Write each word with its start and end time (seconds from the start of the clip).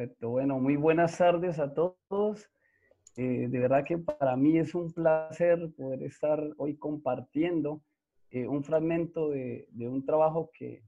Perfecto. 0.00 0.30
Bueno, 0.30 0.58
muy 0.58 0.76
buenas 0.76 1.18
tardes 1.18 1.58
a 1.58 1.74
todos. 1.74 2.50
Eh, 3.18 3.48
de 3.50 3.58
verdad 3.58 3.84
que 3.84 3.98
para 3.98 4.34
mí 4.34 4.56
es 4.56 4.74
un 4.74 4.90
placer 4.90 5.70
poder 5.76 6.04
estar 6.04 6.42
hoy 6.56 6.78
compartiendo 6.78 7.82
eh, 8.30 8.46
un 8.46 8.64
fragmento 8.64 9.28
de, 9.28 9.68
un 9.76 10.06
trabajo 10.06 10.50
que, 10.54 10.82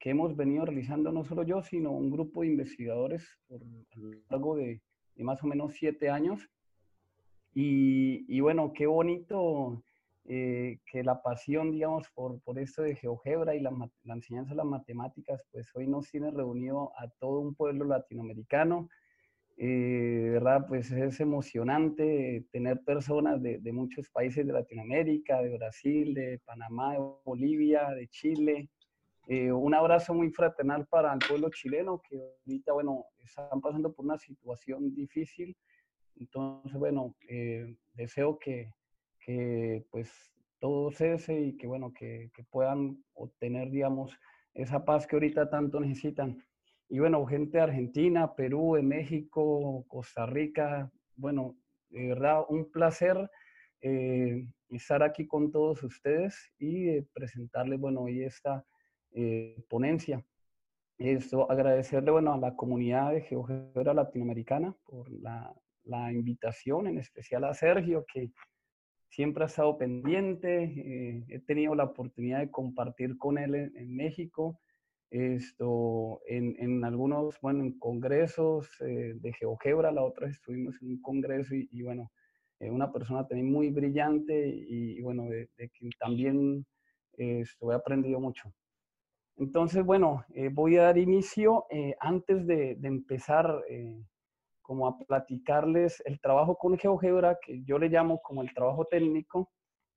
hemos 0.00 0.34
venido 0.34 0.64
realizando 0.64 1.12
no 1.12 1.24
solo 1.24 1.42
yo, 1.42 1.62
sino 1.62 1.92
un 1.92 2.10
grupo 2.10 2.40
de 2.40 2.48
investigadores 2.48 3.38
por, 3.48 3.60
a 3.62 3.98
lo 3.98 4.10
largo 4.30 4.56
de, 4.56 4.80
más 5.16 5.42
o 5.42 5.46
menos 5.46 5.74
siete 5.74 6.08
años. 6.08 6.48
Y, 7.52 8.24
y 8.34 8.40
bueno, 8.40 8.72
qué 8.72 8.86
bonito 8.86 9.83
eh, 10.26 10.78
que 10.90 11.04
la 11.04 11.20
pasión, 11.20 11.70
digamos, 11.70 12.08
por, 12.14 12.40
por 12.40 12.58
esto 12.58 12.80
de 12.82 12.96
GeoGebra 12.96 13.54
y 13.54 13.60
la, 13.60 13.70
la, 14.04 14.14
enseñanza 14.14 14.52
de 14.52 14.56
las 14.56 14.66
matemáticas, 14.66 15.44
pues 15.52 15.68
hoy 15.74 15.86
nos 15.86 16.10
tiene 16.10 16.30
reunido 16.30 16.92
a 16.96 17.08
todo 17.20 17.40
un 17.40 17.54
pueblo 17.54 17.84
latinoamericano. 17.84 18.88
Eh, 19.58 20.30
¿Verdad? 20.32 20.64
Pues 20.66 20.90
es 20.90 21.20
emocionante 21.20 22.46
tener 22.50 22.80
personas 22.84 23.40
de, 23.42 23.58
de, 23.58 23.72
muchos 23.72 24.08
países 24.10 24.46
de 24.46 24.52
Latinoamérica, 24.52 25.42
de 25.42 25.56
Brasil, 25.58 26.14
de 26.14 26.40
Panamá, 26.46 26.94
de 26.94 27.00
Bolivia, 27.24 27.90
de 27.90 28.08
Chile. 28.08 28.70
Eh, 29.28 29.52
un 29.52 29.74
abrazo 29.74 30.14
muy 30.14 30.30
fraternal 30.30 30.86
para 30.86 31.12
el 31.12 31.20
pueblo 31.20 31.50
chileno 31.50 32.00
que 32.02 32.18
ahorita, 32.18 32.72
bueno, 32.72 33.04
están 33.22 33.60
pasando 33.60 33.92
por 33.92 34.06
una 34.06 34.18
situación 34.18 34.94
difícil. 34.94 35.54
Entonces, 36.16 36.72
bueno, 36.72 37.14
deseo 37.94 38.38
que, 38.38 38.70
que 39.24 39.84
pues 39.90 40.10
todo 40.58 40.90
cese 40.90 41.40
y 41.40 41.56
que 41.56 41.66
bueno, 41.66 41.92
que, 41.92 42.30
puedan 42.50 43.02
obtener, 43.14 43.70
digamos, 43.70 44.18
esa 44.54 44.84
paz 44.84 45.06
que 45.06 45.16
ahorita 45.16 45.50
tanto 45.50 45.80
necesitan. 45.80 46.38
Y 46.88 46.98
bueno, 46.98 47.24
gente 47.26 47.58
de 47.58 47.64
Argentina, 47.64 48.34
Perú, 48.34 48.74
de 48.76 48.82
México, 48.82 49.84
Costa 49.88 50.26
Rica, 50.26 50.90
bueno, 51.16 51.56
de 51.88 52.08
verdad 52.08 52.44
un 52.48 52.70
placer 52.70 53.30
eh, 53.80 54.46
estar 54.70 55.02
aquí 55.02 55.26
con 55.26 55.50
todos 55.50 55.82
ustedes 55.82 56.52
y 56.58 57.00
presentarles, 57.12 57.80
bueno, 57.80 58.02
hoy 58.02 58.22
esta 58.22 58.64
eh, 59.12 59.62
ponencia. 59.68 60.24
Esto, 60.96 61.50
agradecerle, 61.50 62.10
bueno, 62.10 62.32
a 62.32 62.38
la 62.38 62.54
comunidad 62.54 63.12
de 63.12 63.22
GeoGebra 63.22 63.94
Latinoamericana 63.94 64.76
por 64.84 65.10
la, 65.10 65.52
la 65.84 66.12
invitación, 66.12 66.86
en 66.86 66.98
especial 66.98 67.44
a 67.44 67.54
Sergio, 67.54 68.04
que 68.12 68.30
siempre 69.14 69.44
ha 69.44 69.46
estado 69.46 69.78
pendiente. 69.78 70.64
Eh, 70.64 71.24
he 71.28 71.38
tenido 71.40 71.74
la 71.74 71.84
oportunidad 71.84 72.40
de 72.40 72.50
compartir 72.50 73.16
con 73.16 73.38
él 73.38 73.54
en, 73.54 73.94
México, 73.94 74.60
esto, 75.10 76.20
en, 76.26 76.56
en, 76.58 76.84
algunos, 76.84 77.40
bueno, 77.40 77.62
en 77.62 77.78
congresos 77.78 78.68
eh, 78.80 79.14
de 79.14 79.32
GeoGebra, 79.32 79.92
la 79.92 80.02
otra 80.02 80.28
estuvimos 80.28 80.74
en 80.82 80.88
un 80.88 81.02
congreso 81.02 81.54
y, 81.54 81.82
bueno, 81.82 82.10
eh, 82.58 82.70
una 82.70 82.90
persona 82.90 83.26
también 83.26 83.52
muy 83.52 83.70
brillante 83.70 84.48
y, 84.48 85.00
bueno, 85.02 85.26
de, 85.26 85.48
quien 85.78 85.90
también 85.98 86.66
estoy 87.16 87.74
aprendido 87.74 88.18
mucho. 88.18 88.52
Entonces, 89.36 89.84
bueno, 89.84 90.24
voy 90.52 90.76
a 90.76 90.84
dar 90.84 90.98
inicio. 90.98 91.66
antes 92.00 92.44
de, 92.46 92.74
de 92.76 92.88
empezar 92.88 93.62
como 94.64 94.88
a 94.88 94.98
platicarles 94.98 96.02
el 96.06 96.18
trabajo 96.20 96.56
con 96.56 96.78
GeoGebra, 96.78 97.38
que 97.40 97.62
yo 97.64 97.78
le 97.78 97.90
llamo 97.90 98.20
como 98.22 98.42
el 98.42 98.52
trabajo 98.54 98.86
técnico, 98.86 99.50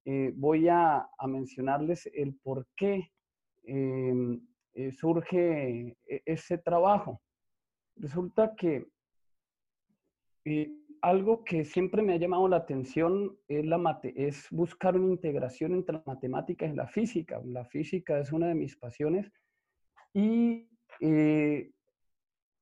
eh, 0.04 0.34
voy 0.36 0.68
a, 0.68 1.08
mencionarles 1.26 2.06
el 2.14 2.36
por 2.44 2.68
qué 2.76 3.10
em, 3.64 4.46
eh, 4.74 4.92
surge 4.92 5.96
e, 6.06 6.22
ese 6.26 6.58
trabajo. 6.58 7.22
Resulta 7.96 8.56
que 8.56 8.88
eh, 10.46 10.70
algo 11.02 11.44
que 11.46 11.64
siempre 11.64 12.02
me 12.02 12.14
ha 12.14 12.18
llamado 12.18 12.48
la 12.50 12.58
atención 12.58 13.38
es, 13.48 13.66
la 13.66 13.78
mate 13.78 14.14
es 14.16 14.48
buscar 14.52 14.98
una 14.98 15.14
integración 15.14 15.74
entre 15.74 15.96
la 15.96 16.04
matemática 16.06 16.66
y 16.66 16.74
la 16.74 16.88
física. 16.88 17.42
La 17.46 17.64
física 17.66 18.20
es 18.20 18.34
una 18.34 18.48
de 18.48 18.56
mis 18.56 18.76
pasiones 18.76 19.32
y 20.14 20.68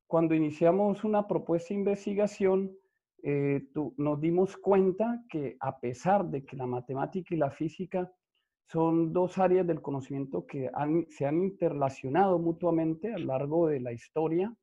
cuando 0.06 0.34
iniciamos 0.34 1.04
una 1.04 1.26
propuesta 1.26 1.68
de 1.74 1.80
investigación, 1.80 2.76
eh, 3.22 3.66
nos 3.96 4.20
dimos 4.20 4.56
cuenta 4.56 5.24
que 5.28 5.56
a 5.60 5.80
pesar 5.80 6.26
de 6.26 6.44
que 6.44 6.56
la 6.56 6.66
matemática 6.66 7.34
y 7.34 7.38
la 7.38 7.50
física 7.50 8.12
son 8.68 9.12
dos 9.12 9.38
áreas 9.38 9.66
del 9.66 9.82
conocimiento 9.82 10.46
que 10.46 10.70
se 11.10 11.26
han 11.26 11.42
interrelacionado 11.42 12.38
mutuamente 12.38 13.12
a 13.12 13.18
lo 13.18 13.26
largo 13.26 13.68
de 13.68 13.80
la 13.80 13.92
historia, 13.92 14.54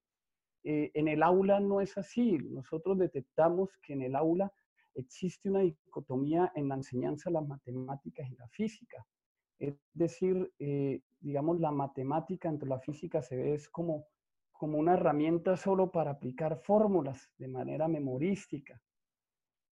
eh, 0.63 0.91
en 0.93 1.07
el 1.07 1.23
aula 1.23 1.59
no 1.59 1.81
es 1.81 1.97
así. 1.97 2.37
Nosotros 2.37 2.97
detectamos 2.97 3.69
que 3.81 3.93
en 3.93 4.01
el 4.03 4.15
aula 4.15 4.51
existe 4.95 5.49
una 5.49 5.59
dicotomía 5.59 6.51
en 6.55 6.69
la 6.69 6.75
enseñanza 6.75 7.29
de 7.29 7.33
las 7.33 7.47
matemáticas 7.47 8.29
y 8.29 8.35
la 8.35 8.47
física. 8.49 9.05
Es 9.59 9.75
decir, 9.93 10.51
eh, 10.59 11.01
digamos, 11.19 11.59
la 11.59 11.71
matemática 11.71 12.49
entre 12.49 12.67
la 12.67 12.79
física 12.79 13.21
se 13.21 13.35
ve 13.35 13.59
como 13.71 14.05
como 14.53 14.77
una 14.77 14.93
herramienta 14.93 15.57
solo 15.57 15.91
para 15.91 16.11
aplicar 16.11 16.57
fórmulas 16.63 17.29
de 17.37 17.47
manera 17.47 17.87
memorística. 17.87 18.81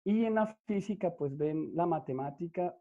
Y 0.03 0.25
en 0.25 0.35
la 0.35 0.47
física, 0.65 1.15
pues 1.15 1.37
ven 1.37 1.71
la 1.75 1.85
matemática, 1.85 2.75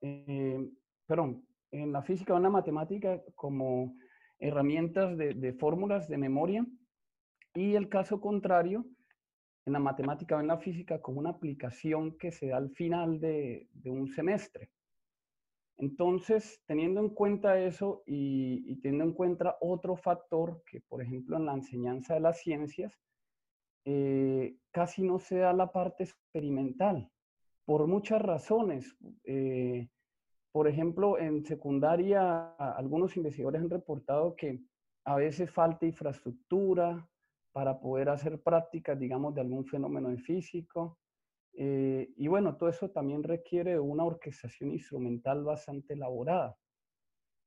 eh, 0.00 0.68
perdón, 1.06 1.46
en 1.70 1.92
la 1.92 2.02
física 2.02 2.34
ven 2.34 2.42
la 2.42 2.50
matemática 2.50 3.22
como 3.34 3.94
herramientas 4.38 5.16
de, 5.16 5.52
fórmulas 5.58 6.08
de 6.08 6.16
memoria 6.16 6.66
y 7.54 7.74
el 7.74 7.88
caso 7.88 8.20
contrario, 8.20 8.86
en 9.66 9.74
la 9.74 9.78
matemática 9.78 10.36
ven 10.36 10.46
la 10.46 10.58
física 10.58 11.02
como 11.02 11.20
una 11.20 11.30
aplicación 11.30 12.16
que 12.16 12.32
se 12.32 12.48
da 12.48 12.56
al 12.56 12.70
final 12.70 13.20
de 13.20 13.68
un 13.84 14.08
semestre. 14.08 14.70
Entonces, 15.78 16.60
teniendo 16.66 17.00
en 17.00 17.10
cuenta 17.10 17.60
eso 17.60 18.02
y, 18.04 18.76
teniendo 18.80 19.04
en 19.04 19.12
cuenta 19.12 19.56
otro 19.60 19.96
factor 19.96 20.62
que, 20.66 20.80
por 20.80 21.00
ejemplo, 21.00 21.36
en 21.36 21.46
la 21.46 21.54
enseñanza 21.54 22.14
de 22.14 22.20
las 22.20 22.40
ciencias, 22.40 22.92
eh, 23.84 24.56
casi 24.72 25.02
no 25.04 25.20
se 25.20 25.38
da 25.38 25.52
la 25.52 25.70
parte 25.70 26.02
experimental, 26.02 27.08
por 27.64 27.86
muchas 27.86 28.20
razones. 28.20 28.96
Eh, 29.24 29.88
por 30.50 30.66
ejemplo, 30.66 31.16
en 31.18 31.44
secundaria, 31.44 32.50
algunos 32.56 33.16
investigadores 33.16 33.62
han 33.62 33.70
reportado 33.70 34.34
que 34.34 34.60
a 35.04 35.14
veces 35.14 35.50
falta 35.50 35.86
infraestructura 35.86 37.08
para 37.52 37.78
poder 37.78 38.08
hacer 38.08 38.42
prácticas, 38.42 38.98
digamos, 38.98 39.34
de 39.34 39.42
algún 39.42 39.64
fenómeno 39.64 40.16
físico. 40.18 40.98
Eh, 41.60 42.12
y 42.16 42.28
bueno, 42.28 42.56
todo 42.56 42.68
eso 42.68 42.88
también 42.88 43.24
requiere 43.24 43.80
una 43.80 44.04
orquestación 44.04 44.70
instrumental 44.70 45.42
bastante 45.42 45.94
elaborada. 45.94 46.56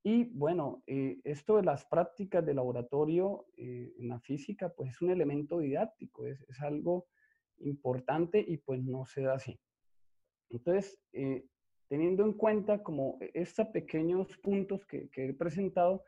Y 0.02 0.24
bueno, 0.24 0.82
eh, 0.86 1.18
esto 1.24 1.56
de 1.56 1.62
las 1.62 1.86
prácticas 1.86 2.44
de 2.44 2.52
laboratorio 2.52 3.46
eh, 3.56 3.94
en 3.98 4.08
la 4.08 4.20
física, 4.20 4.68
pues 4.68 4.90
es 4.90 5.00
un 5.00 5.10
elemento 5.12 5.60
didáctico, 5.60 6.26
es, 6.26 6.42
es, 6.42 6.60
algo 6.60 7.06
importante 7.60 8.44
y 8.46 8.58
pues 8.58 8.82
no 8.84 9.06
se 9.06 9.22
da 9.22 9.34
así. 9.34 9.58
Entonces, 10.50 11.00
teniendo 11.88 12.26
en 12.26 12.34
cuenta 12.34 12.82
como 12.82 13.16
estos 13.32 13.68
pequeños 13.68 14.36
puntos 14.42 14.84
que, 14.84 15.08
que 15.08 15.30
he 15.30 15.32
presentado, 15.32 16.04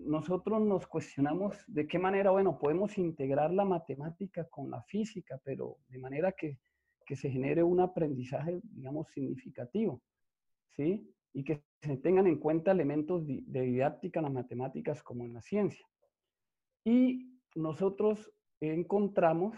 nosotros 0.00 0.62
nos 0.62 0.86
cuestionamos 0.86 1.62
de 1.66 1.86
qué 1.86 1.98
manera, 1.98 2.30
bueno, 2.30 2.58
podemos 2.58 2.96
integrar 2.96 3.52
la 3.52 3.66
matemática 3.66 4.44
con 4.48 4.70
la 4.70 4.82
física, 4.84 5.38
pero 5.44 5.76
de 5.88 5.98
manera 5.98 6.32
que 6.32 6.58
que 7.06 7.16
se 7.16 7.30
genere 7.30 7.62
un 7.62 7.80
aprendizaje, 7.80 8.60
digamos, 8.62 9.08
significativo, 9.12 10.02
¿sí? 10.76 11.08
Y 11.32 11.44
que 11.44 11.62
se 11.80 11.96
tengan 11.96 12.26
en 12.26 12.38
cuenta 12.38 12.72
elementos 12.72 13.26
de 13.26 13.60
didáctica 13.62 14.20
en 14.20 14.24
las 14.24 14.34
matemáticas 14.34 15.02
como 15.02 15.24
en 15.24 15.34
la 15.34 15.42
ciencia. 15.42 15.86
Y 16.84 17.40
nosotros 17.54 18.32
encontramos 18.60 19.56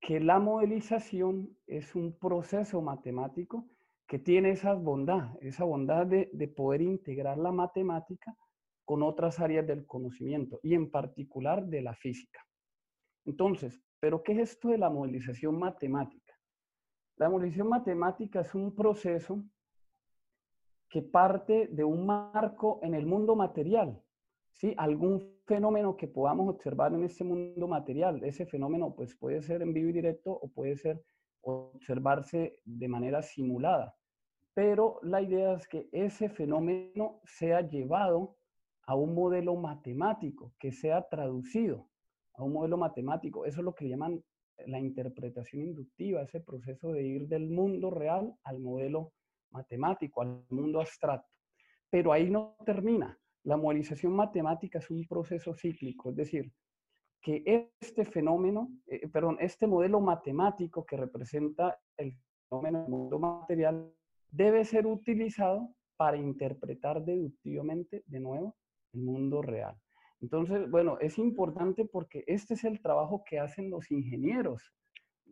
que 0.00 0.20
la 0.20 0.38
modelización 0.38 1.56
es 1.66 1.94
un 1.94 2.18
proceso 2.18 2.82
matemático 2.82 3.68
que 4.06 4.18
tiene 4.18 4.50
esa 4.50 4.74
bondad, 4.74 5.36
esa 5.40 5.64
bondad 5.64 6.06
de, 6.06 6.30
de 6.32 6.48
poder 6.48 6.82
integrar 6.82 7.38
la 7.38 7.50
matemática 7.50 8.36
con 8.84 9.02
otras 9.02 9.40
áreas 9.40 9.66
del 9.66 9.84
conocimiento 9.84 10.60
y 10.62 10.74
en 10.74 10.90
particular 10.90 11.66
de 11.66 11.82
la 11.82 11.94
física. 11.94 12.46
Entonces, 13.24 13.82
¿pero 13.98 14.22
qué 14.22 14.32
es 14.32 14.50
esto 14.50 14.68
de 14.68 14.78
la 14.78 14.90
modelización 14.90 15.58
matemática? 15.58 16.25
La 17.16 17.30
modelización 17.30 17.68
matemática 17.68 18.40
es 18.40 18.54
un 18.54 18.74
proceso 18.74 19.42
que 20.88 21.02
parte 21.02 21.68
de 21.68 21.82
un 21.82 22.04
marco 22.04 22.78
en 22.82 22.94
el 22.94 23.06
mundo 23.06 23.34
material, 23.34 24.02
¿sí? 24.52 24.74
Algún 24.76 25.36
fenómeno 25.46 25.96
que 25.96 26.08
podamos 26.08 26.48
observar 26.48 26.92
en 26.92 27.04
este 27.04 27.24
mundo 27.24 27.66
material. 27.68 28.22
Ese 28.22 28.46
fenómeno 28.46 28.94
pues, 28.94 29.14
puede 29.14 29.40
ser 29.42 29.62
en 29.62 29.72
vivo 29.72 29.88
y 29.88 29.92
directo 29.92 30.30
o 30.30 30.48
puede 30.48 30.76
ser 30.76 31.02
observarse 31.40 32.58
de 32.64 32.88
manera 32.88 33.22
simulada. 33.22 33.94
Pero 34.52 34.98
la 35.02 35.22
idea 35.22 35.54
es 35.54 35.66
que 35.68 35.88
ese 35.92 36.28
fenómeno 36.28 37.20
sea 37.24 37.60
llevado 37.60 38.36
a 38.86 38.94
un 38.94 39.14
modelo 39.14 39.54
matemático, 39.56 40.52
que 40.58 40.72
sea 40.72 41.08
traducido 41.08 41.88
a 42.34 42.44
un 42.44 42.52
modelo 42.52 42.76
matemático. 42.76 43.44
Eso 43.44 43.60
es 43.60 43.64
lo 43.64 43.74
que 43.74 43.88
llaman 43.88 44.22
la 44.66 44.78
interpretación 44.78 45.62
inductiva, 45.62 46.22
ese 46.22 46.40
proceso 46.40 46.92
de 46.92 47.02
ir 47.02 47.28
del 47.28 47.48
mundo 47.48 47.90
real 47.90 48.34
al 48.44 48.58
modelo 48.58 49.12
matemático, 49.50 50.22
al 50.22 50.44
mundo 50.50 50.80
abstracto. 50.80 51.28
Pero 51.90 52.12
ahí 52.12 52.30
no 52.30 52.56
termina. 52.64 53.18
La 53.44 53.56
modelización 53.56 54.12
matemática 54.14 54.78
es 54.78 54.90
un 54.90 55.06
proceso 55.06 55.54
cíclico, 55.54 56.10
es 56.10 56.16
decir, 56.16 56.52
que 57.20 57.70
este 57.80 58.04
fenómeno, 58.04 58.70
eh, 58.86 59.08
perdón, 59.08 59.36
este 59.40 59.66
modelo 59.66 60.00
matemático 60.00 60.84
que 60.84 60.96
representa 60.96 61.78
el 61.96 62.16
fenómeno 62.48 62.80
del 62.82 62.88
mundo 62.88 63.18
material 63.18 63.92
debe 64.30 64.64
ser 64.64 64.86
utilizado 64.86 65.74
para 65.96 66.16
interpretar 66.16 67.04
deductivamente 67.04 68.02
de 68.06 68.20
nuevo 68.20 68.56
el 68.92 69.02
mundo 69.02 69.42
real. 69.42 69.76
Entonces, 70.20 70.70
bueno, 70.70 70.98
es 71.00 71.18
importante 71.18 71.84
porque 71.84 72.24
este 72.26 72.54
es 72.54 72.64
el 72.64 72.80
trabajo 72.80 73.22
que 73.24 73.38
hacen 73.38 73.70
los 73.70 73.90
ingenieros, 73.90 74.72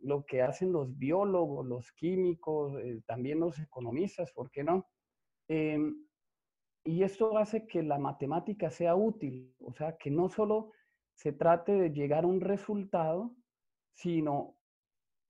lo 0.01 0.25
que 0.25 0.41
hacen 0.41 0.71
los 0.71 0.97
biólogos, 0.97 1.65
los 1.65 1.91
químicos, 1.93 2.77
eh, 2.79 3.01
también 3.07 3.39
los 3.39 3.59
economistas, 3.59 4.31
¿por 4.31 4.51
qué 4.51 4.63
no? 4.63 4.87
Em, 5.47 6.05
y 6.83 7.03
esto 7.03 7.37
hace 7.37 7.65
que 7.65 7.81
la 7.81 7.97
matemática 7.97 8.69
sea 8.69 8.95
útil, 8.95 9.55
o 9.59 9.73
sea, 9.73 9.97
que 9.97 10.11
no 10.11 10.29
solo 10.29 10.71
se 11.15 11.33
trate 11.33 11.71
de 11.73 11.89
llegar 11.91 12.23
a 12.25 12.27
un 12.27 12.41
resultado, 12.41 13.35
sino 13.93 14.57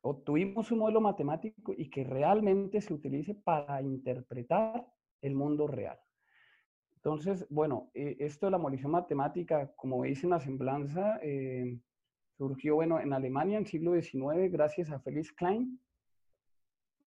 obtuvimos 0.01 0.71
un 0.71 0.79
modelo 0.79 1.01
matemático 1.01 1.73
y 1.75 1.89
que 1.89 2.03
realmente 2.03 2.81
se 2.81 2.93
utilice 2.93 3.35
para 3.35 3.81
interpretar 3.81 4.85
el 5.21 5.35
mundo 5.35 5.67
real. 5.67 5.97
Entonces, 7.05 7.45
bueno, 7.51 7.91
eh, 7.93 8.17
esto 8.19 8.47
de 8.47 8.51
la 8.53 8.57
modelización 8.57 8.93
matemática, 8.93 9.71
como 9.75 10.03
dice 10.03 10.25
en 10.25 10.31
la 10.31 10.39
semblanza, 10.39 11.19
eh, 11.21 11.77
surgió 12.35 12.73
bueno, 12.73 12.99
en 12.99 13.13
Alemania 13.13 13.57
en 13.57 13.63
el 13.63 13.69
siglo 13.69 13.93
XIX 13.93 14.51
gracias 14.51 14.89
a 14.89 14.99
Felix 14.99 15.31
Klein. 15.31 15.79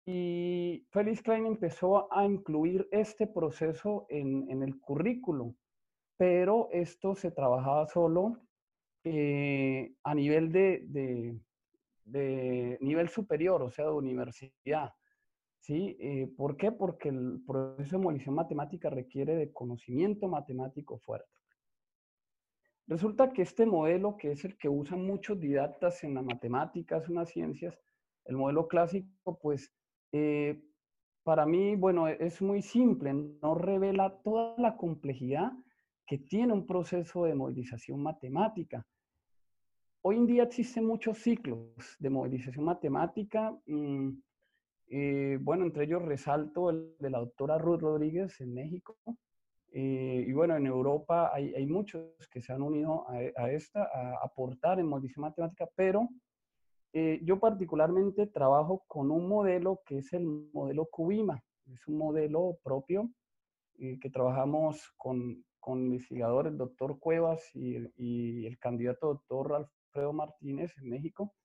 Y 0.06 0.86
Felix 0.92 1.22
Klein 1.22 1.45
empezó 1.45 2.13
a 2.13 2.25
incluir 2.25 2.86
este 2.92 3.28
proceso 3.28 4.06
en, 4.10 4.62
el 4.62 4.78
currículo, 4.81 5.56
pero 6.18 6.68
esto 6.74 7.16
se 7.16 7.31
trabajaba 7.31 7.88
solo 7.88 8.42
eh, 9.06 9.94
a 10.04 10.13
nivel 10.13 10.51
de, 10.51 11.39
nivel 12.81 13.07
superior, 13.07 13.63
o 13.63 13.69
sea, 13.69 13.86
de 13.86 13.92
universidad. 13.92 14.92
¿Sí? 15.59 15.98
Eh, 16.00 16.31
¿Por 16.38 16.56
qué? 16.56 16.71
Porque 16.71 17.09
el 17.09 17.42
proceso 17.45 17.98
de 17.98 18.04
movilización 18.04 18.36
matemática 18.36 18.89
requiere 18.89 19.36
de 19.36 19.51
conocimiento 19.51 20.27
matemático 20.27 20.98
fuerte. 21.00 21.30
Resulta 22.88 23.33
que 23.33 23.42
este 23.42 23.65
modelo, 23.65 24.15
que 24.15 24.31
es 24.31 24.45
el 24.45 24.57
que 24.57 24.69
usan 24.69 25.06
muchos 25.06 25.39
didactas 25.39 26.04
en 26.06 26.13
las 26.13 26.24
matemáticas, 26.24 27.09
en 27.09 27.15
las 27.15 27.30
ciencias, 27.30 27.77
el 28.25 28.38
modelo 28.38 28.68
clásico, 28.68 29.38
pues 29.42 29.74
eh, 30.13 30.62
para 31.24 31.45
mí, 31.45 31.75
bueno, 31.75 32.07
es 32.07 32.42
muy 32.42 32.62
simple, 32.62 33.13
no 33.13 33.56
revela 33.56 34.18
toda 34.24 34.56
la 34.57 34.77
complejidad 34.77 35.51
que 36.06 36.18
tiene 36.18 36.53
un 36.53 36.65
proceso 36.65 37.25
de 37.25 37.36
movilización 37.36 38.01
matemática. 38.01 38.88
Hoy 40.01 40.15
en 40.15 40.25
día 40.25 40.44
existen 40.44 40.86
muchos 40.86 41.18
ciclos 41.18 41.98
de 42.00 42.10
movilización 42.10 42.63
matemática. 42.63 43.53
Mm, 43.65 44.12
eh, 44.89 45.38
bueno, 45.42 45.66
entre 45.66 45.84
ellos 45.84 46.01
resalto 46.01 46.69
el 46.69 46.95
de 47.00 47.10
la 47.10 47.19
doctora 47.19 47.57
Ruth 47.57 47.81
Rodríguez 47.81 48.39
en 48.39 48.54
México. 48.54 48.98
Eh, 49.74 50.25
y 50.25 50.31
bueno, 50.31 50.56
en 50.56 50.66
Europa 50.66 51.31
hay, 51.34 51.66
muchos 51.66 52.16
que 52.31 52.42
se 52.42 52.54
han 52.54 52.62
unido 52.62 53.06
a, 53.10 53.44
a, 53.44 53.51
esta, 53.51 53.84
a 53.84 54.24
aportar 54.24 54.80
en 54.80 54.88
movilización 54.88 55.24
matemática, 55.24 55.68
pero 55.75 56.07
eh, 56.94 57.19
yo 57.24 57.39
particularmente 57.39 58.28
trabajo 58.28 58.86
con 58.88 59.12
un 59.12 59.28
modelo 59.28 59.81
que 59.86 60.00
es 60.00 60.13
el 60.13 60.25
modelo 60.25 60.86
Cubima. 60.86 61.44
Es 61.72 61.86
un 61.88 61.98
modelo 61.98 62.57
propio 62.63 63.12
que 63.78 64.10
trabajamos 64.10 64.92
con, 64.98 65.45
con 65.60 65.86
investigadores, 65.86 66.51
el 66.51 66.57
doctor 66.57 66.98
Cuevas 66.98 67.44
y, 67.54 67.78
y 67.98 68.48
el 68.48 68.57
candidato 68.57 69.07
doctor 69.07 69.54
Alfredo 69.54 70.13
Martínez 70.13 70.74
en 70.78 70.89
México. 70.89 71.36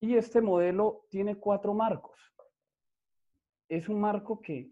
Y 0.00 0.14
este 0.14 0.40
modelo 0.40 1.02
tiene 1.10 1.36
cuatro 1.36 1.74
marcos 1.74 2.18
es 3.68 3.88
un 3.88 4.00
marco 4.00 4.40
que, 4.40 4.70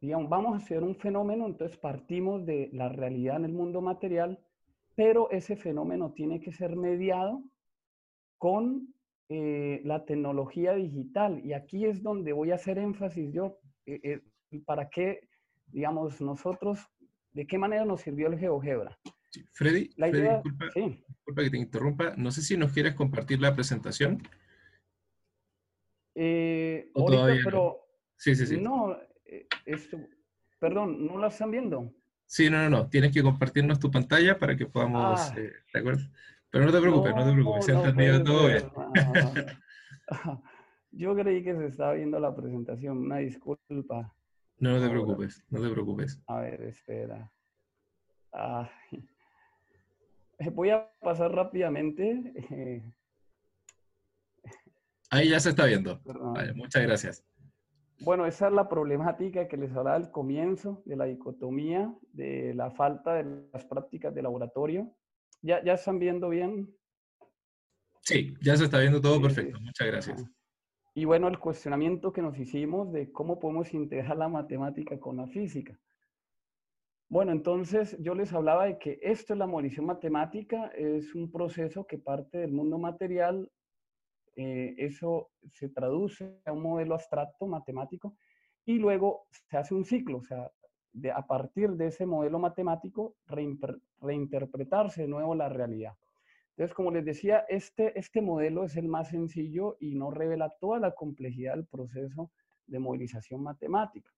digamos, 0.00 0.28
vamos 0.28 0.54
a 0.54 0.64
hacer 0.64 0.82
un 0.82 0.96
fenómeno, 0.96 1.46
entonces 1.46 1.76
partimos 1.76 2.46
de 2.46 2.70
la 2.72 2.88
realidad 2.88 3.36
en 3.36 3.46
el 3.46 3.52
mundo 3.52 3.80
material, 3.80 4.38
pero 4.94 5.30
ese 5.30 5.56
fenómeno 5.56 6.12
tiene 6.12 6.40
que 6.40 6.52
ser 6.52 6.76
mediado 6.76 7.42
con 8.38 8.94
eh, 9.28 9.80
la 9.84 10.04
tecnología 10.04 10.74
digital. 10.74 11.40
Y 11.44 11.52
aquí 11.52 11.84
es 11.84 12.02
donde 12.02 12.32
voy 12.32 12.52
a 12.52 12.56
hacer 12.56 12.78
énfasis 12.78 13.32
yo, 13.32 13.58
eh, 13.84 14.00
eh, 14.02 14.60
para 14.64 14.88
qué, 14.88 15.28
digamos, 15.66 16.20
nosotros, 16.20 16.86
de 17.32 17.46
qué 17.46 17.58
manera 17.58 17.84
nos 17.84 18.00
sirvió 18.00 18.28
el 18.28 18.38
GeoGebra. 18.38 18.96
Freddy, 19.52 19.88
disculpa, 19.88 20.66
disculpa, 20.74 21.42
que 21.42 21.50
te 21.50 21.58
interrumpa. 21.58 22.14
No 22.16 22.30
sé 22.30 22.40
si 22.40 22.56
nos 22.56 22.72
quieres 22.72 22.94
compartir 22.94 23.40
la 23.40 23.54
presentación. 23.54 24.22
ahorita, 26.14 27.36
pero 27.44 27.85
Sí, 28.16 28.34
sí, 28.34 28.46
sí. 28.46 28.60
No, 28.60 28.96
eh, 29.24 29.46
esto, 29.64 29.98
perdón, 30.58 31.06
¿no 31.06 31.18
la 31.18 31.28
están 31.28 31.50
viendo? 31.50 31.92
Sí, 32.24 32.50
no, 32.50 32.58
no, 32.62 32.70
no. 32.70 32.88
Tienes 32.88 33.12
que 33.12 33.22
compartirnos 33.22 33.78
tu 33.78 33.90
pantalla 33.90 34.38
para 34.38 34.56
que 34.56 34.66
podamos, 34.66 35.20
ah. 35.20 35.34
eh, 35.36 35.52
¿de 35.72 35.80
acuerdo? 35.80 36.02
Pero 36.50 36.64
no 36.64 36.72
te 36.72 36.80
preocupes, 36.80 37.14
no, 37.14 37.24
te 37.24 37.32
preocupes, 37.32 37.64
se 37.64 37.72
ha 37.72 37.76
entendido 37.76 38.24
todo 38.24 38.46
bien. 38.46 38.64
Yo 40.92 41.14
creí 41.14 41.44
que 41.44 41.54
se 41.54 41.66
estaba 41.66 41.92
viendo 41.92 42.18
la 42.18 42.34
presentación, 42.34 42.98
una 42.98 43.18
disculpa. 43.18 44.14
No, 44.58 44.72
no 44.72 44.80
te 44.80 44.88
preocupes, 44.88 45.44
no 45.50 45.60
te 45.60 45.68
preocupes. 45.68 46.22
A 46.26 46.40
ver, 46.40 46.62
espera. 46.62 47.30
Voy 50.52 50.70
a 50.70 50.90
pasar 51.00 51.32
rápidamente. 51.32 52.84
Ahí 55.10 55.28
ya 55.28 55.40
se 55.40 55.50
está 55.50 55.66
viendo. 55.66 56.00
Vale, 56.04 56.54
muchas 56.54 56.82
gracias. 56.82 57.24
Bueno, 58.00 58.26
esa 58.26 58.48
es 58.48 58.52
la 58.52 58.68
problemática 58.68 59.48
que 59.48 59.56
les 59.56 59.70
hablaba 59.70 59.96
al 59.96 60.10
comienzo 60.10 60.82
de 60.84 60.96
la 60.96 61.06
dicotomía, 61.06 61.94
de 62.12 62.52
la 62.54 62.70
falta 62.70 63.14
de 63.14 63.48
las 63.52 63.64
prácticas 63.64 64.14
de 64.14 64.22
laboratorio. 64.22 64.94
¿Ya, 65.42 65.62
ya 65.64 65.74
están 65.74 65.98
viendo 65.98 66.28
bien? 66.28 66.74
Sí, 68.00 68.34
ya 68.42 68.56
se 68.56 68.64
está 68.64 68.78
viendo 68.78 69.00
todo 69.00 69.20
perfecto. 69.20 69.58
Muchas 69.60 69.86
gracias. 69.86 70.24
Y 70.94 71.04
bueno, 71.04 71.28
el 71.28 71.38
cuestionamiento 71.38 72.12
que 72.12 72.22
nos 72.22 72.38
hicimos 72.38 72.92
de 72.92 73.10
cómo 73.12 73.38
podemos 73.38 73.72
integrar 73.74 74.16
la 74.16 74.28
matemática 74.28 74.98
con 74.98 75.16
la 75.16 75.26
física. 75.26 75.78
Bueno, 77.08 77.32
entonces 77.32 77.96
yo 78.00 78.14
les 78.14 78.32
hablaba 78.32 78.66
de 78.66 78.78
que 78.78 78.98
esto 79.02 79.32
es 79.32 79.38
la 79.38 79.46
movilización 79.46 79.86
matemática, 79.86 80.68
es 80.68 81.14
un 81.14 81.30
proceso 81.30 81.86
que 81.86 81.98
parte 81.98 82.38
del 82.38 82.52
mundo 82.52 82.78
material 82.78 83.50
eh, 84.36 84.74
eso 84.76 85.30
se 85.52 85.70
traduce 85.70 86.40
a 86.44 86.52
un 86.52 86.62
modelo 86.62 86.94
abstracto 86.94 87.46
matemático 87.46 88.16
y 88.66 88.78
luego 88.78 89.26
se 89.30 89.56
hace 89.56 89.74
un 89.74 89.84
ciclo, 89.84 90.18
o 90.18 90.22
sea, 90.22 90.50
de, 90.92 91.10
a 91.10 91.26
partir 91.26 91.70
de 91.70 91.86
ese 91.86 92.04
modelo 92.04 92.38
matemático 92.38 93.16
reinterpretarse 93.98 95.02
de 95.02 95.08
nuevo 95.08 95.34
la 95.34 95.48
realidad. 95.48 95.94
Entonces, 96.50 96.74
como 96.74 96.90
les 96.90 97.04
decía, 97.04 97.44
este, 97.48 97.98
este 97.98 98.20
modelo 98.20 98.64
es 98.64 98.76
el 98.76 98.88
más 98.88 99.08
sencillo 99.08 99.76
y 99.80 99.94
no 99.94 100.10
revela 100.10 100.54
toda 100.58 100.80
la 100.80 100.94
complejidad 100.94 101.54
del 101.54 101.66
proceso 101.66 102.30
de 102.66 102.78
movilización 102.78 103.42
matemática. 103.42 104.10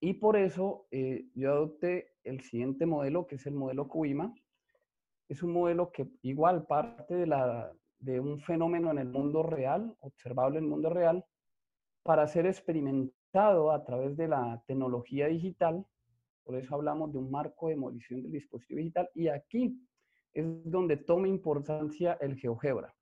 Y 0.00 0.14
por 0.14 0.36
eso 0.36 0.86
eh, 0.90 1.26
yo 1.34 1.52
adopté 1.52 2.14
el 2.24 2.40
siguiente 2.40 2.86
modelo, 2.86 3.26
que 3.26 3.36
es 3.36 3.46
el 3.46 3.54
modelo 3.54 3.88
CUIMA. 3.88 4.34
Es 5.28 5.42
un 5.42 5.52
modelo 5.52 5.92
que 5.92 6.08
igual 6.22 6.66
parte 6.66 7.14
de 7.14 7.26
la, 7.26 7.72
de 8.02 8.18
un 8.20 8.40
fenómeno 8.40 8.90
en 8.90 8.98
el 8.98 9.08
mundo 9.08 9.42
real, 9.42 9.96
observable 10.00 10.58
en 10.58 10.64
el 10.64 10.70
mundo 10.70 10.90
real, 10.90 11.24
para 12.02 12.26
ser 12.26 12.46
experimentado 12.46 13.70
a 13.70 13.84
través 13.84 14.16
de 14.16 14.28
la 14.28 14.62
tecnología 14.66 15.28
digital. 15.28 15.86
Por 16.44 16.56
eso 16.56 16.74
hablamos 16.74 17.12
de 17.12 17.18
un 17.18 17.30
marco 17.30 17.68
de 17.68 17.76
movilización 17.76 18.22
del 18.22 18.32
dispositivo 18.32 18.78
digital. 18.78 19.08
Y 19.14 19.28
aquí 19.28 19.80
es 20.34 20.44
donde 20.64 20.96
toma 20.96 21.28
importancia 21.28 22.18
el 22.20 22.36
GeoGebra. 22.36 22.92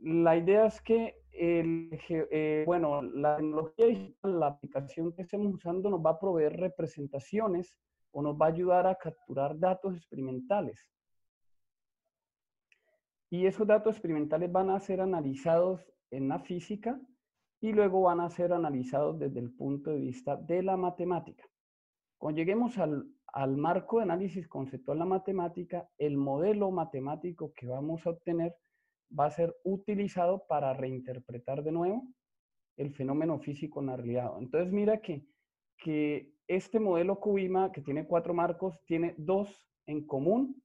La 0.00 0.36
idea 0.36 0.66
es 0.66 0.80
que 0.80 1.14
eh, 1.34 2.64
bueno, 2.66 3.02
la 3.02 3.36
tecnología 3.36 3.86
digital, 3.86 4.40
la 4.40 4.46
aplicación 4.48 5.12
que 5.12 5.22
estemos 5.22 5.54
usando 5.54 5.88
nos 5.88 6.04
va 6.04 6.10
a 6.10 6.18
proveer 6.18 6.56
representaciones 6.56 7.76
o 8.10 8.20
nos 8.20 8.34
va 8.34 8.46
a 8.46 8.48
ayudar 8.48 8.86
a 8.86 8.96
capturar 8.96 9.56
datos 9.58 9.96
experimentales 9.96 10.88
y 13.32 13.46
esos 13.46 13.66
datos 13.66 13.94
experimentales 13.94 14.52
van 14.52 14.68
a 14.68 14.78
ser 14.78 15.00
analizados 15.00 15.90
en 16.10 16.28
la 16.28 16.38
física 16.40 17.00
y 17.62 17.72
luego 17.72 18.02
van 18.02 18.20
a 18.20 18.28
ser 18.28 18.52
analizados 18.52 19.18
desde 19.18 19.40
el 19.40 19.50
punto 19.54 19.90
de 19.90 20.00
vista 20.00 20.36
de 20.36 20.62
la 20.62 20.76
matemática. 20.76 21.42
Cuando 22.18 22.40
lleguemos 22.40 22.76
al, 22.76 23.06
al 23.28 23.56
marco 23.56 23.96
de 23.96 24.02
análisis 24.02 24.46
conceptual 24.48 24.98
la 24.98 25.06
matemática, 25.06 25.88
el 25.96 26.18
modelo 26.18 26.70
matemático 26.70 27.54
que 27.54 27.66
vamos 27.66 28.06
a 28.06 28.10
obtener 28.10 28.54
va 29.18 29.24
a 29.24 29.30
ser 29.30 29.56
utilizado 29.64 30.44
para 30.46 30.74
reinterpretar 30.74 31.62
de 31.62 31.72
nuevo 31.72 32.06
el 32.76 32.92
fenómeno 32.92 33.38
físico 33.38 33.80
en 33.80 33.88
la. 33.88 34.36
Entonces 34.40 34.70
mira 34.70 35.00
que, 35.00 35.24
que 35.78 36.34
este 36.46 36.78
modelo 36.78 37.18
Cubima, 37.18 37.72
que 37.72 37.80
tiene 37.80 38.06
cuatro 38.06 38.34
marcos, 38.34 38.78
tiene 38.84 39.14
dos 39.16 39.66
en 39.86 40.06
común 40.06 40.62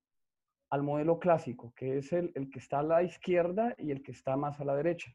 al 0.70 0.84
modelo 0.84 1.20
clásico, 1.20 1.74
que 1.76 1.98
es 1.98 2.12
el, 2.14 2.32
que 2.52 2.60
está 2.60 2.80
a 2.80 2.84
la 2.84 3.04
izquierda 3.04 3.76
y 3.78 3.92
el 3.92 4.04
que 4.04 4.12
está 4.12 4.36
más 4.36 4.60
a 4.60 4.66
la 4.66 4.76
derecha. 4.76 5.12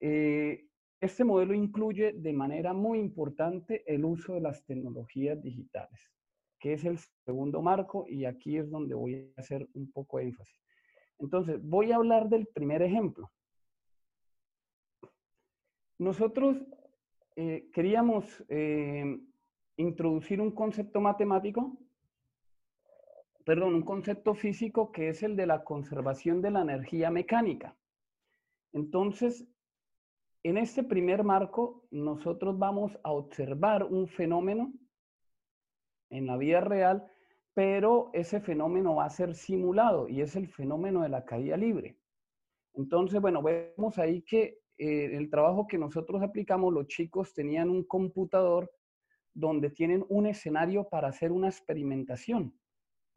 Eh, 0.00 0.66
este 1.00 1.24
modelo 1.24 1.54
incluye 1.54 2.12
de 2.12 2.32
manera 2.32 2.72
muy 2.72 2.98
importante 2.98 3.82
el 3.86 4.04
uso 4.04 4.34
de 4.34 4.40
las 4.40 4.64
tecnologías 4.66 5.42
digitales, 5.42 6.12
que 6.58 6.74
es 6.74 6.84
el 6.84 6.98
segundo 7.24 7.62
marco 7.62 8.04
y 8.08 8.26
aquí 8.26 8.58
es 8.58 8.70
donde 8.70 8.94
voy 8.94 9.32
a 9.36 9.40
hacer 9.40 9.66
un 9.72 9.90
poco 9.90 10.18
de 10.18 10.24
énfasis. 10.24 10.60
Entonces, 11.18 11.58
voy 11.62 11.92
a 11.92 11.96
hablar 11.96 12.28
del 12.28 12.46
primer 12.46 12.82
ejemplo. 12.82 13.30
Nosotros 15.98 16.56
eh, 17.36 17.68
queríamos 17.72 18.44
eh, 18.48 19.20
introducir 19.76 20.40
un 20.40 20.50
concepto 20.50 21.00
matemático, 21.00 21.78
perdón, 23.50 23.74
un 23.74 23.82
concepto 23.82 24.36
físico 24.36 24.92
que 24.92 25.08
es 25.08 25.24
el 25.24 25.34
de 25.34 25.44
la 25.44 25.64
conservación 25.64 26.40
de 26.40 26.52
la 26.52 26.60
energía 26.60 27.10
mecánica. 27.10 27.76
Entonces, 28.72 29.44
en 30.44 30.56
este 30.56 30.84
primer 30.84 31.24
marco, 31.24 31.84
nosotros 31.90 32.56
vamos 32.56 32.96
a 33.02 33.10
observar 33.10 33.82
un 33.82 34.06
fenómeno 34.06 34.72
en 36.10 36.28
la 36.28 36.36
vida 36.36 36.60
real, 36.60 37.10
pero 37.52 38.10
ese 38.12 38.40
fenómeno 38.40 38.94
va 38.94 39.06
a 39.06 39.10
ser 39.10 39.34
simulado 39.34 40.08
y 40.08 40.20
es 40.20 40.36
el 40.36 40.46
fenómeno 40.46 41.02
de 41.02 41.08
la 41.08 41.24
caída 41.24 41.56
libre. 41.56 41.98
Entonces, 42.74 43.20
bueno, 43.20 43.42
vemos 43.42 43.98
ahí 43.98 44.22
que 44.22 44.60
eh, 44.78 45.16
el 45.16 45.28
trabajo 45.28 45.66
que 45.66 45.76
nosotros 45.76 46.22
aplicamos, 46.22 46.72
los 46.72 46.86
chicos 46.86 47.34
tenían 47.34 47.68
un 47.68 47.82
computador 47.82 48.70
donde 49.34 49.70
tienen 49.70 50.06
un 50.08 50.28
escenario 50.28 50.88
para 50.88 51.08
hacer 51.08 51.32
una 51.32 51.48
experimentación 51.48 52.54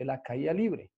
de 0.04 0.08
la 0.08 0.22
caída 0.22 0.54
libre. 0.54 0.92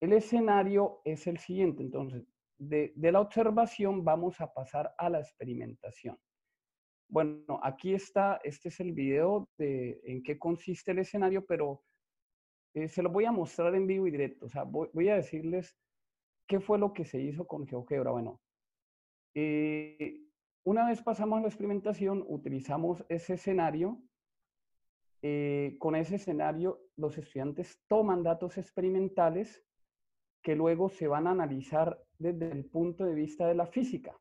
El 0.00 0.12
escenario 0.12 1.00
es 1.04 1.26
el 1.26 1.38
siguiente, 1.38 1.82
entonces, 1.82 2.24
de, 2.58 2.92
la 2.96 3.20
observación 3.20 4.04
vamos 4.04 4.40
a 4.40 4.52
pasar 4.52 4.94
a 4.96 5.10
la 5.10 5.18
experimentación. 5.18 6.16
Bueno, 7.08 7.60
aquí 7.62 7.94
está, 7.94 8.40
este 8.44 8.68
es 8.68 8.80
el 8.80 8.92
video 8.92 9.48
de 9.58 10.00
en 10.04 10.22
qué 10.22 10.38
consiste 10.38 10.92
el 10.92 11.00
escenario, 11.00 11.44
pero 11.44 11.82
eh, 12.74 12.88
se 12.88 13.02
lo 13.02 13.10
voy 13.10 13.24
a 13.24 13.32
mostrar 13.32 13.74
en 13.74 13.86
vivo 13.86 14.06
y 14.06 14.10
directo. 14.10 14.46
O 14.46 14.48
sea, 14.48 14.64
voy, 14.64 15.08
a 15.08 15.16
decirles 15.16 15.76
qué 16.48 16.60
fue 16.60 16.78
lo 16.78 16.92
que 16.92 17.04
se 17.04 17.20
hizo 17.20 17.46
con 17.46 17.66
GeoGebra. 17.66 18.10
Bueno, 18.10 18.40
eh, 19.34 20.20
una 20.64 20.88
vez 20.88 21.02
pasamos 21.02 21.38
a 21.38 21.42
la 21.42 21.48
experimentación, 21.48 22.24
utilizamos 22.26 23.04
ese 23.08 23.34
escenario 23.34 24.00
eh, 25.26 25.76
con 25.78 25.96
ese 25.96 26.16
escenario, 26.16 26.82
los 26.96 27.16
estudiantes 27.16 27.80
toman 27.88 28.22
datos 28.22 28.58
experimentales 28.58 29.64
que 30.42 30.54
luego 30.54 30.90
se 30.90 31.08
van 31.08 31.26
a 31.26 31.30
analizar 31.30 31.98
desde 32.18 32.52
el 32.52 32.66
punto 32.66 33.06
de 33.06 33.14
vista 33.14 33.48
de 33.48 33.54
la 33.54 33.66
física. 33.66 34.14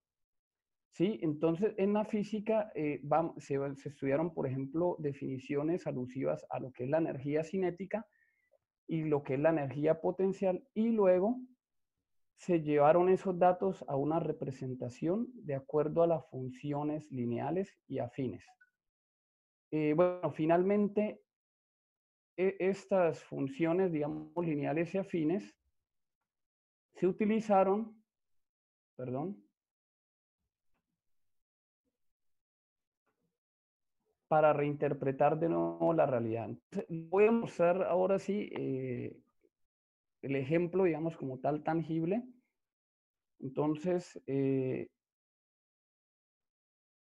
¿Sí? 0.93 1.19
Entonces, 1.21 1.73
en 1.75 1.91
la 1.91 2.05
física 2.05 2.71
eh, 2.73 3.01
se, 3.39 3.59
estudiaron, 3.83 4.33
por 4.33 4.47
ejemplo, 4.47 4.95
definiciones 4.97 5.85
alusivas 5.87 6.45
a 6.49 6.61
lo 6.61 6.71
que 6.71 6.85
es 6.85 6.89
la 6.89 6.99
energía 6.99 7.43
cinética 7.43 8.07
y 8.87 9.03
lo 9.03 9.23
que 9.23 9.33
es 9.33 9.41
la 9.41 9.49
energía 9.49 9.99
potencial, 9.99 10.65
y 10.73 10.87
luego 10.87 11.37
se 12.37 12.61
llevaron 12.61 13.09
esos 13.09 13.37
datos 13.37 13.83
a 13.89 13.97
una 13.97 14.21
representación 14.21 15.27
de 15.33 15.55
acuerdo 15.55 16.01
a 16.01 16.07
las 16.07 16.25
funciones 16.29 17.11
lineales 17.11 17.77
y 17.89 17.99
afines. 17.99 18.45
Eh, 19.75 19.93
bueno, 19.95 20.29
finalmente, 20.29 21.23
e, 22.37 22.55
estas 22.59 23.23
funciones, 23.23 23.91
digamos, 23.91 24.45
lineales 24.45 24.93
y 24.93 24.99
afines, 24.99 25.55
se 26.93 27.07
utilizaron, 27.07 27.99
perdón, 28.95 29.43
para 34.27 34.53
reinterpretar 34.53 35.39
de 35.39 35.49
nuevo 35.49 35.91
la 35.91 36.05
realidad. 36.05 36.51
voy 36.87 37.25
a 37.25 37.31
mostrar 37.31 37.81
ahora 37.81 38.19
sí 38.19 38.51
eh, 38.55 39.17
el 40.21 40.35
ejemplo, 40.35 40.83
digamos, 40.83 41.17
como 41.17 41.39
tal 41.39 41.63
tangible. 41.63 42.21
Entonces, 43.39 44.21
eh, 44.27 44.87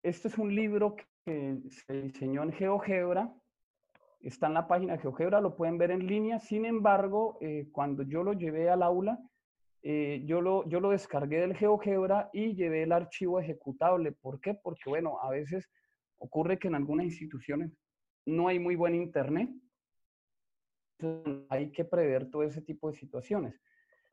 este 0.02 0.28
es 0.28 0.38
un 0.38 0.54
libro 0.54 0.96
que 0.96 1.13
que 1.24 1.58
se 1.68 2.02
diseñó 2.02 2.42
en 2.42 2.52
GeoGebra, 2.52 3.32
está 4.20 4.46
en 4.46 4.54
la 4.54 4.66
página 4.66 4.98
GeoGebra, 4.98 5.40
lo 5.40 5.56
pueden 5.56 5.78
ver 5.78 5.90
en 5.90 6.06
línea. 6.06 6.38
Sin 6.38 6.64
embargo, 6.64 7.38
eh, 7.40 7.68
cuando 7.72 8.02
yo 8.02 8.22
lo 8.22 8.32
llevé 8.32 8.70
al 8.70 8.82
aula, 8.82 9.18
eh, 9.82 10.22
yo, 10.24 10.40
lo, 10.40 10.66
yo 10.68 10.80
lo 10.80 10.90
descargué 10.90 11.40
del 11.40 11.56
GeoGebra 11.56 12.30
y 12.32 12.54
llevé 12.54 12.82
el 12.82 12.92
archivo 12.92 13.38
ejecutable. 13.40 14.12
¿Por 14.12 14.40
qué? 14.40 14.54
Porque, 14.54 14.88
bueno, 14.88 15.18
a 15.20 15.30
veces 15.30 15.68
ocurre 16.16 16.58
que 16.58 16.68
en 16.68 16.74
algunas 16.74 17.06
instituciones 17.06 17.70
no 18.24 18.48
hay 18.48 18.58
muy 18.58 18.76
buen 18.76 18.94
internet. 18.94 19.50
Hay 21.50 21.70
que 21.70 21.84
prever 21.84 22.30
todo 22.30 22.44
ese 22.44 22.62
tipo 22.62 22.90
de 22.90 22.96
situaciones. 22.96 23.60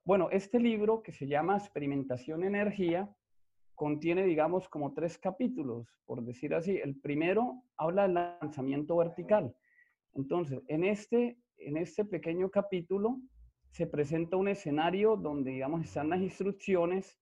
Bueno, 0.03 0.29
este 0.31 0.59
libro 0.59 1.03
que 1.03 1.13
se 1.13 1.27
llama 1.27 1.57
Experimentación 1.57 2.43
Energía 2.43 3.09
contiene, 3.81 4.23
digamos, 4.25 4.69
como 4.69 4.93
tres 4.93 5.17
capítulos, 5.17 5.87
por 6.05 6.23
decir 6.23 6.53
así. 6.53 6.77
El 6.77 6.99
primero 6.99 7.63
habla 7.77 8.03
del 8.03 8.13
lanzamiento 8.13 8.95
vertical. 8.97 9.55
Entonces, 10.13 10.61
en 10.67 10.83
este, 10.83 11.39
en 11.57 11.77
este 11.77 12.05
pequeño 12.05 12.51
capítulo 12.51 13.19
se 13.71 13.87
presenta 13.87 14.37
un 14.37 14.49
escenario 14.49 15.15
donde, 15.15 15.49
digamos, 15.49 15.83
están 15.83 16.09
las 16.09 16.21
instrucciones 16.21 17.19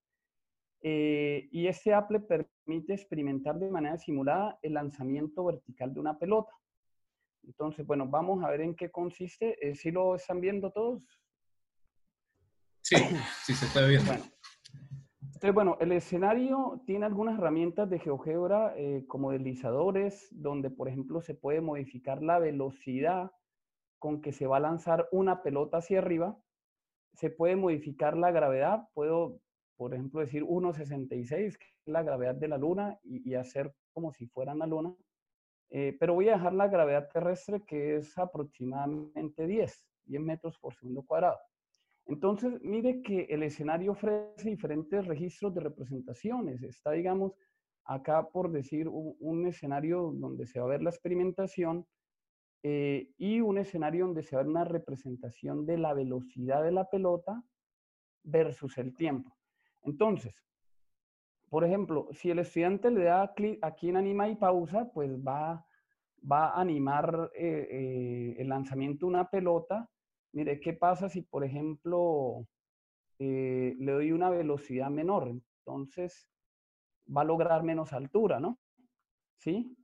eh, 0.82 1.48
y 1.50 1.68
este 1.68 1.94
Apple 1.94 2.20
permite 2.20 2.94
experimentar 2.94 3.58
de 3.58 3.70
manera 3.70 3.98
simulada 3.98 4.60
el 4.62 4.74
lanzamiento 4.74 5.46
vertical 5.46 5.94
de 5.94 6.00
una 6.02 6.20
pelota. 6.20 6.52
Entonces, 7.44 7.88
bueno, 7.88 8.06
vamos 8.06 8.44
a 8.44 8.50
ver 8.50 8.60
en 8.60 8.76
qué 8.76 8.92
consiste. 8.92 9.56
Eh, 9.66 9.76
¿Sí 9.76 9.92
lo 9.92 10.14
están 10.14 10.42
viendo 10.42 10.74
todos? 10.74 11.02
Sí, 12.82 12.98
sí 13.46 13.54
se 13.54 13.66
está 13.66 13.86
viendo. 13.86 14.12
Bueno, 15.42 15.78
el 15.80 15.94
escenario 15.94 16.82
tiene 16.86 17.06
algunas 17.06 17.38
herramientas 17.38 17.90
de 17.90 18.00
GeoGebra 18.00 18.74
eh, 18.76 19.06
como 19.08 19.32
deslizadores, 19.32 20.28
donde, 20.32 20.70
por 20.70 20.90
ejemplo, 20.90 21.22
se 21.22 21.34
puede 21.34 21.62
modificar 21.62 22.22
la 22.22 22.40
velocidad 22.40 23.32
con 24.00 24.22
que 24.22 24.34
se 24.34 24.48
va 24.48 24.58
a 24.58 24.62
lanzar 24.62 25.08
una 25.14 25.42
pelota 25.42 25.78
hacia 25.78 26.00
arriba. 26.00 26.38
Se 27.14 27.30
puede 27.30 27.56
modificar 27.56 28.18
la 28.18 28.32
gravedad. 28.32 28.90
Puedo, 28.94 29.40
por 29.78 29.94
ejemplo, 29.94 30.20
decir 30.20 30.44
1.66, 30.44 31.58
que 31.58 31.66
es 31.66 31.78
la 31.86 32.04
gravedad 32.04 32.36
de 32.36 32.48
la 32.50 32.58
Luna, 32.58 33.00
y, 33.04 33.34
hacer 33.36 33.74
como 33.94 34.12
si 34.12 34.28
fuera 34.28 34.54
una 34.54 34.68
Luna. 34.68 34.94
Eh, 35.70 35.96
pero 36.00 36.16
voy 36.16 36.28
a 36.28 36.34
dejar 36.34 36.54
la 36.54 36.68
gravedad 36.68 37.10
terrestre, 37.14 37.64
que 37.66 37.96
es 37.96 38.18
aproximadamente 38.18 39.48
10, 39.48 39.88
10 40.06 40.22
metros 40.22 40.60
por 40.60 40.76
segundo 40.76 41.02
cuadrado. 41.04 41.38
Entonces, 42.10 42.60
mire 42.64 43.04
que 43.04 43.28
el 43.30 43.44
escenario 43.44 43.92
ofrece 43.92 44.50
diferentes 44.50 45.06
registros 45.06 45.54
de 45.54 45.62
representaciones. 45.62 46.64
Está, 46.64 46.92
digamos, 46.92 47.34
acá 47.86 48.28
por 48.30 48.52
decir 48.52 48.88
un, 48.88 49.46
escenario 49.46 50.12
donde 50.16 50.48
se 50.48 50.60
va 50.60 50.66
a 50.66 50.70
ver 50.70 50.82
la 50.82 50.90
experimentación 50.90 51.86
eh, 52.64 53.12
y 53.20 53.42
un 53.42 53.60
escenario 53.60 54.08
donde 54.08 54.24
se 54.24 54.36
va 54.36 54.42
a 54.42 54.44
ver 54.44 54.50
una 54.50 54.64
representación 54.64 55.68
de 55.68 55.78
la 55.78 55.94
velocidad 55.94 56.64
de 56.64 56.72
la 56.72 56.90
pelota 56.90 57.44
versus 58.24 58.80
el 58.80 58.96
tiempo. 58.96 59.38
Entonces, 59.84 60.34
por 61.48 61.64
ejemplo, 61.64 62.08
si 62.12 62.32
el 62.32 62.40
estudiante 62.40 62.90
le 62.90 63.04
da 63.04 63.34
clic 63.36 63.60
aquí 63.62 63.90
en 63.90 63.98
anima 63.98 64.28
y 64.28 64.36
pausa, 64.36 64.90
pues 64.92 65.12
va, 65.16 65.64
va 66.30 66.48
a 66.50 66.62
animar 66.62 67.30
eh, 67.36 67.68
eh, 67.70 68.36
el 68.40 68.50
lanzamiento 68.50 69.06
de 69.06 69.10
una 69.12 69.30
pelota 69.30 69.88
Mire, 70.34 70.60
¿qué 70.60 70.74
pasa 70.74 71.10
si, 71.10 71.22
por 71.24 71.44
ejemplo, 71.44 72.46
eh, 73.20 73.76
le 73.80 73.92
doy 73.92 74.12
una 74.12 74.30
velocidad 74.30 74.90
menor? 74.90 75.30
Entonces, 75.30 76.28
va 77.16 77.22
a 77.22 77.26
lograr 77.26 77.64
menos 77.64 77.94
altura, 77.94 78.40
¿no? 78.40 78.60
¿Sí? 79.38 79.76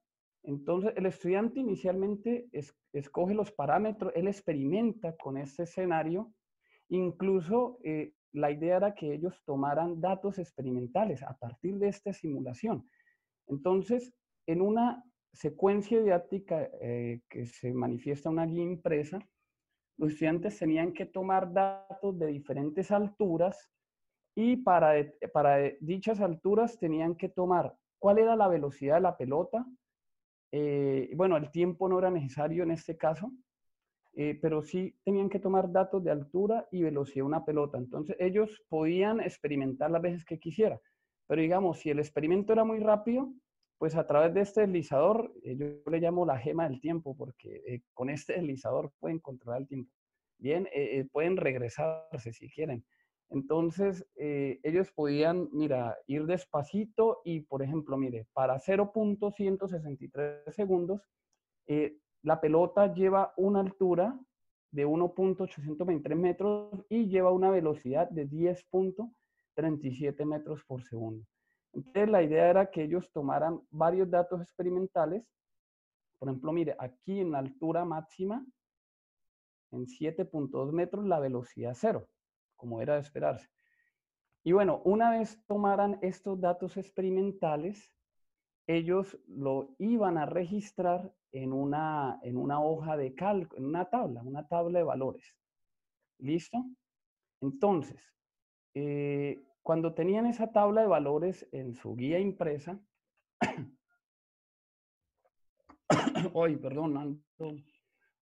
Entonces, 0.43 0.93
el 0.95 1.07
estudiante 1.07 1.59
inicialmente 1.59 2.47
escoge 2.93 3.33
los 3.33 3.51
parámetros, 3.51 4.11
él 4.15 4.27
experimenta 4.27 5.15
con 5.15 5.37
este 5.37 5.63
escenario. 5.63 6.31
Incluso 6.89 7.79
eh, 7.83 8.13
la 8.31 8.51
idea 8.51 8.77
era 8.77 8.93
que 8.93 9.13
ellos 9.13 9.41
tomaran 9.43 9.99
datos 9.99 10.37
experimentales 10.37 11.23
a 11.23 11.35
partir 11.35 11.79
de 11.79 11.87
esta 11.87 12.13
simulación. 12.13 12.87
Entonces, 13.47 14.13
en 14.45 14.61
una 14.61 15.03
secuencia 15.33 15.99
didáctica 15.99 16.69
eh, 16.79 17.21
que 17.27 17.47
se 17.47 17.73
manifiesta 17.73 18.29
una 18.29 18.45
guía 18.45 18.63
impresa, 18.63 19.19
los 19.97 20.11
estudiantes 20.11 20.57
tenían 20.59 20.93
que 20.93 21.05
tomar 21.05 21.51
datos 21.53 22.17
de 22.19 22.27
diferentes 22.27 22.91
alturas 22.91 23.71
y 24.35 24.57
para, 24.57 24.93
para 25.33 25.57
dichas 25.79 26.19
alturas 26.19 26.77
tenían 26.77 27.15
que 27.15 27.29
tomar 27.29 27.73
cuál 27.99 28.19
era 28.19 28.35
la 28.35 28.47
velocidad 28.47 28.95
de 28.95 29.01
la 29.01 29.17
pelota. 29.17 29.65
Eh, 30.51 31.11
bueno, 31.15 31.37
el 31.37 31.49
tiempo 31.51 31.87
no 31.87 31.99
era 31.99 32.11
necesario 32.11 32.63
en 32.63 32.71
este 32.71 32.97
caso, 32.97 33.31
eh, 34.13 34.37
pero 34.41 34.61
sí 34.61 34.95
tenían 35.03 35.29
que 35.29 35.39
tomar 35.39 35.71
datos 35.71 36.03
de 36.03 36.11
altura 36.11 36.67
y 36.71 36.83
velocidad 36.83 37.23
de 37.23 37.27
una 37.27 37.45
pelota. 37.45 37.77
Entonces 37.77 38.15
ellos 38.19 38.61
podían 38.67 39.21
experimentar 39.21 39.91
las 39.91 40.01
veces 40.01 40.25
que 40.25 40.39
quisieran. 40.39 40.79
Pero 41.27 41.41
digamos, 41.41 41.79
si 41.79 41.89
el 41.89 41.99
experimento 41.99 42.53
era 42.53 42.63
muy 42.63 42.79
rápido, 42.79 43.33
pues 43.85 43.95
a 43.95 44.07
través 44.07 44.33
de 44.33 44.41
este 44.41 44.61
deslizador, 44.61 45.31
eh, 45.43 45.55
yo 45.55 45.91
le 45.91 45.99
llamo 45.99 46.25
la 46.25 46.39
gema 46.39 46.67
del 46.67 46.81
tiempo, 46.81 47.15
porque 47.15 47.83
con 47.93 48.09
este 48.09 48.33
deslizador 48.33 48.91
pueden 48.99 49.19
controlar 49.19 49.61
el 49.61 49.67
tiempo. 49.67 49.91
Bien, 50.39 50.67
pueden 51.11 51.37
regresarse 51.37 52.33
si 52.33 52.49
quieren. 52.49 52.83
Entonces, 53.29 54.03
eh, 54.15 54.59
ellos 54.63 54.91
podían, 54.91 55.49
mira, 55.51 55.95
ir 56.07 56.25
despacito 56.25 57.21
y, 57.23 57.41
por 57.41 57.61
ejemplo, 57.61 57.95
mire, 57.95 58.25
para 58.33 58.57
0.163 58.59 60.51
segundos, 60.51 61.07
eh, 61.67 61.99
la 62.23 62.41
pelota 62.41 62.91
lleva 62.91 63.35
una 63.37 63.59
altura 63.59 64.19
de 64.71 64.87
1.823 64.87 66.15
metros 66.15 66.83
y 66.89 67.05
lleva 67.07 67.31
una 67.31 67.51
velocidad 67.51 68.09
de 68.09 68.27
10.37 68.27 70.25
metros 70.25 70.63
por 70.65 70.83
segundo. 70.83 71.23
Entonces, 71.75 72.09
la 72.09 72.23
idea 72.23 72.49
era 72.49 72.71
que 72.71 72.83
ellos 72.83 73.11
tomaran 73.11 73.61
varios 73.69 74.09
datos 74.09 74.41
experimentales. 74.41 75.23
Por 76.17 76.29
ejemplo, 76.29 76.51
mire, 76.51 76.75
aquí 76.79 77.19
en 77.19 77.31
la 77.31 77.39
altura 77.39 77.85
máxima, 77.85 78.45
en 79.71 79.85
7.2 79.85 80.71
metros, 80.71 81.05
la 81.05 81.19
velocidad 81.19 81.73
cero 81.75 82.07
como 82.55 82.81
era 82.81 82.95
de 82.95 83.01
esperarse. 83.01 83.49
Y 84.43 84.51
bueno, 84.51 84.81
una 84.85 85.11
vez 85.11 85.43
tomaran 85.47 85.99
estos 86.01 86.39
datos 86.39 86.77
experimentales, 86.77 87.91
ellos 88.67 89.17
lo 89.27 89.75
iban 89.77 90.17
a 90.17 90.25
registrar 90.25 91.13
en 91.31 91.51
una, 91.51 92.19
en 92.23 92.37
una 92.37 92.61
hoja 92.61 92.97
de 92.97 93.13
cálculo, 93.13 93.59
en 93.59 93.65
una 93.67 93.89
tabla, 93.89 94.21
una 94.23 94.47
tabla 94.47 94.79
de 94.79 94.85
valores. 94.85 95.35
¿Listo? 96.19 96.63
Entonces, 97.41 98.01
eh, 98.73 99.43
cuando 99.65 99.95
tenían 99.95 100.27
esa 100.27 100.51
tabla 100.51 100.81
de 100.81 100.87
valores 100.87 101.49
en 101.51 101.73
su 101.73 101.95
guía 101.95 102.19
impresa, 102.19 102.79
hoy, 106.33 106.55
perdón, 106.57 107.23
un 107.39 107.65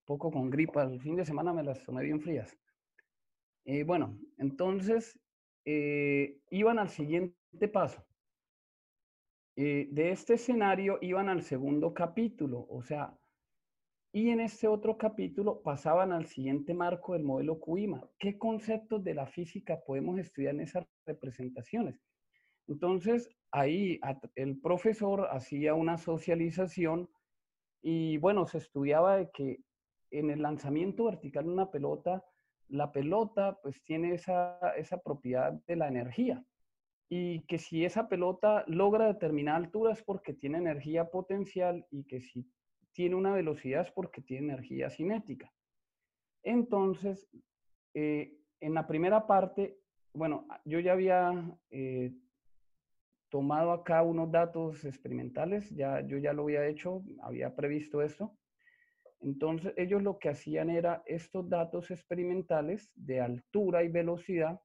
poco 0.05 0.31
con 0.31 0.49
gripa, 0.49 0.83
el 0.83 1.01
fin 1.01 1.17
de 1.17 1.25
semana 1.25 1.51
me 1.51 1.61
las 1.61 1.83
tomé 1.83 2.03
bien 2.03 2.21
frías. 2.21 2.57
Eh, 3.65 3.83
bueno, 3.83 4.17
entonces 4.37 5.19
eh, 5.65 6.39
iban 6.49 6.79
al 6.79 6.87
siguiente 6.87 7.67
paso. 7.67 8.05
Eh, 9.57 9.89
de 9.91 10.11
este 10.11 10.35
escenario 10.35 10.97
iban 11.01 11.27
al 11.27 11.43
segundo 11.43 11.93
capítulo, 11.93 12.65
o 12.69 12.83
sea, 12.83 13.19
y 14.15 14.29
en 14.29 14.39
este 14.41 14.67
otro 14.67 14.95
capítulo 14.95 15.63
pasaban 15.63 16.11
al 16.11 16.27
siguiente 16.27 16.75
marco 16.75 17.13
del 17.13 17.23
modelo 17.23 17.59
CUIMA. 17.59 18.07
¿Qué 18.19 18.37
conceptos 18.37 19.03
de 19.03 19.15
la 19.15 19.25
física 19.25 19.81
podemos 19.87 20.19
estudiar 20.19 20.53
en 20.53 20.61
esas 20.61 20.85
representaciones? 21.07 21.99
Entonces, 22.67 23.27
ahí 23.51 23.99
el 24.35 24.61
profesor 24.61 25.27
hacía 25.31 25.73
una 25.73 25.97
socialización 25.97 27.09
y 27.81 28.17
bueno, 28.17 28.45
se 28.45 28.59
estudiaba 28.59 29.17
de 29.17 29.31
que 29.31 29.63
en 30.11 30.29
el 30.29 30.43
lanzamiento 30.43 31.05
vertical 31.05 31.45
de 31.45 31.51
una 31.51 31.71
pelota, 31.71 32.23
la 32.69 32.91
pelota 32.91 33.59
pues 33.63 33.83
tiene 33.83 34.13
esa, 34.13 34.59
propiedad 35.03 35.53
de 35.65 35.75
la 35.75 35.87
energía 35.87 36.45
y 37.09 37.41
que 37.47 37.57
si 37.57 37.83
esa 37.83 38.07
pelota 38.07 38.63
logra 38.67 39.07
determinada 39.07 39.57
altura 39.57 39.93
es 39.93 40.03
porque 40.03 40.35
tiene 40.35 40.59
energía 40.59 41.09
potencial 41.09 41.87
y 41.89 42.03
que 42.05 42.21
si 42.21 42.47
tiene 42.93 43.15
una 43.15 43.33
velocidad 43.33 43.91
porque 43.93 44.21
tiene 44.21 44.53
energía 44.53 44.89
cinética. 44.89 45.51
Entonces, 46.43 47.27
eh, 47.93 48.37
en 48.59 48.73
la 48.73 48.87
primera 48.87 49.27
parte, 49.27 49.77
bueno, 50.13 50.47
yo 50.63 50.79
ya 50.79 50.93
había 50.93 51.57
eh, 51.69 52.13
tomado 53.29 53.71
acá 53.71 54.03
unos 54.03 54.31
datos 54.31 54.85
experimentales, 54.85 55.69
ya, 55.71 56.01
yo 56.01 56.17
ya 56.17 56.33
lo 56.33 56.43
había 56.43 56.67
hecho, 56.67 57.03
había 57.21 57.55
previsto 57.55 58.01
esto. 58.01 58.37
Entonces, 59.21 59.73
ellos 59.77 60.03
lo 60.03 60.19
que 60.19 60.29
hacían 60.29 60.69
era 60.69 61.01
estos 61.05 61.49
datos 61.49 61.89
experimentales 61.91 62.91
de 62.95 63.21
altura 63.21 63.83
y 63.83 63.87
velocidad, 63.87 64.61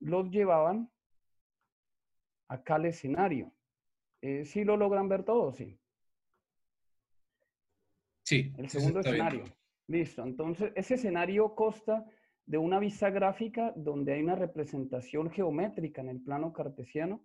los 0.00 0.30
llevaban 0.30 0.90
acá 2.48 2.76
al 2.76 2.86
escenario. 2.86 3.52
Eh, 4.22 4.44
¿Sí 4.44 4.64
lo 4.64 4.76
logran 4.76 5.08
ver 5.08 5.24
todo? 5.24 5.52
Sí. 5.52 5.79
Sí. 8.30 8.52
El 8.56 8.68
segundo 8.68 9.00
escenario. 9.00 9.44
Listo. 9.88 10.22
Entonces, 10.22 10.72
ese 10.76 10.94
escenario 10.94 11.54
consta 11.54 12.06
de 12.46 12.58
una 12.58 12.78
vista 12.78 13.10
gráfica 13.10 13.72
donde 13.76 14.12
hay 14.12 14.22
una 14.22 14.36
representación 14.36 15.30
geométrica 15.30 16.00
en 16.00 16.10
el 16.10 16.22
plano 16.22 16.52
cartesiano 16.52 17.24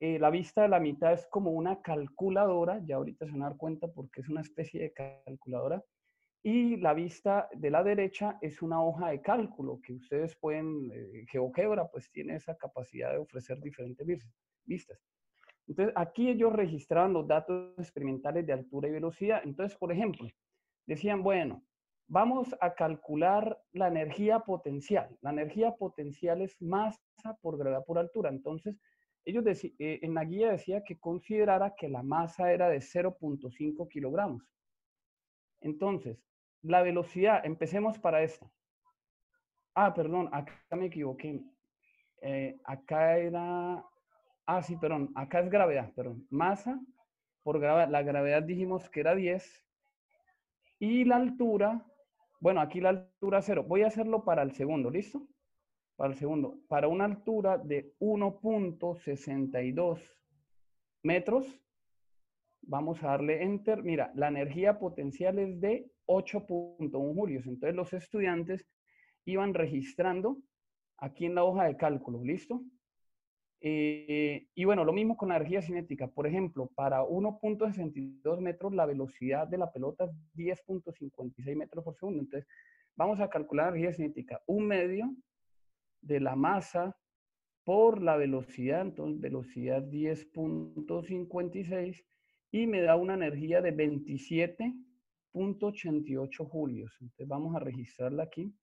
eh, 0.00 0.18
la 0.18 0.30
vista 0.30 0.62
de 0.62 0.68
la 0.68 0.80
mitad 0.80 1.12
es 1.12 1.26
como 1.30 1.52
una 1.52 1.80
calculadora, 1.80 2.80
ya 2.84 2.96
ahorita 2.96 3.26
se 3.26 3.32
van 3.32 3.42
a 3.42 3.48
dar 3.50 3.56
cuenta 3.56 3.88
porque 3.88 4.20
es 4.20 4.28
una 4.28 4.40
especie 4.40 4.82
de 4.82 4.92
calculadora, 4.92 5.82
y 6.42 6.76
la 6.76 6.92
vista 6.92 7.48
de 7.54 7.70
la 7.70 7.82
derecha 7.82 8.36
es 8.42 8.60
una 8.60 8.82
hoja 8.82 9.08
de 9.08 9.22
cálculo 9.22 9.80
que 9.80 9.94
ustedes 9.94 10.36
pueden, 10.36 10.90
eh, 10.92 11.24
GeoGebra 11.30 11.88
pues 11.90 12.10
tiene 12.10 12.36
esa 12.36 12.54
capacidad 12.56 13.12
de 13.12 13.18
ofrecer 13.18 13.60
diferentes 13.60 14.06
vistas. 14.64 15.00
Entonces 15.66 15.94
aquí 15.96 16.28
ellos 16.28 16.52
registraban 16.52 17.12
los 17.12 17.26
datos 17.26 17.78
experimentales 17.78 18.46
de 18.46 18.52
altura 18.52 18.88
y 18.88 18.92
velocidad. 18.92 19.40
Entonces, 19.44 19.76
por 19.78 19.92
ejemplo, 19.92 20.28
decían, 20.86 21.22
bueno, 21.22 21.64
vamos 22.06 22.54
a 22.60 22.74
calcular 22.74 23.58
la 23.72 23.88
energía 23.88 24.40
potencial. 24.40 25.16
La 25.22 25.30
energía 25.30 25.72
potencial 25.72 26.42
es 26.42 26.60
masa 26.60 26.98
por 27.40 27.56
gravedad 27.56 27.84
por 27.84 27.98
altura. 27.98 28.30
Entonces, 28.30 28.76
ellos 29.24 29.44
eh, 29.46 30.00
en 30.02 30.14
la 30.14 30.24
guía 30.24 30.50
decía 30.52 30.84
que 30.84 30.98
considerara 30.98 31.74
que 31.74 31.88
la 31.88 32.02
masa 32.02 32.52
era 32.52 32.68
de 32.68 32.78
0.5 32.78 33.88
kilogramos. 33.88 34.42
Entonces, 35.60 36.18
la 36.62 36.82
velocidad, 36.82 37.44
empecemos 37.44 37.98
para 37.98 38.22
esto. 38.22 38.50
Ah, 39.74 39.92
perdón, 39.94 40.28
acá 40.32 40.54
me 40.76 40.86
equivoqué. 40.86 41.42
Eh, 42.20 42.60
acá 42.64 43.18
era, 43.18 43.84
ah, 44.46 44.62
sí, 44.62 44.76
perdón, 44.76 45.10
acá 45.14 45.40
es 45.40 45.50
gravedad, 45.50 45.92
perdón. 45.94 46.26
Masa 46.30 46.80
por 47.42 47.60
gravedad, 47.60 47.90
la 47.90 48.02
gravedad 48.02 48.42
dijimos 48.42 48.88
que 48.90 49.00
era 49.00 49.14
10. 49.14 49.64
Y 50.78 51.04
la 51.04 51.16
altura, 51.16 51.84
bueno, 52.40 52.60
aquí 52.60 52.80
la 52.80 52.90
altura 52.90 53.42
0. 53.42 53.64
Voy 53.66 53.82
a 53.82 53.88
hacerlo 53.88 54.24
para 54.24 54.42
el 54.42 54.52
segundo, 54.52 54.90
¿listo? 54.90 55.26
para 55.96 56.12
el 56.12 56.18
segundo, 56.18 56.60
para 56.68 56.88
una 56.88 57.04
altura 57.04 57.56
de 57.58 57.94
1.62 58.00 60.00
metros, 61.02 61.46
vamos 62.62 63.02
a 63.02 63.08
darle 63.08 63.42
enter. 63.42 63.82
Mira, 63.82 64.10
la 64.14 64.28
energía 64.28 64.78
potencial 64.78 65.38
es 65.38 65.60
de 65.60 65.90
8.1 66.06 67.14
julios. 67.14 67.46
Entonces 67.46 67.76
los 67.76 67.92
estudiantes 67.92 68.66
iban 69.24 69.52
registrando 69.54 70.38
aquí 70.98 71.26
en 71.26 71.36
la 71.36 71.44
hoja 71.44 71.64
de 71.64 71.76
cálculo, 71.76 72.24
¿listo? 72.24 72.62
Eh, 73.60 74.48
y 74.54 74.64
bueno, 74.64 74.84
lo 74.84 74.92
mismo 74.92 75.16
con 75.16 75.30
la 75.30 75.36
energía 75.36 75.62
cinética. 75.62 76.08
Por 76.08 76.26
ejemplo, 76.26 76.70
para 76.74 77.02
1.62 77.02 78.40
metros 78.40 78.74
la 78.74 78.86
velocidad 78.86 79.46
de 79.48 79.58
la 79.58 79.72
pelota 79.72 80.04
es 80.04 80.10
10.56 80.34 81.56
metros 81.56 81.84
por 81.84 81.96
segundo. 81.96 82.20
Entonces, 82.20 82.48
vamos 82.96 83.20
a 83.20 83.28
calcular 83.28 83.66
la 83.66 83.72
energía 83.72 83.92
cinética. 83.94 84.42
Un 84.46 84.66
medio 84.66 85.14
de 86.02 86.20
la 86.20 86.36
masa 86.36 86.96
por 87.64 88.00
la 88.02 88.16
velocidad, 88.16 88.82
entonces 88.82 89.20
velocidad 89.20 89.82
10.56 89.82 92.04
y 92.52 92.66
me 92.66 92.82
da 92.82 92.96
una 92.96 93.14
energía 93.14 93.62
de 93.62 93.74
27.88 93.74 96.48
julios. 96.48 96.94
Entonces 97.00 97.26
vamos 97.26 97.56
a 97.56 97.58
registrarla 97.58 98.24
aquí, 98.24 98.54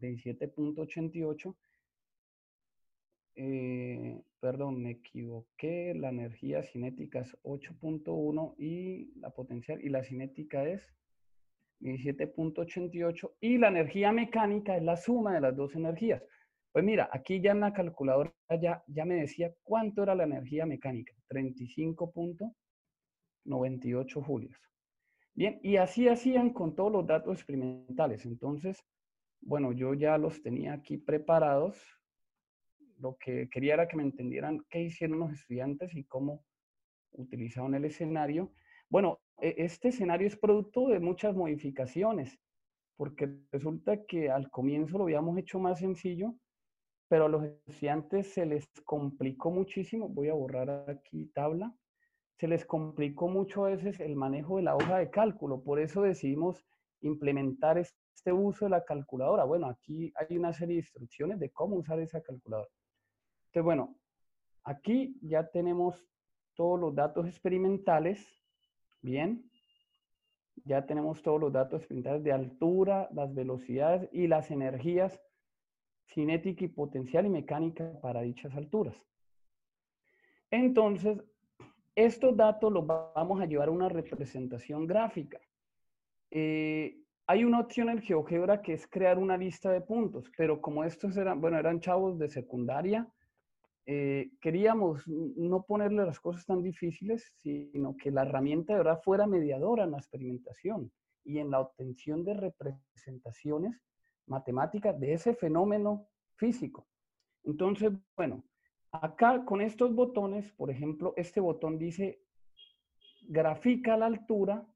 27.88. 0.00 1.54
Eh, 3.36 4.22
perdón, 4.40 4.82
me 4.82 4.92
equivoqué, 4.92 5.94
la 5.94 6.08
energía 6.08 6.62
cinética 6.62 7.20
es 7.20 7.36
8.1 7.42 8.54
y 8.58 9.12
la 9.20 9.30
potencial 9.30 9.78
y 9.84 9.90
la 9.90 10.02
cinética 10.02 10.64
es 10.64 10.82
17.88 11.80 13.34
y 13.40 13.58
la 13.58 13.68
energía 13.68 14.10
mecánica 14.12 14.76
es 14.76 14.82
la 14.82 14.96
suma 14.96 15.34
de 15.34 15.40
las 15.42 15.54
dos 15.54 15.74
energías. 15.74 16.22
Pues 16.72 16.84
mira, 16.84 17.08
aquí 17.12 17.40
ya 17.40 17.52
en 17.52 17.60
la 17.60 17.72
calculadora 17.72 18.34
ya, 18.60 18.82
ya 18.86 19.04
me 19.04 19.16
decía 19.16 19.54
cuánto 19.62 20.02
era 20.02 20.14
la 20.14 20.24
energía 20.24 20.66
mecánica. 20.66 21.14
35 21.28 22.12
98 23.44 24.22
julios. 24.22 24.60
Bien, 25.34 25.60
y 25.62 25.76
así 25.76 26.08
hacían 26.08 26.50
con 26.50 26.74
todos 26.74 26.92
los 26.92 27.06
datos 27.06 27.34
experimentales. 27.34 28.24
Entonces, 28.24 28.84
bueno, 29.40 29.72
yo 29.72 29.94
ya 29.94 30.18
los 30.18 30.42
tenía 30.42 30.72
aquí 30.72 30.96
preparados. 30.96 31.78
Lo 32.98 33.16
que 33.18 33.48
quería 33.50 33.74
era 33.74 33.88
que 33.88 33.96
me 33.96 34.02
entendieran 34.02 34.64
qué 34.70 34.82
hicieron 34.82 35.18
los 35.18 35.32
estudiantes 35.32 35.94
y 35.94 36.04
cómo 36.04 36.44
utilizaron 37.12 37.74
el 37.74 37.84
escenario. 37.84 38.52
Bueno, 38.88 39.20
e, 39.40 39.54
este 39.58 39.88
escenario 39.88 40.26
es 40.26 40.36
producto 40.36 40.88
de 40.88 41.00
muchas 41.00 41.34
modificaciones, 41.34 42.38
porque 42.96 43.28
resulta 43.52 44.04
que 44.06 44.30
al 44.30 44.50
comienzo 44.50 44.98
lo 44.98 45.04
habíamos 45.04 45.36
hecho 45.38 45.58
más 45.58 45.80
sencillo, 45.80 46.34
pero 47.08 47.26
a 47.26 47.28
los 47.28 47.44
estudiantes 47.66 48.32
se 48.32 48.46
les 48.46 48.66
complicó 48.84 49.50
muchísimo. 49.50 50.08
Voy 50.08 50.28
a 50.28 50.34
borrar 50.34 50.86
aquí 50.88 51.26
tabla. 51.34 51.74
Se 52.38 52.48
les 52.48 52.64
complicó 52.64 53.28
mucho 53.28 53.64
a 53.64 53.70
veces 53.70 54.00
el 54.00 54.16
manejo 54.16 54.56
de 54.56 54.64
la 54.64 54.74
hoja 54.74 54.98
de 54.98 55.10
cálculo. 55.10 55.62
Por 55.62 55.78
eso 55.78 56.02
decidimos 56.02 56.66
implementar 57.00 57.78
este 57.78 58.32
uso 58.32 58.64
de 58.64 58.70
la 58.70 58.84
calculadora. 58.84 59.44
Bueno, 59.44 59.68
aquí 59.68 60.12
hay 60.16 60.36
una 60.36 60.52
serie 60.52 60.74
de 60.74 60.80
instrucciones 60.80 61.38
de 61.38 61.50
cómo 61.50 61.76
usar 61.76 62.00
esa 62.00 62.20
calculadora. 62.20 62.68
Entonces, 63.56 63.64
bueno, 63.64 63.96
aquí 64.64 65.16
ya 65.22 65.48
tenemos 65.48 66.06
todos 66.56 66.78
los 66.78 66.94
datos 66.94 67.26
experimentales. 67.26 68.22
Bien. 69.00 69.50
Ya 70.66 70.84
tenemos 70.84 71.22
todos 71.22 71.40
los 71.40 71.54
datos 71.54 71.80
experimentales 71.80 72.22
de 72.22 72.32
altura, 72.32 73.08
las 73.14 73.34
velocidades 73.34 74.10
y 74.12 74.26
las 74.26 74.50
energías 74.50 75.18
cinética 76.08 76.66
y 76.66 76.68
potencial 76.68 77.24
y 77.24 77.30
mecánica 77.30 77.98
para 78.02 78.20
dichas 78.20 78.54
alturas. 78.54 78.94
Entonces, 80.50 81.24
estos 81.94 82.36
datos 82.36 82.70
los 82.70 82.86
vamos 82.86 83.40
a 83.40 83.46
llevar 83.46 83.68
a 83.68 83.70
una 83.70 83.88
representación 83.88 84.86
gráfica. 84.86 85.40
Eh, 86.30 86.98
hay 87.26 87.44
una 87.44 87.60
opción 87.60 87.88
en 87.88 88.02
GeoGebra 88.02 88.60
que 88.60 88.74
es 88.74 88.86
crear 88.86 89.18
una 89.18 89.38
lista 89.38 89.72
de 89.72 89.80
puntos, 89.80 90.30
pero 90.36 90.60
como 90.60 90.84
estos 90.84 91.16
eran, 91.16 91.40
bueno, 91.40 91.58
eran 91.58 91.80
chavos 91.80 92.18
de 92.18 92.28
secundaria, 92.28 93.10
eh, 93.86 94.30
queríamos 94.40 95.06
no 95.06 95.64
ponerle 95.64 96.04
las 96.04 96.18
cosas 96.20 96.44
tan 96.44 96.62
difíciles, 96.62 97.32
sino 97.36 97.96
que 97.96 98.10
la 98.10 98.22
herramienta 98.22 98.72
de 98.72 98.78
verdad 98.78 99.00
fuera 99.02 99.26
mediadora 99.26 99.84
en 99.84 99.92
la 99.92 99.98
experimentación 99.98 100.90
y 101.24 101.38
en 101.38 101.50
la 101.50 101.60
obtención 101.60 102.24
de 102.24 102.34
representaciones 102.34 103.80
matemáticas 104.26 104.98
de 104.98 105.12
ese 105.12 105.34
fenómeno 105.34 106.08
físico. 106.34 106.86
Entonces, 107.44 107.92
bueno, 108.16 108.44
acá 108.90 109.44
con 109.44 109.60
estos 109.60 109.94
botones, 109.94 110.50
por 110.52 110.70
ejemplo, 110.70 111.14
este 111.16 111.40
botón 111.40 111.78
dice 111.78 112.20
grafica 113.28 113.96
la 113.96 114.06
altura 114.06 114.66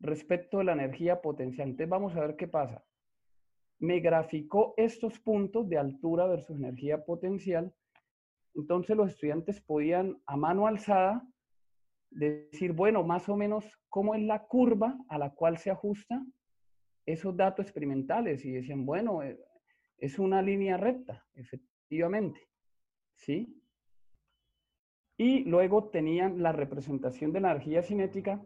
respecto 0.00 0.58
de 0.58 0.64
la 0.64 0.72
energía 0.72 1.20
potencial. 1.20 1.68
Entonces 1.68 1.88
vamos 1.88 2.16
a 2.16 2.20
ver 2.20 2.36
qué 2.36 2.48
pasa. 2.48 2.84
Me 3.78 4.00
graficó 4.00 4.74
estos 4.76 5.18
puntos 5.18 5.68
de 5.68 5.78
altura 5.78 6.26
versus 6.26 6.56
energía 6.56 7.04
potencial. 7.04 7.74
Entonces 8.54 8.96
los 8.96 9.10
estudiantes 9.10 9.60
podían 9.60 10.20
a 10.26 10.36
mano 10.36 10.66
alzada 10.66 11.26
decir, 12.10 12.72
bueno, 12.72 13.04
más 13.04 13.28
o 13.28 13.36
menos 13.36 13.64
cómo 13.88 14.14
es 14.14 14.22
la 14.22 14.46
curva 14.46 14.98
a 15.08 15.18
la 15.18 15.30
cual 15.30 15.58
se 15.58 15.70
ajusta 15.70 16.24
esos 17.06 17.36
datos 17.36 17.64
experimentales 17.66 18.44
y 18.44 18.52
decían, 18.52 18.84
bueno, 18.84 19.22
eh, 19.22 19.38
es 19.98 20.18
una 20.18 20.42
línea 20.42 20.76
recta, 20.76 21.26
efectivamente, 21.34 22.48
¿sí? 23.14 23.56
Y 25.16 25.44
luego 25.44 25.90
tenían 25.90 26.42
la 26.42 26.52
representación 26.52 27.32
de 27.32 27.40
la 27.40 27.50
energía 27.50 27.82
cinética 27.82 28.42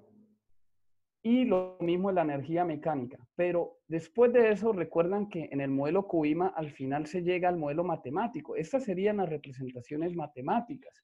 y 1.26 1.46
lo 1.46 1.78
mismo 1.80 2.10
de 2.10 2.16
la 2.16 2.22
energía 2.22 2.66
mecánica. 2.66 3.16
Pero 3.34 3.78
después 3.88 4.30
de 4.34 4.52
eso, 4.52 4.72
recuerdan 4.72 5.30
que 5.30 5.48
en 5.50 5.62
el 5.62 5.70
modelo 5.70 6.06
CUIMA 6.06 6.48
al 6.48 6.70
final 6.70 7.06
se 7.06 7.22
llega 7.22 7.48
al 7.48 7.56
modelo 7.56 7.82
matemático. 7.82 8.56
Estas 8.56 8.84
serían 8.84 9.16
las 9.16 9.30
representaciones 9.30 10.14
matemáticas. 10.14 11.02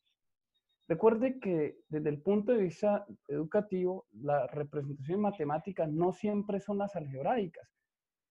Recuerde 0.86 1.40
que 1.40 1.78
desde 1.88 2.10
el 2.10 2.20
punto 2.20 2.52
de 2.52 2.64
vista 2.64 3.06
educativo, 3.28 4.06
las 4.12 4.50
representaciones 4.50 5.22
matemáticas 5.22 5.90
no 5.90 6.12
siempre 6.12 6.60
son 6.60 6.76
las 6.76 6.94
algebraicas, 6.96 7.72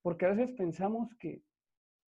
porque 0.03 0.27
a 0.27 0.33
veces 0.33 0.51
pensamos 0.51 1.09
que, 1.15 1.41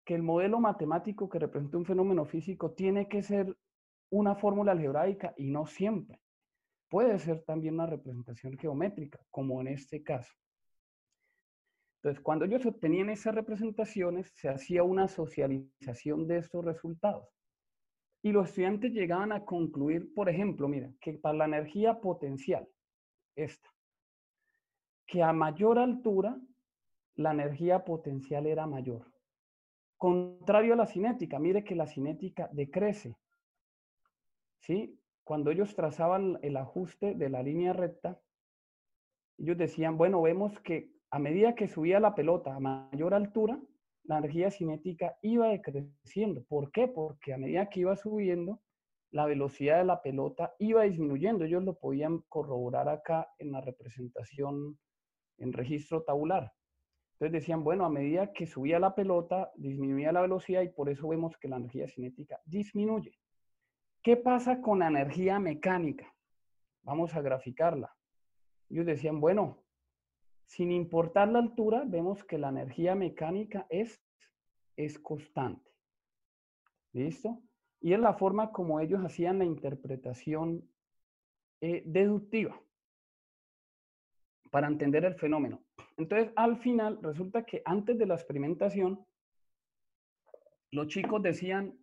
que 0.05 0.14
el 0.14 0.23
modelo 0.23 0.61
matemático 0.61 1.31
que 1.31 1.38
representa 1.38 1.79
un 1.79 1.87
fenómeno 1.87 2.27
físico 2.27 2.73
tiene 2.73 3.09
que 3.09 3.23
ser 3.23 3.57
una 4.11 4.35
fórmula 4.35 4.73
algebraica 4.73 5.33
y 5.38 5.51
no 5.51 5.64
siempre. 5.64 6.21
Puede 6.90 7.18
ser 7.20 7.42
también 7.44 7.74
una 7.74 7.87
representación 7.87 8.59
geométrica, 8.59 9.20
como 9.31 9.61
en 9.61 9.68
este 9.68 10.03
caso. 10.03 10.35
Entonces, 12.03 12.22
cuando 12.22 12.46
ellos 12.46 12.66
obtenían 12.66 13.11
esas 13.11 13.35
representaciones, 13.35 14.33
se 14.35 14.48
hacía 14.48 14.83
una 14.83 15.07
socialización 15.07 16.26
de 16.26 16.38
estos 16.38 16.64
resultados. 16.64 17.29
Y 18.22 18.33
los 18.33 18.48
estudiantes 18.48 18.92
llegaban 18.92 19.33
a 19.33 19.44
concluir, 19.44 20.12
por 20.14 20.29
ejemplo, 20.29 20.66
mira, 20.66 20.92
que 21.00 21.14
para 21.14 21.38
la 21.38 21.44
energía 21.44 22.00
potencial, 22.00 22.68
esta, 23.37 23.70
que 25.07 25.22
a 25.22 25.33
mayor 25.33 25.79
altura 25.79 26.38
la 27.14 27.33
energía 27.33 27.85
potencial 27.85 28.46
era 28.46 28.66
mayor. 28.66 29.07
Contrario 29.96 30.74
a 30.74 30.76
la 30.76 30.87
cinética, 30.87 31.38
mire 31.38 31.62
que 31.62 31.74
la 31.74 31.87
cinética 31.87 32.48
decrece. 32.53 33.16
¿Sí? 34.59 35.00
Cuando 35.31 35.53
ellos 35.53 35.77
trazaban 35.77 36.40
el 36.43 36.57
ajuste 36.57 37.14
de 37.14 37.31
la 37.31 37.40
línea 37.40 37.73
recta, 37.73 38.21
ellos 39.38 39.57
decían, 39.57 39.97
bueno, 39.97 40.21
vemos 40.21 40.59
que 40.59 40.90
a 41.09 41.21
medida 41.21 41.55
que 41.55 41.69
subía 41.69 42.01
la 42.01 42.16
pelota 42.16 42.53
a 42.53 42.59
mayor 42.59 43.14
altura, 43.14 43.62
la 44.03 44.19
energía 44.19 44.51
cinética 44.51 45.19
iba 45.23 45.47
decreciendo. 45.47 46.43
¿Por 46.49 46.73
qué? 46.73 46.88
Porque 46.88 47.33
a 47.33 47.38
medida 47.38 47.71
que 47.71 47.79
iba 47.79 47.95
subiendo, 47.95 48.61
la 49.12 49.25
velocidad 49.25 49.79
de 49.79 49.85
la 49.85 50.03
pelota 50.03 50.57
iba 50.59 50.83
disminuyendo. 50.83 51.45
Ellos 51.45 51.62
lo 51.62 51.79
podían 51.79 52.23
corroborar 52.23 52.88
acá 52.88 53.29
en 53.38 53.53
la 53.53 53.61
representación 53.61 54.81
en 55.38 55.53
registro 55.53 56.03
tabular. 56.03 56.53
Entonces 57.12 57.40
decían, 57.40 57.62
bueno, 57.62 57.85
a 57.85 57.88
medida 57.88 58.33
que 58.33 58.49
subía 58.49 58.81
la 58.81 58.97
pelota, 58.97 59.53
disminuía 59.55 60.11
la 60.11 60.23
velocidad 60.23 60.62
y 60.62 60.71
por 60.71 60.90
eso 60.90 61.07
vemos 61.07 61.38
que 61.38 61.47
la 61.47 61.59
energía 61.59 61.87
cinética 61.87 62.40
disminuye. 62.47 63.20
¿Qué 64.03 64.17
pasa 64.17 64.63
con 64.63 64.79
la 64.79 64.89
energía 64.89 65.39
mecánica? 65.39 66.15
Vamos 66.83 67.15
a 67.15 67.21
graficarla. 67.21 67.95
Ellos 68.71 68.87
decían, 68.87 69.21
bueno, 69.21 69.63
sin 70.47 70.73
importar 70.73 71.29
la 71.29 71.41
altura, 71.41 71.85
vemos 71.87 72.25
que 72.25 72.39
la 72.39 72.49
energía 72.49 72.95
mecánica 72.95 73.67
es, 73.69 74.03
es 74.77 74.99
constante. 74.99 75.71
¿Listo? 76.93 77.43
Y 77.81 77.93
es 77.93 78.01
la 78.01 78.15
forma 78.15 78.53
como 78.53 78.81
ellos 78.81 79.05
hacían 79.05 79.39
la 79.39 79.45
interpretación 79.45 80.69
eh, 81.61 81.83
deductiva 81.85 82.61
para 84.51 84.67
entender 84.67 85.05
el 85.05 85.15
fenómeno. 85.15 85.63
Entonces, 85.97 86.33
al 86.37 86.57
final, 86.59 86.99
resulta 87.03 87.45
que 87.45 87.63
antes 87.65 87.99
de 87.99 88.07
la 88.07 88.15
experimentación, 88.15 89.05
los 90.71 90.89
chicos 90.89 91.23
decían, 91.23 91.79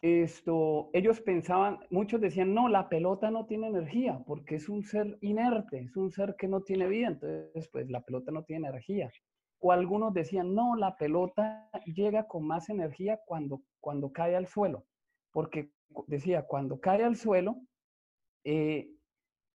esto, 0.00 0.90
ellos 0.92 1.20
pensaban, 1.20 1.78
muchos 1.90 2.20
decían, 2.20 2.54
no, 2.54 2.68
la 2.68 2.88
pelota 2.88 3.30
no 3.30 3.46
tiene 3.46 3.66
energía 3.66 4.22
porque 4.26 4.56
es 4.56 4.68
un 4.68 4.84
ser 4.84 5.18
inerte, 5.20 5.80
es 5.80 5.96
un 5.96 6.12
ser 6.12 6.36
que 6.36 6.46
no 6.46 6.62
tiene 6.62 6.86
vida, 6.86 7.08
entonces 7.08 7.68
pues 7.72 7.90
la 7.90 8.02
pelota 8.02 8.30
no 8.30 8.44
tiene 8.44 8.68
energía. 8.68 9.10
O 9.60 9.72
algunos 9.72 10.14
decían, 10.14 10.54
no, 10.54 10.76
la 10.76 10.96
pelota 10.96 11.68
llega 11.84 12.28
con 12.28 12.46
más 12.46 12.68
energía 12.68 13.20
cuando, 13.26 13.62
cuando 13.80 14.12
cae 14.12 14.36
al 14.36 14.46
suelo, 14.46 14.84
porque 15.32 15.72
decía, 16.06 16.42
cuando 16.46 16.78
cae 16.78 17.02
al 17.02 17.16
suelo, 17.16 17.56
eh, 18.44 18.88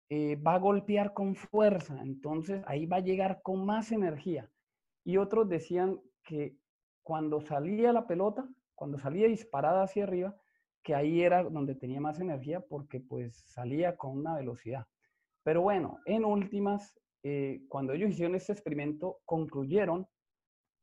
eh, 0.10 0.38
va 0.38 0.56
a 0.56 0.60
golpear 0.60 1.13
con 1.13 1.36
fuerza, 1.36 2.02
entonces 2.02 2.63
ahí 2.65 2.86
va 2.86 2.97
a 2.97 3.02
llegar 3.02 3.41
con 3.43 3.65
más 3.65 3.91
energía. 3.91 4.49
Y 5.04 5.17
otros 5.17 5.49
decían 5.49 5.99
que 6.23 6.56
cuando 7.04 7.41
salía 7.41 7.91
la 7.91 8.08
pelota, 8.08 8.47
cuando 8.79 8.97
salía 8.97 9.27
disparada 9.27 9.83
hacia 9.83 10.05
arriba, 10.05 10.37
que 10.83 10.95
ahí 10.95 11.21
era 11.21 11.43
donde 11.43 11.75
tenía 11.75 11.99
más 11.99 12.21
energía 12.21 12.61
porque 12.61 13.01
pues 13.01 13.43
salía 13.45 13.97
con 13.97 14.17
una 14.17 14.35
velocidad. 14.35 14.87
Pero 15.43 15.61
bueno, 15.61 15.99
en 16.05 16.23
últimas, 16.23 16.97
eh, 17.23 17.59
cuando 17.67 17.91
ellos 17.91 18.11
hicieron 18.11 18.35
este 18.35 18.53
experimento, 18.53 19.19
concluyeron 19.25 20.07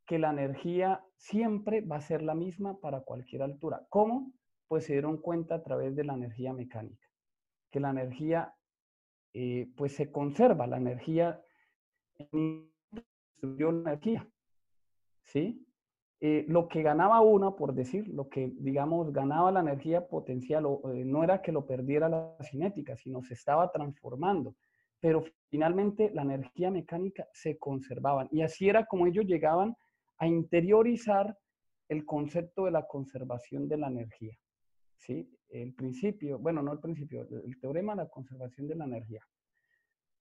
que 0.06 0.18
la 0.18 0.30
energía 0.30 1.02
siempre 1.16 1.80
va 1.80 1.96
a 1.96 2.02
ser 2.02 2.20
la 2.20 2.34
misma 2.34 2.78
para 2.80 3.00
cualquier 3.00 3.40
altura. 3.40 3.86
¿Cómo? 3.88 4.30
Pues 4.68 4.84
se 4.84 4.92
dieron 4.92 5.16
cuenta 5.16 5.54
a 5.54 5.62
través 5.62 5.96
de 5.96 6.04
la 6.04 6.12
energía 6.12 6.52
mecánica, 6.52 7.08
que 7.70 7.80
la 7.80 7.90
energía 7.90 8.54
eh, 9.32 9.72
pues 9.74 9.96
se 9.96 10.12
conserva, 10.12 10.66
la 10.66 10.76
energía 10.76 11.42
en 12.18 12.70
energía, 13.40 14.28
¿sí? 15.24 15.65
Eh, 16.20 16.46
lo 16.48 16.66
que 16.68 16.82
ganaba 16.82 17.20
una, 17.20 17.56
por 17.56 17.74
decir, 17.74 18.08
lo 18.08 18.28
que, 18.28 18.50
digamos, 18.58 19.12
ganaba 19.12 19.52
la 19.52 19.60
energía 19.60 20.06
potencial, 20.08 20.64
eh, 20.64 21.04
no 21.04 21.22
era 21.22 21.42
que 21.42 21.52
lo 21.52 21.66
perdiera 21.66 22.08
la 22.08 22.36
cinética, 22.42 22.96
sino 22.96 23.22
se 23.22 23.34
estaba 23.34 23.70
transformando. 23.70 24.54
pero 24.98 25.22
finalmente 25.50 26.10
la 26.14 26.22
energía 26.22 26.70
mecánica 26.70 27.28
se 27.32 27.58
conservaba. 27.58 28.26
Y 28.32 28.40
así 28.40 28.68
era 28.68 28.86
como 28.86 29.06
ellos 29.06 29.26
llegaban 29.26 29.76
a 30.18 30.26
interiorizar 30.26 31.36
el 31.88 32.04
concepto 32.04 32.64
de 32.64 32.70
la 32.70 32.86
conservación 32.86 33.68
de 33.68 33.76
la 33.76 33.88
energía. 33.88 34.36
¿sí? 34.98 35.30
El 35.50 35.74
principio, 35.74 36.38
bueno, 36.38 36.62
no 36.62 36.72
el 36.72 36.80
principio, 36.80 37.28
el 37.30 37.60
teorema 37.60 37.94
de 37.94 38.04
la 38.04 38.08
conservación 38.08 38.66
de 38.66 38.74
la 38.74 38.86
energía. 38.86 39.20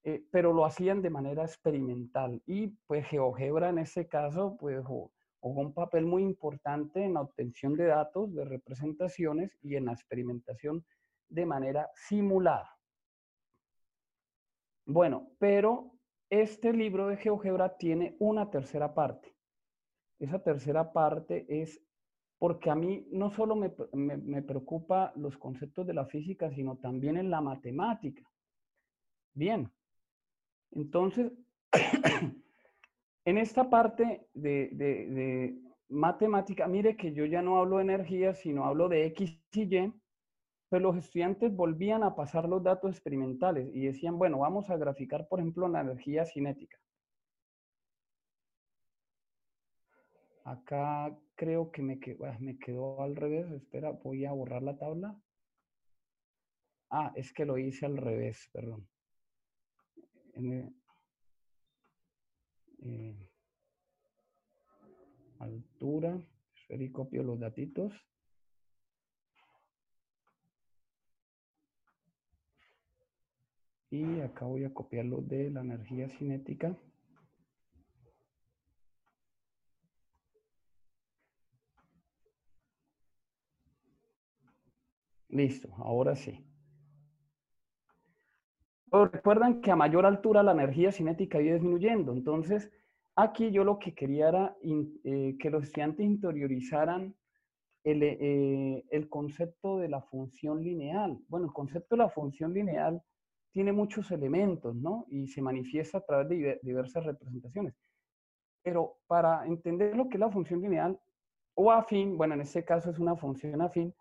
Eh, 0.07 0.23
pero 0.31 0.53
lo 0.53 0.65
hacían 0.65 1.01
de 1.01 1.09
manera 1.09 1.43
experimental 1.43 2.39
y 2.45 2.67
pues 2.85 3.07
GeoGebra 3.07 3.69
en 3.69 3.79
ese 3.79 4.07
caso 4.07 4.55
pues 4.59 4.83
jugó, 5.45 5.61
un 5.61 5.73
papel 5.73 6.05
muy 6.07 6.23
importante 6.23 7.03
en 7.03 7.13
la 7.13 7.21
obtención 7.21 7.75
de 7.75 7.85
datos, 7.85 8.33
de 8.33 8.45
representaciones 8.45 9.55
y 9.61 9.75
en 9.75 9.85
la 9.85 9.93
experimentación 9.93 10.83
de 11.29 11.45
manera 11.45 11.91
simulada. 11.93 12.75
Bueno, 14.87 15.29
pero 15.37 15.91
este 16.31 16.73
libro 16.73 17.07
de 17.07 17.17
GeoGebra 17.17 17.77
tiene 17.77 18.15
una 18.19 18.49
tercera 18.49 18.95
parte. 18.95 19.35
Esa 20.17 20.39
tercera 20.41 20.91
parte 20.91 21.45
es 21.47 21.79
porque 22.39 22.71
a 22.71 22.75
mí 22.75 23.07
no 23.11 23.29
solo 23.29 23.55
me, 23.55 23.71
me, 23.93 24.41
preocupa 24.41 25.13
los 25.15 25.37
conceptos 25.37 25.85
de 25.85 25.93
la 25.93 26.07
física, 26.07 26.49
sino 26.49 26.77
también 26.77 27.17
en 27.17 27.29
la 27.29 27.41
matemática. 27.41 28.27
Bien, 29.33 29.71
entonces, 30.71 31.31
en 33.25 33.37
esta 33.37 33.69
parte 33.69 34.27
de, 34.33 35.55
matemática, 35.89 36.67
mire 36.67 36.95
que 36.95 37.13
yo 37.13 37.25
ya 37.25 37.41
no 37.41 37.57
hablo 37.57 37.77
de 37.77 37.83
energía, 37.83 38.33
sino 38.33 38.65
hablo 38.65 38.87
de 38.87 39.05
X 39.07 39.39
y 39.53 39.61
Y, 39.61 39.93
pero 40.69 40.91
los 40.91 40.97
estudiantes 40.97 41.55
volvían 41.55 42.03
a 42.03 42.15
pasar 42.15 42.47
los 42.47 42.63
datos 42.63 42.91
experimentales 42.91 43.69
y 43.73 43.85
decían, 43.85 44.17
bueno, 44.17 44.39
vamos 44.39 44.69
a 44.69 44.77
graficar, 44.77 45.27
por 45.27 45.39
ejemplo, 45.39 45.67
la 45.67 45.81
energía 45.81 46.25
cinética. 46.25 46.77
Acá 50.43 51.17
creo 51.33 51.71
que 51.71 51.81
me 51.81 51.99
quedó, 51.99 52.25
ah, 52.25 52.37
me 52.39 52.57
quedó 52.59 53.01
al 53.01 53.15
revés. 53.15 53.51
Espera, 53.51 53.91
voy 53.91 54.25
a 54.25 54.31
borrar 54.31 54.61
la 54.61 54.77
tabla. 54.77 55.19
Ah, 56.91 57.11
es 57.15 57.33
que 57.33 57.45
lo 57.45 57.57
hice 57.57 57.87
al 57.87 57.97
revés, 57.97 58.47
perdón. 58.53 58.87
Eh, 62.87 63.15
altura, 65.39 66.21
y 66.69 66.91
copio 66.91 67.23
los 67.23 67.39
datitos. 67.39 67.91
Y 73.89 74.19
acá 74.21 74.45
voy 74.45 74.65
a 74.65 74.73
copiarlo 74.73 75.21
de 75.21 75.49
la 75.49 75.61
energía 75.61 76.09
cinética. 76.09 76.77
Listo, 85.29 85.73
ahora 85.77 86.15
sí. 86.15 86.54
Recuerdan 89.03 89.59
que 89.59 89.71
a 89.71 89.75
mayor 89.75 90.05
altura 90.05 90.43
la 90.43 90.53
energía 90.53 90.93
cinética 90.93 91.41
iba 91.41 91.55
disminuyendo. 91.55 92.13
Entonces, 92.13 92.71
aquí 93.15 93.51
yo 93.51 93.65
lo 93.65 93.79
que 93.79 93.93
quería 93.93 94.29
era 94.29 94.55
eh, 94.63 95.35
que 95.37 95.49
los 95.49 95.63
estudiantes 95.65 96.05
interiorizaran 96.05 97.13
el, 97.83 98.03
eh, 98.03 98.85
el, 98.89 99.09
concepto 99.09 99.77
de 99.79 99.89
la 99.89 100.01
función 100.01 100.63
lineal. 100.63 101.19
Bueno, 101.27 101.47
el 101.47 101.53
concepto 101.53 101.95
de 101.95 102.03
la 102.03 102.09
función 102.09 102.53
lineal 102.53 103.01
tiene 103.51 103.71
muchos 103.71 104.11
elementos, 104.11 104.75
¿no? 104.75 105.05
Y 105.09 105.27
se 105.27 105.41
manifiesta 105.41 105.99
a 105.99 106.05
través 106.05 106.29
de 106.29 106.59
diversas 106.63 107.05
representaciones. 107.05 107.75
Pero 108.63 108.97
para 109.07 109.45
entender 109.45 109.95
lo 109.95 110.09
que 110.09 110.17
es 110.17 110.19
la 110.19 110.31
función 110.31 110.61
lineal 110.61 110.99
o 111.53 111.71
afín, 111.71 112.17
bueno, 112.17 112.33
en 112.33 112.41
este 112.41 112.65
caso 112.65 112.89
es 112.89 112.99
una 112.99 113.15
función 113.15 113.61
afín, 113.61 113.93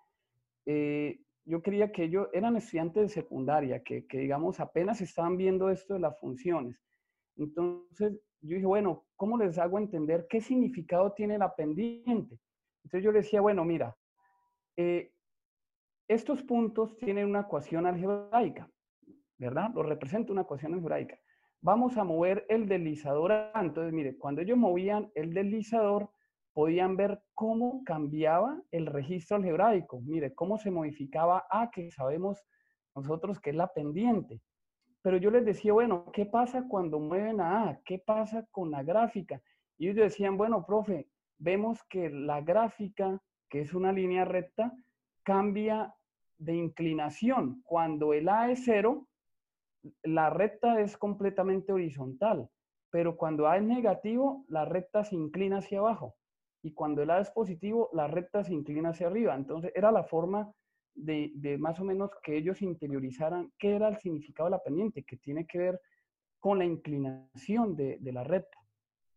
eh, 0.66 1.20
yo 1.44 1.62
quería 1.62 1.92
que 1.92 2.04
ellos 2.04 2.28
eran 2.32 2.56
estudiantes 2.56 3.02
de 3.02 3.08
secundaria, 3.08 3.82
que, 3.82 4.06
que, 4.06 4.18
digamos 4.18 4.60
apenas 4.60 5.00
estaban 5.00 5.36
viendo 5.36 5.70
esto 5.70 5.94
de 5.94 6.00
las 6.00 6.18
funciones. 6.18 6.80
Entonces 7.36 8.20
yo 8.40 8.54
dije, 8.56 8.66
bueno, 8.66 9.04
¿cómo 9.16 9.38
les 9.38 9.58
hago 9.58 9.78
entender 9.78 10.26
qué 10.28 10.40
significado 10.40 11.12
tiene 11.12 11.38
la 11.38 11.54
pendiente? 11.54 12.38
Entonces 12.84 13.04
yo 13.04 13.12
les 13.12 13.24
decía, 13.24 13.40
bueno, 13.40 13.64
mira, 13.64 13.96
eh, 14.76 15.12
estos 16.08 16.42
puntos 16.42 16.96
tienen 16.98 17.28
una 17.28 17.40
ecuación 17.40 17.86
algebraica, 17.86 18.70
¿verdad? 19.38 19.70
Lo 19.74 19.82
representa 19.82 20.32
una 20.32 20.42
ecuación 20.42 20.74
algebraica. 20.74 21.18
Vamos 21.62 21.96
a 21.96 22.04
mover 22.04 22.44
el 22.50 22.68
deslizador. 22.68 23.32
Entonces, 23.54 23.92
mire, 23.92 24.18
cuando 24.18 24.42
ellos 24.42 24.58
movían 24.58 25.10
el 25.14 25.32
deslizador, 25.32 26.10
podían 26.54 26.96
ver 26.96 27.20
cómo 27.34 27.82
cambiaba 27.84 28.62
el 28.70 28.86
registro 28.86 29.36
algebraico. 29.36 30.00
Mire, 30.00 30.34
cómo 30.34 30.56
se 30.56 30.70
modificaba 30.70 31.46
A, 31.50 31.70
que 31.70 31.90
sabemos 31.90 32.46
nosotros 32.94 33.40
que 33.40 33.50
es 33.50 33.56
la 33.56 33.66
pendiente. 33.66 34.40
Pero 35.02 35.16
yo 35.18 35.30
les 35.30 35.44
decía, 35.44 35.72
bueno, 35.72 36.10
¿qué 36.12 36.24
pasa 36.24 36.66
cuando 36.68 37.00
mueven 37.00 37.40
a 37.40 37.68
A? 37.68 37.80
¿Qué 37.84 37.98
pasa 37.98 38.46
con 38.52 38.70
la 38.70 38.84
gráfica? 38.84 39.42
Y 39.76 39.88
ellos 39.88 40.04
decían, 40.04 40.36
bueno, 40.36 40.64
profe, 40.64 41.08
vemos 41.38 41.82
que 41.90 42.08
la 42.08 42.40
gráfica, 42.40 43.20
que 43.50 43.60
es 43.60 43.74
una 43.74 43.92
línea 43.92 44.24
recta, 44.24 44.72
cambia 45.24 45.92
de 46.38 46.54
inclinación. 46.54 47.62
Cuando 47.64 48.14
el 48.14 48.28
A 48.28 48.52
es 48.52 48.62
cero, 48.64 49.08
la 50.04 50.30
recta 50.30 50.80
es 50.80 50.96
completamente 50.96 51.72
horizontal, 51.72 52.48
pero 52.90 53.16
cuando 53.16 53.48
A 53.48 53.56
es 53.56 53.64
negativo, 53.64 54.44
la 54.48 54.64
recta 54.64 55.02
se 55.04 55.16
inclina 55.16 55.58
hacia 55.58 55.80
abajo 55.80 56.14
y 56.64 56.72
cuando 56.72 57.02
el 57.02 57.10
A 57.10 57.20
es 57.20 57.30
positivo, 57.30 57.90
la 57.92 58.06
recta 58.06 58.42
se 58.42 58.54
inclina 58.54 58.88
hacia 58.88 59.08
arriba. 59.08 59.34
Entonces 59.34 59.70
era 59.74 59.92
la 59.92 60.02
forma 60.02 60.50
de, 60.94 61.58
más 61.58 61.78
o 61.78 61.84
menos 61.84 62.10
que 62.22 62.38
ellos 62.38 62.62
interiorizaran 62.62 63.52
qué 63.58 63.76
era 63.76 63.88
el 63.88 63.98
significado 63.98 64.46
de 64.46 64.52
la 64.52 64.62
pendiente, 64.62 65.04
que 65.04 65.18
tiene 65.18 65.46
que 65.46 65.58
ver 65.58 65.80
con 66.40 66.58
la 66.58 66.64
inclinación 66.64 67.76
de, 67.76 67.98
la 68.00 68.24
recta. 68.24 68.56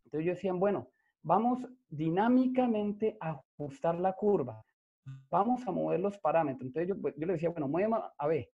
Entonces 0.03 0.25
ellos 0.25 0.35
decían, 0.35 0.59
bueno, 0.59 0.89
vamos 1.23 1.65
dinámicamente 1.87 3.15
a 3.21 3.39
ajustar 3.55 3.97
la 3.97 4.11
curva, 4.11 4.61
vamos 5.29 5.65
a 5.65 5.71
mover 5.71 6.01
los 6.01 6.17
parámetros. 6.17 6.67
Entonces 6.67 6.89
yo, 6.89 6.95
yo 7.15 7.27
les 7.27 7.35
decía, 7.35 7.49
bueno, 7.49 7.69
muevan 7.69 8.01
a 8.17 8.27
B. 8.27 8.51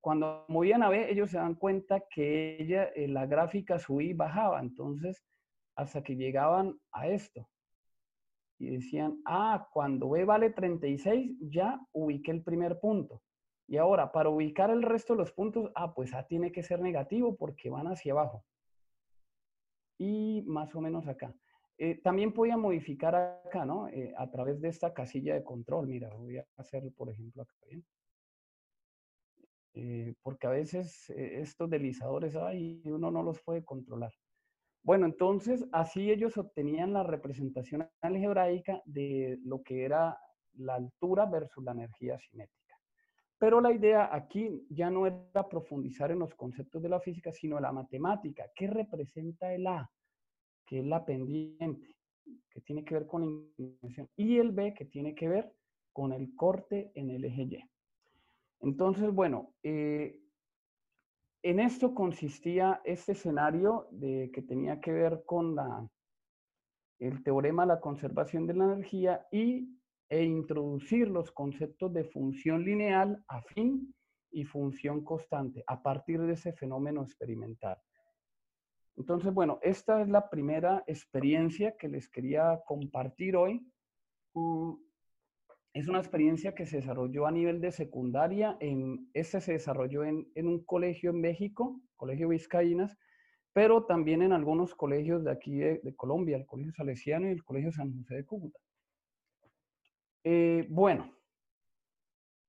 Cuando 0.00 0.44
movían 0.48 0.82
a 0.82 0.88
B, 0.88 1.08
ellos 1.08 1.30
se 1.30 1.38
dan 1.38 1.54
cuenta 1.54 2.02
que 2.10 2.60
ella, 2.60 2.86
eh, 2.96 3.06
la 3.06 3.26
gráfica 3.26 3.78
subía 3.78 4.10
y 4.10 4.12
bajaba. 4.12 4.58
Entonces, 4.58 5.22
hasta 5.76 6.02
que 6.02 6.16
llegaban 6.16 6.76
a 6.90 7.06
esto 7.06 7.48
y 8.64 8.76
decían, 8.76 9.20
ah, 9.24 9.68
cuando 9.72 10.10
B 10.10 10.24
vale 10.24 10.50
36, 10.50 11.36
ya 11.40 11.80
ubiqué 11.92 12.30
el 12.30 12.42
primer 12.42 12.80
punto. 12.80 13.22
Y 13.66 13.76
ahora, 13.76 14.12
para 14.12 14.28
ubicar 14.28 14.70
el 14.70 14.82
resto 14.82 15.14
de 15.14 15.20
los 15.20 15.32
puntos, 15.32 15.70
ah, 15.74 15.94
pues 15.94 16.14
A 16.14 16.26
tiene 16.26 16.52
que 16.52 16.62
ser 16.62 16.80
negativo 16.80 17.36
porque 17.36 17.70
van 17.70 17.86
hacia 17.86 18.12
abajo. 18.12 18.44
Y 19.98 20.42
más 20.46 20.74
o 20.74 20.80
menos 20.80 21.06
acá. 21.06 21.34
Eh, 21.76 22.00
también 22.02 22.32
podía 22.32 22.56
modificar 22.56 23.14
acá, 23.14 23.64
¿no? 23.64 23.88
Eh, 23.88 24.14
a 24.16 24.30
través 24.30 24.60
de 24.60 24.68
esta 24.68 24.92
casilla 24.94 25.34
de 25.34 25.44
control. 25.44 25.86
Mira, 25.88 26.08
voy 26.14 26.38
a 26.38 26.46
hacerlo, 26.56 26.90
por 26.92 27.10
ejemplo, 27.10 27.42
acá, 27.42 27.54
¿bien? 27.66 27.84
Eh, 29.74 30.14
porque 30.22 30.46
a 30.46 30.50
veces 30.50 31.10
estos 31.10 31.68
deslizadores, 31.68 32.36
ay, 32.36 32.80
uno 32.84 33.10
no 33.10 33.22
los 33.24 33.42
puede 33.42 33.64
controlar. 33.64 34.12
Bueno, 34.84 35.06
entonces 35.06 35.66
así 35.72 36.10
ellos 36.10 36.36
obtenían 36.36 36.92
la 36.92 37.02
representación 37.02 37.88
algebraica 38.02 38.82
de 38.84 39.38
lo 39.42 39.62
que 39.62 39.84
era 39.84 40.18
la 40.58 40.74
altura 40.74 41.24
versus 41.24 41.64
la 41.64 41.72
energía 41.72 42.18
cinética. 42.18 42.78
Pero 43.38 43.62
la 43.62 43.72
idea 43.72 44.14
aquí 44.14 44.66
ya 44.68 44.90
no 44.90 45.06
era 45.06 45.48
profundizar 45.48 46.10
en 46.10 46.18
los 46.18 46.34
conceptos 46.34 46.82
de 46.82 46.90
la 46.90 47.00
física, 47.00 47.32
sino 47.32 47.58
la 47.58 47.72
matemática. 47.72 48.44
¿Qué 48.54 48.66
representa 48.66 49.54
el 49.54 49.66
A? 49.66 49.90
Que 50.66 50.80
es 50.80 50.84
la 50.84 51.04
pendiente, 51.04 51.96
que 52.50 52.60
tiene 52.60 52.84
que 52.84 52.94
ver 52.94 53.06
con 53.06 53.22
la 53.22 53.26
inclinación. 53.26 54.08
Y 54.16 54.38
el 54.38 54.52
B, 54.52 54.74
que 54.74 54.84
tiene 54.84 55.14
que 55.14 55.28
ver 55.28 55.50
con 55.94 56.12
el 56.12 56.36
corte 56.36 56.92
en 56.94 57.08
el 57.08 57.24
eje 57.24 57.42
Y. 57.42 57.58
Entonces, 58.60 59.10
bueno, 59.10 59.54
eh, 59.62 60.20
en 61.44 61.60
esto 61.60 61.94
consistía 61.94 62.80
este 62.84 63.12
escenario 63.12 63.86
de, 63.90 64.30
que 64.32 64.40
tenía 64.40 64.80
que 64.80 64.92
ver 64.92 65.24
con 65.26 65.54
el 66.98 67.22
teorema 67.22 67.64
de 67.64 67.68
la 67.68 67.80
conservación 67.80 68.46
de 68.46 68.54
la 68.54 68.64
energía 68.64 69.26
y, 69.30 69.78
e 70.08 70.22
introducir 70.22 71.08
los 71.08 71.30
conceptos 71.30 71.92
de 71.92 72.04
función 72.04 72.64
lineal 72.64 73.22
afín 73.28 73.94
y 74.30 74.44
función 74.44 75.04
constante 75.04 75.62
a 75.66 75.82
partir 75.82 76.22
de 76.22 76.32
ese 76.32 76.54
fenómeno 76.54 77.02
experimental. 77.02 77.78
Entonces, 78.96 79.34
bueno, 79.34 79.58
esta 79.60 80.00
es 80.00 80.08
la 80.08 80.30
primera 80.30 80.82
experiencia 80.86 81.76
que 81.76 81.88
les 81.88 82.08
quería 82.08 82.62
compartir 82.66 83.36
hoy. 83.36 83.70
Mm, 84.32 84.72
es 85.74 85.88
una 85.88 85.98
experiencia 85.98 86.54
que 86.54 86.66
se 86.66 86.76
desarrolló 86.76 87.26
a 87.26 87.32
nivel 87.32 87.60
de 87.60 87.72
secundaria. 87.72 88.56
En, 88.60 89.10
este 89.12 89.40
se 89.40 89.54
desarrolló 89.54 90.04
en, 90.04 90.28
un 90.36 90.64
colegio 90.64 91.10
en 91.10 91.20
México, 91.20 91.80
Colegio 91.96 92.28
Vizcaínas, 92.28 92.96
pero 93.52 93.84
también 93.84 94.22
en 94.22 94.32
algunos 94.32 94.72
colegios 94.76 95.24
de 95.24 95.32
aquí 95.32 95.58
de, 95.58 95.94
Colombia, 95.96 96.36
el 96.36 96.46
Colegio 96.46 96.72
Salesiano 96.72 97.26
y 97.26 97.32
el 97.32 97.44
Colegio 97.44 97.72
San 97.72 97.92
José 97.92 98.14
de 98.14 98.24
Cúcuta. 98.24 98.60
Eh, 100.22 100.64
bueno, 100.70 101.12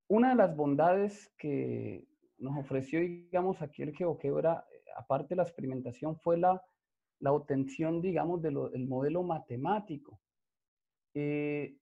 una 0.08 0.30
de 0.30 0.36
las 0.36 0.56
bondades 0.56 1.34
que 1.36 2.06
nos 2.38 2.56
ofreció, 2.60 3.00
digamos, 3.00 3.60
aquí 3.64 3.82
el 3.82 3.96
GeoGeo 3.96 4.38
era, 4.38 4.64
aparte 4.96 5.30
de 5.30 5.38
la 5.38 5.44
experimentación, 5.44 6.16
fue 6.20 6.38
la, 6.38 6.62
la 7.20 7.32
obtención, 7.32 8.02
digamos, 8.02 8.44
del 8.44 8.88
modelo 8.88 9.24
matemático. 9.24 10.20
Eh, 11.16 11.76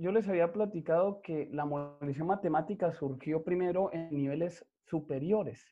yo 0.00 0.12
les 0.12 0.28
había 0.28 0.52
platicado 0.52 1.20
que 1.22 1.48
la 1.52 1.64
modelización 1.64 2.28
matemática 2.28 2.92
surgió 2.92 3.42
primero 3.42 3.92
en 3.92 4.14
niveles 4.14 4.64
superiores, 4.84 5.64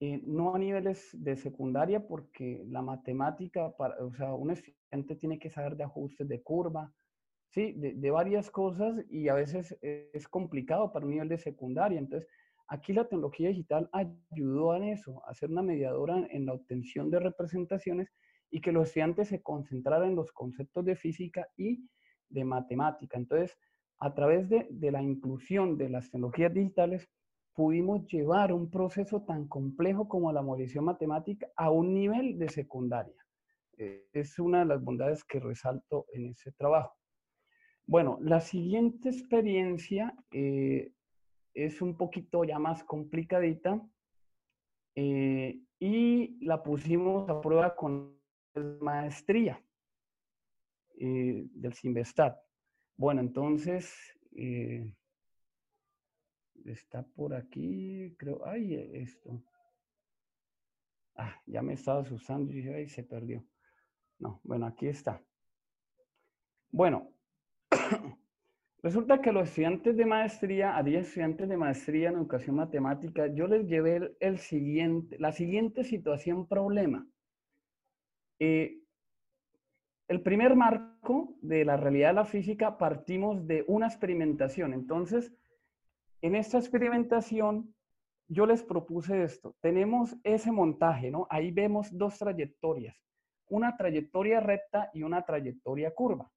eh, 0.00 0.20
no 0.24 0.54
a 0.54 0.58
niveles 0.58 1.10
de 1.12 1.36
secundaria, 1.36 2.06
porque 2.06 2.64
la 2.68 2.82
matemática, 2.82 3.76
para, 3.76 3.96
o 4.04 4.14
sea, 4.14 4.34
un 4.34 4.50
estudiante 4.50 5.16
tiene 5.16 5.38
que 5.38 5.50
saber 5.50 5.76
de 5.76 5.84
ajustes 5.84 6.28
de 6.28 6.42
curva, 6.42 6.92
sí, 7.50 7.72
de, 7.72 8.10
varias 8.10 8.50
cosas 8.50 9.04
y 9.10 9.28
a 9.28 9.34
veces 9.34 9.76
es 9.80 10.28
complicado 10.28 10.92
para 10.92 11.04
un 11.04 11.12
nivel 11.12 11.28
de 11.28 11.38
secundaria. 11.38 11.98
Entonces, 11.98 12.28
aquí 12.68 12.92
la 12.92 13.08
tecnología 13.08 13.48
digital 13.48 13.88
ayudó 13.92 14.72
a 14.72 14.86
eso, 14.86 15.22
a 15.26 15.34
ser 15.34 15.50
una 15.50 15.62
mediadora 15.62 16.26
en 16.30 16.46
la 16.46 16.52
obtención 16.52 17.10
de 17.10 17.20
representaciones 17.20 18.08
y 18.50 18.60
que 18.60 18.72
los 18.72 18.88
estudiantes 18.88 19.28
se 19.28 19.42
concentraran 19.42 20.10
en 20.10 20.16
los 20.16 20.32
conceptos 20.32 20.84
de 20.84 20.96
física 20.96 21.48
y 21.56 21.88
de 22.28 22.44
matemática. 22.44 23.18
Entonces, 23.18 23.56
a 23.98 24.14
través 24.14 24.48
de, 24.48 24.68
la 24.90 25.02
inclusión 25.02 25.76
de 25.76 25.88
las 25.88 26.10
tecnologías 26.10 26.54
digitales, 26.54 27.08
pudimos 27.54 28.06
llevar 28.06 28.52
un 28.52 28.70
proceso 28.70 29.22
tan 29.22 29.48
complejo 29.48 30.08
como 30.08 30.32
la 30.32 30.42
modelización 30.42 30.84
matemática 30.84 31.48
a 31.56 31.70
un 31.70 31.92
nivel 31.94 32.38
de 32.38 32.48
secundaria. 32.48 33.26
Eh, 33.76 34.06
es 34.12 34.38
una 34.38 34.60
de 34.60 34.66
las 34.66 34.82
bondades 34.82 35.24
que 35.24 35.40
resalto 35.40 36.06
en 36.12 36.26
ese 36.26 36.52
trabajo. 36.52 36.94
Bueno, 37.86 38.18
la 38.20 38.40
siguiente 38.40 39.08
experiencia 39.08 40.14
eh, 40.30 40.92
es 41.54 41.82
un 41.82 41.96
poquito 41.96 42.44
ya 42.44 42.58
más 42.58 42.84
complicadita 42.84 43.82
eh, 44.94 45.60
y 45.80 46.44
la 46.44 46.62
pusimos 46.62 47.28
a 47.28 47.40
prueba 47.40 47.74
con 47.74 48.18
maestría. 48.80 49.62
Eh, 51.00 51.46
del 51.52 51.74
Sinvestat. 51.74 52.36
Bueno, 52.96 53.20
entonces, 53.20 53.94
eh, 54.32 54.92
está 56.64 57.04
por 57.04 57.34
aquí, 57.34 58.16
creo, 58.18 58.44
ay, 58.44 58.74
esto. 58.94 59.40
Ah, 61.14 61.40
ya 61.46 61.62
me 61.62 61.74
estaba 61.74 62.00
asustando 62.00 62.52
y 62.52 62.88
se 62.88 63.04
perdió. 63.04 63.44
No, 64.18 64.40
bueno, 64.42 64.66
aquí 64.66 64.88
está. 64.88 65.22
Bueno, 66.72 67.12
resulta 68.82 69.20
que 69.20 69.30
los 69.30 69.50
estudiantes 69.50 69.96
de 69.96 70.04
maestría, 70.04 70.76
a 70.76 70.82
10 70.82 71.06
estudiantes 71.06 71.48
de 71.48 71.56
maestría 71.56 72.08
en 72.08 72.16
educación 72.16 72.56
matemática, 72.56 73.28
yo 73.28 73.46
les 73.46 73.68
llevé 73.68 74.16
el, 74.18 74.38
siguiente, 74.38 75.16
la 75.20 75.30
siguiente 75.30 75.84
situación 75.84 76.48
problema. 76.48 77.06
Eh, 78.40 78.82
el 80.08 80.22
primer 80.22 80.56
marco 80.56 81.36
de 81.42 81.64
la 81.64 81.76
realidad 81.76 82.08
de 82.08 82.14
la 82.14 82.24
física 82.24 82.78
partimos 82.78 83.46
de 83.46 83.64
una 83.68 83.86
experimentación. 83.86 84.72
Entonces, 84.72 85.32
en 86.22 86.34
esta 86.34 86.58
experimentación, 86.58 87.74
yo 88.26 88.46
les 88.46 88.62
propuse 88.62 89.22
esto. 89.22 89.54
Tenemos 89.60 90.16
ese 90.24 90.50
montaje, 90.50 91.10
¿no? 91.10 91.26
Ahí 91.30 91.50
vemos 91.50 91.96
dos 91.96 92.18
trayectorias, 92.18 92.96
una 93.48 93.76
trayectoria 93.76 94.40
recta 94.40 94.90
y 94.94 95.02
una 95.02 95.22
trayectoria 95.22 95.94
curva. 95.94 96.30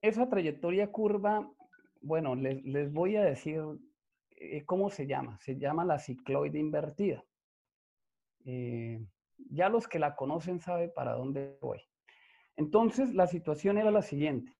Esa 0.00 0.28
trayectoria 0.28 0.90
curva, 0.90 1.48
bueno, 2.00 2.34
les, 2.34 2.92
voy 2.92 3.14
a 3.14 3.24
decir 3.24 3.62
eh, 4.30 4.64
cómo 4.64 4.90
se 4.90 5.06
llama. 5.06 5.38
Se 5.38 5.56
llama 5.56 5.84
la 5.84 6.00
cicloide 6.00 6.58
invertida. 6.58 7.24
Eh, 8.44 9.00
ya 9.50 9.68
los 9.68 9.88
que 9.88 9.98
la 9.98 10.16
conocen 10.16 10.60
saben 10.60 10.92
para 10.94 11.14
dónde 11.14 11.58
voy. 11.60 11.80
Entonces, 12.56 13.14
la 13.14 13.26
situación 13.26 13.78
era 13.78 13.90
la 13.90 14.02
siguiente. 14.02 14.56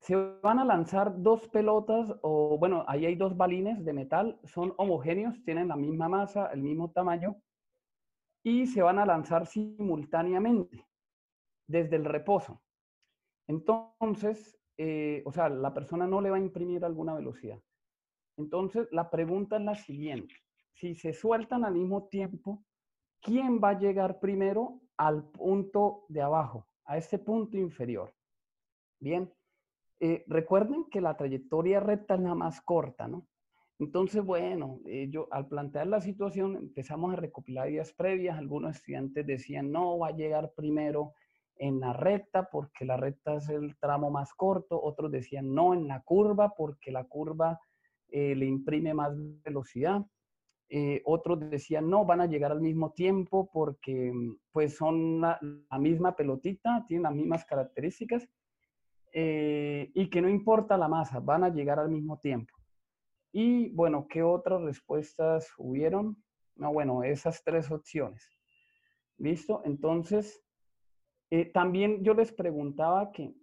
Se 0.00 0.16
van 0.16 0.58
a 0.58 0.64
lanzar 0.64 1.22
dos 1.22 1.48
pelotas, 1.48 2.12
o 2.22 2.58
bueno, 2.58 2.84
ahí 2.88 3.06
hay 3.06 3.14
dos 3.14 3.36
balines 3.36 3.84
de 3.84 3.92
metal, 3.92 4.40
son 4.44 4.74
homogéneos, 4.76 5.42
tienen 5.44 5.68
la 5.68 5.76
misma 5.76 6.08
masa, 6.08 6.46
el 6.46 6.62
mismo 6.62 6.90
tamaño, 6.90 7.36
y 8.42 8.66
se 8.66 8.82
van 8.82 8.98
a 8.98 9.06
lanzar 9.06 9.46
simultáneamente 9.46 10.86
desde 11.68 11.96
el 11.96 12.04
reposo. 12.04 12.60
Entonces, 13.46 14.58
eh, 14.76 15.22
o 15.24 15.32
sea, 15.32 15.48
la 15.48 15.72
persona 15.72 16.06
no 16.06 16.20
le 16.20 16.30
va 16.30 16.36
a 16.36 16.40
imprimir 16.40 16.84
alguna 16.84 17.14
velocidad. 17.14 17.60
Entonces, 18.36 18.88
la 18.90 19.10
pregunta 19.10 19.56
es 19.56 19.62
la 19.62 19.74
siguiente. 19.76 20.34
Si 20.74 20.94
se 20.96 21.12
sueltan 21.12 21.64
al 21.64 21.74
mismo 21.74 22.08
tiempo, 22.08 22.64
¿quién 23.22 23.60
va 23.62 23.70
a 23.70 23.78
llegar 23.78 24.20
primero 24.20 24.80
al 24.96 25.24
punto 25.24 26.04
de 26.08 26.20
abajo, 26.20 26.66
a 26.84 26.98
este 26.98 27.18
punto 27.18 27.56
inferior? 27.56 28.12
Bien, 29.00 29.32
eh, 30.00 30.24
recuerden 30.26 30.84
que 30.90 31.00
la 31.00 31.16
trayectoria 31.16 31.80
recta 31.80 32.14
es 32.14 32.20
la 32.20 32.34
más 32.34 32.60
corta, 32.60 33.08
¿no? 33.08 33.26
Entonces, 33.78 34.24
bueno, 34.24 34.80
eh, 34.86 35.08
yo 35.10 35.26
al 35.32 35.48
plantear 35.48 35.88
la 35.88 36.00
situación 36.00 36.56
empezamos 36.56 37.12
a 37.12 37.16
recopilar 37.16 37.68
ideas 37.68 37.92
previas. 37.92 38.38
Algunos 38.38 38.76
estudiantes 38.76 39.26
decían, 39.26 39.72
no, 39.72 39.98
va 39.98 40.08
a 40.08 40.16
llegar 40.16 40.52
primero 40.54 41.14
en 41.56 41.80
la 41.80 41.92
recta 41.92 42.48
porque 42.50 42.84
la 42.84 42.96
recta 42.96 43.34
es 43.36 43.48
el 43.48 43.76
tramo 43.78 44.10
más 44.10 44.34
corto. 44.34 44.80
Otros 44.80 45.10
decían, 45.10 45.52
no, 45.52 45.74
en 45.74 45.88
la 45.88 46.00
curva 46.02 46.54
porque 46.56 46.92
la 46.92 47.04
curva 47.04 47.58
eh, 48.08 48.36
le 48.36 48.46
imprime 48.46 48.94
más 48.94 49.12
velocidad. 49.42 50.02
Eh, 50.74 51.02
otros 51.04 51.38
decían, 51.50 51.90
no, 51.90 52.06
van 52.06 52.22
a 52.22 52.26
llegar 52.26 52.50
al 52.50 52.62
mismo 52.62 52.92
tiempo 52.92 53.50
porque 53.52 54.10
mm, 54.10 54.38
pues 54.52 54.74
son 54.74 55.20
la, 55.20 55.38
misma 55.78 56.16
pelotita, 56.16 56.86
tienen 56.88 57.02
las 57.02 57.14
mismas 57.14 57.44
características 57.44 58.26
eh, 59.12 59.90
y 59.92 60.08
que 60.08 60.22
no 60.22 60.30
importa 60.30 60.78
la 60.78 60.88
masa, 60.88 61.20
van 61.20 61.44
a 61.44 61.50
llegar 61.50 61.78
al 61.78 61.90
mismo 61.90 62.18
tiempo. 62.18 62.54
Y 63.32 63.68
bueno, 63.74 64.06
¿qué 64.08 64.22
otras 64.22 64.62
respuestas 64.62 65.52
hubieron? 65.58 66.16
No, 66.56 66.72
bueno, 66.72 67.02
esas 67.02 67.44
tres 67.44 67.70
opciones. 67.70 68.26
¿Listo? 69.18 69.60
Entonces, 69.66 70.42
eh, 71.28 71.44
también 71.52 72.02
yo 72.02 72.14
les 72.14 72.32
preguntaba 72.32 73.12
que 73.12 73.34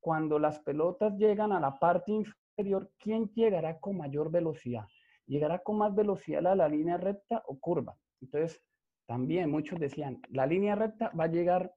cuando 0.00 0.38
las 0.38 0.58
pelotas 0.60 1.18
llegan 1.18 1.52
a 1.52 1.60
la 1.60 1.78
parte 1.78 2.12
inferior, 2.12 2.90
¿quién 2.98 3.30
llegará 3.34 3.78
con 3.78 3.98
mayor 3.98 4.30
velocidad? 4.30 4.86
¿Llegará 5.26 5.60
con 5.60 5.78
más 5.78 5.94
velocidad 5.94 6.46
a 6.46 6.54
la 6.54 6.68
línea 6.68 6.96
recta 6.96 7.42
o 7.46 7.58
curva? 7.58 7.96
Entonces, 8.20 8.62
también 9.06 9.50
muchos 9.50 9.78
decían, 9.78 10.20
la 10.30 10.46
línea 10.46 10.74
recta 10.74 11.10
va 11.18 11.24
a 11.24 11.28
llegar, 11.28 11.74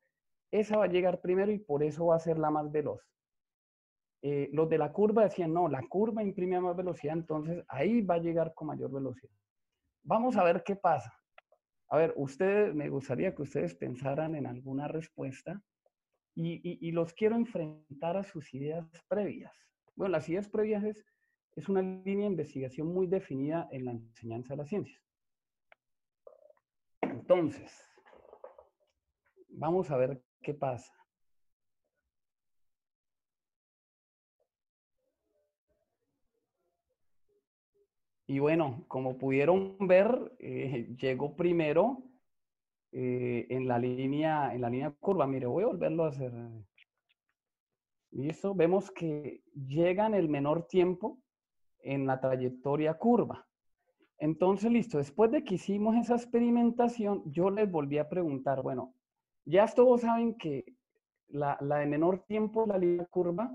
esa 0.52 0.78
va 0.78 0.86
a 0.86 0.90
llegar 0.90 1.22
primero 1.22 1.52
y 1.52 1.60
por 1.60 1.84
eso 1.84 2.08
va 2.08 2.16
a 2.16 2.20
ser 2.20 2.38
la 2.38 2.50
más 2.50 2.72
veloz. 2.72 3.02
Eh, 4.22 4.50
los 4.54 4.70
de 4.70 4.78
la 4.78 4.92
curva 4.92 5.24
decían, 5.24 5.54
no, 5.54 5.68
la 5.68 5.84
curva 5.88 6.24
imprime 6.24 6.60
más 6.60 6.76
velocidad, 6.76 7.14
entonces 7.14 7.64
ahí 7.68 8.02
va 8.02 8.16
a 8.16 8.20
llegar 8.20 8.54
con 8.54 8.68
mayor 8.68 8.92
velocidad. 8.92 9.34
Vamos 10.04 10.38
a 10.38 10.44
ver 10.44 10.64
qué 10.64 10.76
pasa. 10.76 11.14
A 11.90 11.98
ver, 11.98 12.14
ustedes, 12.16 12.74
me 12.74 12.90
gustaría 12.90 13.36
que 13.36 13.44
ustedes 13.44 13.76
pensaran 13.76 14.36
en 14.36 14.48
alguna 14.48 14.88
respuesta 14.88 15.62
y, 16.36 16.60
y 16.88 16.92
los 16.92 17.14
quiero 17.14 17.36
enfrentar 17.36 18.18
a 18.18 18.24
sus 18.24 18.54
ideas 18.54 18.88
previas. 19.08 19.54
Bueno, 19.96 20.14
las 20.14 20.28
ideas 20.28 20.50
previas 20.50 20.84
es, 20.84 21.06
es 21.56 21.70
una 21.70 21.82
línea 21.82 22.26
de 22.26 22.32
investigación 22.32 22.88
muy 22.88 23.08
definida 23.08 23.68
en 23.72 23.86
la 23.86 23.91
enseñanza 23.91 24.53
de 24.53 24.58
las 24.58 24.70
ciencias. 24.70 25.01
Entonces, 27.01 27.72
vamos 29.49 29.89
a 29.89 29.97
ver 29.97 30.22
qué 30.41 30.53
pasa. 30.53 30.93
Y 38.28 38.39
bueno, 38.39 38.84
como 38.88 39.18
pudieron 39.18 39.78
ver, 39.80 40.36
eh, 40.39 40.93
llegó 40.99 41.36
primero 41.36 42.03
eh, 42.91 43.45
en, 43.49 43.68
la 43.68 43.78
línea, 43.78 44.53
en 44.53 44.62
la 44.62 44.70
línea 44.70 44.91
curva. 44.99 45.28
Mire, 45.28 45.45
voy 45.45 45.64
a 45.64 45.68
volverlo 45.68 46.06
a 46.06 46.10
hacer. 46.10 46.34
¿Listo? 48.12 48.56
Vemos 48.56 48.89
que 48.91 49.43
llega 49.53 50.08
en 50.08 50.16
el 50.16 50.28
menor 50.28 50.68
tiempo 50.68 51.22
en 51.86 52.06
la 52.06 52.20
trayectoria 52.20 52.96
curva. 52.96 53.48
Entonces, 54.18 54.72
listo, 54.72 54.98
después 54.98 55.32
de 55.32 55.44
que 55.44 55.56
hicimos 55.56 55.96
esa 55.96 56.16
experimentación, 56.16 57.24
yo 57.26 57.50
les 57.50 57.70
volví 57.70 57.98
a 57.98 58.10
preguntar, 58.10 58.62
bueno, 58.62 58.94
ya 59.46 59.68
todos 59.68 60.02
saben 60.02 60.36
que 60.38 60.66
la, 61.28 61.58
de 61.60 61.86
menor 61.86 62.24
tiempo, 62.28 62.66
la 62.66 62.78
línea 62.78 63.06
curva. 63.06 63.52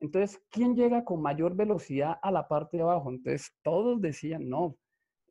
Entonces, 0.00 0.42
¿quién 0.50 0.76
llega 0.76 1.04
con 1.04 1.22
mayor 1.22 1.56
velocidad 1.56 2.18
a 2.22 2.30
la 2.30 2.46
parte 2.46 2.76
de 2.76 2.82
abajo? 2.82 3.10
Entonces, 3.10 3.52
todos 3.62 4.00
decían, 4.00 4.48
no, 4.48 4.76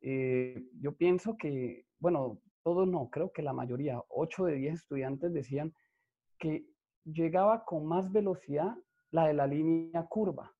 eh, 0.02 0.62
yo 0.80 0.96
pienso 0.96 1.36
que, 1.36 1.86
bueno, 1.98 2.40
todos 2.64 2.88
no, 2.88 3.08
creo 3.10 3.30
que 3.30 3.42
la 3.42 3.52
mayoría, 3.52 4.02
8 4.08 4.46
de 4.46 4.54
10 4.56 4.74
estudiantes 4.74 5.32
decían 5.32 5.72
que 6.38 6.66
llegaba 7.04 7.64
con 7.64 7.86
más 7.86 8.10
velocidad 8.10 8.74
la 9.12 9.28
de 9.28 9.34
la 9.34 9.46
línea 9.46 10.04
curva. 10.06 10.55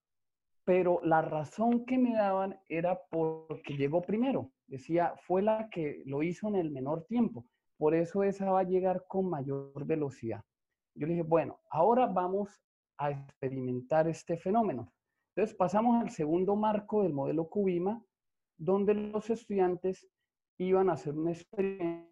Pero 0.67 1.01
la 1.05 1.23
razón 1.23 1.87
que 1.87 1.97
me 1.97 2.13
daban 2.15 2.59
era 2.69 3.01
porque 3.09 3.77
llegó 3.77 4.03
primero. 4.03 4.51
Decía, 4.67 5.15
fue 5.27 5.41
la 5.41 5.71
que 5.71 6.03
lo 6.07 6.25
hizo 6.25 6.49
en 6.49 6.57
el 6.57 6.73
menor 6.73 7.05
tiempo. 7.07 7.47
Por 7.79 7.95
eso 7.95 8.25
esa 8.25 8.51
va 8.51 8.61
a 8.61 8.65
llegar 8.65 9.05
con 9.07 9.31
mayor 9.31 9.87
velocidad. 9.87 10.43
Yo 10.97 11.07
le 11.07 11.13
dije, 11.13 11.23
bueno, 11.23 11.61
ahora 11.71 12.07
vamos 12.07 12.51
a 12.99 13.13
experimentar 13.13 14.09
este 14.09 14.37
fenómeno. 14.39 14.93
Entonces 15.37 15.55
pasamos 15.55 16.03
al 16.03 16.11
segundo 16.11 16.57
marco 16.57 17.05
del 17.05 17.13
modelo 17.13 17.49
Cubima, 17.49 18.03
donde 18.59 18.95
los 18.95 19.31
estudiantes 19.31 20.09
iban 20.59 20.91
a 20.91 20.95
hacer 20.95 21.15
un 21.15 21.29
experimento, 21.29 22.11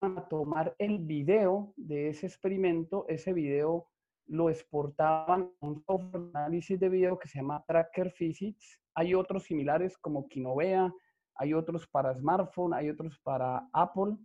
iban 0.00 0.16
a 0.16 0.28
tomar 0.28 0.74
el 0.78 1.00
video 1.00 1.74
de 1.76 2.08
ese 2.08 2.26
experimento, 2.26 3.04
ese 3.08 3.34
video 3.34 3.89
lo 4.30 4.48
exportaban 4.48 5.50
a 5.60 5.66
un 5.66 5.82
software 5.82 6.22
de 6.22 6.38
análisis 6.38 6.78
de 6.78 6.88
video 6.88 7.18
que 7.18 7.26
se 7.26 7.40
llama 7.40 7.64
Tracker 7.66 8.12
Physics. 8.12 8.80
Hay 8.94 9.12
otros 9.12 9.42
similares 9.42 9.98
como 9.98 10.28
Kinovea, 10.28 10.94
hay 11.34 11.52
otros 11.52 11.88
para 11.88 12.14
smartphone, 12.14 12.72
hay 12.72 12.90
otros 12.90 13.18
para 13.18 13.68
Apple, 13.72 14.16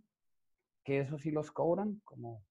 que 0.84 1.00
eso 1.00 1.18
sí 1.18 1.32
los 1.32 1.50
cobran, 1.50 2.00
como, 2.04 2.44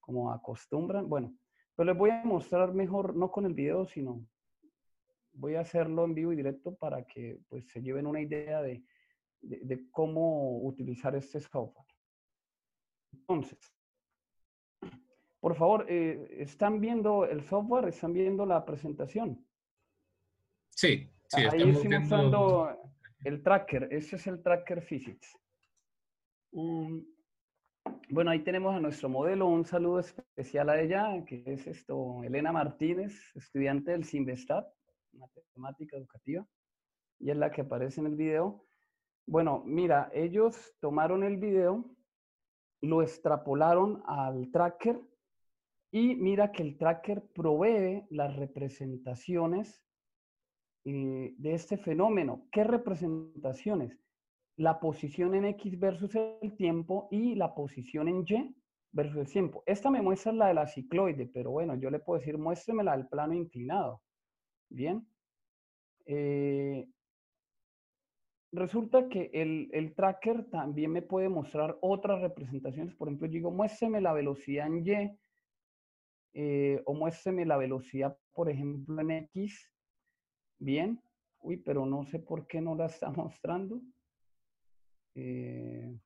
como 0.00 0.30
acostumbran. 0.32 1.08
Bueno, 1.08 1.34
pero 1.74 1.86
les 1.86 1.96
voy 1.96 2.10
a 2.10 2.22
mostrar 2.24 2.74
mejor, 2.74 3.16
no 3.16 3.30
con 3.30 3.46
el 3.46 3.54
video, 3.54 3.86
sino 3.86 4.22
voy 5.32 5.54
a 5.54 5.60
hacerlo 5.60 6.04
en 6.04 6.14
vivo 6.14 6.32
y 6.34 6.36
directo 6.36 6.74
para 6.74 7.06
que 7.06 7.40
pues, 7.48 7.66
se 7.70 7.80
lleven 7.80 8.06
una 8.06 8.20
idea 8.20 8.60
de, 8.60 8.84
de, 9.40 9.90
cómo 9.90 10.58
utilizar 10.58 11.16
este 11.16 11.40
software. 11.40 11.86
Entonces, 13.12 13.73
por 15.44 15.56
favor, 15.56 15.84
eh, 15.90 16.38
¿están 16.38 16.80
viendo 16.80 17.26
el 17.26 17.42
software? 17.44 17.88
¿Están 17.88 18.14
viendo 18.14 18.46
la 18.46 18.64
presentación? 18.64 19.46
Sí, 20.70 21.06
sí. 21.28 21.42
Ahí 21.52 21.68
estoy 21.68 21.90
mostrando 21.90 22.74
el 23.24 23.42
tracker. 23.42 23.88
Ese 23.90 24.16
es 24.16 24.26
el 24.26 24.42
tracker 24.42 24.80
physics. 24.80 25.38
bueno, 26.50 28.30
ahí 28.30 28.42
tenemos 28.42 28.74
a 28.74 28.80
nuestro 28.80 29.10
modelo. 29.10 29.46
Un 29.46 29.66
saludo 29.66 30.00
especial 30.00 30.70
a 30.70 30.80
ella, 30.80 31.22
que 31.26 31.44
es 31.46 31.66
esto, 31.66 32.22
Elena 32.24 32.50
Martínez, 32.50 33.12
estudiante 33.34 33.90
del 33.90 34.04
Simvestat 34.04 34.66
matemática 35.12 35.98
educativa, 35.98 36.48
y 37.18 37.30
es 37.30 37.36
la 37.36 37.50
que 37.50 37.60
aparece 37.60 38.00
en 38.00 38.06
el 38.06 38.16
video. 38.16 38.64
Bueno, 39.26 39.62
mira, 39.66 40.10
ellos 40.14 40.74
tomaron 40.80 41.22
el 41.22 41.36
video, 41.36 41.84
lo 42.80 43.02
extrapolaron 43.02 44.02
al 44.06 44.50
tracker 44.50 44.98
y 45.94 46.16
mira 46.16 46.50
que 46.50 46.64
el 46.64 46.76
tracker 46.76 47.22
provee 47.32 48.04
las 48.10 48.34
representaciones 48.34 49.80
eh, 50.84 51.34
de 51.38 51.54
este 51.54 51.76
fenómeno. 51.76 52.48
¿Qué 52.50 52.64
representaciones? 52.64 53.96
La 54.56 54.80
posición 54.80 55.36
en 55.36 55.44
X 55.44 55.78
versus 55.78 56.16
el 56.16 56.56
tiempo 56.56 57.06
y 57.12 57.36
la 57.36 57.54
posición 57.54 58.08
en 58.08 58.24
Y 58.26 58.56
versus 58.90 59.18
el 59.18 59.28
tiempo. 59.28 59.62
Esta 59.66 59.88
me 59.88 60.02
muestra 60.02 60.32
la 60.32 60.48
de 60.48 60.54
la 60.54 60.66
cicloide, 60.66 61.26
pero 61.28 61.52
bueno, 61.52 61.76
yo 61.76 61.90
le 61.90 62.00
puedo 62.00 62.18
decir, 62.18 62.38
muéstremela 62.38 62.96
del 62.96 63.06
plano 63.06 63.32
inclinado. 63.32 64.02
Bien. 64.68 65.06
Eh, 66.06 66.88
resulta 68.50 69.08
que 69.08 69.30
el, 69.32 69.94
tracker 69.94 70.50
también 70.50 70.90
me 70.90 71.02
puede 71.02 71.28
mostrar 71.28 71.78
otras 71.82 72.20
representaciones. 72.20 72.96
Por 72.96 73.06
ejemplo, 73.06 73.28
yo 73.28 73.34
digo, 73.34 73.52
muéstreme 73.52 74.00
la 74.00 74.12
velocidad 74.12 74.66
en 74.66 74.84
Y 74.84 75.23
eh, 76.34 76.82
o 76.84 76.94
muéstreme 76.94 77.46
la 77.46 77.56
velocidad, 77.56 78.18
por 78.32 78.50
ejemplo, 78.50 79.00
en 79.00 79.10
X. 79.10 79.72
Bien. 80.58 81.00
Uy, 81.40 81.58
pero 81.58 81.86
no 81.86 82.04
sé 82.04 82.18
por 82.18 82.46
qué 82.46 82.60
no 82.60 82.74
la 82.74 82.86
está 82.86 83.10
mostrando. 83.10 83.80
Eh, 85.14 85.98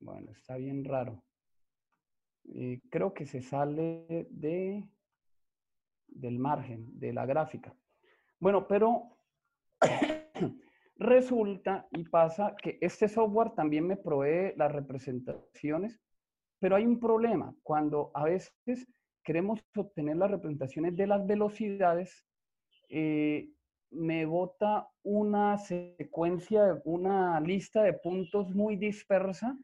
bueno, 0.00 0.32
está 0.32 0.56
bien 0.56 0.84
raro. 0.84 1.22
creo 2.90 3.12
que 3.12 3.26
se 3.26 3.40
sale 3.40 4.28
de 4.30 4.88
del 6.14 6.38
margen, 6.38 6.98
de 6.98 7.12
la 7.12 7.26
gráfica. 7.26 7.74
Bueno, 8.38 8.66
pero 8.66 9.18
resulta 10.96 11.88
y 11.90 12.04
pasa 12.04 12.54
que 12.60 12.78
este 12.80 13.08
software 13.08 13.50
también 13.50 13.86
me 13.86 13.96
provee 13.96 14.54
las 14.56 14.72
representaciones, 14.72 16.00
pero 16.64 16.76
hay 16.76 16.86
un 16.86 16.98
problema. 16.98 17.54
Cuando 17.62 18.10
a 18.14 18.24
veces 18.24 18.88
queremos 19.22 19.60
obtener 19.76 20.16
las 20.16 20.30
representaciones 20.30 20.96
de 20.96 21.06
las 21.06 21.26
velocidades, 21.26 22.24
eh, 22.88 23.50
me 23.90 24.24
bota 24.24 24.88
una 25.02 25.58
secuencia, 25.58 26.80
una 26.86 27.38
lista 27.40 27.82
de 27.82 27.92
puntos 27.92 28.54
muy 28.54 28.76
dispersa, 28.76 29.58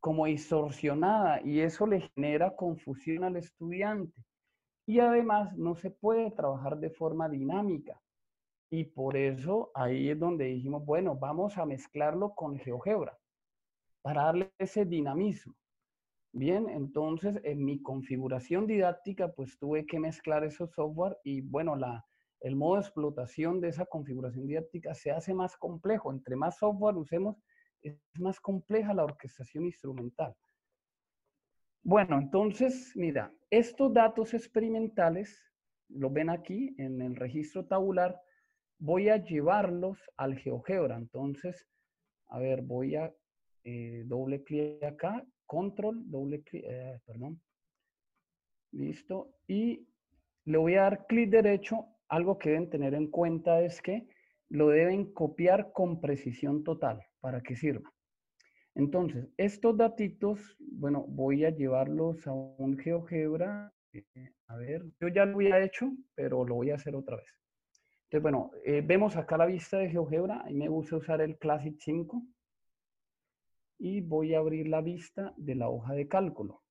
como 0.00 0.24
distorsionada, 0.24 1.42
y 1.44 1.60
eso 1.60 1.86
le 1.86 2.08
genera 2.14 2.56
confusión 2.56 3.24
al 3.24 3.36
estudiante. 3.36 4.18
Y 4.86 5.00
además 5.00 5.54
no 5.54 5.76
se 5.76 5.90
puede 5.90 6.30
trabajar 6.30 6.78
de 6.78 6.88
forma 6.88 7.28
dinámica. 7.28 8.00
Y 8.70 8.84
por 8.84 9.18
eso 9.18 9.70
ahí 9.74 10.08
es 10.08 10.18
donde 10.18 10.46
dijimos, 10.46 10.82
bueno, 10.86 11.14
vamos 11.14 11.58
a 11.58 11.66
mezclarlo 11.66 12.34
con 12.34 12.58
GeoGebra 12.58 13.18
para 14.00 14.22
darle 14.22 14.50
ese 14.58 14.86
dinamismo. 14.86 15.54
Bien, 16.32 16.68
entonces 16.68 17.40
en 17.42 17.64
mi 17.64 17.82
configuración 17.82 18.66
didáctica 18.66 19.32
pues 19.32 19.58
tuve 19.58 19.86
que 19.86 19.98
mezclar 19.98 20.44
esos 20.44 20.70
software 20.72 21.16
y 21.24 21.40
bueno, 21.40 21.74
la, 21.74 22.04
el 22.40 22.54
modo 22.54 22.74
de 22.76 22.82
explotación 22.82 23.60
de 23.60 23.68
esa 23.68 23.86
configuración 23.86 24.46
didáctica 24.46 24.94
se 24.94 25.10
hace 25.10 25.34
más 25.34 25.56
complejo. 25.56 26.12
Entre 26.12 26.36
más 26.36 26.58
software 26.58 26.96
usemos, 26.96 27.36
es 27.82 27.98
más 28.18 28.40
compleja 28.40 28.94
la 28.94 29.04
orquestación 29.04 29.64
instrumental. 29.64 30.34
Bueno, 31.82 32.18
entonces, 32.18 32.92
mira, 32.96 33.32
estos 33.50 33.92
datos 33.92 34.34
experimentales, 34.34 35.42
los 35.88 36.12
ven 36.12 36.28
aquí 36.28 36.74
en 36.76 37.00
el 37.00 37.16
registro 37.16 37.66
tabular, 37.66 38.20
voy 38.78 39.08
a 39.08 39.16
llevarlos 39.16 39.98
al 40.16 40.36
GeoGebra. 40.36 40.96
Entonces, 40.96 41.66
a 42.28 42.38
ver, 42.38 42.62
voy 42.62 42.96
a 42.96 43.12
eh, 43.64 44.02
doble 44.06 44.42
clic 44.44 44.82
acá, 44.84 45.24
control, 45.48 46.08
doble 46.08 46.42
clic, 46.42 46.64
eh, 46.64 47.00
perdón. 47.04 47.40
Listo. 48.70 49.34
Y 49.48 49.88
le 50.44 50.58
voy 50.58 50.74
a 50.76 50.82
dar 50.82 51.06
clic 51.06 51.30
derecho. 51.30 51.86
Algo 52.08 52.38
que 52.38 52.50
deben 52.50 52.70
tener 52.70 52.94
en 52.94 53.10
cuenta 53.10 53.60
es 53.62 53.82
que 53.82 54.06
lo 54.50 54.68
deben 54.68 55.12
copiar 55.12 55.72
con 55.72 56.00
precisión 56.00 56.62
total 56.62 57.04
para 57.20 57.42
que 57.42 57.56
sirva. 57.56 57.92
Entonces, 58.74 59.28
estos 59.36 59.76
datitos, 59.76 60.56
bueno, 60.60 61.04
voy 61.08 61.44
a 61.44 61.50
llevarlos 61.50 62.26
a 62.26 62.32
un 62.32 62.78
GeoGebra. 62.78 63.72
A 64.46 64.56
ver, 64.56 64.84
yo 65.00 65.08
ya 65.08 65.24
lo 65.24 65.34
había 65.34 65.60
hecho, 65.64 65.90
pero 66.14 66.44
lo 66.44 66.54
voy 66.54 66.70
a 66.70 66.76
hacer 66.76 66.94
otra 66.94 67.16
vez. 67.16 67.26
Entonces, 68.04 68.22
bueno, 68.22 68.50
eh, 68.64 68.80
vemos 68.80 69.16
acá 69.16 69.36
la 69.36 69.46
vista 69.46 69.78
de 69.78 69.90
GeoGebra. 69.90 70.42
Ahí 70.44 70.54
me 70.54 70.68
gusta 70.68 70.96
usar 70.96 71.20
el 71.20 71.36
Classic 71.38 71.76
5. 71.78 72.22
Y 73.78 74.00
voy 74.00 74.34
a 74.34 74.38
abrir 74.38 74.68
la 74.68 74.80
vista 74.80 75.34
de 75.36 75.54
la 75.54 75.68
hoja 75.68 75.94
de 75.94 76.08
cálculo. 76.08 76.62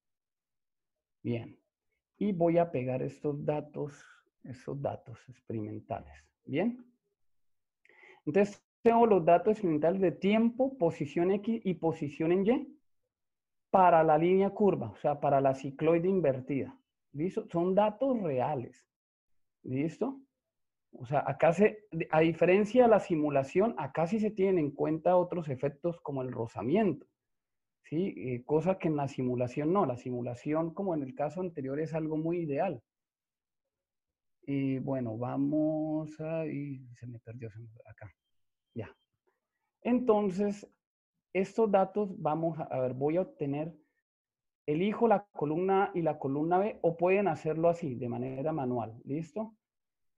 Bien. 1.23 1.57
Y 2.17 2.31
voy 2.31 2.57
a 2.57 2.71
pegar 2.71 3.01
estos 3.01 3.45
datos, 3.45 3.93
estos 4.43 4.81
datos 4.81 5.17
experimentales. 5.29 6.13
Bien. 6.45 6.85
Entonces, 8.25 8.63
tengo 8.81 9.05
los 9.05 9.23
datos 9.25 9.51
experimentales 9.51 10.01
de 10.01 10.11
tiempo, 10.11 10.77
posición 10.77 11.31
X 11.31 11.61
y 11.63 11.73
posición 11.75 12.31
en 12.31 12.45
Y 12.45 12.77
para 13.69 14.03
la 14.03 14.17
línea 14.17 14.49
curva, 14.51 14.89
o 14.89 14.95
sea, 14.97 15.19
para 15.19 15.41
la 15.41 15.53
cicloide 15.53 16.07
invertida. 16.07 16.77
¿Listo? 17.13 17.47
Son 17.49 17.75
datos 17.75 18.21
reales. 18.21 18.87
¿Listo? 19.63 20.21
O 20.91 21.05
sea, 21.05 21.23
acá 21.27 21.53
se, 21.53 21.85
a 22.11 22.21
diferencia 22.21 22.83
de 22.83 22.89
la 22.89 22.99
simulación, 22.99 23.75
acá 23.77 24.07
sí 24.07 24.19
se 24.19 24.31
tienen 24.31 24.57
en 24.57 24.71
cuenta 24.71 25.17
otros 25.17 25.49
efectos 25.49 25.99
como 26.01 26.21
el 26.21 26.31
rozamiento. 26.31 27.05
¿Sí? 27.83 28.13
Eh, 28.17 28.43
cosa 28.45 28.77
que 28.77 28.89
en 28.89 28.97
la 28.97 29.07
simulación 29.07 29.71
no. 29.71 29.85
La 29.85 29.95
simulación, 29.95 30.73
como 30.73 30.93
en 30.93 31.03
el 31.03 31.15
caso 31.15 31.41
anterior, 31.41 31.79
es 31.79 31.93
algo 31.93 32.17
muy 32.17 32.39
ideal. 32.39 32.81
Y 34.41 34.79
bueno, 34.79 35.17
vamos 35.17 36.19
a... 36.19 36.45
Y 36.45 36.85
se 36.95 37.07
me 37.07 37.19
perdió 37.19 37.49
acá. 37.85 38.13
Ya. 38.73 38.93
Entonces, 39.83 40.67
estos 41.33 41.71
datos 41.71 42.09
vamos 42.21 42.59
a, 42.59 42.79
ver, 42.79 42.93
voy 42.93 43.17
a 43.17 43.21
obtener 43.21 43.73
elijo 44.67 45.07
la 45.07 45.25
columna 45.31 45.85
A 45.85 45.91
y 45.95 46.01
la 46.01 46.19
columna 46.19 46.59
B 46.59 46.77
o 46.81 46.97
pueden 46.97 47.27
hacerlo 47.27 47.69
así, 47.69 47.95
de 47.95 48.09
manera 48.09 48.51
manual. 48.51 48.99
¿Listo? 49.05 49.55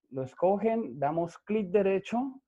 Lo 0.09 0.23
escogen, 0.23 0.97
damos 0.99 1.37
clic 1.39 1.69
derecho 1.69 2.41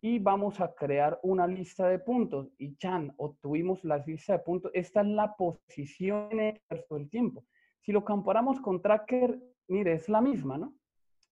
y 0.00 0.18
vamos 0.18 0.60
a 0.60 0.74
crear 0.74 1.18
una 1.22 1.46
lista 1.46 1.88
de 1.88 1.98
puntos. 1.98 2.52
Y 2.58 2.76
chan, 2.76 3.12
obtuvimos 3.16 3.82
la 3.84 3.98
lista 3.98 4.34
de 4.34 4.38
puntos. 4.40 4.70
Esta 4.74 5.00
es 5.00 5.06
la 5.08 5.34
posición 5.34 6.28
en 6.32 6.60
el 6.68 6.84
del 6.90 7.10
tiempo. 7.10 7.44
Si 7.80 7.92
lo 7.92 8.04
comparamos 8.04 8.60
con 8.60 8.82
Tracker, 8.82 9.38
mire, 9.68 9.94
es 9.94 10.08
la 10.08 10.20
misma, 10.20 10.58
¿no? 10.58 10.74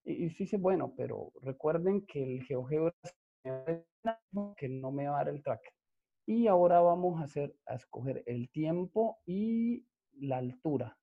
Y, 0.03 0.27
usted 0.27 0.45
dice, 0.45 0.57
bueno, 0.57 0.93
pero 0.95 1.31
recuerden 1.41 2.05
que 2.05 2.23
el 2.23 2.43
GeoGebra 2.43 2.93
que 4.57 4.69
no 4.69 4.91
me 4.91 5.07
va 5.07 5.15
a 5.15 5.23
dar 5.25 5.29
el 5.29 5.43
tracker. 5.43 5.73
Y 6.25 6.47
ahora 6.47 6.79
vamos 6.79 7.19
a 7.21 7.25
hacer, 7.25 7.55
a 7.65 7.75
escoger 7.75 8.23
el 8.25 8.49
tiempo 8.49 9.19
y 9.25 9.85
la 10.13 10.37
altura. 10.37 10.97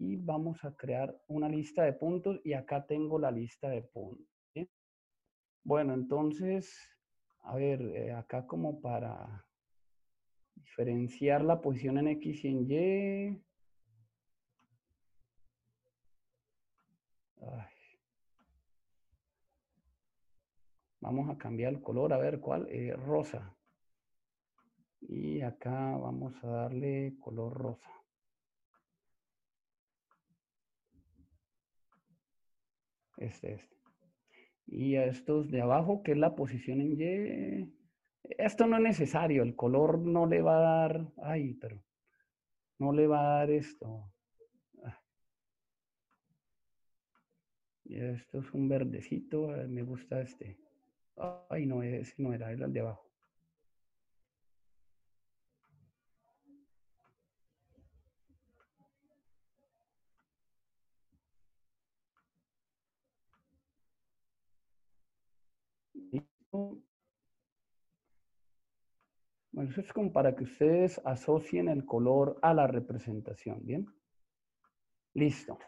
Y 0.00 0.16
vamos 0.16 0.64
a 0.64 0.74
crear 0.74 1.14
una 1.28 1.46
lista 1.46 1.84
de 1.84 1.92
puntos 1.92 2.40
y 2.42 2.54
acá 2.54 2.86
tengo 2.86 3.18
la 3.18 3.30
lista 3.30 3.68
de 3.68 3.82
puntos. 3.82 4.26
Bueno, 5.62 5.92
entonces, 5.92 6.74
a 7.42 7.54
ver, 7.54 7.82
eh, 7.82 8.12
acá 8.12 8.46
como 8.46 8.80
para 8.80 9.44
diferenciar 10.54 11.44
la 11.44 11.60
posición 11.60 11.98
en 11.98 12.08
X 12.08 12.44
y 12.44 12.48
en 12.48 12.70
Y. 12.70 13.44
Vamos 21.00 21.28
a 21.28 21.36
cambiar 21.36 21.74
el 21.74 21.82
color, 21.82 22.14
a 22.14 22.18
ver 22.18 22.40
cuál, 22.40 22.66
eh, 22.70 22.94
rosa. 22.94 23.54
Y 25.02 25.42
acá 25.42 25.96
vamos 25.96 26.32
a 26.42 26.46
darle 26.46 27.16
color 27.20 27.52
rosa. 27.52 27.99
Este, 33.20 33.52
este. 33.52 33.76
Y 34.66 34.96
a 34.96 35.04
estos 35.04 35.50
de 35.50 35.60
abajo, 35.60 36.02
que 36.02 36.12
es 36.12 36.18
la 36.18 36.34
posición 36.34 36.80
en 36.80 36.92
Y. 36.98 37.74
Esto 38.38 38.66
no 38.66 38.76
es 38.76 38.82
necesario, 38.82 39.42
el 39.42 39.54
color 39.54 39.98
no 39.98 40.26
le 40.26 40.40
va 40.40 40.56
a 40.56 40.60
dar, 40.60 41.12
ay, 41.22 41.54
pero 41.54 41.82
no 42.78 42.92
le 42.92 43.06
va 43.06 43.20
a 43.20 43.38
dar 43.38 43.50
esto. 43.50 44.10
Ah. 44.82 44.98
Y 47.84 48.00
esto 48.00 48.40
es 48.40 48.52
un 48.54 48.68
verdecito, 48.68 49.54
eh, 49.54 49.68
me 49.68 49.82
gusta 49.82 50.22
este. 50.22 50.58
Ay, 51.50 51.66
no, 51.66 51.82
ese 51.82 52.14
no 52.22 52.32
era, 52.32 52.50
era 52.52 52.66
el 52.66 52.72
de 52.72 52.80
abajo. 52.80 53.09
Eso 69.68 69.80
es 69.80 69.92
como 69.92 70.12
para 70.12 70.34
que 70.34 70.44
ustedes 70.44 71.00
asocien 71.04 71.68
el 71.68 71.84
color 71.84 72.38
a 72.42 72.54
la 72.54 72.66
representación, 72.66 73.60
¿bien? 73.64 73.86
Listo. 75.14 75.58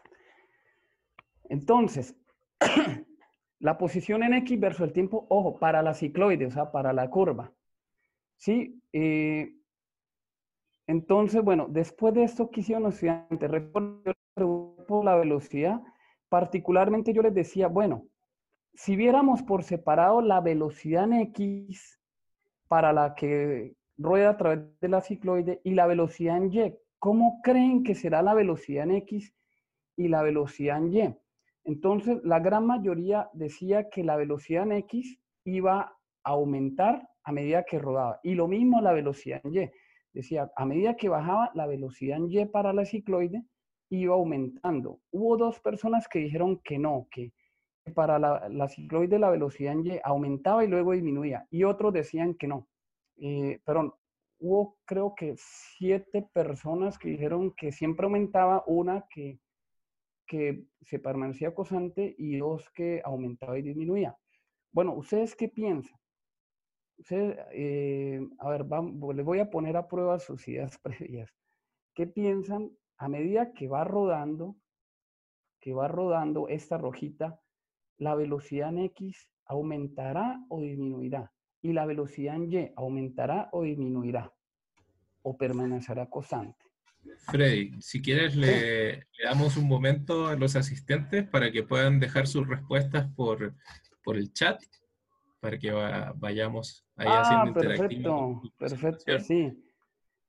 Entonces, 1.49 2.15
la 3.59 3.77
posición 3.77 4.23
en 4.23 4.33
X 4.35 4.59
versus 4.59 4.81
el 4.81 4.93
tiempo, 4.93 5.25
ojo, 5.29 5.59
para 5.59 5.81
la 5.81 5.93
cicloide, 5.93 6.45
o 6.45 6.51
sea, 6.51 6.71
para 6.71 6.93
la 6.93 7.09
curva. 7.09 7.51
¿Sí? 8.37 8.81
Eh, 8.91 9.55
entonces, 10.87 11.43
bueno, 11.43 11.67
después 11.69 12.13
de 12.13 12.23
esto, 12.23 12.49
¿qué 12.49 12.61
hicieron 12.61 12.83
los 12.83 12.95
estudiantes? 12.95 13.49
Recuerdo 13.49 15.03
la 15.03 15.15
velocidad. 15.15 15.81
Particularmente 16.29 17.13
yo 17.13 17.21
les 17.21 17.33
decía, 17.33 17.67
bueno, 17.67 18.07
si 18.73 18.95
viéramos 18.95 19.43
por 19.43 19.63
separado 19.63 20.21
la 20.21 20.41
velocidad 20.41 21.05
en 21.05 21.13
X 21.13 21.99
para 22.67 22.91
la 22.91 23.13
que 23.15 23.75
rueda 24.03 24.31
a 24.31 24.37
través 24.37 24.79
de 24.79 24.87
la 24.89 25.01
cicloide 25.01 25.61
y 25.63 25.73
la 25.73 25.87
velocidad 25.87 26.37
en 26.37 26.53
Y, 26.53 26.75
¿cómo 26.99 27.41
creen 27.41 27.83
que 27.83 27.95
será 27.95 28.21
la 28.21 28.33
velocidad 28.33 28.83
en 28.83 28.95
X 28.97 29.33
y 29.97 30.07
la 30.07 30.21
velocidad 30.21 30.77
en 30.77 30.93
Y? 30.93 31.15
Entonces, 31.65 32.19
la 32.23 32.39
gran 32.39 32.65
mayoría 32.67 33.29
decía 33.33 33.89
que 33.89 34.03
la 34.03 34.17
velocidad 34.17 34.63
en 34.63 34.73
X 34.73 35.17
iba 35.45 35.81
a 36.23 36.31
aumentar 36.31 37.07
a 37.23 37.31
medida 37.31 37.63
que 37.63 37.79
rodaba. 37.79 38.19
Y 38.23 38.35
lo 38.35 38.47
mismo 38.47 38.81
la 38.81 38.91
velocidad 38.91 39.41
en 39.43 39.53
Y. 39.53 39.71
Decía, 40.13 40.51
a 40.55 40.65
medida 40.65 40.95
que 40.95 41.09
bajaba, 41.09 41.51
la 41.55 41.65
velocidad 41.65 42.17
en 42.17 42.29
Y 42.29 42.45
para 42.45 42.73
la 42.73 42.85
cicloide 42.85 43.43
iba 43.89 44.13
aumentando. 44.13 44.99
Hubo 45.11 45.37
dos 45.37 45.59
personas 45.59 46.07
que 46.07 46.19
dijeron 46.19 46.59
que 46.63 46.77
no, 46.77 47.07
que 47.09 47.31
para 47.95 48.19
la, 48.19 48.67
cicloide 48.67 49.19
la 49.19 49.29
velocidad 49.29 49.73
en 49.73 49.85
Y 49.85 49.99
aumentaba 50.03 50.63
y 50.63 50.67
luego 50.67 50.91
disminuía. 50.91 51.47
Y 51.49 51.63
otros 51.63 51.93
decían 51.93 52.35
que 52.35 52.47
no. 52.47 52.67
Eh, 53.17 53.61
pero 53.65 53.99
hubo 54.39 54.77
creo 54.85 55.15
que 55.15 55.35
siete 55.37 56.27
personas 56.33 56.97
que 56.97 57.09
dijeron 57.09 57.53
que 57.55 57.71
siempre 57.71 58.05
aumentaba, 58.05 58.63
una 58.67 59.05
que, 59.09 59.39
que 60.27 60.65
se 60.81 60.99
permanecía 60.99 61.53
constante 61.53 62.15
y 62.17 62.37
dos 62.37 62.69
que 62.71 63.01
aumentaba 63.05 63.57
y 63.57 63.61
disminuía. 63.61 64.17
Bueno, 64.71 64.93
¿ustedes 64.95 65.35
qué 65.35 65.47
piensan? 65.47 65.97
Ustedes, 66.97 67.37
eh, 67.51 68.19
a 68.39 68.49
ver, 68.49 68.65
les 69.15 69.25
voy 69.25 69.39
a 69.39 69.49
poner 69.49 69.77
a 69.77 69.87
prueba 69.87 70.19
sus 70.19 70.47
ideas 70.47 70.77
previas. 70.83 71.31
¿Qué 71.93 72.07
piensan 72.07 72.71
a 72.97 73.07
medida 73.07 73.53
que 73.53 73.67
va 73.67 73.83
rodando, 73.83 74.55
que 75.59 75.73
va 75.73 75.87
rodando 75.87 76.47
esta 76.47 76.77
rojita, 76.77 77.39
la 77.97 78.15
velocidad 78.15 78.69
en 78.69 78.79
X 78.79 79.29
aumentará 79.45 80.43
o 80.49 80.61
disminuirá? 80.61 81.31
Y 81.63 81.73
la 81.73 81.87
velocidad 81.87 82.35
en 82.35 82.51
Y 82.51 82.71
aumentará 82.75 83.49
o 83.51 83.63
disminuirá 83.63 84.31
o 85.23 85.35
permanecerá 85.35 86.07
constante. 86.09 86.63
Freddy, 87.31 87.71
si 87.81 88.01
quieres 88.01 88.35
le, 88.35 89.07
damos 89.23 89.57
un 89.57 89.67
momento 89.67 90.27
a 90.27 90.35
los 90.35 90.55
asistentes 90.55 91.27
para 91.27 91.51
que 91.51 91.63
puedan 91.63 91.99
dejar 91.99 92.27
sus 92.27 92.47
respuestas 92.47 93.09
por, 93.15 93.55
por 94.03 94.17
el 94.17 94.31
chat, 94.33 94.61
para 95.39 95.57
que 95.57 95.71
vayamos 96.15 96.85
ahí 96.95 97.07
ah, 97.09 97.21
haciendo 97.21 97.47
interactivo. 97.47 98.41
Perfecto, 98.57 99.05
perfecto, 99.05 99.19
sí. 99.19 99.63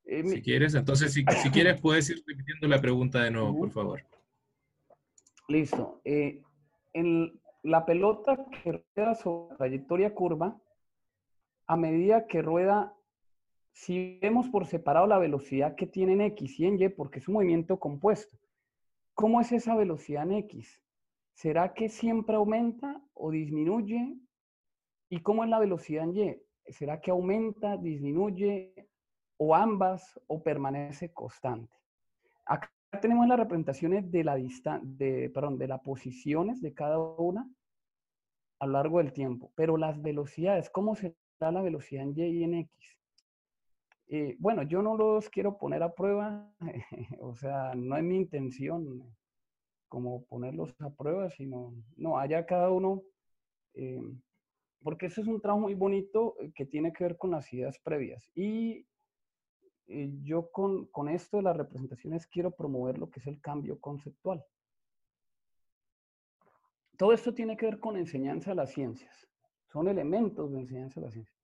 Eh, 0.05 0.23
si 0.27 0.41
quieres, 0.41 0.75
entonces 0.75 1.13
si, 1.13 1.23
si, 1.41 1.49
quieres 1.51 1.79
puedes 1.81 2.09
ir 2.09 2.23
repitiendo 2.25 2.67
la 2.67 2.81
pregunta 2.81 3.23
de 3.23 3.31
nuevo, 3.31 3.57
por 3.57 3.71
favor. 3.71 4.01
Listo. 5.47 6.01
Eh, 6.03 6.41
en 6.93 7.39
la 7.63 7.85
pelota 7.85 8.45
que 8.63 8.83
rueda 8.95 9.15
sobre 9.15 9.55
trayectoria 9.57 10.13
curva, 10.13 10.59
a 11.67 11.75
medida 11.75 12.27
que 12.27 12.41
rueda, 12.41 12.95
si 13.71 14.19
vemos 14.21 14.47
por 14.49 14.65
separado 14.65 15.07
la 15.07 15.17
velocidad 15.17 15.75
que 15.75 15.87
tiene 15.87 16.13
en 16.13 16.21
X 16.21 16.59
y 16.59 16.65
en 16.65 16.79
Y, 16.79 16.89
porque 16.89 17.19
es 17.19 17.27
un 17.27 17.35
movimiento 17.35 17.79
compuesto, 17.79 18.37
¿cómo 19.13 19.41
es 19.41 19.51
esa 19.51 19.75
velocidad 19.75 20.23
en 20.23 20.33
X? 20.33 20.81
¿Será 21.33 21.73
que 21.73 21.89
siempre 21.89 22.35
aumenta 22.35 23.01
o 23.13 23.31
disminuye? 23.31 24.17
¿Y 25.09 25.19
cómo 25.19 25.43
es 25.43 25.49
la 25.49 25.59
velocidad 25.59 26.05
en 26.05 26.15
Y? 26.15 26.41
¿Será 26.67 27.01
que 27.01 27.11
aumenta, 27.11 27.77
disminuye 27.77 28.73
o 29.37 29.53
ambas 29.53 30.19
o 30.27 30.41
permanece 30.41 31.11
constante? 31.13 31.75
Acá 32.45 32.71
tenemos 33.01 33.27
las 33.27 33.37
representaciones 33.37 34.09
de 34.09 34.23
la 34.23 34.35
de, 34.35 35.29
perdón, 35.33 35.57
de 35.57 35.67
las 35.67 35.81
posiciones 35.81 36.61
de 36.61 36.73
cada 36.73 36.97
una 36.97 37.49
a 38.59 38.65
lo 38.65 38.73
largo 38.73 38.99
del 38.99 39.13
tiempo, 39.13 39.51
pero 39.55 39.77
las 39.77 40.01
velocidades, 40.01 40.69
¿cómo 40.69 40.95
se 40.95 41.15
la 41.39 41.61
velocidad 41.61 42.03
en 42.03 42.13
Y 42.17 42.23
y 42.23 42.43
en 42.43 42.53
X. 42.55 42.97
Eh, 44.07 44.35
bueno, 44.39 44.63
yo 44.63 44.81
no 44.81 44.95
los 44.95 45.29
quiero 45.29 45.57
poner 45.57 45.83
a 45.83 45.93
prueba, 45.93 46.51
o 47.19 47.35
sea, 47.35 47.73
no 47.75 47.97
es 47.97 48.03
mi 48.03 48.17
intención 48.17 49.03
como 49.87 50.25
ponerlos 50.25 50.75
a 50.79 50.89
prueba, 50.89 51.29
sino, 51.29 51.73
no, 51.95 52.17
allá 52.17 52.45
cada 52.45 52.69
uno, 52.69 53.01
eh, 53.73 54.01
porque 54.81 55.07
eso 55.07 55.21
es 55.21 55.27
un 55.27 55.41
trabajo 55.41 55.61
muy 55.61 55.73
bonito 55.73 56.35
eh, 56.39 56.51
que 56.53 56.65
tiene 56.65 56.93
que 56.93 57.03
ver 57.03 57.17
con 57.17 57.31
las 57.31 57.51
ideas 57.53 57.79
previas. 57.79 58.29
Y 58.35 58.85
yo 59.87 60.49
con, 60.51 60.87
con 60.87 61.09
esto 61.09 61.37
de 61.37 61.43
las 61.43 61.55
representaciones 61.55 62.25
quiero 62.25 62.49
promover 62.49 62.97
lo 62.97 63.11
que 63.11 63.19
es 63.19 63.27
el 63.27 63.39
cambio 63.39 63.79
conceptual. 63.79 64.43
Todo 66.97 67.13
esto 67.13 67.33
tiene 67.33 67.57
que 67.57 67.65
ver 67.65 67.79
con 67.79 67.97
enseñanza 67.97 68.51
de 68.51 68.55
las 68.55 68.71
ciencias. 68.71 69.27
Son 69.71 69.87
elementos 69.87 70.51
de 70.51 70.59
enseñanza 70.59 70.99
de 70.99 71.05
la 71.05 71.11
ciencia. 71.11 71.35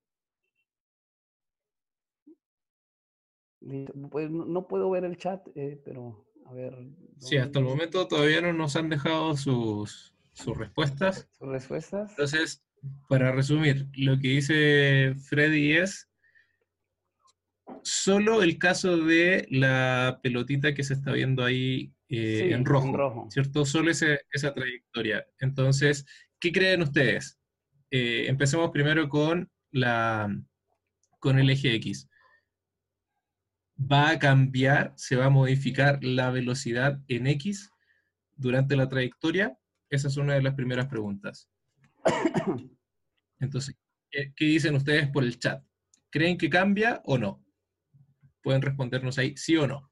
Pues 4.10 4.32
no 4.32 4.68
puedo 4.68 4.90
ver 4.90 5.06
el 5.06 5.18
chat, 5.18 5.48
eh, 5.56 5.80
pero 5.86 6.26
a 6.46 6.54
ver. 6.54 6.76
Sí, 7.20 7.38
hasta 7.38 7.60
el 7.60 7.66
momento 7.66 8.08
todavía 8.08 8.42
no 8.42 8.54
nos 8.54 8.76
han 8.76 8.90
dejado 8.90 9.36
sus, 9.38 10.16
sus 10.34 10.58
respuestas. 10.58 11.30
Sus 11.38 11.48
respuestas. 11.48 12.10
Entonces, 12.12 12.64
para 13.08 13.32
resumir, 13.32 13.88
lo 13.94 14.18
que 14.20 14.30
dice 14.30 15.14
Freddy 15.16 15.74
es 15.74 16.10
solo 17.84 18.42
el 18.42 18.58
caso 18.58 18.98
de 18.98 19.48
la 19.50 20.20
pelotita 20.24 20.74
que 20.74 20.84
se 20.84 20.94
está 20.94 21.12
viendo 21.12 21.44
ahí 21.44 21.94
eh, 22.14 22.54
en, 22.54 22.66
rojo, 22.66 23.28
¿cierto? 23.30 23.66
Solo 23.66 23.90
esa 23.90 24.54
trayectoria. 24.54 25.26
Entonces, 25.40 26.06
¿qué 26.40 26.52
creen 26.52 26.82
ustedes? 26.82 27.40
Eh, 27.90 28.26
empecemos 28.28 28.70
primero 28.72 29.08
con, 29.08 29.50
la, 29.72 30.30
con 31.20 31.40
el 31.40 31.50
eje 31.50 31.74
X. 31.76 32.10
¿Va 33.80 34.10
a 34.10 34.20
cambiar, 34.20 34.94
se 34.98 35.16
va 35.16 35.28
a 35.28 35.30
modificar 35.30 36.04
la 36.04 36.32
velocidad 36.32 37.00
en 37.08 37.28
X 37.28 37.72
durante 38.36 38.76
la 38.76 38.90
trayectoria? 38.90 39.58
Esa 39.90 40.10
es 40.10 40.18
una 40.18 40.34
de 40.34 40.42
las 40.42 40.56
primeras 40.56 40.88
preguntas. 40.88 41.50
Entonces, 43.40 43.78
¿qué 44.10 44.46
dicen 44.46 44.76
ustedes 44.76 45.10
por 45.10 45.24
el 45.24 45.40
chat? 45.40 45.64
¿Creen 46.10 46.38
que 46.38 46.50
cambia 46.50 47.02
o 47.06 47.18
no? 47.18 47.42
Pueden 48.42 48.62
respondernos 48.62 49.18
ahí 49.18 49.34
sí 49.38 49.56
o 49.56 49.66
no. 49.66 49.91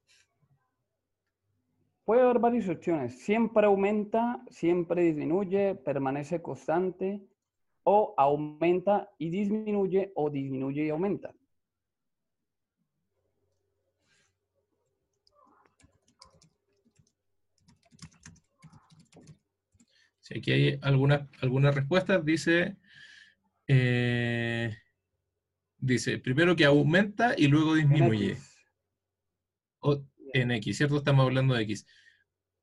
Puede 2.10 2.24
haber 2.24 2.40
varias 2.40 2.68
opciones. 2.68 3.20
Siempre 3.20 3.68
aumenta, 3.68 4.44
siempre 4.50 5.04
disminuye, 5.04 5.76
permanece 5.76 6.42
constante, 6.42 7.22
o 7.84 8.16
aumenta 8.18 9.12
y 9.20 9.30
disminuye, 9.30 10.12
o 10.16 10.32
disminuye 10.32 10.86
y 10.86 10.90
aumenta. 10.90 11.36
Si 20.22 20.40
aquí 20.40 20.52
hay 20.52 20.80
algunas, 20.82 21.30
algunas 21.44 21.76
respuestas, 21.76 22.26
dice, 22.26 22.78
eh, 23.68 24.76
dice, 25.78 26.18
primero 26.18 26.56
que 26.56 26.66
aumenta 26.66 27.36
y 27.38 27.50
luego 27.50 27.76
disminuye. 27.76 28.36
O, 29.82 30.04
en 30.34 30.52
X, 30.52 30.78
¿cierto? 30.78 30.98
Estamos 30.98 31.26
hablando 31.26 31.54
de 31.54 31.64
X. 31.64 31.86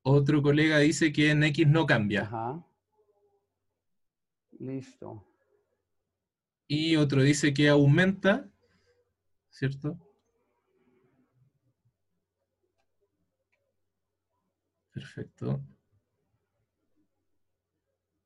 Otro 0.09 0.41
colega 0.41 0.79
dice 0.79 1.11
que 1.11 1.31
en 1.31 1.43
X 1.43 1.67
no 1.67 1.85
cambia. 1.85 2.21
Ajá. 2.21 2.65
Listo. 4.57 5.27
Y 6.65 6.95
otro 6.95 7.21
dice 7.21 7.53
que 7.53 7.67
aumenta, 7.67 8.49
¿cierto? 9.49 9.99
Perfecto. 14.93 15.61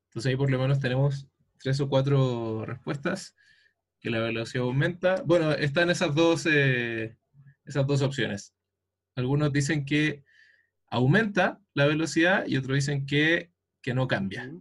Entonces 0.05 0.29
ahí 0.29 0.35
por 0.35 0.51
lo 0.51 0.59
menos 0.59 0.79
tenemos 0.79 1.27
tres 1.57 1.79
o 1.79 1.89
cuatro 1.89 2.63
respuestas, 2.63 3.35
que 3.99 4.11
la 4.11 4.19
velocidad 4.19 4.65
aumenta. 4.65 5.23
Bueno, 5.23 5.51
están 5.53 5.89
esas 5.89 6.13
dos, 6.13 6.45
eh, 6.45 7.17
esas 7.65 7.87
dos 7.87 8.03
opciones. 8.03 8.53
Algunos 9.15 9.51
dicen 9.51 9.83
que 9.83 10.23
aumenta 10.85 11.59
la 11.73 11.85
velocidad 11.85 12.45
y 12.47 12.57
otros 12.57 12.75
dicen 12.75 13.05
que, 13.05 13.51
no 13.93 14.07
cambia. 14.07 14.51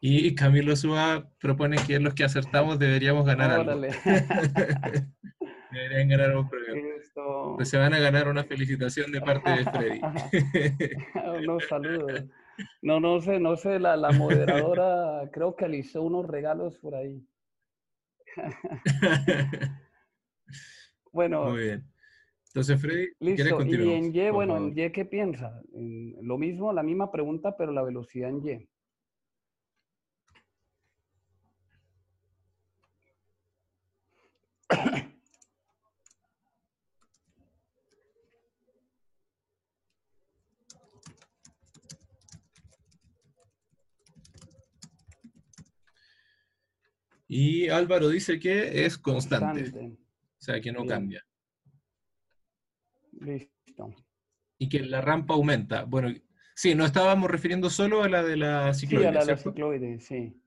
Y 0.00 0.34
Camilo 0.34 0.76
Suba 0.76 1.30
propone 1.40 1.76
que 1.86 1.98
los 1.98 2.14
que 2.14 2.24
acertamos 2.24 2.78
deberíamos 2.78 3.24
ganar 3.24 3.50
algo. 3.52 3.80
Deberían 5.72 6.08
ganar 6.08 6.36
un 6.36 6.48
premio. 6.48 6.84
Pues 7.56 7.68
se 7.68 7.78
van 7.78 7.94
a 7.94 7.98
ganar 7.98 8.28
una 8.28 8.44
felicitación 8.44 9.10
de 9.10 9.20
parte 9.20 9.50
de 9.50 9.64
Freddy. 9.64 10.00
Unos 11.42 11.66
saludos. 11.66 12.24
No, 12.82 13.00
no 13.00 13.20
sé, 13.20 13.40
no 13.40 13.56
sé, 13.56 13.80
la, 13.80 13.96
la 13.96 14.12
moderadora 14.12 15.28
creo 15.32 15.56
que 15.56 15.64
alisó 15.64 16.02
unos 16.02 16.26
regalos 16.26 16.78
por 16.78 16.94
ahí. 16.94 17.26
bueno. 21.12 21.50
Muy 21.50 21.62
bien. 21.62 21.93
Entonces, 22.54 22.80
Freddy, 22.80 23.08
listo. 23.18 23.64
Y 23.64 23.92
en 23.94 24.14
Y, 24.14 24.30
bueno, 24.30 24.56
en 24.56 24.78
Y, 24.78 24.92
¿qué 24.92 25.04
piensa? 25.04 25.60
lo 25.72 26.38
mismo, 26.38 26.72
la 26.72 26.84
misma 26.84 27.10
pregunta, 27.10 27.56
pero 27.56 27.72
la 27.72 27.82
velocidad 27.82 28.30
en 28.30 28.46
Y. 28.46 28.68
Y 47.26 47.68
Álvaro 47.68 48.10
dice 48.10 48.38
que 48.38 48.86
es 48.86 48.96
constante. 48.96 49.72
O 49.76 49.96
sea, 50.38 50.60
que 50.60 50.70
no 50.70 50.86
cambia. 50.86 51.26
Listo. 53.24 53.94
Y 54.58 54.68
que 54.68 54.80
la 54.80 55.00
rampa 55.00 55.34
aumenta. 55.34 55.84
Bueno, 55.84 56.08
sí, 56.54 56.74
no 56.74 56.84
estábamos 56.84 57.30
refiriendo 57.30 57.70
solo 57.70 58.02
a 58.02 58.08
la 58.08 58.22
de 58.22 58.36
la 58.36 58.72
cicloide. 58.74 59.02
Sí, 59.02 59.08
a 59.08 59.12
la 59.12 59.20
de 59.20 59.32
la 59.32 59.36
cicloide, 59.36 60.00
sí. 60.00 60.40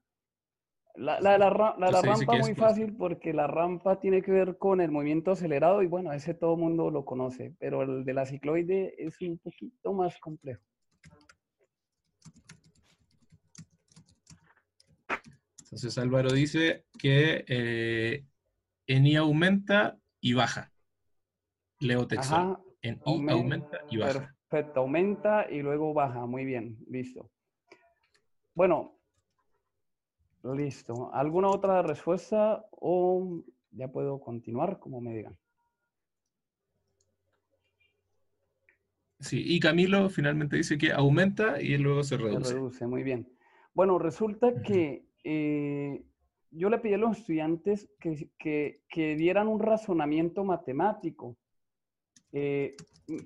La, 0.96 1.22
la, 1.22 1.38
la, 1.38 1.50
rampa 1.52 2.38
muy 2.40 2.56
fácil 2.56 2.96
porque 2.96 3.32
la 3.32 3.46
rampa 3.46 4.00
tiene 4.00 4.24
que 4.24 4.32
ver 4.32 4.58
con 4.58 4.82
el 4.82 4.90
movimiento 4.90 5.32
acelerado 5.32 5.84
y 5.84 5.88
bueno, 5.88 6.12
ese 6.12 6.34
todo 6.34 6.58
mundo 6.58 6.90
lo 6.90 7.06
conoce, 7.06 7.54
pero 7.60 7.84
el 7.84 8.04
de 8.04 8.14
la 8.16 8.26
cicloide 8.26 8.96
es 8.98 9.22
un 9.22 9.38
poquito 9.38 9.94
más 9.94 10.18
complejo. 10.20 10.64
Entonces 15.60 15.98
Álvaro 16.00 16.32
dice 16.32 16.86
que 16.98 17.46
eh, 17.48 18.26
en 18.88 19.06
I 19.06 19.18
aumenta 19.18 20.00
y 20.20 20.34
baja. 20.34 20.72
Leo 21.80 22.08
texto. 22.08 22.64
En 22.88 23.02
I 23.06 23.30
aumenta, 23.30 23.80
y 23.90 23.98
baja. 23.98 24.36
Perfecto, 24.50 24.80
aumenta 24.80 25.48
y 25.50 25.62
luego 25.62 25.94
baja. 25.94 26.26
Muy 26.26 26.46
bien, 26.46 26.78
listo. 26.90 27.30
Bueno, 28.54 28.98
listo. 30.44 31.14
¿Alguna 31.14 31.50
otra 31.50 31.82
respuesta 31.82 32.66
o 32.72 33.44
ya 33.72 33.90
puedo 33.90 34.20
continuar 34.20 34.80
como 34.80 35.02
me 35.02 35.16
digan? 35.16 35.38
Sí, 39.20 39.44
y 39.46 39.60
Camilo 39.60 40.10
finalmente 40.10 40.58
dice 40.58 40.78
que 40.78 40.92
aumenta 40.92 41.62
y 41.62 41.78
luego 41.78 42.04
se 42.04 42.18
reduce. 42.18 42.46
Se 42.46 42.54
reduce, 42.54 42.88
muy 42.88 43.04
bien. 43.04 43.28
Bueno, 43.74 43.98
resulta 43.98 44.62
que 44.62 45.06
eh, 45.24 46.04
yo 46.52 46.70
le 46.70 46.78
pedí 46.78 46.94
a 46.94 46.98
los 46.98 47.18
estudiantes 47.18 47.90
que, 48.00 48.82
dieran 48.96 49.48
un 49.48 49.60
razonamiento 49.60 50.44
matemático. 50.44 51.38
Eh, 52.32 52.76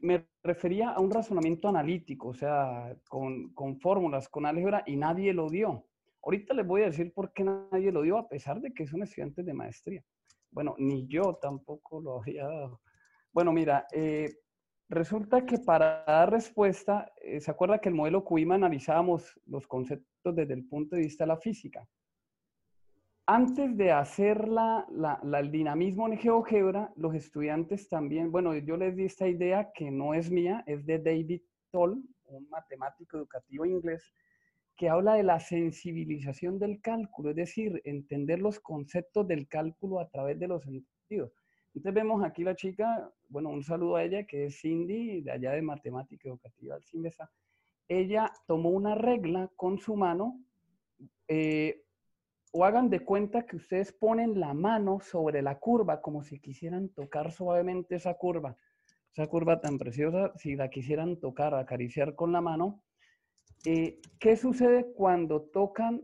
me 0.02 0.28
refería 0.44 0.92
a 0.92 1.00
un 1.00 1.12
razonamiento 1.12 1.68
analítico, 1.68 2.30
o 2.30 2.34
sea, 2.34 2.96
con, 3.08 3.54
fórmulas, 3.80 4.30
con 4.30 4.46
álgebra, 4.46 4.84
y 4.86 4.96
nadie 4.96 5.34
lo 5.34 5.50
dio. 5.50 5.88
Ahorita 6.24 6.54
les 6.54 6.68
voy 6.68 6.84
a 6.84 6.86
decir 6.86 7.14
por 7.14 7.34
qué 7.34 7.44
nadie 7.44 7.92
lo 7.92 8.04
dio, 8.04 8.18
a 8.18 8.30
pesar 8.30 8.62
de 8.62 8.74
que 8.74 8.86
son 8.86 9.04
estudiantes 9.04 9.46
de 9.46 9.54
maestría. 9.54 10.04
Bueno, 10.52 10.76
ni 10.78 11.08
yo 11.08 11.40
tampoco 11.42 12.00
lo 12.00 12.22
había 12.22 12.46
dado. 12.46 12.82
Bueno, 13.32 13.52
mira, 13.52 13.88
eh, 13.92 14.30
resulta 14.88 15.46
que 15.46 15.58
para 15.58 16.04
dar 16.06 16.30
respuesta, 16.32 17.12
¿se 17.40 17.50
acuerda 17.50 17.80
que 17.80 17.90
el 17.90 17.96
modelo 17.96 18.24
QIMA 18.24 18.56
analizábamos 18.56 19.40
los 19.46 19.66
conceptos 19.68 20.06
desde 20.30 20.54
el 20.54 20.68
punto 20.68 20.96
de 20.96 21.04
vista 21.04 21.24
de 21.24 21.30
la 21.30 21.38
física. 21.38 21.88
Antes 23.34 23.78
de 23.78 23.94
hacer 23.94 24.50
la, 24.50 24.86
el 25.40 25.52
dinamismo 25.52 26.06
en 26.06 26.18
GeoGebra, 26.18 26.92
los 26.98 27.16
estudiantes 27.16 27.88
también, 27.88 28.30
bueno, 28.30 28.54
yo 28.58 28.76
les 28.76 28.94
di 28.94 29.06
esta 29.06 29.26
idea 29.26 29.72
que 29.74 29.90
no 29.90 30.14
es 30.14 30.30
mía, 30.30 30.66
es 30.68 30.86
de 30.86 31.00
David 31.00 31.42
Toll, 31.72 32.04
un 32.26 32.50
matemático 32.50 33.16
educativo 33.16 33.66
inglés, 33.66 34.04
que 34.76 34.90
habla 34.90 35.14
de 35.14 35.24
la 35.24 35.40
sensibilización 35.40 36.60
del 36.60 36.82
cálculo, 36.82 37.30
es 37.30 37.38
decir, 37.38 37.82
entender 37.86 38.40
los 38.42 38.60
conceptos 38.60 39.26
del 39.26 39.48
cálculo 39.48 40.02
a 40.02 40.10
través 40.10 40.38
de 40.38 40.50
los 40.50 40.62
sentidos. 40.64 41.32
Entonces 41.68 41.94
vemos 41.94 42.26
aquí 42.26 42.44
la 42.44 42.58
chica, 42.58 43.10
bueno, 43.30 43.48
un 43.48 43.64
saludo 43.64 43.96
a 43.96 44.04
ella, 44.04 44.26
que 44.26 44.48
es 44.48 44.60
Cindy, 44.60 45.22
de 45.22 45.32
allá 45.32 45.54
de 45.54 45.62
Matemática 45.62 46.28
Educativa 46.28 46.76
al 46.76 46.84
ella 47.88 48.34
tomó 48.46 48.72
una 48.72 48.96
regla 48.96 49.50
con 49.56 49.78
su 49.78 49.96
mano, 49.96 50.38
eh, 51.30 51.86
o 52.52 52.66
hagan 52.66 52.90
de 52.90 53.00
cuenta 53.00 53.46
que 53.46 53.56
ustedes 53.56 53.92
ponen 53.94 54.40
la 54.40 54.54
mano 54.54 55.00
sobre 55.00 55.42
la 55.42 55.58
curva 55.58 56.02
como 56.02 56.24
si 56.24 56.40
quisieran 56.40 56.90
tocar 56.90 57.32
suavemente 57.32 57.96
esa 57.96 58.14
curva. 58.16 58.58
Esa 59.14 59.28
curva 59.28 59.60
tan 59.60 59.78
preciosa, 59.78 60.32
si 60.38 60.56
la 60.56 60.70
quisieran 60.70 61.18
tocar, 61.20 61.54
acariciar 61.54 62.16
con 62.16 62.32
la 62.32 62.42
mano. 62.42 62.84
Eh, 63.66 64.00
¿Qué 64.20 64.38
sucede 64.38 64.92
cuando 64.94 65.42
tocan, 65.42 66.02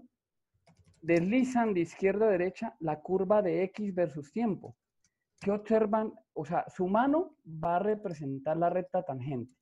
deslizan 1.01 1.73
de 1.73 1.81
izquierda 1.81 2.27
a 2.27 2.31
derecha 2.31 2.75
la 2.79 3.01
curva 3.01 3.41
de 3.41 3.63
X 3.63 3.93
versus 3.93 4.31
tiempo? 4.31 4.75
¿Qué 5.39 5.51
observan? 5.51 6.13
O 6.33 6.45
sea, 6.45 6.65
su 6.69 6.87
mano 6.87 7.35
va 7.45 7.77
a 7.77 7.79
representar 7.79 8.57
la 8.57 8.69
recta 8.69 9.03
tangente 9.03 9.55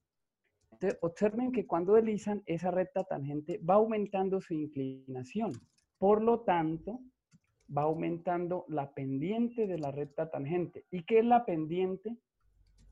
observen 1.02 1.52
que 1.52 1.66
cuando 1.66 1.94
deslizan, 1.94 2.44
esa 2.46 2.72
recta 2.72 3.04
tangente 3.04 3.60
va 3.60 3.76
aumentando 3.76 4.42
su 4.42 4.54
inclinación. 4.54 5.52
Por 5.98 6.22
lo 6.22 6.42
tanto, 6.42 7.00
va 7.76 7.84
aumentando 7.84 8.66
la 8.68 8.94
pendiente 8.94 9.68
de 9.68 9.78
la 9.78 9.92
recta 9.92 10.30
tangente. 10.30 10.86
¿Y 10.92 11.04
qué 11.04 11.20
es 11.20 11.26
la 11.26 11.46
pendiente? 11.46 12.18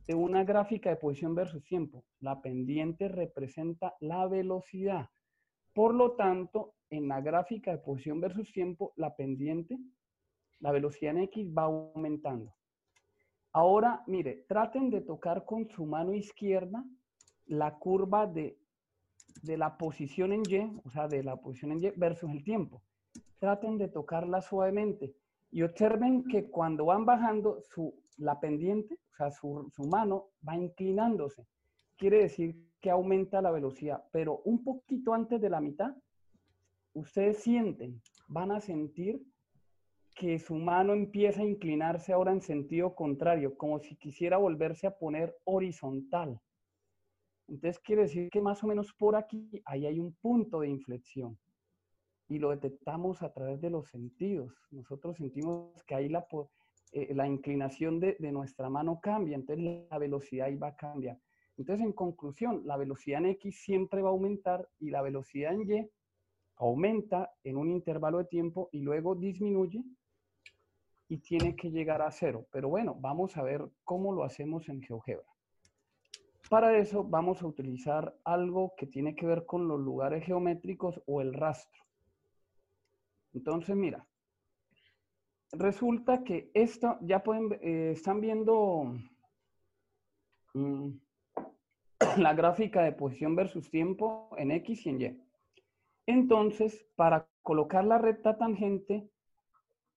De 0.08 0.16
una 0.16 0.44
gráfica 0.44 0.90
de 0.90 0.98
posición 0.98 1.36
versus 1.36 1.64
tiempo. 1.64 2.04
La 2.20 2.42
pendiente 2.42 3.08
representa 3.08 3.96
la 4.00 4.28
velocidad. 4.28 5.10
Por 5.74 5.94
lo 5.94 6.14
tanto, 6.14 6.76
en 6.90 7.08
la 7.08 7.22
gráfica 7.22 7.72
de 7.72 7.78
posición 7.78 8.20
versus 8.20 8.52
tiempo, 8.52 8.94
la 8.96 9.16
pendiente, 9.16 9.78
la 10.60 10.72
velocidad 10.72 11.16
en 11.16 11.24
X 11.24 11.48
va 11.58 11.64
aumentando. 11.64 12.54
Ahora, 13.54 14.04
mire, 14.08 14.46
traten 14.48 14.90
de 14.90 15.02
tocar 15.02 15.46
con 15.46 15.68
su 15.70 15.86
mano 15.86 16.14
izquierda 16.14 16.84
la 17.46 17.78
curva 17.78 18.28
de, 18.28 18.58
de 19.42 19.58
la 19.58 19.78
posición 19.78 20.34
en 20.34 20.42
Y, 20.48 20.80
o 20.84 20.90
sea, 20.90 21.08
de 21.08 21.24
la 21.24 21.36
posición 21.38 21.72
en 21.74 21.84
Y 21.84 21.90
versus 21.92 22.32
el 22.32 22.44
tiempo. 22.44 22.82
Traten 23.44 23.78
de 23.78 23.90
tocarla 23.90 24.42
suavemente 24.42 25.14
y 25.52 25.64
observen 25.64 26.24
que 26.24 26.50
cuando 26.50 26.86
van 26.86 27.06
bajando 27.06 27.60
su, 27.62 27.94
la 28.16 28.40
pendiente, 28.40 28.96
o 29.12 29.16
sea, 29.18 29.32
su, 29.32 29.70
su 29.70 29.84
mano 29.84 30.30
va 30.48 30.56
inclinándose. 30.56 31.46
Quiere 31.98 32.20
decir 32.20 32.56
que 32.80 32.90
aumenta 32.90 33.42
la 33.42 33.52
velocidad, 33.52 34.02
pero 34.14 34.40
un 34.46 34.64
poquito 34.64 35.14
antes 35.14 35.42
de 35.42 35.50
la 35.50 35.60
mitad, 35.60 35.94
ustedes 36.94 37.40
sienten, 37.40 38.02
van 38.30 38.54
a 38.54 38.62
sentir 38.62 39.22
que 40.16 40.40
su 40.40 40.56
mano 40.56 40.94
empieza 40.94 41.42
a 41.42 41.46
inclinarse 41.46 42.14
ahora 42.14 42.32
en 42.32 42.42
sentido 42.42 42.96
contrario, 42.96 43.58
como 43.58 43.78
si 43.78 43.98
quisiera 43.98 44.38
volverse 44.38 44.88
a 44.88 44.98
poner 44.98 45.36
horizontal. 45.44 46.40
Entonces 47.50 47.78
quiere 47.80 48.04
decir 48.04 48.30
que 48.30 48.40
más 48.40 48.64
o 48.64 48.68
menos 48.68 48.94
por 48.94 49.18
aquí, 49.18 49.62
ahí 49.66 49.86
hay 49.86 50.00
un 50.00 50.14
punto 50.14 50.62
de 50.62 50.70
inflexión. 50.70 51.38
Y 52.34 52.40
lo 52.40 52.50
detectamos 52.50 53.22
a 53.22 53.32
través 53.32 53.62
de 53.62 53.70
los 53.70 53.88
sentidos. 53.90 54.52
Nosotros 54.72 55.18
sentimos 55.18 55.84
que 55.84 55.94
ahí 55.94 56.10
la, 56.10 56.26
eh, 56.92 57.14
la 57.14 57.28
inclinación 57.28 58.00
de, 58.00 58.16
de, 58.18 58.32
nuestra 58.32 58.72
mano 58.72 59.00
cambia, 59.00 59.36
entonces 59.36 59.86
la 59.88 60.00
velocidad 60.00 60.48
ahí 60.48 60.56
va 60.56 60.70
a 60.70 60.76
cambiar. 60.76 61.20
Entonces, 61.58 61.86
en 61.86 61.94
conclusión, 61.94 62.64
la 62.66 62.76
velocidad 62.76 63.20
en 63.20 63.28
X 63.28 63.62
siempre 63.62 64.02
va 64.02 64.10
a 64.10 64.14
aumentar 64.14 64.68
y 64.80 64.90
la 64.90 65.04
velocidad 65.04 65.54
en 65.54 65.70
Y 65.70 65.90
aumenta 66.56 67.32
en 67.44 67.58
un 67.58 67.70
intervalo 67.70 68.18
de 68.18 68.26
tiempo 68.26 68.68
y 68.72 68.80
luego 68.80 69.14
disminuye 69.14 69.84
y 71.08 71.18
tiene 71.20 71.56
que 71.56 71.70
llegar 71.70 72.02
a 72.02 72.10
cero. 72.10 72.48
Pero 72.52 72.68
bueno, 72.68 72.96
vamos 73.00 73.38
a 73.38 73.44
ver 73.44 73.64
cómo 73.84 74.12
lo 74.12 74.24
hacemos 74.24 74.68
en 74.70 74.82
GeoGebra. 74.82 75.28
Para 76.50 76.80
eso 76.80 77.04
vamos 77.04 77.44
a 77.44 77.48
utilizar 77.48 78.16
algo 78.24 78.74
que 78.76 78.88
tiene 78.88 79.16
que 79.16 79.28
ver 79.28 79.46
con 79.46 79.68
los 79.68 79.80
lugares 79.80 80.26
geométricos 80.26 81.00
o 81.06 81.22
el 81.22 81.36
rastro. 81.36 81.84
Entonces, 83.34 83.76
mira, 83.76 84.08
resulta 85.52 86.24
que 86.24 86.52
esto, 86.54 86.98
ya 87.02 87.24
pueden, 87.24 87.58
eh, 87.62 87.92
están 87.94 88.22
viendo 88.22 88.94
mm, 90.54 90.90
la 92.18 92.34
gráfica 92.34 92.84
de 92.84 92.92
posición 92.92 93.36
versus 93.36 93.70
tiempo 93.70 94.30
en 94.38 94.52
X 94.52 94.86
y 94.86 94.90
en 94.90 95.02
Y. 95.02 95.24
Entonces, 96.06 96.86
para 96.96 97.28
colocar 97.42 97.86
la 97.86 97.98
recta 97.98 98.38
tangente, 98.38 99.10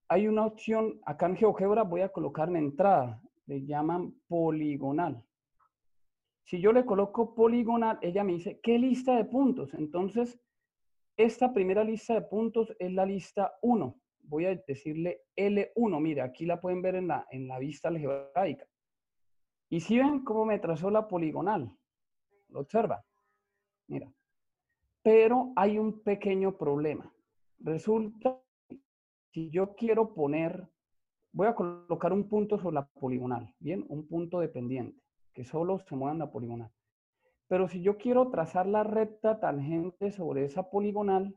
hay 0.09 0.27
una 0.27 0.45
opción, 0.45 0.99
acá 1.05 1.25
en 1.25 1.35
GeoGebra 1.35 1.83
voy 1.83 2.01
a 2.01 2.09
colocar 2.09 2.47
en 2.49 2.55
entrada, 2.55 3.21
le 3.45 3.65
llaman 3.65 4.13
poligonal. 4.27 5.23
Si 6.43 6.61
yo 6.61 6.71
le 6.71 6.85
coloco 6.85 7.35
poligonal, 7.35 7.99
ella 8.01 8.23
me 8.23 8.33
dice, 8.33 8.59
¿qué 8.63 8.79
lista 8.79 9.17
de 9.17 9.25
puntos? 9.25 9.73
Entonces, 9.73 10.39
esta 11.17 11.51
primera 11.51 11.83
lista 11.83 12.13
de 12.13 12.21
puntos 12.21 12.73
es 12.77 12.93
la 12.93 13.05
lista 13.05 13.57
1. 13.61 13.99
Voy 14.21 14.45
a 14.45 14.55
decirle 14.55 15.23
L1. 15.35 15.99
Mire, 15.99 16.21
aquí 16.21 16.45
la 16.45 16.61
pueden 16.61 16.81
ver 16.81 16.95
en 16.95 17.07
la, 17.07 17.25
en 17.31 17.47
la 17.47 17.57
vista 17.59 17.89
algebraica. 17.89 18.67
Y 19.69 19.79
si 19.79 19.97
ven 19.97 20.23
cómo 20.23 20.45
me 20.45 20.59
trazó 20.59 20.89
la 20.89 21.07
poligonal, 21.07 21.75
lo 22.49 22.59
observa. 22.61 23.03
Mira. 23.87 24.11
Pero 25.01 25.53
hay 25.55 25.77
un 25.77 26.03
pequeño 26.03 26.57
problema. 26.57 27.11
Resulta 27.59 28.39
si 29.31 29.49
yo 29.49 29.75
quiero 29.75 30.13
poner, 30.13 30.67
voy 31.31 31.47
a 31.47 31.55
colocar 31.55 32.13
un 32.13 32.27
punto 32.27 32.57
sobre 32.57 32.75
la 32.75 32.87
poligonal, 32.87 33.53
¿bien? 33.59 33.85
Un 33.89 34.07
punto 34.07 34.39
dependiente, 34.39 34.99
que 35.33 35.43
solo 35.43 35.79
se 35.79 35.95
mueva 35.95 36.13
en 36.13 36.19
la 36.19 36.31
poligonal. 36.31 36.71
Pero 37.47 37.67
si 37.67 37.81
yo 37.81 37.97
quiero 37.97 38.29
trazar 38.29 38.67
la 38.67 38.83
recta 38.83 39.39
tangente 39.39 40.11
sobre 40.11 40.45
esa 40.45 40.69
poligonal, 40.69 41.35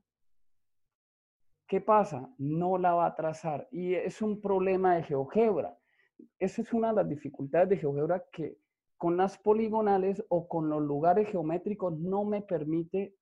¿qué 1.69 1.81
pasa? 1.81 2.35
No 2.39 2.79
la 2.79 2.95
va 2.95 3.07
a 3.07 3.15
trazar. 3.15 3.69
Y 3.71 3.95
es 3.95 4.21
un 4.21 4.41
problema 4.41 4.97
de 4.97 5.05
GeoGebra. 5.05 5.79
Esa 6.39 6.63
es 6.63 6.73
una 6.73 6.89
de 6.89 6.95
las 6.97 7.09
dificultades 7.09 7.69
de 7.69 7.77
GeoGebra 7.79 8.25
que 8.33 8.59
con 8.97 9.17
las 9.17 9.39
poligonales 9.39 10.23
o 10.29 10.49
con 10.49 10.69
los 10.69 10.83
lugares 10.83 11.29
geométricos 11.29 11.97
no 11.99 12.25
me 12.25 12.43
permite 12.43 13.15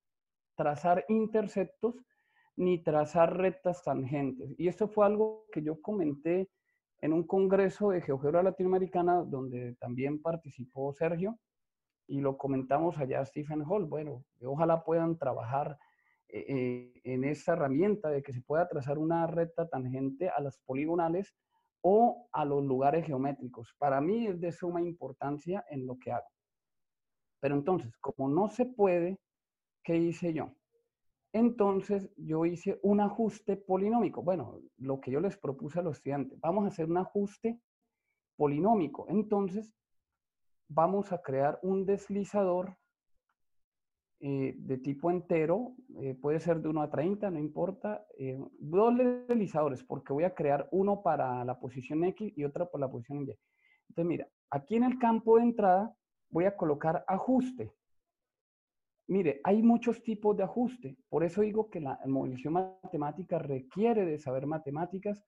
trazar 0.55 1.05
interceptos 1.07 1.95
ni 2.57 2.83
trazar 2.83 3.37
rectas 3.37 3.83
tangentes. 3.83 4.53
Y 4.57 4.67
esto 4.67 4.89
fue 4.89 5.05
algo 5.05 5.45
que 5.53 5.61
yo 5.61 5.79
comenté 5.81 6.49
en 7.01 7.13
un 7.13 7.25
congreso 7.25 7.91
de 7.91 8.01
GeoGebra 8.01 8.43
Latinoamericana 8.43 9.23
donde 9.23 9.75
también 9.75 10.21
participó 10.21 10.91
Sergio 10.93 11.39
y 12.09 12.21
lo 12.21 12.37
comentamos 12.37 12.97
allá 12.97 13.23
Stephen 13.23 13.63
Hall. 13.63 13.85
Bueno, 13.85 14.25
ojalá 14.41 14.83
puedan 14.83 15.17
trabajar 15.17 15.77
eh, 16.27 16.45
eh, 16.47 17.01
en 17.03 17.23
esta 17.23 17.53
herramienta 17.53 18.09
de 18.09 18.23
que 18.23 18.33
se 18.33 18.41
pueda 18.41 18.67
trazar 18.67 18.97
una 18.97 19.27
recta 19.27 19.69
tangente 19.69 20.27
a 20.29 20.41
las 20.41 20.57
poligonales 20.57 21.35
o 21.81 22.27
a 22.31 22.45
los 22.45 22.63
lugares 22.63 23.05
geométricos. 23.05 23.75
Para 23.77 24.01
mí 24.01 24.27
es 24.27 24.41
de 24.41 24.51
suma 24.51 24.81
importancia 24.81 25.63
en 25.69 25.85
lo 25.85 25.97
que 25.99 26.11
hago. 26.11 26.27
Pero 27.39 27.55
entonces, 27.55 27.95
como 27.97 28.27
no 28.27 28.49
se 28.49 28.65
puede, 28.65 29.19
¿qué 29.83 29.95
hice 29.95 30.33
yo? 30.33 30.51
Entonces 31.31 32.11
yo 32.17 32.43
hice 32.45 32.79
un 32.81 33.01
ajuste 33.01 33.55
polinómico. 33.55 34.23
Bueno, 34.23 34.59
lo 34.77 34.99
que 34.99 35.11
yo 35.11 35.19
les 35.19 35.37
propuse 35.37 35.79
a 35.79 35.83
los 35.83 35.97
estudiantes, 35.97 36.39
vamos 36.39 36.65
a 36.65 36.69
hacer 36.69 36.89
un 36.89 36.97
ajuste 36.97 37.61
polinómico. 38.35 39.05
Entonces 39.09 39.71
vamos 40.69 41.11
a 41.11 41.21
crear 41.21 41.59
un 41.63 41.85
deslizador 41.85 42.77
eh, 44.21 44.53
de 44.57 44.77
tipo 44.77 45.09
entero, 45.09 45.75
eh, 46.01 46.13
puede 46.13 46.39
ser 46.39 46.61
de 46.61 46.69
1 46.69 46.81
a 46.81 46.89
30, 46.89 47.31
no 47.31 47.39
importa, 47.39 48.05
eh, 48.17 48.37
dos 48.59 48.97
deslizadores, 48.97 49.83
porque 49.83 50.13
voy 50.13 50.25
a 50.25 50.35
crear 50.35 50.67
uno 50.71 51.01
para 51.01 51.43
la 51.45 51.59
posición 51.59 52.03
X 52.03 52.33
y 52.35 52.43
otro 52.43 52.69
para 52.69 52.85
la 52.85 52.91
posición 52.91 53.23
Y. 53.23 53.31
Entonces, 53.89 54.05
mira, 54.05 54.27
aquí 54.51 54.75
en 54.75 54.83
el 54.83 54.99
campo 54.99 55.37
de 55.37 55.43
entrada 55.43 55.95
voy 56.29 56.45
a 56.45 56.55
colocar 56.55 57.03
ajuste. 57.07 57.73
Mire, 59.07 59.41
hay 59.43 59.63
muchos 59.63 60.03
tipos 60.03 60.37
de 60.37 60.43
ajuste. 60.43 60.97
Por 61.09 61.23
eso 61.23 61.41
digo 61.41 61.69
que 61.69 61.79
la 61.79 61.97
movilización 62.05 62.53
matemática 62.53 63.39
requiere 63.39 64.05
de 64.05 64.19
saber 64.19 64.45
matemáticas 64.45 65.23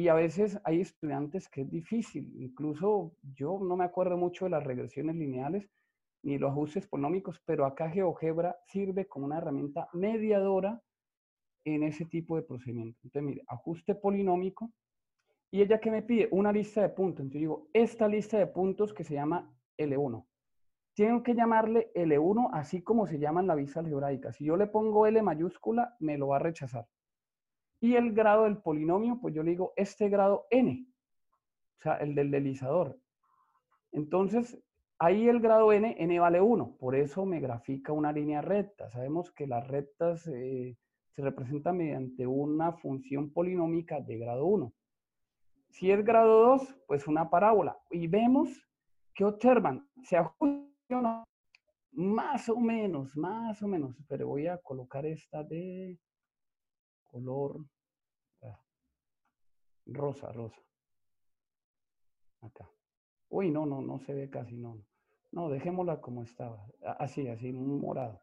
y 0.00 0.08
a 0.08 0.14
veces 0.14 0.58
hay 0.64 0.80
estudiantes 0.80 1.48
que 1.48 1.60
es 1.60 1.70
difícil. 1.70 2.32
Incluso 2.38 3.12
yo 3.34 3.58
no 3.62 3.76
me 3.76 3.84
acuerdo 3.84 4.16
mucho 4.16 4.46
de 4.46 4.50
las 4.50 4.64
regresiones 4.64 5.14
lineales 5.14 5.68
ni 6.22 6.38
los 6.38 6.52
ajustes 6.52 6.86
polinómicos, 6.86 7.40
pero 7.44 7.66
acá 7.66 7.90
GeoGebra 7.90 8.56
sirve 8.66 9.06
como 9.06 9.26
una 9.26 9.38
herramienta 9.38 9.88
mediadora 9.92 10.82
en 11.64 11.82
ese 11.82 12.06
tipo 12.06 12.36
de 12.36 12.42
procedimiento. 12.42 12.98
Entonces, 13.04 13.26
mire, 13.26 13.42
ajuste 13.46 13.94
polinómico. 13.94 14.70
Y 15.50 15.60
ella 15.60 15.80
que 15.80 15.90
me 15.90 16.02
pide 16.02 16.28
una 16.30 16.50
lista 16.50 16.80
de 16.80 16.88
puntos. 16.88 17.20
Entonces 17.20 17.40
digo, 17.40 17.68
esta 17.74 18.08
lista 18.08 18.38
de 18.38 18.46
puntos 18.46 18.94
que 18.94 19.04
se 19.04 19.14
llama 19.14 19.52
L1 19.76 20.24
tengo 20.94 21.22
que 21.22 21.34
llamarle 21.34 21.90
L1 21.94 22.50
así 22.52 22.82
como 22.82 23.06
se 23.06 23.18
llama 23.18 23.40
en 23.40 23.46
la 23.46 23.54
vista 23.54 23.80
algebraica. 23.80 24.32
Si 24.32 24.44
yo 24.44 24.56
le 24.56 24.66
pongo 24.66 25.06
L 25.06 25.22
mayúscula, 25.22 25.96
me 26.00 26.18
lo 26.18 26.28
va 26.28 26.36
a 26.36 26.40
rechazar. 26.40 26.86
Y 27.80 27.96
el 27.96 28.12
grado 28.12 28.44
del 28.44 28.58
polinomio, 28.58 29.18
pues 29.20 29.34
yo 29.34 29.42
le 29.42 29.52
digo 29.52 29.72
este 29.76 30.08
grado 30.08 30.46
N, 30.50 30.86
o 31.78 31.82
sea, 31.82 31.94
el 31.96 32.14
del 32.14 32.30
deslizador. 32.30 32.98
Entonces, 33.92 34.58
ahí 34.98 35.28
el 35.28 35.40
grado 35.40 35.72
N, 35.72 35.96
N 35.98 36.20
vale 36.20 36.40
1, 36.40 36.76
por 36.78 36.94
eso 36.94 37.24
me 37.24 37.40
grafica 37.40 37.92
una 37.92 38.12
línea 38.12 38.42
recta. 38.42 38.90
Sabemos 38.90 39.32
que 39.32 39.46
las 39.46 39.66
rectas 39.66 40.26
eh, 40.26 40.76
se 41.10 41.22
representan 41.22 41.78
mediante 41.78 42.26
una 42.26 42.72
función 42.72 43.30
polinómica 43.32 44.00
de 44.00 44.18
grado 44.18 44.44
1. 44.46 44.72
Si 45.70 45.90
es 45.90 46.04
grado 46.04 46.42
2, 46.58 46.76
pues 46.86 47.06
una 47.06 47.30
parábola. 47.30 47.78
Y 47.90 48.06
vemos 48.08 48.50
que 49.14 49.24
observan, 49.24 49.88
se 50.02 50.16
ajusta 50.16 51.24
más 51.92 52.48
o 52.48 52.60
menos, 52.60 53.16
más 53.16 53.62
o 53.62 53.68
menos, 53.68 53.96
pero 54.08 54.28
voy 54.28 54.46
a 54.46 54.58
colocar 54.58 55.06
esta 55.06 55.42
de 55.42 55.98
color 57.10 57.64
rosa, 59.86 60.32
rosa. 60.32 60.60
Acá. 62.40 62.70
Uy, 63.28 63.50
no, 63.50 63.66
no, 63.66 63.80
no 63.80 63.98
se 63.98 64.14
ve 64.14 64.30
casi, 64.30 64.56
no. 64.56 64.78
No, 65.32 65.48
dejémosla 65.48 66.00
como 66.00 66.22
estaba. 66.22 66.66
Así, 66.98 67.28
así, 67.28 67.52
morado. 67.52 68.20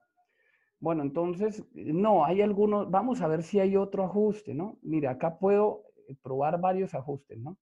Bueno, 0.79 1.03
entonces, 1.03 1.63
no, 1.73 2.25
hay 2.25 2.41
algunos, 2.41 2.91
vamos 2.91 3.21
a 3.21 3.27
ver 3.27 3.43
si 3.43 3.59
hay 3.59 3.75
otro 3.77 4.03
ajuste, 4.03 4.53
¿no? 4.53 4.77
Mira, 4.81 5.11
acá 5.11 5.39
puedo 5.39 5.83
probar 6.21 6.59
varios 6.59 6.93
ajustes, 6.93 7.39
¿no? 7.39 7.57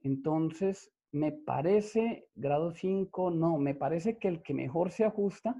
Entonces, 0.00 0.92
me 1.10 1.32
parece, 1.32 2.28
grado 2.34 2.72
5, 2.72 3.30
no, 3.30 3.58
me 3.58 3.74
parece 3.74 4.18
que 4.18 4.28
el 4.28 4.42
que 4.42 4.54
mejor 4.54 4.90
se 4.90 5.04
ajusta 5.04 5.56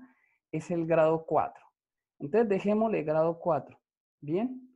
es 0.53 0.71
el 0.71 0.87
grado 0.87 1.25
4. 1.27 1.65
Entonces, 2.19 2.49
dejémosle 2.49 3.03
grado 3.03 3.39
4. 3.39 3.82
¿Bien? 4.23 4.73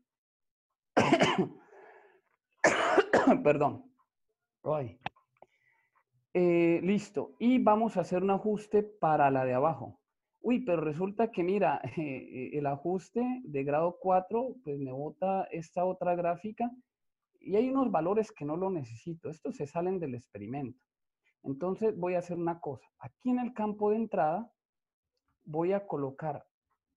Perdón. 3.44 3.84
Eh, 6.34 6.80
listo. 6.82 7.36
Y 7.38 7.62
vamos 7.62 7.96
a 7.96 8.00
hacer 8.00 8.22
un 8.22 8.30
ajuste 8.30 8.82
para 8.82 9.30
la 9.30 9.44
de 9.44 9.54
abajo. 9.54 10.00
Uy, 10.40 10.64
pero 10.64 10.82
resulta 10.82 11.30
que 11.30 11.42
mira, 11.42 11.80
eh, 11.96 12.50
el 12.52 12.66
ajuste 12.66 13.40
de 13.44 13.64
grado 13.64 13.98
4, 14.00 14.56
pues 14.64 14.78
me 14.78 14.92
bota 14.92 15.44
esta 15.44 15.84
otra 15.84 16.14
gráfica 16.14 16.70
y 17.40 17.56
hay 17.56 17.68
unos 17.68 17.90
valores 17.90 18.32
que 18.32 18.44
no 18.44 18.56
lo 18.56 18.70
necesito. 18.70 19.30
Estos 19.30 19.56
se 19.56 19.66
salen 19.66 20.00
del 20.00 20.16
experimento. 20.16 20.80
Entonces 21.44 21.96
voy 21.96 22.14
a 22.14 22.18
hacer 22.18 22.36
una 22.36 22.58
cosa. 22.58 22.86
Aquí 22.98 23.30
en 23.30 23.38
el 23.38 23.54
campo 23.54 23.90
de 23.90 23.96
entrada 23.96 24.50
voy 25.44 25.72
a 25.72 25.86
colocar, 25.86 26.44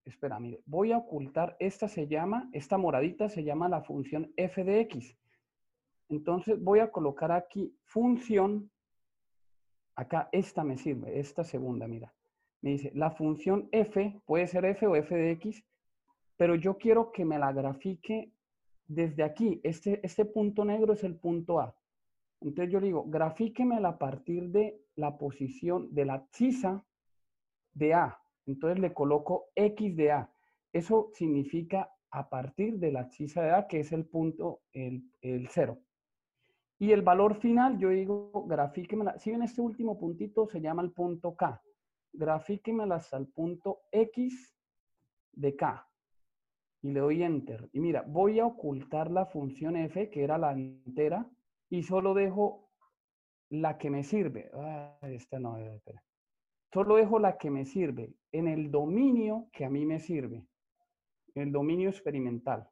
espera, 0.09 0.39
mire, 0.39 0.61
voy 0.65 0.91
a 0.91 0.97
ocultar, 0.97 1.55
esta 1.59 1.87
se 1.87 2.07
llama, 2.07 2.49
esta 2.53 2.77
moradita 2.77 3.29
se 3.29 3.43
llama 3.43 3.69
la 3.69 3.81
función 3.81 4.31
f 4.35 4.63
de 4.63 4.81
x. 4.81 5.17
Entonces 6.09 6.61
voy 6.61 6.79
a 6.79 6.91
colocar 6.91 7.31
aquí 7.31 7.75
función, 7.83 8.71
acá 9.95 10.29
esta 10.31 10.63
me 10.63 10.77
sirve, 10.77 11.19
esta 11.19 11.43
segunda, 11.43 11.87
mira. 11.87 12.13
Me 12.61 12.71
dice, 12.71 12.91
la 12.93 13.11
función 13.11 13.69
f, 13.71 14.21
puede 14.25 14.47
ser 14.47 14.65
f 14.65 14.85
o 14.85 14.95
f 14.95 15.15
de 15.15 15.31
x, 15.31 15.63
pero 16.35 16.55
yo 16.55 16.77
quiero 16.77 17.11
que 17.11 17.25
me 17.25 17.39
la 17.39 17.51
grafique 17.51 18.33
desde 18.87 19.23
aquí, 19.23 19.61
este, 19.63 19.99
este 20.03 20.25
punto 20.25 20.65
negro 20.65 20.93
es 20.93 21.03
el 21.03 21.15
punto 21.15 21.59
A. 21.59 21.75
Entonces 22.41 22.71
yo 22.71 22.79
digo, 22.79 23.05
grafíquemela 23.05 23.89
a 23.89 23.97
partir 23.97 24.49
de 24.49 24.81
la 24.95 25.17
posición 25.17 25.93
de 25.93 26.05
la 26.05 26.13
abscisa 26.15 26.83
de 27.73 27.93
A. 27.93 28.19
Entonces 28.45 28.79
le 28.79 28.93
coloco 28.93 29.47
X 29.55 29.95
de 29.95 30.11
A. 30.11 30.33
Eso 30.71 31.11
significa 31.13 31.91
a 32.11 32.29
partir 32.29 32.79
de 32.79 32.91
la 32.91 33.01
abscisa 33.01 33.41
de 33.41 33.51
A, 33.51 33.67
que 33.67 33.79
es 33.81 33.91
el 33.91 34.05
punto, 34.05 34.61
el, 34.73 35.03
el 35.21 35.47
cero. 35.47 35.79
Y 36.79 36.91
el 36.91 37.01
valor 37.01 37.35
final, 37.35 37.77
yo 37.77 37.89
digo, 37.89 38.45
grafíquemela. 38.47 39.17
Si 39.19 39.31
ven 39.31 39.43
este 39.43 39.61
último 39.61 39.99
puntito, 39.99 40.47
se 40.47 40.61
llama 40.61 40.81
el 40.81 40.91
punto 40.91 41.35
K. 41.35 41.61
Grafíquemela 42.13 42.95
hasta 42.95 43.17
el 43.17 43.27
punto 43.27 43.81
X 43.91 44.55
de 45.33 45.55
K 45.55 45.89
y 46.81 46.91
le 46.91 46.99
doy 46.99 47.23
enter. 47.23 47.69
Y 47.73 47.79
mira, 47.79 48.03
voy 48.07 48.39
a 48.39 48.45
ocultar 48.45 49.11
la 49.11 49.25
función 49.25 49.75
f, 49.75 50.09
que 50.09 50.23
era 50.23 50.37
la 50.37 50.51
entera, 50.51 51.29
y 51.69 51.83
solo 51.83 52.13
dejo 52.13 52.69
la 53.49 53.77
que 53.77 53.89
me 53.89 54.03
sirve. 54.03 54.49
Ah, 54.53 54.97
esta 55.01 55.39
no, 55.39 55.57
espera. 55.57 56.03
Solo 56.71 56.95
dejo 56.95 57.19
la 57.19 57.37
que 57.37 57.49
me 57.49 57.65
sirve 57.65 58.13
en 58.31 58.47
el 58.47 58.71
dominio 58.71 59.49
que 59.51 59.65
a 59.65 59.69
mí 59.69 59.85
me 59.85 59.99
sirve, 59.99 60.45
el 61.35 61.51
dominio 61.51 61.89
experimental. 61.89 62.69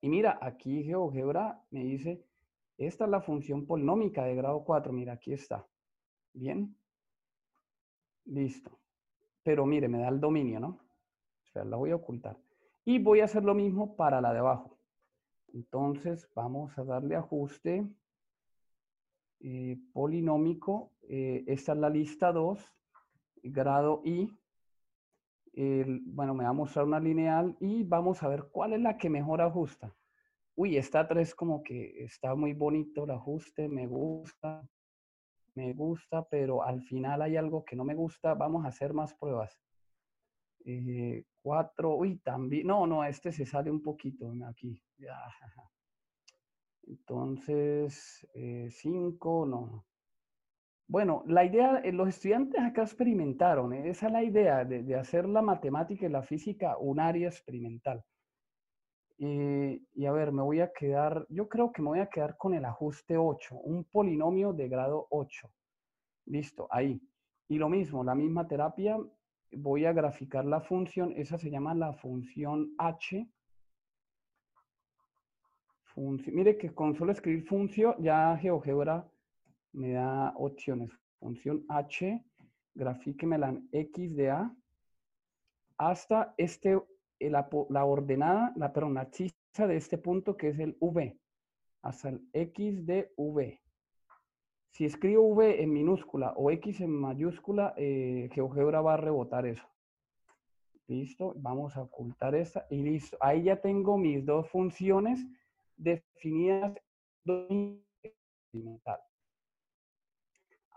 Y 0.00 0.08
mira, 0.08 0.38
aquí 0.40 0.84
GeoGebra 0.84 1.60
me 1.70 1.84
dice, 1.84 2.24
esta 2.78 3.04
es 3.04 3.10
la 3.10 3.20
función 3.20 3.66
polinómica 3.66 4.24
de 4.24 4.36
grado 4.36 4.62
4. 4.64 4.92
Mira, 4.92 5.14
aquí 5.14 5.32
está. 5.32 5.66
Bien. 6.32 6.76
Listo. 8.24 8.78
Pero 9.42 9.66
mire, 9.66 9.88
me 9.88 9.98
da 9.98 10.08
el 10.08 10.20
dominio, 10.20 10.60
¿no? 10.60 10.68
O 10.68 11.46
sea, 11.52 11.64
la 11.64 11.76
voy 11.76 11.90
a 11.90 11.96
ocultar. 11.96 12.38
Y 12.84 13.00
voy 13.00 13.20
a 13.20 13.24
hacer 13.24 13.42
lo 13.42 13.54
mismo 13.54 13.96
para 13.96 14.20
la 14.20 14.32
de 14.32 14.38
abajo. 14.38 14.78
Entonces 15.52 16.28
vamos 16.34 16.76
a 16.78 16.84
darle 16.84 17.16
ajuste 17.16 17.88
eh, 19.40 19.76
polinómico. 19.92 20.92
Eh, 21.08 21.44
esta 21.48 21.72
es 21.72 21.78
la 21.78 21.90
lista 21.90 22.32
2, 22.32 22.60
grado 23.42 24.02
I. 24.04 24.30
bueno, 26.04 26.34
me 26.34 26.44
va 26.44 26.50
a 26.50 26.52
mostrar 26.52 26.84
una 26.84 27.00
lineal 27.00 27.56
y 27.58 27.82
vamos 27.82 28.22
a 28.22 28.28
ver 28.28 28.44
cuál 28.52 28.74
es 28.74 28.80
la 28.80 28.96
que 28.96 29.10
mejor 29.10 29.40
ajusta. 29.40 29.92
Uy, 30.54 30.76
esta 30.76 31.08
3 31.08 31.34
como 31.34 31.62
que 31.62 32.04
está 32.04 32.34
muy 32.36 32.52
bonito 32.52 33.04
el 33.04 33.10
ajuste, 33.10 33.68
me 33.68 33.86
gusta, 33.86 34.68
me 35.54 35.72
gusta, 35.72 36.24
pero 36.28 36.62
al 36.62 36.82
final 36.82 37.22
hay 37.22 37.36
algo 37.36 37.64
que 37.64 37.74
no 37.74 37.84
me 37.84 37.94
gusta. 37.94 38.34
Vamos 38.34 38.64
a 38.64 38.68
hacer 38.68 38.92
más 38.92 39.14
pruebas. 39.14 39.60
Eh, 40.64 41.24
cuatro, 41.42 41.96
uy, 41.96 42.18
también, 42.18 42.66
no, 42.66 42.86
no, 42.86 43.02
este 43.04 43.32
se 43.32 43.44
sale 43.44 43.70
un 43.70 43.82
poquito 43.82 44.32
aquí. 44.48 44.80
Entonces, 46.86 48.28
eh, 48.34 48.68
cinco, 48.70 49.44
no. 49.44 49.87
Bueno, 50.88 51.22
la 51.26 51.44
idea, 51.44 51.80
eh, 51.84 51.92
los 51.92 52.08
estudiantes 52.08 52.58
acá 52.62 52.82
experimentaron, 52.82 53.74
esa 53.74 54.06
es 54.06 54.12
la 54.12 54.24
idea 54.24 54.64
de, 54.64 54.94
hacer 54.94 55.28
la 55.28 55.42
matemática 55.42 56.06
y 56.06 56.08
la 56.08 56.22
física 56.22 56.78
un 56.78 56.98
área 56.98 57.28
experimental. 57.28 58.02
y 59.18 60.06
a 60.06 60.12
ver, 60.12 60.32
me 60.32 60.42
voy 60.42 60.60
a 60.60 60.72
quedar, 60.72 61.26
yo 61.28 61.48
creo 61.48 61.72
que 61.72 61.82
me 61.82 61.88
voy 61.88 62.00
a 62.00 62.08
quedar 62.08 62.36
con 62.38 62.54
el 62.54 62.64
ajuste 62.64 63.16
8, 63.18 63.56
un 63.56 63.84
polinomio 63.84 64.52
de 64.52 64.68
grado 64.68 65.06
8. 65.10 65.50
Listo, 66.26 66.68
ahí. 66.70 67.00
Y 67.48 67.58
lo 67.58 67.68
mismo, 67.68 68.04
la 68.04 68.14
misma 68.14 68.46
terapia, 68.48 68.98
voy 69.52 69.84
a 69.86 69.92
graficar 69.92 70.44
la 70.44 70.60
función, 70.60 71.12
esa 71.16 71.36
se 71.38 71.50
llama 71.50 71.74
la 71.74 71.92
función 71.94 72.74
h. 72.78 73.28
mire 76.32 76.56
que 76.56 76.74
con 76.74 76.94
solo 76.94 77.12
escribir 77.12 77.44
función, 77.44 77.94
ya 77.98 78.36
GeoGebra 78.38 79.06
me 79.78 79.92
da 79.92 80.34
opciones. 80.36 80.90
Función 81.20 81.64
h, 81.68 82.24
grafíquemela 82.74 83.48
en 83.48 83.68
x 83.72 84.14
de 84.16 84.30
a, 84.30 84.54
hasta 85.78 86.34
este, 86.36 86.80
la, 87.20 87.48
la 87.70 87.84
ordenada, 87.84 88.52
la, 88.56 88.72
perdón, 88.72 88.94
la 88.94 89.10
chista 89.10 89.66
de 89.66 89.76
este 89.76 89.98
punto 89.98 90.36
que 90.36 90.48
es 90.48 90.58
el 90.58 90.76
v, 90.80 91.18
hasta 91.82 92.10
el 92.10 92.28
x 92.32 92.84
de 92.86 93.12
v. 93.16 93.60
Si 94.70 94.84
escribo 94.84 95.26
V 95.34 95.62
en 95.62 95.72
minúscula 95.72 96.32
o 96.36 96.50
X 96.50 96.80
en 96.80 96.90
mayúscula, 96.90 97.74
eh, 97.76 98.28
GeoGebra 98.32 98.80
va 98.80 98.94
a 98.94 98.96
rebotar 98.98 99.46
eso. 99.46 99.64
Listo, 100.86 101.34
vamos 101.36 101.76
a 101.76 101.82
ocultar 101.82 102.34
esta 102.34 102.66
y 102.70 102.82
listo. 102.82 103.16
Ahí 103.20 103.44
ya 103.44 103.60
tengo 103.60 103.98
mis 103.98 104.24
dos 104.24 104.48
funciones 104.50 105.26
definidas 105.76 106.74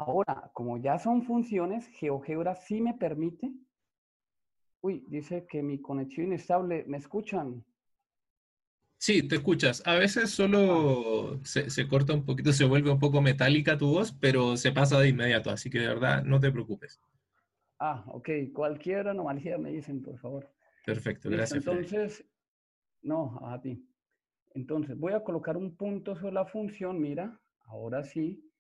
Ahora, 0.04 0.50
como 0.54 0.78
ya 0.78 0.98
son 0.98 1.22
funciones, 1.22 1.88
GeoGebra 1.90 2.56
sí 2.56 2.82
me 2.82 2.96
permite. 2.96 3.52
Uy, 4.82 5.06
dice 5.08 5.46
que 5.48 5.62
mi 5.62 5.80
conexión 5.80 6.26
inestable. 6.26 6.84
¿Me 6.88 6.98
escuchan? 6.98 7.64
Sí, 8.98 9.28
te 9.28 9.36
escuchas. 9.36 9.84
A 9.86 9.94
veces 9.94 10.32
solo 10.32 11.40
se, 11.44 11.88
corta 11.88 12.14
un 12.14 12.26
poquito, 12.26 12.52
se 12.52 12.66
vuelve 12.66 12.90
un 12.90 13.00
poco 13.00 13.22
metálica 13.22 13.78
tu 13.78 13.92
voz, 13.92 14.12
pero 14.12 14.58
se 14.58 14.72
pasa 14.72 15.00
de 15.00 15.10
inmediato, 15.10 15.52
así 15.52 15.70
que 15.70 15.80
de 15.80 15.88
verdad 15.88 16.24
no 16.24 16.40
te 16.40 16.52
preocupes. 16.52 17.00
Ah, 17.78 18.04
ok. 18.08 18.30
Cualquier 18.54 19.08
anomalía 19.08 19.60
me 19.60 19.70
dicen, 19.70 20.02
por 20.02 20.18
favor. 20.18 20.52
Perfecto, 20.84 21.30
gracias. 21.30 21.60
Entonces, 21.60 22.26
no, 23.04 23.40
a 23.44 23.62
ti. 23.62 23.88
Entonces, 24.56 24.98
voy 24.98 25.14
a 25.14 25.24
colocar 25.24 25.58
un 25.58 25.76
punto 25.76 26.16
sobre 26.16 26.34
la 26.34 26.46
función, 26.46 27.00
mira, 27.00 27.40
ahora 27.66 28.04
sí, 28.04 28.51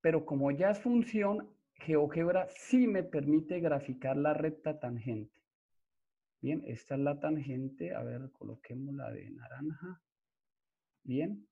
pero 0.00 0.24
como 0.24 0.50
ya 0.50 0.70
es 0.70 0.78
función, 0.78 1.48
GeoGebra 1.74 2.48
sí 2.50 2.86
me 2.86 3.02
permite 3.02 3.60
graficar 3.60 4.16
la 4.16 4.34
recta 4.34 4.78
tangente. 4.78 5.40
Bien, 6.40 6.62
esta 6.66 6.94
es 6.94 7.00
la 7.00 7.20
tangente. 7.20 7.94
A 7.94 8.02
ver, 8.02 8.30
coloquemos 8.32 8.94
la 8.94 9.10
de 9.10 9.30
naranja. 9.30 10.00
Bien. 11.02 11.46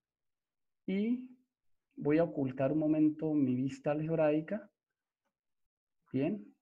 Y 0.87 1.29
voy 1.97 2.19
a 2.19 2.25
ocultar 2.25 2.73
un 2.73 2.79
momento 2.79 3.35
mi 3.35 3.55
vista 3.55 3.91
algebraica. 3.91 4.71
Bien. 6.13 6.55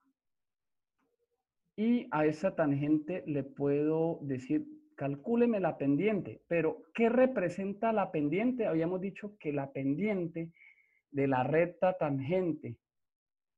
Y 1.77 2.09
a 2.11 2.27
esa 2.27 2.57
tangente 2.57 3.23
le 3.27 3.45
puedo 3.45 4.19
decir, 4.23 4.67
calcúleme 4.97 5.61
la 5.61 5.77
pendiente. 5.77 6.43
Pero, 6.49 6.83
¿qué 6.95 7.09
representa 7.09 7.93
la 7.93 8.11
pendiente? 8.11 8.67
Habíamos 8.67 9.01
dicho 9.01 9.37
que 9.39 9.53
la 9.53 9.71
pendiente 9.73 10.53
de 11.11 11.27
la 11.27 11.43
recta 11.43 11.97
tangente 11.97 12.79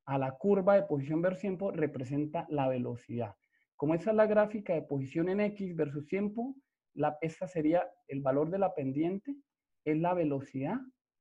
a 0.07 0.18
la 0.18 0.32
curva 0.32 0.74
de 0.74 0.84
posición 0.84 1.20
versus 1.20 1.40
tiempo 1.40 1.70
representa 1.70 2.46
la 2.49 2.68
velocidad. 2.68 3.34
Como 3.76 3.94
esa 3.94 4.11
es 4.11 4.16
la 4.16 4.26
gráfica 4.26 4.74
de 4.74 4.82
posición 4.82 5.28
en 5.28 5.40
X 5.40 5.76
versus 5.76 6.07
tiempo, 6.07 6.57
la, 6.94 7.18
esta 7.20 7.46
sería 7.46 7.88
el 8.09 8.22
valor 8.22 8.51
de 8.51 8.59
la 8.59 8.74
pendiente, 8.74 9.36
es 9.84 9.99
la 9.99 10.14
velocidad 10.14 10.78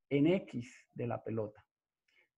en 0.09 0.27
X 0.27 0.73
de 0.93 1.07
la 1.07 1.23
pelota. 1.23 1.63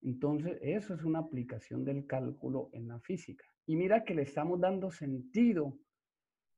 Entonces, 0.02 0.58
eso 0.62 0.94
es 0.94 1.04
una 1.04 1.20
aplicación 1.20 1.86
del 1.86 2.06
cálculo 2.06 2.70
en 2.74 2.88
la 2.88 3.00
física. 3.00 3.46
Y 3.66 3.76
mira 3.76 4.04
que 4.04 4.16
le 4.16 4.24
estamos 4.24 4.60
dando 4.60 4.92
sentido 4.92 5.78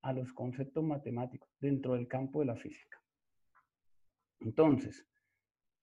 a 0.03 0.13
los 0.13 0.32
conceptos 0.34 0.84
matemáticos 0.84 1.49
dentro 1.59 1.93
del 1.93 2.07
campo 2.07 2.39
de 2.39 2.45
la 2.45 2.55
física. 2.55 3.01
Entonces, 4.39 5.05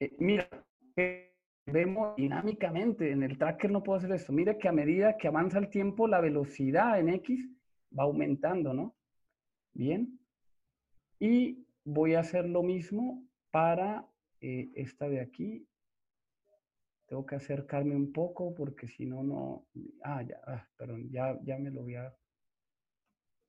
eh, 0.00 0.16
mira, 0.18 0.48
vemos 1.72 2.16
dinámicamente, 2.16 3.10
en 3.10 3.22
el 3.22 3.38
tracker 3.38 3.70
no 3.70 3.82
puedo 3.82 3.98
hacer 3.98 4.12
esto. 4.12 4.32
Mira 4.32 4.58
que 4.58 4.68
a 4.68 4.72
medida 4.72 5.16
que 5.16 5.28
avanza 5.28 5.58
el 5.58 5.68
tiempo, 5.68 6.08
la 6.08 6.20
velocidad 6.20 6.98
en 6.98 7.08
X 7.10 7.48
va 7.96 8.04
aumentando, 8.04 8.74
¿no? 8.74 8.96
Bien. 9.72 10.18
Y 11.18 11.66
voy 11.84 12.14
a 12.14 12.20
hacer 12.20 12.48
lo 12.48 12.62
mismo 12.62 13.24
para 13.50 14.06
eh, 14.40 14.70
esta 14.74 15.08
de 15.08 15.20
aquí. 15.20 15.66
Tengo 17.06 17.24
que 17.24 17.36
acercarme 17.36 17.96
un 17.96 18.12
poco 18.12 18.54
porque 18.54 18.86
si 18.86 19.06
no, 19.06 19.22
no... 19.22 19.66
Ah, 20.02 20.22
ya, 20.22 20.40
ah, 20.46 20.66
perdón, 20.76 21.10
ya, 21.10 21.38
ya 21.42 21.58
me 21.58 21.70
lo 21.70 21.82
voy 21.82 21.94
a... 21.94 22.14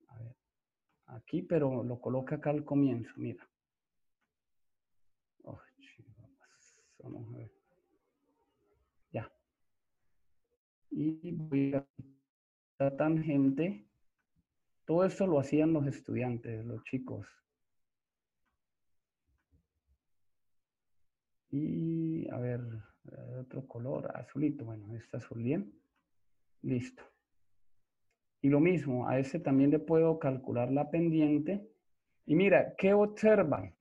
A 0.08 0.18
ver. 0.18 0.34
Aquí, 1.06 1.42
pero 1.42 1.84
lo 1.84 2.00
coloca 2.00 2.36
acá 2.36 2.50
al 2.50 2.64
comienzo, 2.64 3.12
mira. 3.16 3.46
Oh, 5.42 5.60
Vamos 7.02 7.34
a 7.34 7.38
ver. 7.38 7.52
Ya. 9.12 9.30
Y 10.90 11.32
voy 11.32 11.74
a 11.74 11.86
la 12.78 12.96
tangente. 12.96 13.86
Todo 14.84 15.04
esto 15.04 15.26
lo 15.26 15.38
hacían 15.38 15.72
los 15.72 15.86
estudiantes, 15.86 16.64
los 16.64 16.82
chicos. 16.84 17.26
Y 21.50 22.28
a 22.30 22.38
ver, 22.38 22.60
otro 23.40 23.66
color, 23.66 24.10
azulito. 24.16 24.64
Bueno, 24.64 24.94
este 24.96 25.16
azul 25.16 25.42
bien. 25.42 25.72
Listo. 26.62 27.02
Y 28.42 28.48
lo 28.48 28.60
mismo, 28.60 29.08
a 29.08 29.18
ese 29.18 29.38
también 29.38 29.70
le 29.70 29.78
puedo 29.78 30.18
calcular 30.18 30.70
la 30.70 30.90
pendiente. 30.90 31.68
Y 32.26 32.34
mira, 32.34 32.74
¿qué 32.76 32.94
observan? 32.94 33.74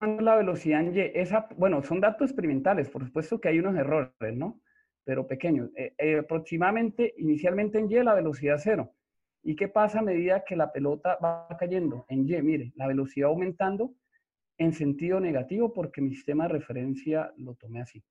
La 0.00 0.36
velocidad 0.36 0.80
en 0.80 0.96
Y, 0.96 1.00
esa, 1.14 1.46
bueno, 1.58 1.82
son 1.82 2.00
datos 2.00 2.30
experimentales, 2.30 2.88
por 2.88 3.04
supuesto 3.04 3.38
que 3.38 3.48
hay 3.48 3.58
unos 3.58 3.76
errores, 3.76 4.34
¿no? 4.34 4.60
Pero 5.04 5.26
pequeños. 5.26 5.70
Eh, 5.76 5.92
eh, 5.98 6.18
aproximadamente, 6.18 7.12
inicialmente 7.18 7.78
en 7.78 7.90
Y, 7.90 8.02
la 8.02 8.14
velocidad 8.14 8.56
cero. 8.58 8.94
¿Y 9.42 9.56
qué 9.56 9.68
pasa 9.68 9.98
a 9.98 10.02
medida 10.02 10.42
que 10.46 10.56
la 10.56 10.72
pelota 10.72 11.18
va 11.22 11.48
cayendo? 11.58 12.06
En 12.08 12.26
Y, 12.26 12.40
mire, 12.40 12.72
la 12.76 12.86
velocidad 12.86 13.28
aumentando 13.28 13.92
en 14.56 14.72
sentido 14.72 15.20
negativo 15.20 15.72
porque 15.72 16.00
mi 16.00 16.14
sistema 16.14 16.44
de 16.44 16.54
referencia 16.54 17.32
lo 17.36 17.54
tomé 17.54 17.82
así. 17.82 18.02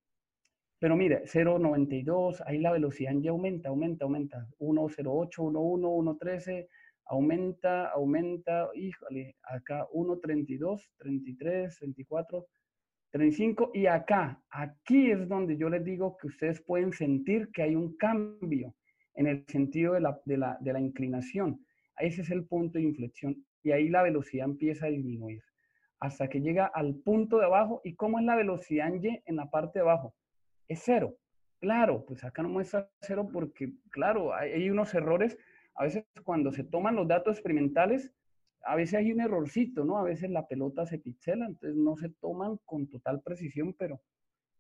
Pero 0.78 0.96
mire, 0.96 1.24
0.92, 1.26 2.44
ahí 2.46 2.60
la 2.60 2.72
velocidad 2.72 3.14
ya 3.20 3.32
aumenta, 3.32 3.70
aumenta, 3.70 4.06
aumenta. 4.06 4.48
1.08, 4.60 5.30
1.1, 5.38 6.20
1.13, 6.20 6.68
aumenta, 7.10 7.90
aumenta, 7.90 8.70
híjole, 8.74 9.36
acá 9.44 9.86
1.32, 9.94 10.90
33, 10.98 11.78
34, 11.78 12.48
35. 13.12 13.72
Y 13.74 13.88
acá, 13.88 14.42
aquí 14.50 15.12
es 15.12 15.28
donde 15.28 15.58
yo 15.58 15.70
les 15.70 15.84
digo 15.84 16.18
que 16.18 16.28
ustedes 16.28 16.62
pueden 16.62 16.94
sentir 16.94 17.50
que 17.52 17.64
hay 17.64 17.76
un 17.76 17.98
cambio 17.98 18.74
en 19.16 19.28
el 19.28 19.46
sentido 19.48 19.94
de 19.94 20.02
la, 20.02 20.22
de 20.26 20.38
la, 20.38 20.58
de 20.62 20.74
la 20.74 20.80
inclinación. 20.80 21.66
Ese 21.98 22.22
es 22.22 22.32
el 22.32 22.46
punto 22.46 22.78
de 22.78 22.86
inflexión. 22.86 23.44
Y 23.64 23.72
ahí 23.72 23.90
la 23.90 24.04
velocidad 24.04 24.46
empieza 24.46 24.86
a 24.86 24.90
disminuir 24.90 25.42
hasta 26.00 26.30
que 26.30 26.40
llega 26.40 26.66
al 26.68 26.96
punto 26.96 27.40
de 27.40 27.46
abajo. 27.46 27.82
¿Y 27.84 27.96
cómo 27.96 28.20
es 28.20 28.26
la 28.26 28.36
velocidad 28.36 28.88
en 28.88 29.04
Y 29.04 29.22
en 29.26 29.36
la 29.36 29.50
parte 29.50 29.80
de 29.80 29.84
abajo? 29.84 30.16
Es 30.68 30.82
cero. 30.84 31.18
Claro, 31.60 32.06
pues 32.06 32.24
acá 32.24 32.42
no 32.42 32.50
muestra 32.50 32.90
cero 33.02 33.30
porque, 33.32 33.74
claro, 33.90 34.34
hay, 34.34 34.70
unos 34.70 34.94
errores. 34.94 35.38
A 35.80 35.86
veces 35.86 36.06
cuando 36.26 36.52
se 36.52 36.66
toman 36.66 36.96
los 36.96 37.08
datos 37.08 37.36
experimentales, 37.36 38.14
a 38.64 38.76
veces 38.76 38.96
hay 38.96 39.14
un 39.14 39.22
errorcito, 39.22 39.86
¿no? 39.86 39.98
A 39.98 40.04
veces 40.04 40.30
la 40.30 40.46
pelota 40.46 40.86
se 40.86 41.00
pixela, 41.00 41.46
entonces 41.46 41.78
no 41.78 41.96
se 41.96 42.10
toman 42.10 42.58
con 42.66 42.90
total 42.90 43.22
precisión, 43.22 43.74
pero, 43.74 44.02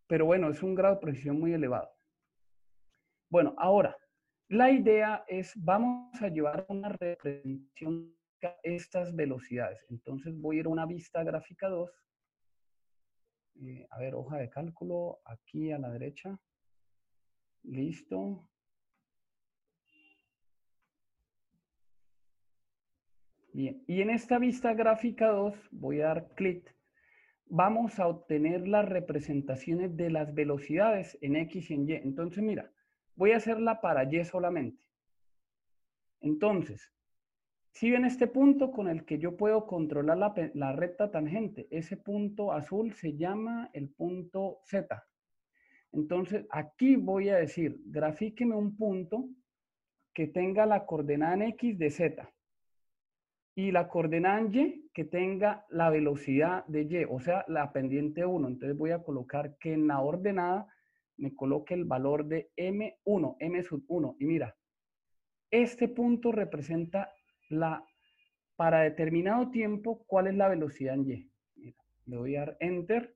pero 0.07 0.25
bueno, 0.25 0.49
es 0.49 0.63
un 0.63 0.75
grado 0.75 0.95
de 0.95 1.01
precisión 1.01 1.37
muy 1.37 1.51
elevado. 1.51 1.89
Bueno, 3.29 3.53
ahora, 3.57 3.97
la 4.47 4.71
idea 4.71 5.25
es, 5.27 5.51
vamos 5.57 6.21
a 6.21 6.29
llevar 6.29 6.65
una 6.69 6.87
representación 6.87 8.15
estas 8.63 9.13
velocidades. 9.13 9.85
Entonces 9.89 10.39
voy 10.39 10.55
a 10.55 10.59
ir 10.61 10.65
a 10.67 10.69
una 10.69 10.85
vista 10.85 11.21
gráfica 11.23 11.67
2. 11.67 11.91
Eh, 13.61 13.85
a 13.89 13.99
ver, 13.99 14.15
hoja 14.15 14.37
de 14.37 14.49
cálculo, 14.49 15.19
aquí 15.25 15.73
a 15.73 15.79
la 15.79 15.89
derecha. 15.89 16.39
Listo. 17.63 18.48
Y 23.59 24.01
en 24.01 24.09
esta 24.09 24.39
vista 24.39 24.73
gráfica 24.73 25.27
2 25.27 25.53
voy 25.71 25.99
a 25.99 26.05
dar 26.05 26.29
clic. 26.35 26.73
Vamos 27.47 27.99
a 27.99 28.07
obtener 28.07 28.65
las 28.65 28.87
representaciones 28.87 29.97
de 29.97 30.09
las 30.09 30.33
velocidades 30.33 31.17
en 31.19 31.35
X 31.35 31.69
y 31.69 31.73
en 31.73 31.89
Y. 31.89 31.93
Entonces, 31.95 32.41
mira, 32.41 32.71
voy 33.15 33.31
a 33.33 33.37
hacerla 33.37 33.81
para 33.81 34.05
Y 34.05 34.23
solamente. 34.23 34.81
Entonces, 36.21 36.93
si 37.71 37.91
ven 37.91 38.05
este 38.05 38.27
punto 38.27 38.71
con 38.71 38.87
el 38.87 39.03
que 39.03 39.19
yo 39.19 39.35
puedo 39.35 39.67
controlar 39.67 40.17
la, 40.53 40.71
recta 40.71 41.11
tangente, 41.11 41.67
ese 41.69 41.97
punto 41.97 42.53
azul 42.53 42.93
se 42.93 43.17
llama 43.17 43.69
el 43.73 43.89
punto 43.89 44.61
Z. 44.63 45.05
Entonces, 45.91 46.45
aquí 46.49 46.95
voy 46.95 47.27
a 47.27 47.35
decir, 47.35 47.81
grafíqueme 47.87 48.55
un 48.55 48.77
punto 48.77 49.27
que 50.13 50.27
tenga 50.27 50.65
la 50.65 50.85
coordenada 50.85 51.33
en 51.33 51.41
X 51.41 51.77
de 51.77 51.89
Z 51.89 52.33
y 53.67 53.71
la 53.71 53.89
coordenada 53.89 54.39
en 54.39 54.55
Y 54.55 54.89
que 54.93 55.03
tenga 55.03 55.65
la 55.69 55.89
velocidad 55.89 56.65
de 56.67 56.83
Y, 56.83 57.03
o 57.09 57.19
sea, 57.19 57.43
la 57.47 57.73
pendiente 57.73 58.25
1. 58.25 58.47
Entonces 58.47 58.77
voy 58.77 58.91
a 58.91 59.03
colocar 59.03 59.57
que 59.57 59.73
en 59.73 59.87
la 59.87 59.99
ordenada 59.99 60.67
me 61.17 61.35
coloque 61.35 61.73
el 61.73 61.83
valor 61.83 62.25
de 62.25 62.51
M1, 62.55 63.35
M 63.39 63.63
sub 63.63 63.83
1. 63.87 64.15
Y 64.19 64.25
mira, 64.25 64.55
este 65.51 65.89
punto 65.89 66.31
representa 66.31 67.11
la, 67.49 67.83
para 68.55 68.81
determinado 68.81 69.51
tiempo, 69.51 70.05
cuál 70.07 70.27
es 70.27 70.35
la 70.35 70.47
velocidad 70.47 70.93
en 70.93 71.09
Y. 71.09 71.29
le 72.05 72.17
voy 72.17 72.35
a 72.37 72.45
dar 72.45 72.57
Enter. 72.61 73.15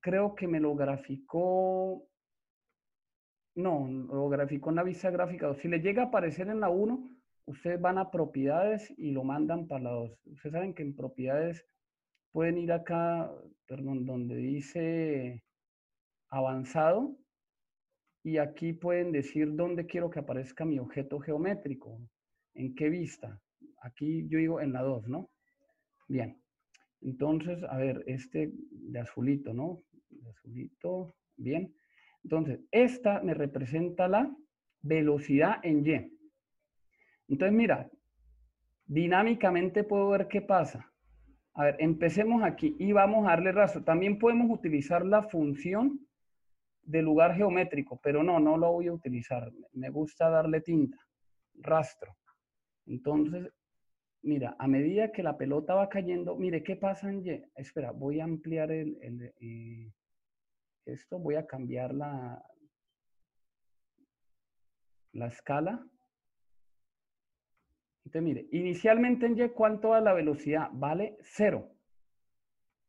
Creo 0.00 0.34
que 0.34 0.46
me 0.46 0.60
lo 0.60 0.74
graficó, 0.74 2.06
no, 3.54 3.88
lo 3.88 4.28
graficó 4.28 4.68
en 4.68 4.76
la 4.76 4.82
vista 4.82 5.10
gráfica 5.10 5.54
Si 5.54 5.68
le 5.68 5.80
llega 5.80 6.02
a 6.02 6.06
aparecer 6.06 6.48
en 6.48 6.60
la 6.60 6.68
1, 6.68 7.13
ustedes 7.46 7.80
van 7.80 7.98
a 7.98 8.10
propiedades 8.10 8.92
y 8.96 9.12
lo 9.12 9.24
mandan 9.24 9.66
para 9.66 9.84
la 9.84 9.90
2. 9.90 10.20
Ustedes 10.26 10.52
saben 10.52 10.74
que 10.74 10.82
en 10.82 10.96
propiedades 10.96 11.66
pueden 12.32 12.58
ir 12.58 12.72
acá, 12.72 13.30
perdón, 13.66 14.06
donde 14.06 14.36
dice 14.36 15.44
avanzado 16.28 17.16
y 18.22 18.38
aquí 18.38 18.72
pueden 18.72 19.12
decir 19.12 19.54
dónde 19.54 19.86
quiero 19.86 20.10
que 20.10 20.18
aparezca 20.18 20.64
mi 20.64 20.78
objeto 20.78 21.20
geométrico, 21.20 22.00
en 22.54 22.74
qué 22.74 22.88
vista. 22.88 23.40
Aquí 23.82 24.26
yo 24.28 24.38
digo 24.38 24.60
en 24.60 24.72
la 24.72 24.82
2, 24.82 25.08
¿no? 25.08 25.30
Bien. 26.08 26.40
Entonces, 27.02 27.62
a 27.68 27.76
ver, 27.76 28.02
este 28.06 28.50
de 28.70 28.98
azulito, 28.98 29.52
¿no? 29.52 29.82
De 30.08 30.30
azulito, 30.30 31.14
bien. 31.36 31.74
Entonces, 32.22 32.60
esta 32.70 33.20
me 33.20 33.34
representa 33.34 34.08
la 34.08 34.34
velocidad 34.80 35.56
en 35.62 35.86
Y. 35.86 36.10
Entonces, 37.28 37.56
mira, 37.56 37.90
dinámicamente 38.86 39.84
puedo 39.84 40.10
ver 40.10 40.28
qué 40.28 40.42
pasa. 40.42 40.90
A 41.54 41.64
ver, 41.64 41.76
empecemos 41.78 42.42
aquí 42.42 42.76
y 42.78 42.92
vamos 42.92 43.26
a 43.26 43.30
darle 43.30 43.52
rastro. 43.52 43.84
También 43.84 44.18
podemos 44.18 44.50
utilizar 44.50 45.04
la 45.06 45.22
función 45.22 46.00
de 46.82 47.00
lugar 47.00 47.34
geométrico, 47.34 47.98
pero 48.02 48.22
no, 48.22 48.40
no 48.40 48.56
lo 48.56 48.72
voy 48.72 48.88
a 48.88 48.92
utilizar. 48.92 49.50
Me 49.72 49.88
gusta 49.90 50.28
darle 50.28 50.60
tinta, 50.60 50.98
rastro. 51.54 52.16
Entonces, 52.86 53.50
mira, 54.22 54.56
a 54.58 54.66
medida 54.66 55.12
que 55.12 55.22
la 55.22 55.36
pelota 55.36 55.74
va 55.74 55.88
cayendo, 55.88 56.36
mire, 56.36 56.62
¿qué 56.62 56.76
pasa 56.76 57.08
en 57.08 57.24
Y? 57.24 57.42
Espera, 57.54 57.92
voy 57.92 58.20
a 58.20 58.24
ampliar 58.24 58.70
el, 58.70 58.98
eh, 59.40 59.92
esto, 60.84 61.18
voy 61.18 61.36
a 61.36 61.46
cambiar 61.46 61.94
la, 61.94 62.42
la 65.12 65.26
escala. 65.26 65.86
Mire, 68.12 68.46
inicialmente 68.52 69.26
en 69.26 69.36
Y, 69.38 69.48
¿cuánto 69.48 69.88
va 69.88 70.00
la 70.00 70.12
velocidad? 70.12 70.68
Vale 70.72 71.16
cero. 71.22 71.70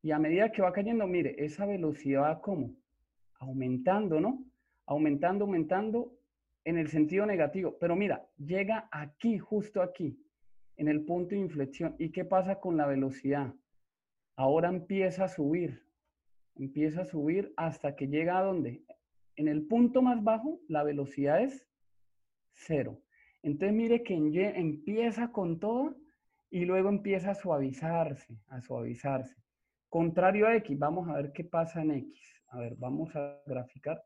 Y 0.03 0.11
a 0.11 0.19
medida 0.19 0.51
que 0.51 0.61
va 0.61 0.71
cayendo, 0.71 1.07
mire, 1.07 1.35
esa 1.43 1.65
velocidad 1.65 2.21
va 2.23 2.41
como 2.41 2.75
aumentando, 3.39 4.19
¿no? 4.19 4.45
Aumentando, 4.85 5.45
aumentando 5.45 6.13
en 6.63 6.77
el 6.77 6.89
sentido 6.89 7.25
negativo. 7.25 7.77
Pero 7.79 7.95
mira, 7.95 8.27
llega 8.37 8.87
aquí, 8.91 9.39
justo 9.39 9.81
aquí, 9.81 10.19
en 10.77 10.89
el 10.89 11.05
punto 11.05 11.29
de 11.33 11.41
inflexión. 11.41 11.95
¿Y 11.97 12.11
qué 12.11 12.23
pasa 12.23 12.59
con 12.59 12.77
la 12.77 12.85
velocidad? 12.85 13.53
Ahora 14.35 14.69
empieza 14.69 15.23
a 15.23 15.29
subir, 15.29 15.81
empieza 16.55 17.01
a 17.01 17.05
subir 17.05 17.53
hasta 17.57 17.95
que 17.95 18.07
llega 18.07 18.37
a 18.37 18.43
donde? 18.43 18.83
En 19.37 19.47
el 19.47 19.65
punto 19.65 20.01
más 20.01 20.23
bajo, 20.23 20.59
la 20.67 20.83
velocidad 20.83 21.41
es 21.41 21.65
cero. 22.51 23.01
Entonces 23.45 23.75
mire 23.75 24.01
que 24.01 24.15
en 24.15 24.33
Y 24.33 24.39
empieza 24.39 25.31
con 25.31 25.59
todo 25.59 25.95
y 26.49 26.65
luego 26.65 26.89
empieza 26.89 27.29
a 27.29 27.35
suavizarse, 27.35 28.39
a 28.47 28.59
suavizarse. 28.59 29.35
Contrario 29.87 30.47
a 30.47 30.55
X, 30.55 30.79
vamos 30.79 31.07
a 31.07 31.13
ver 31.13 31.31
qué 31.31 31.43
pasa 31.43 31.83
en 31.83 31.91
X. 31.91 32.19
A 32.47 32.57
ver, 32.57 32.75
vamos 32.75 33.15
a 33.15 33.39
graficar. 33.45 34.03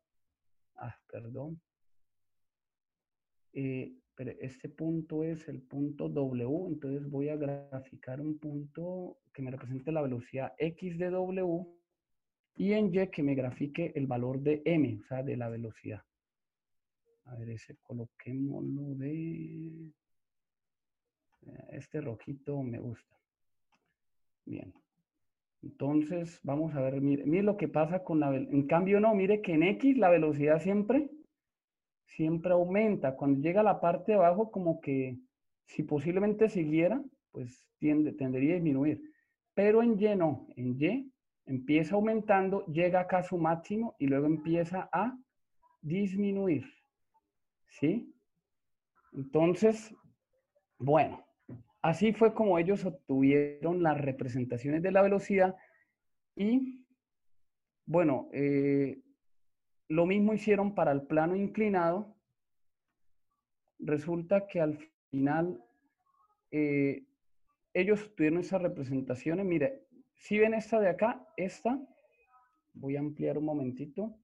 Ah, 0.75 0.93
perdón. 1.09 1.61
Eh, 3.53 3.93
pero 4.13 4.31
este 4.41 4.67
punto 4.67 5.23
es 5.23 5.47
el 5.47 5.61
punto 5.61 6.09
W, 6.09 6.67
entonces 6.67 7.09
voy 7.09 7.29
a 7.29 7.37
graficar 7.37 8.19
un 8.19 8.37
punto 8.39 9.19
que 9.33 9.41
me 9.41 9.51
represente 9.51 9.93
la 9.93 10.01
velocidad 10.01 10.51
X 10.57 10.97
de 10.97 11.11
W 11.11 11.65
y 12.57 12.73
en 12.73 12.93
Y 12.93 13.07
que 13.07 13.23
me 13.23 13.35
grafique 13.35 13.93
el 13.95 14.05
valor 14.05 14.41
de 14.41 14.61
M, 14.65 14.99
o 14.99 15.07
sea, 15.07 15.23
de 15.23 15.37
la 15.37 15.47
velocidad. 15.47 16.01
A 17.29 17.35
ver, 17.35 17.51
ese 17.51 17.75
coloquémoslo 17.83 18.95
de... 18.95 19.91
Este 21.71 22.01
rojito 22.01 22.61
me 22.63 22.79
gusta. 22.79 23.15
Bien. 24.45 24.73
Entonces, 25.61 26.39
vamos 26.43 26.73
a 26.73 26.81
ver, 26.81 27.01
mire, 27.01 27.25
mire 27.25 27.43
lo 27.43 27.57
que 27.57 27.67
pasa 27.67 28.03
con 28.03 28.19
la... 28.19 28.35
En 28.35 28.65
cambio, 28.65 28.99
no, 28.99 29.13
mire 29.13 29.41
que 29.41 29.53
en 29.53 29.63
X 29.63 29.97
la 29.97 30.09
velocidad 30.09 30.59
siempre, 30.59 31.09
siempre 32.05 32.53
aumenta. 32.53 33.15
Cuando 33.15 33.41
llega 33.41 33.61
a 33.61 33.63
la 33.63 33.79
parte 33.79 34.13
de 34.13 34.17
abajo, 34.17 34.51
como 34.51 34.81
que 34.81 35.19
si 35.65 35.83
posiblemente 35.83 36.49
siguiera, 36.49 37.03
pues 37.31 37.63
tiende, 37.77 38.13
tendería 38.13 38.53
a 38.53 38.55
disminuir. 38.55 39.01
Pero 39.53 39.83
en 39.83 40.01
Y 40.01 40.15
no, 40.15 40.47
en 40.55 40.81
Y 40.81 41.11
empieza 41.45 41.95
aumentando, 41.95 42.65
llega 42.65 43.01
acá 43.01 43.19
a 43.19 43.23
su 43.23 43.37
máximo 43.37 43.95
y 43.99 44.07
luego 44.07 44.25
empieza 44.25 44.89
a 44.91 45.15
disminuir. 45.81 46.78
¿Sí? 47.69 48.13
Entonces, 49.13 49.93
bueno, 50.77 51.25
así 51.81 52.13
fue 52.13 52.33
como 52.33 52.59
ellos 52.59 52.85
obtuvieron 52.85 53.83
las 53.83 53.99
representaciones 53.99 54.81
de 54.81 54.91
la 54.91 55.01
velocidad 55.01 55.55
y, 56.35 56.85
bueno, 57.85 58.29
eh, 58.33 59.01
lo 59.87 60.05
mismo 60.05 60.33
hicieron 60.33 60.75
para 60.75 60.91
el 60.91 61.03
plano 61.03 61.35
inclinado. 61.35 62.15
Resulta 63.79 64.47
que 64.47 64.61
al 64.61 64.77
final 65.09 65.63
eh, 66.51 67.05
ellos 67.73 68.13
tuvieron 68.15 68.39
esas 68.39 68.61
representaciones. 68.61 69.45
Mire, 69.45 69.87
si 70.13 70.37
ven 70.37 70.53
esta 70.53 70.79
de 70.79 70.89
acá, 70.89 71.25
esta, 71.37 71.79
voy 72.73 72.95
a 72.95 72.99
ampliar 72.99 73.37
un 73.37 73.45
momentito 73.45 74.15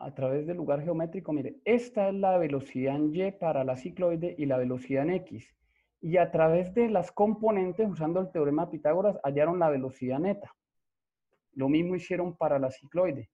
a 0.00 0.14
través 0.14 0.46
del 0.46 0.56
lugar 0.56 0.82
geométrico, 0.82 1.32
mire, 1.32 1.56
esta 1.64 2.08
es 2.08 2.14
la 2.14 2.38
velocidad 2.38 2.96
en 2.96 3.14
Y 3.14 3.32
para 3.32 3.64
la 3.64 3.76
cicloide 3.76 4.34
y 4.38 4.46
la 4.46 4.56
velocidad 4.56 5.02
en 5.02 5.10
X. 5.10 5.54
Y 6.00 6.16
a 6.16 6.30
través 6.30 6.72
de 6.72 6.88
las 6.88 7.12
componentes, 7.12 7.86
usando 7.86 8.18
el 8.20 8.32
teorema 8.32 8.64
de 8.64 8.72
Pitágoras, 8.72 9.18
hallaron 9.22 9.58
la 9.58 9.68
velocidad 9.68 10.18
neta. 10.18 10.56
Lo 11.52 11.68
mismo 11.68 11.96
hicieron 11.96 12.34
para 12.34 12.58
la 12.58 12.70
cicloide. 12.70 13.28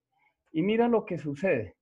Y 0.51 0.63
mira 0.63 0.89
lo 0.89 1.05
que 1.05 1.19
sucede. 1.19 1.77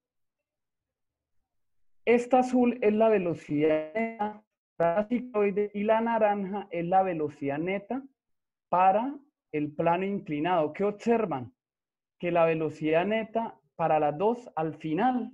Esta 2.05 2.41
azul 2.41 2.78
es 2.82 2.93
la 2.93 3.09
velocidad 3.09 3.95
neta 3.95 4.45
para 4.76 4.97
la 5.01 5.09
cicloide 5.09 5.70
y 5.72 5.85
la 5.85 6.03
naranja 6.03 6.68
es 6.70 6.85
la 6.85 7.03
velocidad 7.03 7.59
neta 7.59 8.03
para 8.68 9.18
el 9.51 9.72
plano 9.72 10.05
inclinado. 10.05 10.74
¿Qué 10.74 10.85
observan? 10.85 11.55
Que 12.18 12.30
la 12.30 12.45
velocidad 12.45 13.07
neta 13.07 13.59
para 13.76 13.98
las 13.98 14.16
dos 14.16 14.50
al 14.56 14.74
final 14.74 15.32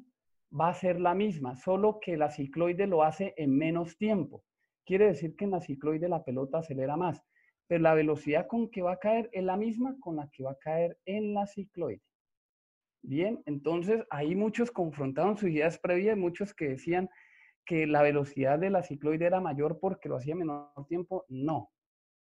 va 0.59 0.68
a 0.68 0.74
ser 0.74 1.01
la 1.01 1.14
misma, 1.14 1.57
solo 1.57 1.99
que 2.01 2.16
la 2.16 2.30
cicloide 2.30 2.86
lo 2.86 3.03
hace 3.03 3.34
en 3.36 3.57
menos 3.57 3.97
tiempo. 3.97 4.43
Quiere 4.84 5.07
decir 5.07 5.36
que 5.36 5.45
en 5.45 5.53
la 5.53 5.61
cicloide 5.61 6.09
la 6.09 6.24
pelota 6.24 6.59
acelera 6.59 6.97
más, 6.97 7.22
pero 7.66 7.82
la 7.82 7.95
velocidad 7.95 8.47
con 8.49 8.70
que 8.70 8.82
va 8.82 8.93
a 8.93 8.99
caer 8.99 9.28
es 9.32 9.45
la 9.45 9.57
misma 9.57 9.97
con 10.01 10.16
la 10.16 10.28
que 10.32 10.43
va 10.43 10.53
a 10.53 10.59
caer 10.59 10.99
en 11.05 11.34
la 11.34 11.47
cicloide. 11.47 12.03
Bien, 13.03 13.41
entonces 13.47 14.05
ahí 14.11 14.34
muchos 14.34 14.70
confrontaron 14.70 15.36
sus 15.36 15.51
ideas 15.51 15.78
previas, 15.78 16.18
muchos 16.18 16.53
que 16.53 16.70
decían 16.70 17.09
que 17.64 17.86
la 17.86 18.03
velocidad 18.03 18.59
de 18.59 18.70
la 18.70 18.82
cicloide 18.82 19.26
era 19.26 19.41
mayor 19.41 19.78
porque 19.78 20.09
lo 20.09 20.16
hacía 20.16 20.32
en 20.32 20.41
menor 20.41 20.86
tiempo. 20.88 21.24
No, 21.28 21.70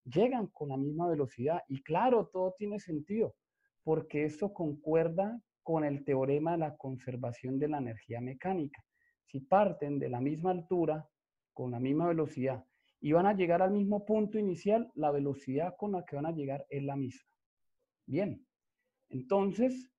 llegan 0.06 0.48
con 0.48 0.70
la 0.70 0.78
misma 0.78 1.10
velocidad 1.10 1.62
y 1.68 1.82
claro, 1.82 2.30
todo 2.32 2.54
tiene 2.58 2.80
sentido 2.80 3.36
porque 3.84 4.26
esto 4.26 4.54
concuerda 4.54 5.42
con 5.64 5.84
el 5.84 6.04
teorema 6.04 6.54
de 6.54 6.58
la 6.60 6.78
conservación 6.78 7.60
de 7.60 7.68
la 7.68 7.78
energía 7.78 8.22
mecánica. 8.22 8.84
Si 9.26 9.40
parten 9.40 10.00
de 10.00 10.10
la 10.10 10.20
misma 10.20 10.52
altura, 10.52 11.08
con 11.54 11.72
la 11.72 11.80
misma 11.80 12.08
velocidad, 12.08 12.66
y 13.00 13.12
van 13.14 13.26
a 13.26 13.34
llegar 13.34 13.62
al 13.62 13.72
mismo 13.72 14.06
punto 14.06 14.38
inicial, 14.38 14.92
la 14.96 15.12
velocidad 15.12 15.76
con 15.78 15.94
la 15.94 16.06
que 16.06 16.16
van 16.16 16.28
a 16.28 16.32
llegar 16.32 16.66
es 16.70 16.84
la 16.84 16.96
misma. 16.96 17.28
Bien, 18.06 18.46
entonces, 19.10 19.92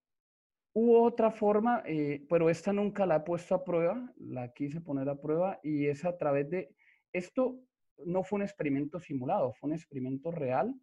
hubo 0.72 1.02
otra 1.02 1.30
forma, 1.30 1.82
eh, 1.84 2.24
pero 2.28 2.48
esta 2.48 2.72
nunca 2.72 3.04
la 3.06 3.16
he 3.16 3.20
puesto 3.20 3.54
a 3.54 3.64
prueba, 3.64 4.12
la 4.16 4.52
quise 4.52 4.80
poner 4.80 5.08
a 5.08 5.20
prueba, 5.20 5.58
y 5.62 5.86
es 5.86 6.04
a 6.04 6.16
través 6.16 6.48
de, 6.50 6.74
esto 7.12 7.58
no 8.04 8.22
fue 8.22 8.36
un 8.36 8.42
experimento 8.42 8.98
simulado, 8.98 9.52
fue 9.54 9.70
un 9.70 9.76
experimento 9.76 10.30
real 10.30 10.74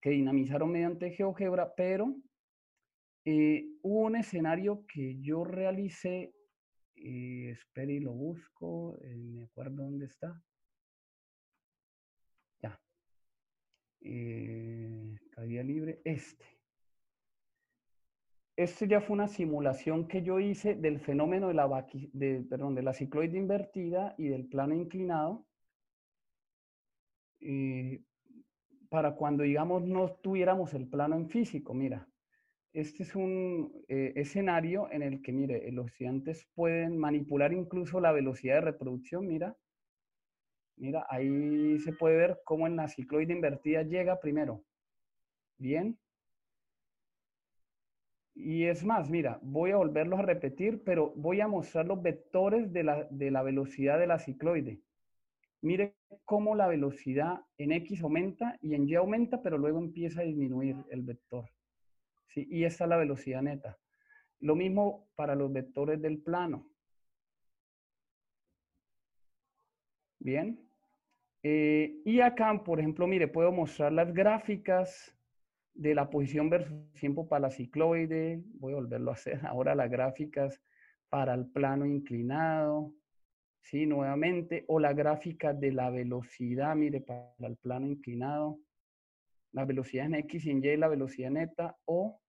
que 0.00 0.10
dinamizaron 0.10 0.70
mediante 0.70 1.10
GeoGebra, 1.10 1.74
pero 1.74 2.14
eh, 3.26 3.66
hubo 3.82 4.02
un 4.02 4.14
escenario 4.14 4.86
que 4.86 5.20
yo 5.20 5.42
realicé, 5.42 6.32
eh, 6.94 7.50
espere 7.50 7.94
y 7.94 8.00
lo 8.00 8.12
busco, 8.12 8.96
eh, 9.02 9.16
me 9.16 9.42
acuerdo 9.42 9.82
dónde 9.82 10.06
está. 10.06 10.40
Ya. 12.62 12.80
Eh, 14.00 15.16
caída 15.30 15.64
libre, 15.64 16.00
este. 16.04 16.46
Este 18.54 18.86
ya 18.86 19.00
fue 19.00 19.14
una 19.14 19.26
simulación 19.26 20.06
que 20.06 20.22
yo 20.22 20.38
hice 20.38 20.76
del 20.76 21.00
fenómeno 21.00 21.48
de 21.48 21.54
la, 21.54 21.86
de, 22.12 22.46
perdón, 22.48 22.76
de 22.76 22.82
la 22.82 22.94
cicloide 22.94 23.36
invertida 23.36 24.14
y 24.16 24.28
del 24.28 24.46
plano 24.46 24.72
inclinado. 24.74 25.44
para 28.88 29.16
cuando, 29.16 29.42
digamos, 29.42 29.82
no 29.82 30.12
tuviéramos 30.22 30.74
el 30.74 30.88
plano 30.88 31.16
en 31.16 31.28
físico. 31.28 31.74
Mira, 31.74 32.08
este 32.76 33.04
es 33.04 33.16
un 33.16 33.72
eh, 33.88 34.12
escenario 34.16 34.90
en 34.92 35.02
el 35.02 35.22
que, 35.22 35.32
mire, 35.32 35.72
los 35.72 35.86
estudiantes 35.86 36.46
pueden 36.54 36.98
manipular 36.98 37.54
incluso 37.54 38.00
la 38.00 38.12
velocidad 38.12 38.56
de 38.56 38.60
reproducción. 38.72 39.26
Mira, 39.26 39.56
mira, 40.76 41.06
ahí 41.08 41.78
se 41.78 41.94
puede 41.94 42.18
ver 42.18 42.40
cómo 42.44 42.66
en 42.66 42.76
la 42.76 42.88
cicloide 42.88 43.32
invertida 43.32 43.82
llega 43.82 44.20
primero. 44.20 44.62
Bien. 45.56 45.98
Y 48.34 48.64
es 48.64 48.84
más, 48.84 49.08
mira, 49.08 49.38
voy 49.40 49.70
a 49.70 49.78
volverlos 49.78 50.18
a 50.18 50.26
repetir, 50.26 50.82
pero 50.84 51.14
voy 51.16 51.40
a 51.40 51.48
mostrar 51.48 51.86
los 51.86 52.02
vectores 52.02 52.70
de 52.74 52.84
la, 52.84 53.04
de 53.10 53.30
la 53.30 53.42
velocidad 53.42 53.98
de 53.98 54.06
la 54.06 54.18
cicloide. 54.18 54.82
Mire 55.62 55.96
cómo 56.26 56.54
la 56.54 56.68
velocidad 56.68 57.40
en 57.56 57.72
X 57.72 58.02
aumenta 58.02 58.58
y 58.60 58.74
en 58.74 58.86
Y 58.86 58.96
aumenta, 58.96 59.40
pero 59.40 59.56
luego 59.56 59.78
empieza 59.78 60.20
a 60.20 60.24
disminuir 60.24 60.76
el 60.90 61.00
vector. 61.00 61.48
Y 62.36 62.64
esta 62.64 62.84
es 62.84 62.90
la 62.90 62.96
velocidad 62.96 63.42
neta. 63.42 63.78
Lo 64.40 64.54
mismo 64.54 65.08
para 65.14 65.34
los 65.34 65.52
vectores 65.52 66.00
del 66.00 66.18
plano. 66.18 66.70
Bien. 70.18 70.60
Eh, 71.42 72.00
y 72.04 72.20
acá, 72.20 72.62
por 72.64 72.80
ejemplo, 72.80 73.06
mire, 73.06 73.28
puedo 73.28 73.52
mostrar 73.52 73.92
las 73.92 74.12
gráficas 74.12 75.16
de 75.74 75.94
la 75.94 76.10
posición 76.10 76.50
versus 76.50 76.92
tiempo 76.94 77.28
para 77.28 77.42
la 77.42 77.50
cicloide. 77.50 78.42
Voy 78.54 78.72
a 78.72 78.76
volverlo 78.76 79.10
a 79.10 79.14
hacer 79.14 79.40
ahora 79.46 79.74
las 79.74 79.90
gráficas 79.90 80.60
para 81.08 81.34
el 81.34 81.46
plano 81.46 81.86
inclinado. 81.86 82.92
Sí, 83.60 83.86
nuevamente. 83.86 84.64
O 84.68 84.80
la 84.80 84.92
gráfica 84.92 85.52
de 85.52 85.72
la 85.72 85.90
velocidad, 85.90 86.74
mire, 86.74 87.00
para 87.00 87.32
el 87.38 87.56
plano 87.56 87.86
inclinado. 87.86 88.58
La 89.52 89.64
velocidad 89.64 90.06
en 90.06 90.14
X 90.16 90.46
y 90.46 90.50
en 90.50 90.64
Y, 90.64 90.76
la 90.76 90.88
velocidad 90.88 91.30
neta. 91.30 91.76
O 91.84 92.20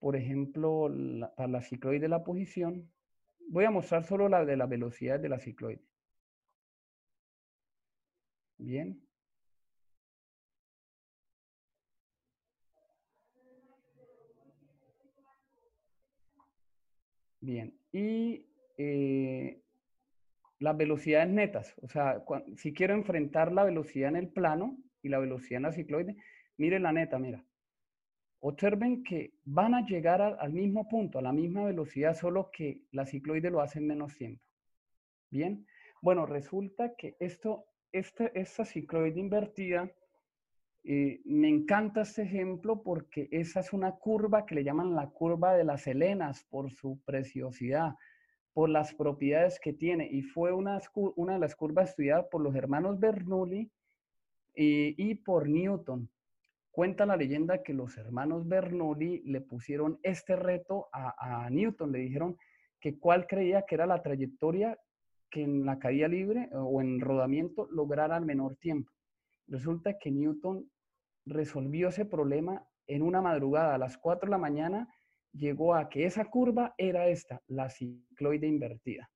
por 0.00 0.16
ejemplo, 0.16 0.90
para 1.36 1.48
la 1.48 1.62
cicloide 1.62 2.00
de 2.00 2.08
la 2.08 2.24
posición, 2.24 2.90
voy 3.48 3.64
a 3.66 3.70
mostrar 3.70 4.04
solo 4.04 4.28
la 4.28 4.44
de 4.44 4.56
la 4.56 4.66
velocidad 4.66 5.20
de 5.20 5.28
la 5.28 5.38
cicloide. 5.38 5.82
Bien. 8.58 9.00
Bien, 17.42 17.74
y 17.90 18.46
eh, 18.76 19.62
las 20.58 20.76
velocidades 20.76 21.28
netas, 21.30 21.74
o 21.82 21.88
sea, 21.88 22.22
si 22.56 22.74
quiero 22.74 22.94
enfrentar 22.94 23.50
la 23.52 23.64
velocidad 23.64 24.10
en 24.10 24.16
el 24.16 24.28
plano 24.28 24.76
y 25.02 25.08
la 25.08 25.18
velocidad 25.18 25.58
en 25.58 25.62
la 25.62 25.72
cicloide, 25.72 26.16
mire 26.58 26.78
la 26.80 26.92
neta, 26.92 27.18
mira. 27.18 27.42
Observen 28.40 29.04
que 29.04 29.34
van 29.44 29.74
a 29.74 29.84
llegar 29.86 30.22
al 30.22 30.52
mismo 30.52 30.88
punto, 30.88 31.18
a 31.18 31.22
la 31.22 31.32
misma 31.32 31.64
velocidad, 31.64 32.16
solo 32.16 32.50
que 32.50 32.82
la 32.90 33.04
cicloide 33.04 33.50
lo 33.50 33.60
hace 33.60 33.78
en 33.78 33.86
menos 33.86 34.16
tiempo. 34.16 34.42
Bien, 35.30 35.66
Bueno, 36.02 36.24
resulta 36.24 36.94
que 36.96 37.16
esto, 37.20 37.66
este, 37.92 38.32
esta 38.34 38.64
cicloide 38.64 39.20
invertida, 39.20 39.90
eh, 40.82 41.20
me 41.26 41.48
encanta 41.48 42.00
este 42.02 42.22
ejemplo 42.22 42.82
porque 42.82 43.28
esa 43.30 43.60
es 43.60 43.74
una 43.74 43.96
curva 43.96 44.46
que 44.46 44.54
le 44.54 44.64
llaman 44.64 44.94
la 44.94 45.10
curva 45.10 45.54
de 45.54 45.64
las 45.64 45.86
helenas 45.86 46.44
por 46.44 46.70
su 46.70 46.98
preciosidad, 47.04 47.96
por 48.54 48.70
las 48.70 48.94
propiedades 48.94 49.60
que 49.60 49.74
tiene. 49.74 50.08
Y 50.10 50.22
fue 50.22 50.52
una, 50.52 50.80
una 51.16 51.34
de 51.34 51.38
las 51.38 51.54
curvas 51.54 51.90
estudiadas 51.90 52.26
por 52.30 52.40
los 52.40 52.54
hermanos 52.54 52.98
Bernoulli 52.98 53.70
y, 54.54 55.10
y 55.10 55.14
por 55.16 55.48
Newton. 55.48 56.08
Cuenta 56.80 57.04
la 57.04 57.18
leyenda 57.18 57.62
que 57.62 57.74
los 57.74 57.98
hermanos 57.98 58.48
Bernoulli 58.48 59.20
le 59.26 59.42
pusieron 59.42 60.00
este 60.02 60.34
reto 60.34 60.88
a, 60.94 61.44
a 61.44 61.50
Newton, 61.50 61.92
le 61.92 61.98
dijeron 61.98 62.38
que 62.80 62.98
cuál 62.98 63.26
creía 63.26 63.66
que 63.68 63.74
era 63.74 63.84
la 63.84 64.00
trayectoria 64.00 64.78
que 65.28 65.42
en 65.42 65.66
la 65.66 65.78
caída 65.78 66.08
libre 66.08 66.48
o 66.54 66.80
en 66.80 66.98
rodamiento 66.98 67.68
lograra 67.70 68.16
el 68.16 68.24
menor 68.24 68.56
tiempo. 68.56 68.90
Resulta 69.46 69.98
que 69.98 70.10
Newton 70.10 70.70
resolvió 71.26 71.88
ese 71.88 72.06
problema 72.06 72.66
en 72.86 73.02
una 73.02 73.20
madrugada 73.20 73.74
a 73.74 73.78
las 73.78 73.98
4 73.98 74.28
de 74.28 74.30
la 74.30 74.38
mañana, 74.38 74.88
llegó 75.34 75.74
a 75.74 75.90
que 75.90 76.06
esa 76.06 76.30
curva 76.30 76.74
era 76.78 77.08
esta, 77.08 77.42
la 77.48 77.68
cicloide 77.68 78.46
invertida. 78.46 79.10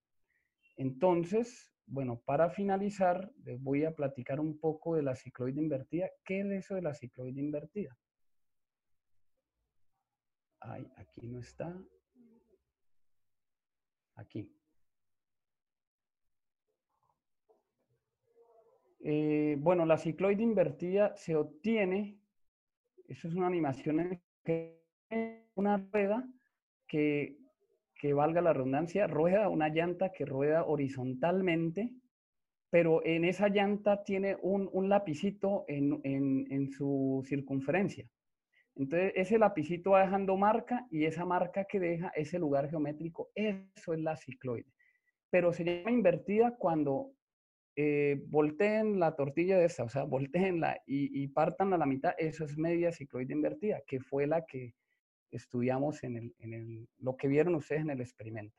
Entonces, 0.77 1.74
bueno, 1.87 2.21
para 2.25 2.51
finalizar, 2.51 3.31
les 3.45 3.61
voy 3.61 3.85
a 3.85 3.95
platicar 3.95 4.41
un 4.41 4.59
poco 4.59 4.97
de 4.97 5.03
la 5.03 5.15
cicloide 5.15 5.61
invertida. 5.61 6.11
¿Qué 6.25 6.41
es 6.41 6.47
eso 6.47 6.75
de 6.75 6.83
la 6.83 6.95
cicloide 6.95 7.41
invertida? 7.41 7.97
Ay, 10.61 10.91
aquí 10.97 11.29
no 11.29 11.41
está. 11.41 11.77
Aquí. 14.15 14.51
Eh, 19.01 19.57
bueno, 19.59 19.85
la 19.85 19.99
cicloide 19.99 20.43
invertida 20.43 21.15
se 21.17 21.37
obtiene, 21.37 22.19
eso 23.07 23.29
es 23.29 23.35
una 23.35 23.47
animación 23.47 24.19
en 24.47 25.45
una 25.55 25.77
rueda 25.93 26.27
que, 26.87 27.44
que 28.05 28.13
valga 28.13 28.43
la 28.43 28.53
redundancia, 28.53 29.07
rueda 29.07 29.49
una 29.49 29.71
llanta 29.71 30.13
que 30.13 30.27
rueda 30.27 30.67
horizontalmente, 30.67 31.91
pero 32.69 33.03
en 33.03 33.25
esa 33.25 33.49
llanta 33.49 34.05
tiene 34.05 34.37
un, 34.43 34.69
un 34.75 34.91
lapicito 34.91 35.65
en, 35.69 36.03
en, 36.05 36.47
en, 36.51 36.69
su 36.69 37.25
circunferencia. 37.27 38.07
Entonces, 38.75 39.15
ese 39.17 39.39
lapicito 39.39 39.93
va 39.93 40.03
dejando 40.03 40.37
marca 40.37 40.87
y 40.91 41.07
esa 41.07 41.25
marca 41.25 41.65
que 41.65 41.81
deja 41.81 42.09
ese 42.15 42.39
lugar 42.39 42.69
geométrico, 42.69 43.31
eso 43.35 43.95
es 43.95 44.01
la 44.01 44.17
cicloide. 44.17 44.71
Pero 45.31 45.55
se 45.55 45.65
llama 45.65 45.91
invertida 45.91 46.57
cuando 46.59 47.13
eh, 47.75 48.23
volteen 48.27 49.01
la 49.01 49.17
tortilla 49.17 49.57
de 49.57 49.65
esta, 49.65 49.85
o 49.85 49.89
sea, 49.89 50.05
volteenla 50.05 50.77
y, 50.85 51.23
y 51.23 51.29
partan 51.29 51.73
a 51.73 51.79
la 51.79 51.87
mitad, 51.87 52.13
eso 52.19 52.45
es 52.45 52.59
media 52.59 52.93
cicloide 52.93 53.33
invertida, 53.33 53.81
que 53.87 53.99
fue 53.99 54.27
la 54.27 54.45
que 54.45 54.75
estudiamos 55.37 56.03
en, 56.05 56.17
el, 56.17 56.35
en 56.39 56.55
el, 56.55 56.89
lo 56.99 57.17
que 57.17 57.29
vieron 57.29 57.55
ustedes 57.55 57.83
en 57.83 57.91
el 57.91 58.01
experimento. 58.01 58.57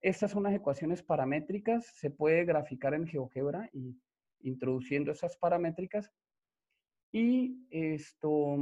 Estas 0.00 0.30
son 0.30 0.42
las 0.42 0.54
ecuaciones 0.54 1.02
paramétricas, 1.02 1.86
se 1.86 2.10
puede 2.10 2.44
graficar 2.44 2.94
en 2.94 3.06
GeoGebra 3.06 3.70
y 3.72 3.98
introduciendo 4.40 5.12
esas 5.12 5.36
paramétricas. 5.36 6.12
Y 7.12 7.66
esto, 7.70 8.56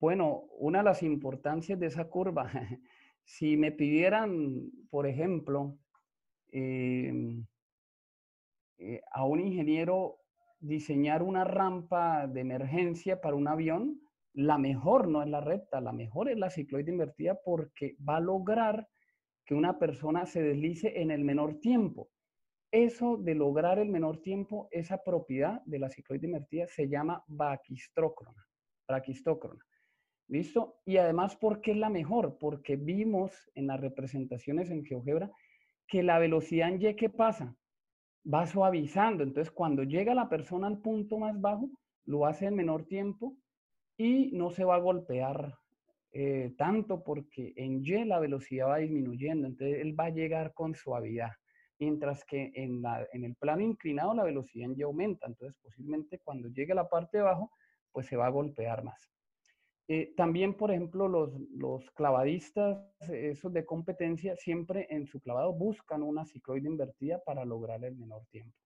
bueno, 0.00 0.44
una 0.58 0.78
de 0.78 0.84
las 0.84 1.02
importancias 1.02 1.78
de 1.80 1.86
esa 1.86 2.04
curva, 2.04 2.50
si 3.24 3.56
me 3.56 3.72
pidieran, 3.72 4.70
por 4.90 5.06
ejemplo, 5.06 5.78
eh, 6.52 7.42
eh, 8.78 9.00
a 9.10 9.24
un 9.24 9.40
ingeniero 9.40 10.18
diseñar 10.60 11.22
una 11.22 11.44
rampa 11.44 12.26
de 12.26 12.40
emergencia 12.40 13.20
para 13.20 13.36
un 13.36 13.48
avión, 13.48 14.00
la 14.34 14.58
mejor 14.58 15.08
no 15.08 15.22
es 15.22 15.28
la 15.28 15.40
recta, 15.40 15.80
la 15.80 15.92
mejor 15.92 16.28
es 16.28 16.36
la 16.36 16.50
cicloide 16.50 16.90
invertida 16.90 17.38
porque 17.44 17.96
va 18.06 18.16
a 18.16 18.20
lograr 18.20 18.88
que 19.44 19.54
una 19.54 19.78
persona 19.78 20.26
se 20.26 20.42
deslice 20.42 21.00
en 21.00 21.10
el 21.10 21.24
menor 21.24 21.60
tiempo. 21.60 22.10
Eso 22.70 23.16
de 23.16 23.34
lograr 23.34 23.78
el 23.78 23.88
menor 23.88 24.20
tiempo, 24.20 24.68
esa 24.72 25.02
propiedad 25.02 25.62
de 25.64 25.78
la 25.78 25.90
cicloide 25.90 26.26
invertida 26.26 26.66
se 26.66 26.88
llama 26.88 27.22
braquistócrona. 27.28 28.44
braquistócrona. 28.88 29.64
¿Listo? 30.26 30.80
Y 30.84 30.96
además, 30.96 31.36
¿por 31.36 31.60
qué 31.60 31.72
es 31.72 31.76
la 31.76 31.90
mejor? 31.90 32.38
Porque 32.38 32.76
vimos 32.76 33.32
en 33.54 33.68
las 33.68 33.80
representaciones 33.80 34.70
en 34.70 34.84
GeoGebra 34.84 35.30
que 35.86 36.02
la 36.02 36.18
velocidad 36.18 36.70
en 36.70 36.82
Y, 36.82 36.96
¿qué 36.96 37.10
pasa? 37.10 37.54
va 38.32 38.46
suavizando. 38.46 39.22
Entonces, 39.22 39.52
cuando 39.52 39.82
llega 39.82 40.14
la 40.14 40.28
persona 40.28 40.66
al 40.66 40.78
punto 40.78 41.18
más 41.18 41.40
bajo, 41.40 41.68
lo 42.06 42.26
hace 42.26 42.46
en 42.46 42.56
menor 42.56 42.86
tiempo 42.86 43.36
y 43.96 44.30
no 44.32 44.50
se 44.50 44.64
va 44.64 44.76
a 44.76 44.80
golpear 44.80 45.54
eh, 46.12 46.54
tanto 46.56 47.02
porque 47.02 47.52
en 47.56 47.84
Y 47.84 48.04
la 48.04 48.20
velocidad 48.20 48.68
va 48.68 48.78
disminuyendo. 48.78 49.48
Entonces, 49.48 49.80
él 49.80 49.98
va 49.98 50.06
a 50.06 50.10
llegar 50.10 50.54
con 50.54 50.74
suavidad. 50.74 51.32
Mientras 51.80 52.24
que 52.24 52.52
en, 52.54 52.82
la, 52.82 53.06
en 53.12 53.24
el 53.24 53.34
plano 53.34 53.62
inclinado 53.62 54.14
la 54.14 54.22
velocidad 54.22 54.70
en 54.70 54.78
Y 54.78 54.82
aumenta. 54.82 55.26
Entonces, 55.26 55.56
posiblemente 55.60 56.20
cuando 56.20 56.48
llegue 56.48 56.72
a 56.72 56.76
la 56.76 56.88
parte 56.88 57.18
de 57.18 57.22
abajo, 57.24 57.50
pues 57.90 58.06
se 58.06 58.16
va 58.16 58.26
a 58.26 58.30
golpear 58.30 58.84
más. 58.84 59.10
Eh, 59.86 60.14
también, 60.16 60.54
por 60.54 60.70
ejemplo, 60.70 61.08
los, 61.08 61.32
los, 61.50 61.90
clavadistas, 61.90 62.78
esos 63.10 63.52
de 63.52 63.66
competencia, 63.66 64.34
siempre 64.36 64.86
en 64.88 65.06
su 65.06 65.20
clavado 65.20 65.52
buscan 65.52 66.02
una 66.02 66.24
cicloide 66.24 66.68
invertida 66.68 67.22
para 67.22 67.44
lograr 67.44 67.84
el 67.84 67.96
menor 67.96 68.24
tiempo. 68.30 68.56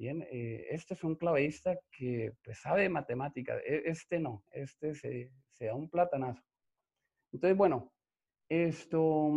Bien, 0.00 0.26
eh, 0.30 0.66
este 0.70 0.94
es 0.94 1.04
un 1.04 1.14
clavadista 1.14 1.78
que 1.92 2.32
pues, 2.42 2.58
sabe 2.58 2.88
de. 2.88 3.58
E, 3.66 3.82
este 3.84 4.18
no, 4.18 4.42
este 4.50 4.94
se, 4.94 5.30
se, 5.58 5.66
da 5.66 5.74
un 5.74 5.90
platanazo. 5.90 6.42
Entonces, 7.30 7.54
bueno, 7.54 7.92
esto, 8.48 9.30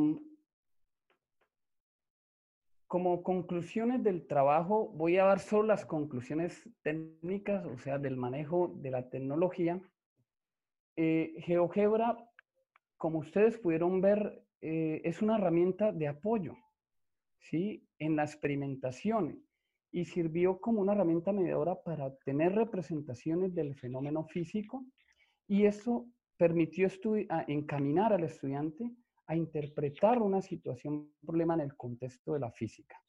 como 2.88 3.24
conclusiones 3.24 4.04
del 4.04 4.26
trabajo, 4.26 4.88
voy 4.88 5.18
a 5.18 5.26
dar 5.26 5.42
solo 5.42 5.64
las 5.64 5.86
conclusiones 5.86 6.64
técnicas, 6.82 7.66
o 7.66 7.78
sea, 7.78 8.00
del 8.00 8.16
manejo 8.16 8.74
de 8.78 8.92
la 8.92 9.10
tecnología. 9.10 9.82
Eh, 10.96 11.34
GeoGebra, 11.40 12.18
como 12.96 13.20
ustedes 13.20 13.58
pudieron 13.58 14.00
ver, 14.00 14.46
eh, 14.62 15.02
es 15.04 15.22
una 15.22 15.36
herramienta 15.36 15.92
de 15.92 16.08
apoyo, 16.08 16.56
¿sí? 17.40 17.86
En 18.00 18.16
la 18.16 18.24
experimentación 18.24 19.44
y 19.94 20.06
sirvió 20.06 20.60
como 20.60 20.82
una 20.82 20.94
herramienta 20.94 21.32
mediadora 21.32 21.82
para 21.82 22.08
obtener 22.08 22.54
representaciones 22.54 23.54
del 23.54 23.76
fenómeno 23.76 24.26
físico 24.26 24.84
y 25.48 25.66
eso 25.66 26.08
permitió 26.36 26.88
encaminar 27.48 28.12
al 28.12 28.24
estudiante 28.24 28.92
a 29.28 29.36
interpretar 29.36 30.20
una 30.20 30.42
situación, 30.42 30.94
un 30.96 31.14
problema 31.26 31.54
en 31.54 31.62
el 31.62 31.78
contexto 31.78 32.34
de 32.34 32.40
la 32.40 32.52
física. 32.52 33.00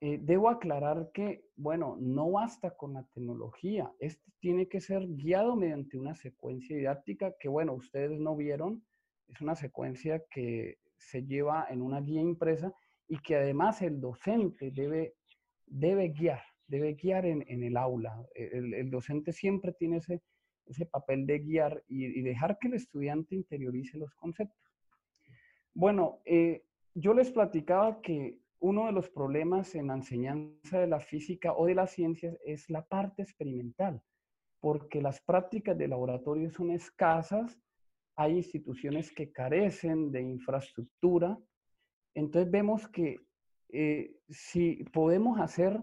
Eh, 0.00 0.20
debo 0.22 0.48
aclarar 0.48 1.10
que, 1.12 1.44
bueno, 1.56 1.96
no 1.98 2.30
basta 2.30 2.76
con 2.76 2.94
la 2.94 3.02
tecnología. 3.12 3.92
Esto 3.98 4.30
tiene 4.38 4.68
que 4.68 4.80
ser 4.80 5.04
guiado 5.04 5.56
mediante 5.56 5.98
una 5.98 6.14
secuencia 6.14 6.76
didáctica 6.76 7.34
que, 7.40 7.48
bueno, 7.48 7.74
ustedes 7.74 8.20
no 8.20 8.36
vieron. 8.36 8.84
Es 9.26 9.40
una 9.40 9.56
secuencia 9.56 10.22
que 10.30 10.78
se 10.96 11.24
lleva 11.24 11.66
en 11.68 11.82
una 11.82 12.00
guía 12.00 12.20
impresa 12.20 12.72
y 13.08 13.18
que 13.18 13.34
además 13.34 13.82
el 13.82 14.00
docente 14.00 14.70
debe, 14.70 15.16
debe 15.70 16.08
guiar, 16.08 16.42
debe 16.66 16.94
guiar 16.94 17.26
en, 17.26 17.44
en 17.48 17.62
el 17.62 17.76
aula. 17.76 18.24
El, 18.34 18.74
el, 18.74 18.90
docente 18.90 19.32
siempre 19.32 19.72
tiene 19.72 19.98
ese, 19.98 20.22
ese 20.66 20.86
papel 20.86 21.26
de 21.26 21.38
guiar 21.38 21.82
y, 21.88 22.06
y, 22.06 22.22
dejar 22.22 22.58
que 22.58 22.68
el 22.68 22.74
estudiante 22.74 23.34
interiorice 23.34 23.98
los 23.98 24.14
conceptos. 24.14 24.58
Bueno, 25.74 26.20
eh, 26.24 26.64
yo 26.94 27.14
les 27.14 27.30
platicaba 27.30 28.00
que 28.00 28.38
uno 28.60 28.86
de 28.86 28.92
los 28.92 29.08
problemas 29.08 29.74
en 29.74 29.86
la 29.88 29.94
enseñanza 29.94 30.80
de 30.80 30.88
la 30.88 31.00
física 31.00 31.52
o 31.52 31.66
de 31.66 31.74
las 31.74 31.92
ciencias 31.92 32.36
es 32.44 32.68
la 32.68 32.84
parte 32.84 33.22
experimental, 33.22 34.02
porque 34.60 35.00
las 35.00 35.20
prácticas 35.20 35.78
de 35.78 35.88
laboratorio 35.88 36.50
son 36.50 36.70
escasas, 36.70 37.60
hay 38.16 38.36
instituciones 38.36 39.12
que 39.12 39.30
carecen 39.30 40.10
de 40.10 40.22
infraestructura, 40.22 41.38
entonces 42.14 42.50
vemos 42.50 42.88
que 42.88 43.20
eh, 43.70 44.16
si 44.28 44.84
podemos 44.92 45.40
hacer 45.40 45.80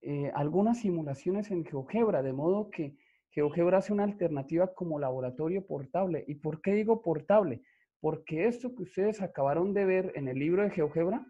eh, 0.00 0.32
algunas 0.34 0.80
simulaciones 0.80 1.50
en 1.50 1.64
GeoGebra, 1.64 2.22
de 2.22 2.32
modo 2.32 2.70
que 2.70 2.96
GeoGebra 3.30 3.78
hace 3.78 3.92
una 3.92 4.04
alternativa 4.04 4.74
como 4.74 4.98
laboratorio 4.98 5.66
portable. 5.66 6.24
¿Y 6.26 6.36
por 6.36 6.60
qué 6.60 6.74
digo 6.74 7.02
portable? 7.02 7.62
Porque 8.00 8.46
esto 8.46 8.74
que 8.74 8.82
ustedes 8.82 9.22
acabaron 9.22 9.72
de 9.72 9.84
ver 9.84 10.12
en 10.16 10.28
el 10.28 10.38
libro 10.38 10.62
de 10.62 10.70
GeoGebra, 10.70 11.24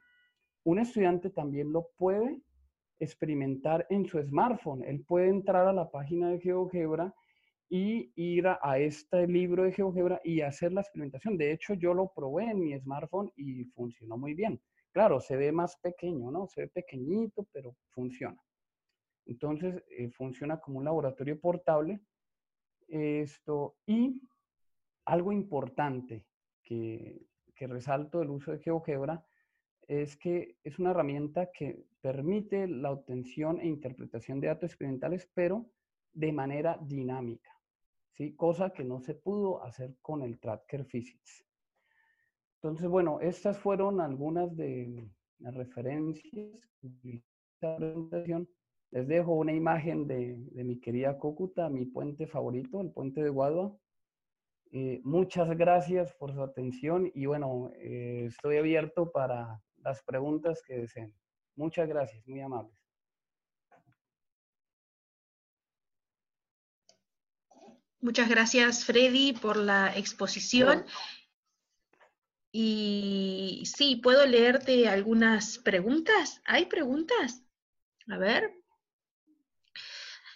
un 0.65 0.79
estudiante 0.79 1.31
también 1.31 1.73
lo 1.73 1.89
puede 1.97 2.41
experimentar 2.99 3.87
en 3.91 4.07
su 4.07 4.21
smartphone. 4.23 4.85
Él 4.85 5.05
puede 5.05 5.29
entrar 5.29 5.67
a 5.67 5.73
la 5.73 5.91
página 5.91 6.31
de 6.31 6.41
GeoGebra 6.41 7.15
y 7.69 8.13
ir 8.17 8.47
a, 8.47 8.79
este 8.79 9.27
libro 9.27 9.65
de 9.65 9.73
GeoGebra 9.73 10.21
y 10.25 10.43
hacer 10.43 10.73
la 10.73 10.83
experimentación. 10.83 11.37
De 11.37 11.53
hecho, 11.53 11.75
yo 11.75 11.95
lo 11.95 12.13
probé 12.15 12.51
en 12.51 12.61
mi 12.61 12.79
smartphone 12.79 13.33
y 13.37 13.65
funcionó 13.65 14.17
muy 14.19 14.35
bien. 14.35 14.61
Claro, 14.93 15.21
se 15.21 15.37
ve 15.37 15.53
más 15.53 15.77
pequeño, 15.77 16.31
¿no? 16.31 16.47
Se 16.47 16.63
ve 16.63 16.69
pequeñito, 16.69 17.47
pero 17.53 17.77
funciona. 17.91 18.41
Entonces, 19.27 19.83
eh, 19.89 20.11
funciona 20.11 20.61
como 20.61 20.79
un 20.79 20.85
laboratorio 20.85 21.41
portable. 21.41 22.01
Esto, 22.89 23.77
y 23.87 24.21
algo 25.07 25.33
importante 25.33 26.27
que, 26.63 27.27
que 27.55 27.67
resalto 27.67 28.19
del 28.19 28.31
uso 28.31 28.53
de 28.53 28.59
GeoGebra 28.59 29.25
es 29.89 30.17
que 30.17 30.57
es 30.63 30.79
una 30.79 30.91
herramienta 30.91 31.51
que 31.53 31.87
permite 32.01 32.69
la 32.69 32.91
obtención 32.91 33.61
e 33.61 33.67
interpretación 33.67 34.41
de 34.41 34.49
datos 34.49 34.71
experimentales, 34.71 35.29
pero 35.35 35.67
de 36.13 36.33
manera 36.33 36.79
dinámica, 36.83 37.51
¿sí? 38.13 38.35
cosa 38.35 38.73
que 38.73 38.85
no 38.85 39.01
se 39.01 39.15
pudo 39.15 39.63
hacer 39.63 39.97
con 40.03 40.23
el 40.23 40.39
Tracker 40.39 40.85
Physics. 40.85 41.45
Entonces, 42.63 42.89
bueno, 42.89 43.19
estas 43.21 43.59
fueron 43.59 44.01
algunas 44.01 44.57
de 44.57 45.11
las 45.41 45.53
referencias 45.53 46.49
de 46.81 47.21
esta 47.55 47.77
presentación. 47.77 48.49
Les 48.93 49.09
dejo 49.09 49.33
una 49.33 49.53
imagen 49.53 50.07
de, 50.07 50.37
mi 50.53 50.79
querida 50.79 51.19
Cúcuta, 51.19 51.69
mi 51.69 51.87
puente 51.87 52.29
favorito, 52.29 52.81
el 52.81 52.93
puente 52.93 53.21
de 53.21 53.31
Guadua. 53.31 53.77
Eh, 54.71 55.01
muchas 55.03 55.49
gracias 55.59 56.15
por 56.15 56.33
su 56.33 56.41
atención 56.41 57.11
y 57.13 57.27
bueno, 57.27 57.73
eh, 57.75 58.27
estoy 58.29 58.59
abierto 58.59 59.11
para 59.11 59.61
las 59.79 60.01
preguntas 60.05 60.63
que 60.65 60.79
deseen. 60.79 61.13
Muchas 61.57 61.89
gracias, 61.89 62.25
muy 62.29 62.43
amables. 62.43 62.79
Muchas 68.01 68.29
gracias, 68.29 68.85
Freddy, 68.85 69.33
por 69.33 69.57
la 69.57 69.97
exposición. 69.97 70.85
Y 72.53 73.63
sí, 73.65 73.97
¿puedo 73.97 74.27
leerte 74.27 74.87
algunas 74.87 75.59
preguntas? 75.59 76.43
¿Hay 76.45 76.67
preguntas? 76.67 77.43
A 78.09 78.19
ver. 78.19 78.53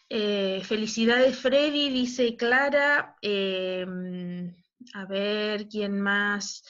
Eh, 0.09 0.63
felicidades, 0.65 1.39
Freddy, 1.39 1.91
dice 1.91 2.37
Clara. 2.37 3.17
Em, 3.21 4.55
a 4.95 5.05
ver, 5.05 5.69
¿quién 5.69 6.01
más? 6.01 6.65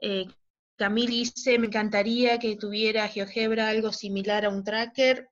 Eh, 0.00 0.28
Camille 0.76 1.10
dice, 1.10 1.58
me 1.58 1.66
encantaría 1.66 2.38
que 2.38 2.56
tuviera 2.56 3.08
GeoGebra 3.08 3.68
algo 3.68 3.92
similar 3.92 4.44
a 4.44 4.50
un 4.50 4.62
tracker. 4.62 5.31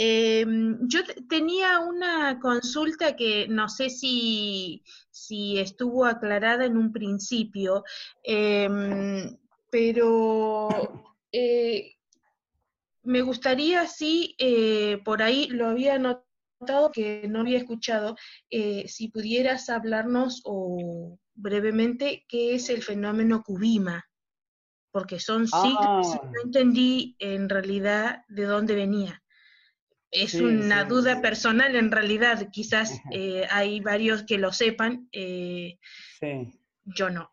Em, 0.00 0.78
yo 0.86 1.00
tenía 1.28 1.80
una 1.80 2.38
consulta 2.38 3.16
que 3.16 3.48
no 3.48 3.68
sé 3.68 3.90
si, 3.90 4.84
estuvo 5.58 6.04
aclarada 6.04 6.66
en 6.66 6.76
un 6.76 6.92
principio, 6.92 7.82
em, 8.22 9.36
pero 9.70 10.68
eh, 11.32 11.96
me 13.02 13.22
gustaría 13.22 13.88
si 13.88 14.36
eh, 14.38 15.00
por 15.04 15.20
ahí 15.20 15.48
lo 15.48 15.66
había 15.66 15.98
notado 15.98 16.92
que 16.92 17.26
no 17.28 17.40
había 17.40 17.58
escuchado, 17.58 18.16
eh, 18.50 18.86
si 18.86 19.08
pudieras 19.08 19.68
hablarnos 19.68 20.42
o 20.44 21.18
brevemente 21.34 22.24
qué 22.28 22.54
es 22.54 22.70
el 22.70 22.84
fenómeno 22.84 23.42
Cubima 23.42 24.04
porque 24.92 25.18
son 25.18 25.46
siglas 25.48 26.06
y 26.14 26.26
no 26.26 26.32
ah. 26.38 26.42
entendí 26.44 27.16
en 27.18 27.48
realidad 27.48 28.24
de 28.28 28.44
dónde 28.44 28.74
venía. 28.74 29.22
Es 30.10 30.34
una 30.34 30.84
duda 30.84 31.20
personal 31.20 31.76
en 31.76 31.90
realidad, 31.90 32.48
quizás 32.50 33.00
eh, 33.12 33.46
hay 33.50 33.80
varios 33.80 34.22
que 34.22 34.38
lo 34.38 34.52
sepan, 34.52 35.08
eh, 35.12 35.78
yo 36.84 37.10
no. 37.10 37.30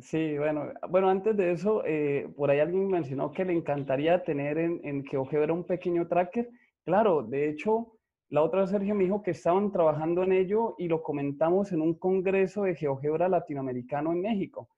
Sí, 0.00 0.36
bueno, 0.36 0.72
bueno, 0.90 1.08
antes 1.08 1.36
de 1.36 1.52
eso, 1.52 1.82
eh, 1.86 2.28
por 2.36 2.50
ahí 2.50 2.58
alguien 2.58 2.88
mencionó 2.88 3.32
que 3.32 3.44
le 3.44 3.54
encantaría 3.54 4.24
tener 4.24 4.58
en, 4.58 4.80
en 4.84 5.04
GeoGebra 5.04 5.52
un 5.52 5.64
pequeño 5.64 6.06
tracker. 6.06 6.50
Claro, 6.84 7.22
de 7.22 7.48
hecho, 7.48 7.96
la 8.28 8.42
otra 8.42 8.62
vez 8.62 8.70
Sergio 8.70 8.94
me 8.94 9.04
dijo 9.04 9.22
que 9.22 9.30
estaban 9.30 9.70
trabajando 9.70 10.24
en 10.24 10.32
ello 10.32 10.74
y 10.78 10.88
lo 10.88 11.02
comentamos 11.02 11.70
en 11.72 11.80
un 11.80 11.94
congreso 11.94 12.64
de 12.64 12.74
GeoGebra 12.74 13.28
latinoamericano 13.28 14.12
en 14.12 14.20
México. 14.20 14.68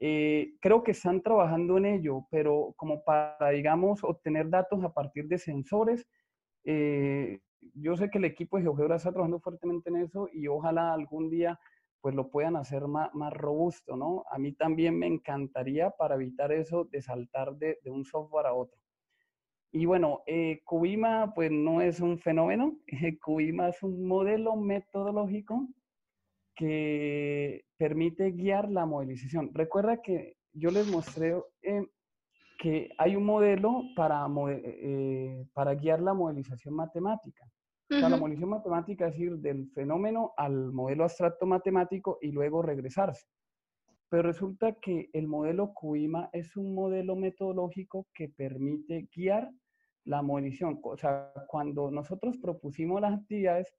Eh, 0.00 0.54
creo 0.60 0.82
que 0.82 0.90
están 0.90 1.22
trabajando 1.22 1.78
en 1.78 1.86
ello, 1.86 2.26
pero 2.30 2.74
como 2.76 3.04
para, 3.04 3.50
digamos, 3.50 4.02
obtener 4.04 4.50
datos 4.50 4.82
a 4.84 4.92
partir 4.92 5.28
de 5.28 5.38
sensores, 5.38 6.06
eh, 6.64 7.40
yo 7.74 7.96
sé 7.96 8.10
que 8.10 8.18
el 8.18 8.24
equipo 8.24 8.56
de 8.56 8.64
GeoGebra 8.64 8.96
está 8.96 9.10
trabajando 9.12 9.40
fuertemente 9.40 9.90
en 9.90 9.96
eso 9.96 10.28
y 10.32 10.48
ojalá 10.48 10.92
algún 10.92 11.30
día 11.30 11.58
pues 12.00 12.14
lo 12.14 12.30
puedan 12.30 12.56
hacer 12.56 12.86
más, 12.86 13.14
más 13.14 13.32
robusto, 13.32 13.96
¿no? 13.96 14.24
A 14.30 14.38
mí 14.38 14.52
también 14.52 14.98
me 14.98 15.06
encantaría 15.06 15.90
para 15.90 16.16
evitar 16.16 16.52
eso 16.52 16.84
de 16.84 17.00
saltar 17.00 17.54
de, 17.56 17.78
de 17.82 17.90
un 17.90 18.04
software 18.04 18.46
a 18.46 18.52
otro. 18.52 18.78
Y 19.72 19.86
bueno, 19.86 20.22
eh, 20.26 20.60
Cubima 20.64 21.32
pues 21.34 21.50
no 21.50 21.80
es 21.80 22.00
un 22.00 22.18
fenómeno, 22.18 22.78
Cubima 23.22 23.70
es 23.70 23.82
un 23.82 24.06
modelo 24.06 24.54
metodológico 24.54 25.66
que 26.54 27.63
permite 27.76 28.30
guiar 28.32 28.70
la 28.70 28.86
modelización. 28.86 29.50
Recuerda 29.52 30.00
que 30.02 30.36
yo 30.52 30.70
les 30.70 30.86
mostré 30.90 31.36
eh, 31.62 31.86
que 32.58 32.90
hay 32.98 33.16
un 33.16 33.24
modelo 33.24 33.82
para, 33.96 34.26
eh, 34.50 35.46
para 35.52 35.74
guiar 35.74 36.00
la 36.00 36.14
modelización 36.14 36.74
matemática. 36.74 37.44
la 37.88 38.08
modelización 38.08 38.50
matemática 38.50 39.08
es 39.08 39.18
ir 39.18 39.36
del 39.38 39.68
fenómeno 39.72 40.32
al 40.36 40.72
modelo 40.72 41.04
abstracto 41.04 41.46
matemático 41.46 42.18
y 42.22 42.32
luego 42.32 42.62
regresarse. 42.62 43.26
Pero 44.08 44.22
resulta 44.22 44.72
que 44.74 45.10
el 45.12 45.26
modelo 45.26 45.74
CUIMA 45.74 46.30
es 46.32 46.56
un 46.56 46.74
modelo 46.74 47.16
metodológico 47.16 48.06
que 48.14 48.28
permite 48.28 49.08
guiar 49.14 49.50
la 50.04 50.22
modelización. 50.22 50.80
O 50.82 50.96
sea, 50.96 51.32
cuando 51.48 51.90
nosotros 51.90 52.36
propusimos 52.38 53.00
las 53.00 53.14
actividades, 53.14 53.72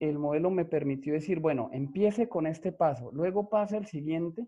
el 0.00 0.18
modelo 0.18 0.50
me 0.50 0.64
permitió 0.64 1.12
decir, 1.12 1.40
bueno, 1.40 1.68
empiece 1.72 2.28
con 2.28 2.46
este 2.46 2.72
paso, 2.72 3.10
luego 3.12 3.48
pasa 3.48 3.76
el 3.76 3.86
siguiente, 3.86 4.46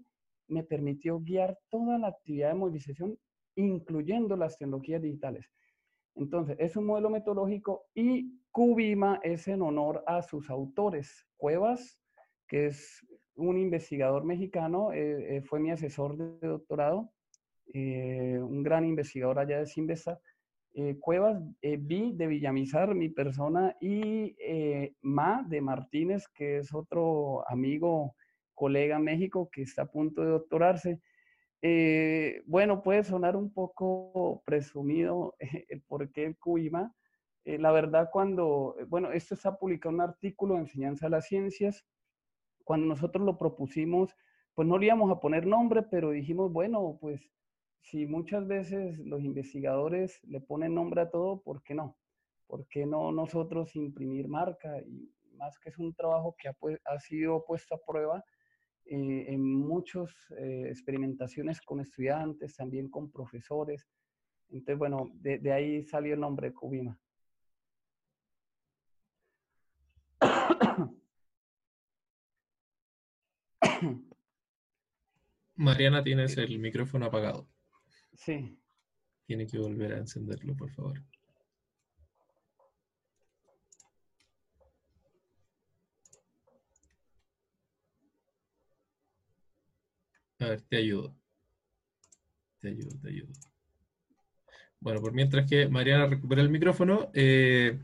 me 0.48 0.64
permitió 0.64 1.20
guiar 1.20 1.58
toda 1.70 1.98
la 1.98 2.08
actividad 2.08 2.48
de 2.48 2.54
movilización, 2.54 3.18
incluyendo 3.54 4.36
las 4.36 4.58
tecnologías 4.58 5.02
digitales. 5.02 5.46
Entonces, 6.14 6.56
es 6.58 6.76
un 6.76 6.86
modelo 6.86 7.10
metodológico 7.10 7.86
y 7.94 8.40
Cubima 8.50 9.20
es 9.22 9.48
en 9.48 9.62
honor 9.62 10.02
a 10.06 10.22
sus 10.22 10.50
autores. 10.50 11.26
Cuevas, 11.36 11.98
que 12.46 12.66
es 12.66 13.06
un 13.34 13.58
investigador 13.58 14.24
mexicano, 14.24 14.92
eh, 14.92 15.36
eh, 15.36 15.42
fue 15.42 15.58
mi 15.58 15.70
asesor 15.70 16.16
de 16.16 16.46
doctorado, 16.46 17.10
eh, 17.72 18.38
un 18.38 18.62
gran 18.62 18.84
investigador 18.84 19.38
allá 19.38 19.58
de 19.58 19.66
Sinvesta, 19.66 20.20
eh, 20.74 20.96
Cuevas, 20.98 21.42
eh, 21.60 21.76
Vi 21.78 22.12
de 22.12 22.26
Villamizar, 22.26 22.94
mi 22.94 23.10
persona, 23.10 23.76
y 23.80 24.34
eh, 24.38 24.94
Ma 25.02 25.44
de 25.46 25.60
Martínez, 25.60 26.28
que 26.28 26.58
es 26.58 26.72
otro 26.72 27.48
amigo, 27.48 28.16
colega 28.54 28.98
México 28.98 29.50
que 29.52 29.62
está 29.62 29.82
a 29.82 29.90
punto 29.90 30.22
de 30.22 30.30
doctorarse. 30.30 31.00
bueno, 32.46 32.82
puede 32.82 33.04
sonar 33.04 33.36
un 33.36 33.52
poco 33.52 34.42
presumido 34.46 35.34
el 35.68 35.82
por 35.82 36.10
qué 36.12 36.34
CUIMA. 36.36 36.94
la 37.44 37.72
verdad, 37.72 38.10
cuando, 38.12 38.76
bueno, 38.88 39.12
esto 39.12 39.34
está 39.34 39.58
publicado 39.58 39.94
un 39.94 40.00
artículo 40.00 40.54
de 40.54 40.60
enseñanza 40.62 41.06
de 41.06 41.10
las 41.10 41.26
ciencias. 41.26 41.84
Cuando 42.64 42.86
nosotros 42.86 43.24
lo 43.26 43.38
propusimos, 43.38 44.14
pues 44.54 44.68
no 44.68 44.78
le 44.78 44.86
íbamos 44.86 45.10
a 45.10 45.20
poner 45.20 45.46
nombre, 45.46 45.82
pero 45.82 46.10
dijimos, 46.10 46.52
bueno, 46.52 46.98
pues 47.00 47.20
si 47.82 48.06
muchas 48.06 48.46
veces 48.46 48.98
los 49.00 49.22
investigadores 49.22 50.20
le 50.24 50.40
ponen 50.40 50.74
nombre 50.74 51.02
a 51.02 51.10
todo, 51.10 51.42
¿por 51.42 51.62
qué 51.62 51.74
no? 51.74 51.96
¿Por 52.46 52.66
qué 52.68 52.86
no 52.86 53.12
nosotros 53.12 53.74
imprimir 53.76 54.28
marca? 54.28 54.80
Y 54.80 55.10
más 55.36 55.58
que 55.58 55.70
es 55.70 55.78
un 55.78 55.92
trabajo 55.94 56.36
que 56.38 56.48
ha, 56.48 56.98
sido 57.00 57.44
puesto 57.44 57.74
a 57.74 57.84
prueba 57.84 58.24
eh, 58.84 59.26
en 59.28 59.42
muchas 59.42 60.10
eh, 60.38 60.66
experimentaciones 60.68 61.60
con 61.60 61.80
estudiantes, 61.80 62.56
también 62.56 62.88
con 62.88 63.10
profesores. 63.10 63.88
Entonces, 64.50 64.78
bueno, 64.78 65.10
de, 65.14 65.38
de 65.38 65.52
ahí 65.52 65.82
salió 65.84 66.14
el 66.14 66.20
nombre 66.20 66.48
de 66.48 66.54
Cubima. 66.54 66.98
Mariana, 75.56 76.02
tienes 76.02 76.36
el 76.38 76.58
micrófono 76.58 77.06
apagado. 77.06 77.48
Sí. 78.14 78.58
Tiene 79.26 79.46
que 79.46 79.58
volver 79.58 79.94
a 79.94 79.98
encenderlo, 79.98 80.56
por 80.56 80.70
favor. 80.70 81.02
A 90.40 90.46
ver, 90.46 90.62
te 90.62 90.76
ayudo. 90.76 91.16
Te 92.58 92.68
ayudo, 92.68 92.98
te 93.00 93.08
ayudo. 93.08 93.32
Bueno, 94.80 95.00
por 95.00 95.12
mientras 95.12 95.48
que 95.48 95.68
Mariana 95.68 96.06
recupera 96.06 96.42
el 96.42 96.50
micrófono, 96.50 97.10
eh, 97.14 97.80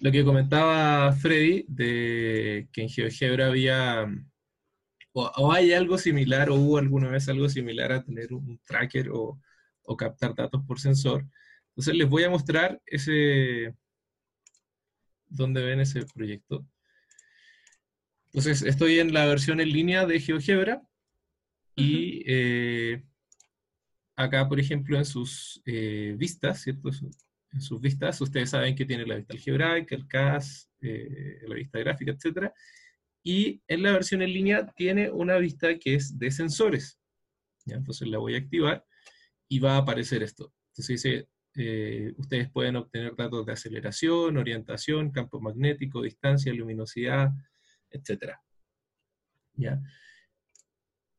lo 0.00 0.10
que 0.10 0.24
comentaba 0.24 1.12
Freddy, 1.12 1.66
de 1.68 2.68
que 2.72 2.82
en 2.82 2.88
GeoGebra 2.88 3.48
había 3.48 4.06
o, 5.36 5.52
hay 5.52 5.72
algo 5.72 5.98
similar, 5.98 6.50
o 6.50 6.54
hubo 6.56 6.78
alguna 6.78 7.08
vez 7.08 7.28
algo 7.28 7.48
similar 7.48 7.92
a 7.92 8.02
tener 8.02 8.32
un, 8.32 8.58
tracker 8.64 9.10
o, 9.10 9.40
o, 9.82 9.96
captar 9.96 10.34
datos 10.34 10.62
por 10.66 10.80
sensor. 10.80 11.26
Entonces 11.70 11.94
les 11.94 12.08
voy 12.08 12.24
a 12.24 12.30
mostrar 12.30 12.80
ese, 12.86 13.74
donde 15.28 15.64
ven 15.64 15.80
ese 15.80 16.04
proyecto. 16.06 16.66
Entonces 18.26 18.62
estoy 18.62 19.00
en 19.00 19.12
la 19.12 19.26
versión 19.26 19.60
en 19.60 19.72
línea 19.72 20.06
de 20.06 20.20
GeoGebra 20.20 20.82
y 21.74 22.22
eh, 22.26 23.02
acá, 24.16 24.48
por 24.48 24.60
ejemplo, 24.60 24.98
en 24.98 25.04
sus 25.04 25.62
eh, 25.64 26.14
vistas, 26.16 26.62
¿cierto? 26.62 26.90
En 27.52 27.60
sus 27.60 27.80
vistas, 27.80 28.20
ustedes 28.20 28.50
saben 28.50 28.76
que 28.76 28.84
tiene 28.84 29.06
la 29.06 29.16
vista 29.16 29.32
algebraica, 29.32 29.96
el 29.96 30.06
CAS, 30.06 30.70
eh, 30.80 31.40
la 31.46 31.54
vista 31.54 31.78
gráfica, 31.78 32.12
etc. 32.12 32.52
Y 33.22 33.62
en 33.68 33.82
la 33.82 33.92
versión 33.92 34.22
en 34.22 34.32
línea 34.32 34.66
tiene 34.76 35.10
una 35.10 35.36
vista 35.36 35.78
que 35.78 35.94
es 35.94 36.18
de 36.18 36.30
sensores. 36.30 36.98
Entonces 37.66 38.08
la 38.08 38.18
voy 38.18 38.34
a 38.34 38.38
activar 38.38 38.84
y 39.48 39.58
va 39.58 39.74
a 39.74 39.78
aparecer 39.78 40.22
esto. 40.22 40.52
Entonces 40.70 41.02
dice, 41.02 41.28
eh, 41.56 42.14
ustedes 42.16 42.50
pueden 42.50 42.76
obtener 42.76 43.14
datos 43.16 43.44
de 43.44 43.52
aceleración, 43.52 44.36
orientación, 44.36 45.10
campo 45.10 45.40
magnético, 45.40 46.02
distancia, 46.02 46.52
luminosidad, 46.52 47.30
etc. 47.90 48.36
¿Ya? 49.54 49.80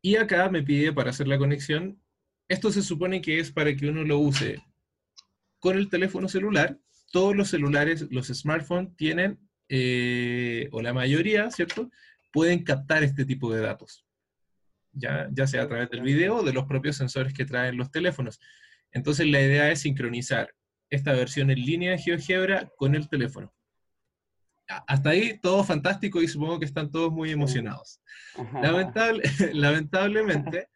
Y 0.02 0.16
acá 0.16 0.50
me 0.50 0.64
pide 0.64 0.92
para 0.94 1.12
hacer 1.12 1.28
la 1.28 1.38
conexión, 1.38 2.02
esto 2.48 2.72
se 2.72 2.82
supone 2.82 3.22
que 3.22 3.40
es 3.40 3.52
para 3.52 3.76
que 3.76 3.88
uno 3.88 4.04
lo 4.04 4.18
use 4.18 4.62
con 5.60 5.78
el 5.78 5.90
teléfono 5.90 6.28
celular. 6.28 6.80
Todos 7.12 7.36
los 7.36 7.50
celulares, 7.50 8.08
los 8.10 8.28
smartphones 8.28 8.96
tienen, 8.96 9.40
eh, 9.74 10.68
o 10.74 10.82
la 10.82 10.94
mayoría, 10.94 11.50
¿cierto? 11.50 11.90
Pueden 12.34 12.62
captar 12.66 13.04
este 13.04 13.24
tipo 13.24 13.54
de 13.54 13.62
datos. 13.62 14.06
Ya, 14.92 15.30
ya 15.32 15.48
sea 15.48 15.64
a 15.64 15.68
través 15.70 15.90
del 15.90 16.02
video 16.02 16.36
o 16.40 16.44
de 16.44 16.52
los 16.52 16.66
propios 16.66 16.98
sensores 16.98 17.34
que 17.34 17.46
traen 17.46 17.78
los 17.78 17.90
teléfonos. 17.90 18.42
Entonces 18.92 19.28
la 19.28 19.40
idea 19.40 19.72
es 19.72 19.80
sincronizar 19.80 20.54
esta 20.90 21.14
versión 21.14 21.52
en 21.52 21.62
línea 21.62 21.92
de 21.92 22.00
GeoGebra 22.00 22.70
con 22.76 22.96
el 22.96 23.08
teléfono. 23.08 23.54
Hasta 24.68 25.12
ahí 25.12 25.40
todo 25.40 25.64
fantástico 25.64 26.22
y 26.22 26.28
supongo 26.28 26.60
que 26.60 26.66
están 26.66 26.92
todos 26.92 27.10
muy 27.10 27.32
emocionados. 27.32 28.02
lamentablemente, 29.54 30.68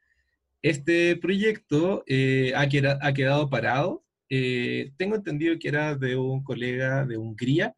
este 0.62 1.18
proyecto 1.18 2.06
eh, 2.08 2.54
ha, 2.56 3.14
quedado 3.14 3.50
parado. 3.50 4.06
Eh, 4.30 4.94
tengo 4.96 5.18
entendido 5.18 5.60
que 5.60 5.68
era 5.68 5.96
de 5.96 6.16
un 6.16 6.46
colega 6.46 7.06
de 7.06 7.18
Hungría 7.18 7.76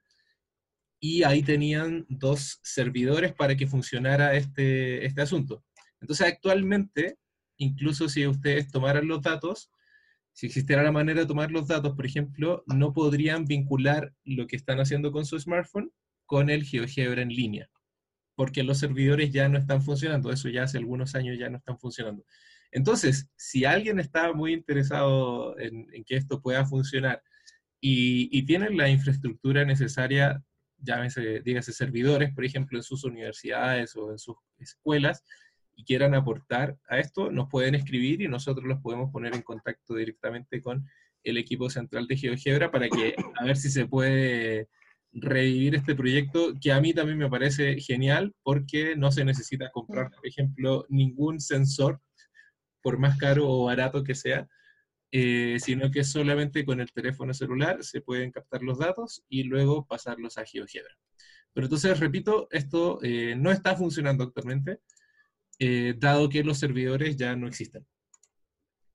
y 0.99 1.23
ahí 1.23 1.43
tenían 1.43 2.05
dos 2.09 2.59
servidores 2.63 3.33
para 3.33 3.55
que 3.55 3.67
funcionara 3.67 4.35
este, 4.35 5.05
este 5.05 5.21
asunto. 5.21 5.63
Entonces 6.01 6.27
actualmente, 6.27 7.17
incluso 7.57 8.09
si 8.09 8.25
ustedes 8.27 8.71
tomaran 8.71 9.07
los 9.07 9.21
datos, 9.21 9.71
si 10.33 10.45
existiera 10.47 10.83
la 10.83 10.91
manera 10.91 11.21
de 11.21 11.25
tomar 11.25 11.51
los 11.51 11.67
datos, 11.67 11.95
por 11.95 12.05
ejemplo, 12.05 12.63
no 12.67 12.93
podrían 12.93 13.45
vincular 13.45 14.13
lo 14.23 14.47
que 14.47 14.55
están 14.55 14.79
haciendo 14.79 15.11
con 15.11 15.25
su 15.25 15.39
smartphone 15.39 15.91
con 16.25 16.49
el 16.49 16.63
GeoGebra 16.63 17.21
en 17.21 17.29
línea, 17.29 17.69
porque 18.35 18.63
los 18.63 18.77
servidores 18.79 19.31
ya 19.31 19.49
no 19.49 19.57
están 19.57 19.81
funcionando, 19.81 20.31
eso 20.31 20.49
ya 20.49 20.63
hace 20.63 20.77
algunos 20.77 21.15
años 21.15 21.39
ya 21.39 21.49
no 21.49 21.57
están 21.57 21.79
funcionando. 21.79 22.23
Entonces, 22.71 23.31
si 23.35 23.65
alguien 23.65 23.99
está 23.99 24.33
muy 24.33 24.53
interesado 24.53 25.57
en, 25.57 25.87
que 26.05 26.17
esto 26.17 26.41
pueda 26.41 26.65
funcionar 26.65 27.23
y, 27.81 28.29
y 28.37 28.45
tienen 28.45 28.77
la 28.77 28.89
infraestructura 28.89 29.65
necesaria, 29.65 30.43
llámese, 30.77 31.41
dígase 31.41 31.73
servidores, 31.73 32.33
por 32.33 32.45
ejemplo, 32.45 32.77
en 32.77 32.83
sus 32.83 33.03
universidades 33.03 33.95
o 33.95 34.11
en 34.11 34.19
sus 34.19 34.35
escuelas, 34.59 35.23
y 35.75 35.83
quieran 35.83 36.15
aportar 36.15 36.75
a 36.89 36.97
esto, 36.97 37.31
nos 37.31 37.49
pueden 37.49 37.75
escribir 37.75 38.21
y 38.21 38.27
nosotros 38.27 38.65
los 38.65 38.81
podemos 38.81 39.11
poner 39.11 39.35
en 39.35 39.43
contacto 39.43 39.93
directamente 39.93 40.61
con 40.61 40.85
el 41.23 41.37
equipo 41.37 41.69
central 41.69 42.07
de 42.07 42.17
GeoGebra 42.17 42.71
para 42.71 42.89
que 42.89 43.15
a 43.39 43.45
ver 43.45 43.57
si 43.57 43.69
se 43.69 43.85
puede 43.85 44.67
revivir 45.11 45.75
este 45.75 45.95
proyecto 45.95 46.53
que 46.59 46.71
a 46.71 46.81
mí 46.81 46.93
también 46.93 47.17
me 47.17 47.29
parece 47.29 47.79
genial 47.79 48.33
porque 48.43 48.95
no 48.95 49.11
se 49.11 49.23
necesita 49.23 49.69
comprar, 49.71 50.11
por 50.11 50.25
ejemplo, 50.25 50.85
ningún 50.89 51.39
sensor, 51.39 52.01
por 52.81 52.97
más 52.97 53.17
caro 53.17 53.47
o 53.47 53.65
barato 53.65 54.03
que 54.03 54.15
sea, 54.15 54.47
eh, 55.11 55.57
sino 55.59 55.89
que 55.89 56.03
solamente 56.03 56.65
con 56.65 56.81
el 56.81 56.91
teléfono 56.91 57.33
celular 57.33 57.83
se 57.83 58.01
pueden 58.01 58.31
captar 58.31 58.61
los 58.61 58.79
datos 58.79 59.23
y 59.29 59.43
luego 59.43 59.85
pasarlos 59.85 60.37
a 60.37 60.45
GeoGebra. 60.45 60.97
Pero 61.53 61.67
entonces, 61.67 61.99
repito, 61.99 62.47
esto 62.51 62.99
eh, 63.01 63.35
no 63.35 63.51
está 63.51 63.75
funcionando 63.75 64.23
actualmente. 64.23 64.81
Eh, 65.59 65.95
dado 65.97 66.29
que 66.29 66.43
los 66.43 66.59
servidores 66.59 67.15
ya 67.17 67.35
no 67.35 67.47
existen. 67.47 67.87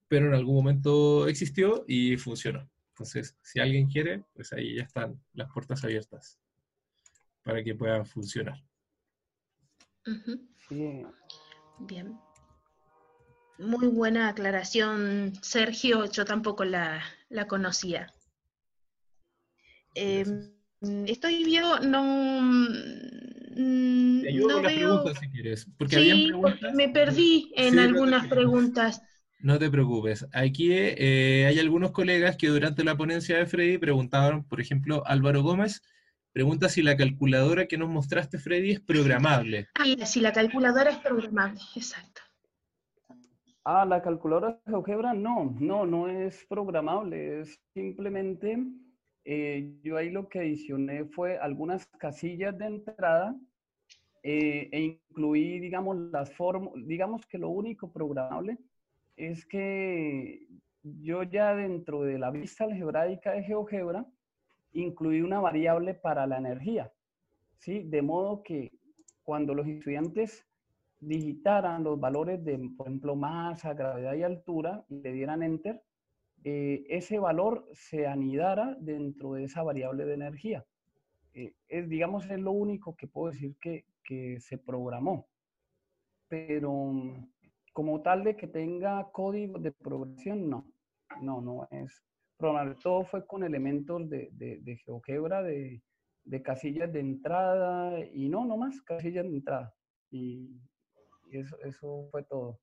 Pero 0.06 0.26
en 0.28 0.34
algún 0.34 0.55
momento 0.55 1.26
existió 1.26 1.84
y 1.89 2.16
funcionó. 2.18 2.70
Entonces, 2.90 3.36
si 3.43 3.59
alguien 3.59 3.89
quiere, 3.89 4.22
pues 4.34 4.52
ahí 4.52 4.76
ya 4.76 4.82
están 4.82 5.20
las 5.32 5.51
puertas 5.51 5.82
abiertas 5.82 6.39
para 7.43 7.64
que 7.64 7.74
pueda 7.74 8.05
funcionar. 8.05 8.62
Bien. 11.80 12.16
Muy 13.62 13.86
buena 13.86 14.28
aclaración, 14.28 15.32
Sergio. 15.40 16.10
Yo 16.10 16.24
tampoco 16.24 16.64
la, 16.64 17.02
conocía. 17.48 18.12
Em, 19.94 20.51
estoy 21.06 21.44
viendo, 21.44 21.78
no, 21.80 22.68
Te 23.55 24.32
no 24.32 24.62
veo... 24.62 25.14
si 25.14 25.28
quieres. 25.30 25.66
Porque 25.78 25.97
sí, 25.97 26.32
me 26.74 26.89
perdí 26.89 27.52
en 27.56 27.78
algunas 27.78 28.26
preguntas. 28.26 29.02
No 29.39 29.59
te 29.59 29.70
preocupes. 29.70 30.26
Aquí 30.32 30.68
eh, 30.72 31.47
hay 31.48 31.59
algunos 31.59 31.90
colegas 31.90 32.36
que 32.36 32.48
durante 32.48 32.84
la 32.84 32.97
ponencia 32.97 33.39
de 33.39 33.47
Freddy 33.47 33.78
preguntaban, 33.78 34.44
por 34.44 34.60
ejemplo, 34.60 35.02
Álvaro 35.06 35.43
Gómez 35.43 35.82
pregunta 36.32 36.68
si 36.68 36.82
la 36.82 36.97
calculadora 36.97 37.66
que 37.66 37.76
nos 37.76 37.90
mostraste, 37.90 38.39
Freddy, 38.39 38.72
es 38.72 38.80
programable. 38.80 39.68
Ah, 39.74 40.06
si 40.06 40.20
la 40.20 40.32
calculadora 40.32 40.90
es 40.90 40.98
programable, 40.98 41.60
exacto. 41.76 42.22
Ah, 43.64 43.84
la 43.84 44.02
calculadora 44.02 44.60
de 44.64 44.72
GeoGebra 44.72 45.14
no, 45.14 45.55
no, 45.60 45.86
no 45.86 46.09
es 46.09 46.44
programable, 46.47 47.43
es 47.43 47.60
simplemente 47.72 48.59
eh, 49.24 49.78
yo 49.84 49.97
ahí 49.97 50.10
lo 50.10 50.28
que 50.28 50.40
adicioné 50.40 51.05
fue 51.05 51.39
algunas 51.39 51.86
casillas 51.86 52.59
de 52.59 52.66
entrada 52.66 53.36
eh, 54.24 54.68
e 54.72 54.80
incluí, 54.80 55.60
digamos, 55.60 55.97
las 56.10 56.34
fórmulas, 56.34 56.84
digamos 56.89 57.24
que 57.26 57.39
lo 57.39 57.51
único 57.51 57.93
programable 57.93 58.59
es 59.16 59.47
que 59.47 60.48
yo 60.82 61.22
ya 61.22 61.55
dentro 61.55 62.02
de 62.02 62.18
la 62.18 62.32
vista 62.32 62.64
algebraica 62.64 63.30
de 63.30 63.44
GeoGebra 63.44 64.05
incluí 64.72 65.20
una 65.20 65.39
variable 65.39 65.94
para 65.94 66.26
la 66.26 66.39
energía, 66.39 66.93
¿sí? 67.59 67.84
De 67.84 68.02
modo 68.02 68.43
que 68.43 68.72
cuando 69.22 69.55
los 69.55 69.68
estudiantes 69.68 70.44
digitaran 71.03 71.83
los 71.83 71.99
valores 71.99 72.45
de, 72.45 72.70
por 72.77 72.87
ejemplo, 72.87 73.16
masa, 73.16 73.74
gravedad 73.74 74.15
y 74.15 74.23
altura 74.23 74.85
y 74.89 75.01
le 75.01 75.12
dieran 75.12 75.43
enter, 75.43 75.83
eh, 76.45 76.85
ese 76.89 77.19
valor 77.19 77.69
se 77.73 78.07
anidara 78.07 78.77
dentro 78.81 79.33
de 79.33 79.45
esa 79.45 79.65
variable 79.65 80.05
de 80.05 80.15
energía. 80.15 80.65
Eh, 81.35 81.55
es, 81.69 81.89
digamos, 81.89 82.31
es 82.31 82.39
lo 82.39 82.53
único 82.53 82.95
que 82.95 83.09
puedo 83.09 83.33
decir 83.33 83.57
que, 83.61 83.85
que 84.05 84.39
se 84.41 84.59
programó. 84.59 85.29
Pero 86.29 86.93
como 87.73 88.01
tal 88.03 88.23
de 88.23 88.37
que 88.37 88.47
tenga 88.47 89.11
código 89.11 89.59
de 89.59 89.73
programación, 89.73 90.49
no. 90.49 90.73
No, 91.20 91.41
no 91.41 91.66
es 91.70 92.03
programable. 92.37 92.77
Todo 92.81 93.05
fue 93.05 93.27
con 93.27 93.43
elementos 93.43 94.09
de, 94.09 94.31
de, 94.33 94.61
de 94.61 94.77
GeoGebra, 94.77 95.43
de, 95.43 95.83
de, 96.24 96.43
casillas 96.43 96.93
de 96.93 97.01
entrada 97.01 97.99
y 98.15 98.29
no, 98.29 98.45
no 98.45 98.57
más, 98.57 98.81
casillas 98.83 99.24
de 99.24 99.31
entrada. 99.31 99.74
Eso, 101.32 102.09
fue 102.10 102.22
todo. 102.24 102.60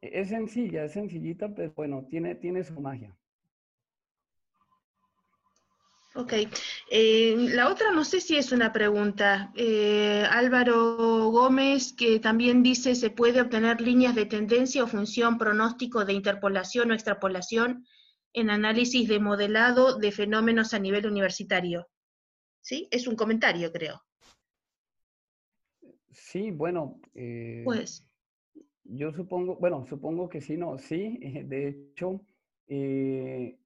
Es 0.00 0.28
sencilla, 0.28 0.84
es 0.84 0.92
sencillita, 0.92 1.52
pero 1.52 1.72
bueno, 1.74 2.06
tiene, 2.08 2.36
tiene 2.36 2.62
su 2.62 2.80
magia. 2.80 3.16
Ok. 6.14 6.32
Eh, 6.90 7.34
la 7.36 7.68
otra 7.68 7.90
no 7.90 8.04
sé 8.04 8.20
si 8.20 8.36
es 8.36 8.52
una 8.52 8.72
pregunta. 8.72 9.52
Eh, 9.54 10.24
Álvaro 10.30 11.30
Gómez, 11.30 11.92
que 11.92 12.20
también 12.20 12.62
dice, 12.62 12.94
¿se 12.94 13.10
puede 13.10 13.40
obtener 13.40 13.80
líneas 13.80 14.14
de 14.14 14.24
tendencia 14.24 14.84
o 14.84 14.86
función 14.86 15.36
pronóstico 15.36 16.04
de 16.04 16.14
interpolación 16.14 16.90
o 16.90 16.94
extrapolación 16.94 17.84
en 18.32 18.48
análisis 18.48 19.08
de 19.08 19.18
modelado 19.18 19.98
de 19.98 20.12
fenómenos 20.12 20.72
a 20.72 20.78
nivel 20.78 21.06
universitario? 21.06 21.88
¿Sí? 22.62 22.88
Es 22.90 23.06
un 23.06 23.16
comentario, 23.16 23.70
creo. 23.70 24.05
Sí, 26.16 26.50
bueno. 26.50 26.98
Eh, 27.14 27.62
pues. 27.64 28.08
Yo 28.84 29.12
supongo, 29.12 29.56
bueno, 29.56 29.84
supongo 29.86 30.28
que 30.28 30.40
sí, 30.40 30.56
no, 30.56 30.78
sí. 30.78 31.18
De 31.44 31.68
hecho, 31.68 32.22
eh, 32.68 33.58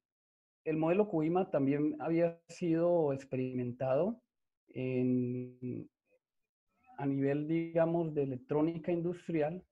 el 0.65 0.77
modelo 0.77 1.07
CUIMA 1.07 1.49
también 1.49 1.95
había 1.99 2.41
sido 2.49 3.13
experimentado 3.13 4.21
en, 4.67 5.89
a 6.97 7.05
nivel, 7.05 7.47
digamos, 7.47 8.13
de 8.13 8.23
electrónica 8.23 8.91
industrial, 8.91 9.63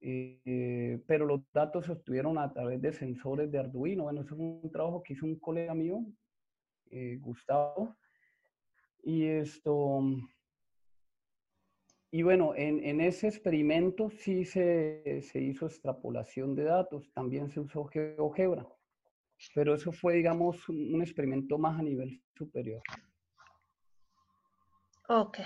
eh, 0.00 1.02
pero 1.06 1.26
los 1.26 1.40
datos 1.52 1.86
se 1.86 1.92
obtuvieron 1.92 2.38
a 2.38 2.52
través 2.52 2.80
de 2.80 2.92
sensores 2.92 3.50
de 3.50 3.58
Arduino. 3.58 4.04
Bueno, 4.04 4.20
eso 4.20 4.36
fue 4.36 4.44
un 4.44 4.70
trabajo 4.70 5.02
que 5.02 5.14
hizo 5.14 5.26
un 5.26 5.38
colega 5.38 5.74
mío, 5.74 6.04
eh, 6.90 7.18
Gustavo. 7.20 7.96
Y 9.02 9.24
esto, 9.24 10.00
y 12.14 12.22
bueno, 12.22 12.54
en, 12.54 13.00
ese 13.00 13.26
experimento 13.26 14.08
sí 14.08 14.44
se, 14.44 15.20
se, 15.20 15.40
hizo 15.40 15.66
extrapolación 15.66 16.54
de 16.54 16.62
datos, 16.62 17.10
también 17.12 17.50
se 17.50 17.58
usó 17.58 17.86
GeoGebra, 17.86 18.68
pero 19.52 19.74
eso 19.74 19.90
fue, 19.90 20.14
digamos, 20.14 20.68
un 20.68 21.02
experimento 21.02 21.58
más 21.58 21.76
a 21.76 21.82
nivel 21.82 22.22
superior. 22.38 22.80
Ok. 25.08 25.38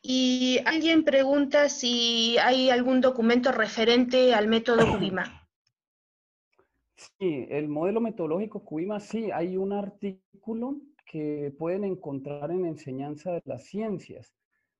Y 0.00 0.58
alguien 0.64 1.04
pregunta 1.04 1.68
si 1.68 2.38
hay 2.38 2.70
algún 2.70 3.02
documento 3.02 3.52
referente 3.52 4.32
al 4.32 4.48
método 4.48 4.90
Cubima. 4.90 5.46
Sí, 6.96 7.46
el 7.50 7.68
modelo 7.68 8.00
metodológico 8.00 8.64
Cubima, 8.64 9.00
sí, 9.00 9.30
hay 9.30 9.58
un 9.58 9.74
artículo 9.74 10.80
que 11.04 11.54
pueden 11.58 11.84
encontrar 11.84 12.50
en 12.52 12.64
Enseñanza 12.64 13.32
de 13.32 13.42
las 13.44 13.64
Ciencias. 13.64 14.32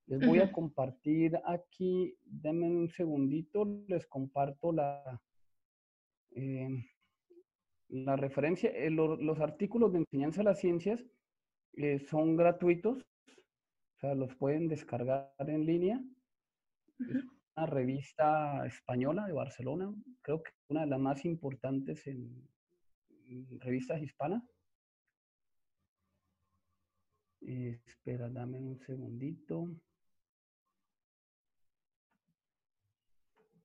Les 0.07 0.25
voy 0.25 0.39
a 0.39 0.51
compartir 0.51 1.39
aquí, 1.45 2.17
denme 2.23 2.67
un 2.67 2.89
segundito, 2.89 3.65
les 3.87 4.05
comparto 4.05 4.71
la, 4.71 5.21
eh, 6.31 6.69
la 7.89 8.15
referencia. 8.15 8.69
Eh, 8.71 8.89
los 8.89 9.39
artículos 9.39 9.93
de 9.93 9.99
Enseñanza 9.99 10.41
de 10.41 10.45
las 10.45 10.59
Ciencias 10.59 11.05
eh, 11.73 11.99
son 11.99 12.35
gratuitos, 12.35 13.05
sea, 14.03 14.15
los 14.15 14.35
pueden 14.35 14.67
descargar 14.67 15.31
en 15.39 15.65
línea. 15.65 16.03
Es 16.99 17.23
una 17.55 17.65
revista 17.65 18.65
española 18.65 19.25
de 19.25 19.33
Barcelona, 19.33 19.93
creo 20.21 20.43
que 20.43 20.51
una 20.67 20.81
de 20.81 20.87
las 20.87 20.99
más 20.99 21.23
importantes 21.25 22.05
en, 22.07 22.49
revistas 23.59 24.01
hispanas. 24.01 24.43
espera, 27.41 28.29
dame 28.29 28.59
un 28.59 28.79
segundito. 28.79 29.69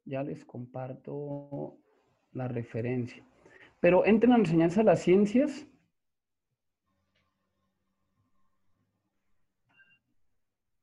Ya 0.08 0.22
les 0.22 0.44
comparto 0.44 1.76
la 2.32 2.48
referencia. 2.48 3.22
Pero 3.80 4.04
entren 4.06 4.32
a 4.32 4.36
enseñanza 4.36 4.80
de 4.80 4.86
las 4.86 5.02
ciencias 5.02 5.66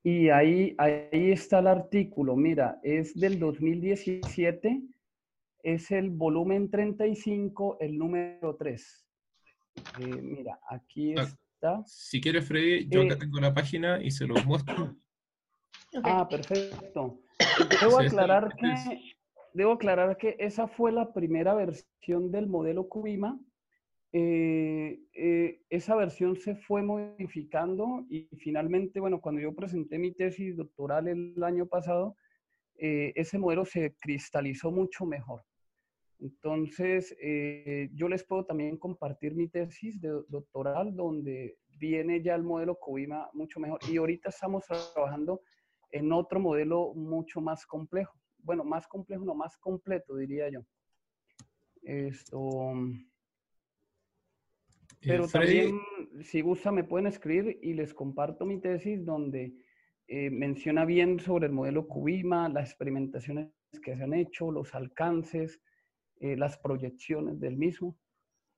Y 0.08 0.28
ahí, 0.28 0.72
ahí 0.78 1.32
está 1.32 1.58
el 1.58 1.66
artículo, 1.66 2.36
mira, 2.36 2.78
es 2.84 3.12
del 3.18 3.40
2017, 3.40 4.80
es 5.64 5.90
el 5.90 6.10
volumen 6.10 6.70
35, 6.70 7.78
el 7.80 7.98
número 7.98 8.54
3. 8.54 9.04
Eh, 9.98 10.06
mira, 10.22 10.60
aquí 10.70 11.12
ah, 11.18 11.22
está. 11.22 11.82
Si 11.86 12.20
quieres, 12.20 12.46
Freddy, 12.46 12.86
yo 12.88 13.02
acá 13.02 13.14
eh, 13.14 13.16
tengo 13.16 13.40
la 13.40 13.52
página 13.52 14.00
y 14.00 14.12
se 14.12 14.28
los 14.28 14.46
muestro. 14.46 14.94
Ah, 16.04 16.28
perfecto. 16.28 17.18
Debo 17.80 17.98
aclarar, 17.98 18.54
que, 18.54 19.15
debo 19.56 19.72
aclarar 19.72 20.16
que 20.16 20.36
esa 20.38 20.68
fue 20.68 20.92
la 20.92 21.12
primera 21.12 21.54
versión 21.54 22.30
del 22.30 22.46
modelo 22.46 22.88
Cubima 22.88 23.38
eh, 24.18 24.98
eh, 25.12 25.60
esa 25.68 25.94
versión 25.94 26.36
se 26.36 26.54
fue 26.54 26.82
modificando 26.82 28.06
y 28.08 28.28
finalmente, 28.38 28.98
bueno, 28.98 29.20
cuando 29.20 29.42
yo 29.42 29.54
presenté 29.54 29.98
mi 29.98 30.12
tesis 30.12 30.56
doctoral 30.56 31.08
el 31.08 31.42
año 31.44 31.66
pasado, 31.66 32.16
eh, 32.76 33.12
ese 33.14 33.38
modelo 33.38 33.66
se 33.66 33.94
cristalizó 34.00 34.70
mucho 34.70 35.04
mejor. 35.04 35.42
Entonces, 36.18 37.14
yo 37.92 38.08
les 38.08 38.24
puedo 38.24 38.46
también 38.46 38.78
compartir 38.78 39.34
mi 39.34 39.48
tesis 39.48 40.00
doctoral 40.00 40.96
donde 40.96 41.58
viene 41.78 42.22
ya 42.22 42.34
el 42.36 42.42
modelo 42.42 42.76
COBIMA 42.76 43.28
mucho 43.34 43.60
mejor. 43.60 43.80
Y 43.86 43.98
ahorita 43.98 44.30
estamos 44.30 44.64
trabajando 44.94 45.42
en 45.90 46.10
otro 46.12 46.40
modelo 46.40 46.94
mucho 46.94 47.42
más 47.42 47.66
complejo. 47.66 48.18
Bueno, 48.46 48.62
más 48.62 48.86
complejo, 48.86 49.24
no 49.24 49.34
más 49.34 49.58
completo, 49.58 50.16
diría 50.16 50.48
yo. 50.48 50.60
Esto... 51.82 52.72
Pero 55.00 55.28
también, 55.28 55.78
si 56.22 56.40
gusta, 56.40 56.72
me 56.72 56.82
pueden 56.82 57.06
escribir 57.06 57.58
y 57.62 57.74
les 57.74 57.92
comparto 57.92 58.44
mi 58.44 58.60
tesis 58.60 59.04
donde 59.04 59.54
eh, 60.08 60.30
menciona 60.30 60.84
bien 60.84 61.20
sobre 61.20 61.46
el 61.46 61.52
modelo 61.52 61.86
Cubima, 61.86 62.48
las 62.48 62.70
experimentaciones 62.70 63.50
que 63.82 63.96
se 63.96 64.02
han 64.02 64.14
hecho, 64.14 64.50
los 64.50 64.74
alcances, 64.74 65.60
eh, 66.18 66.36
las 66.36 66.58
proyecciones 66.58 67.38
del 67.38 67.56
mismo. 67.56 67.96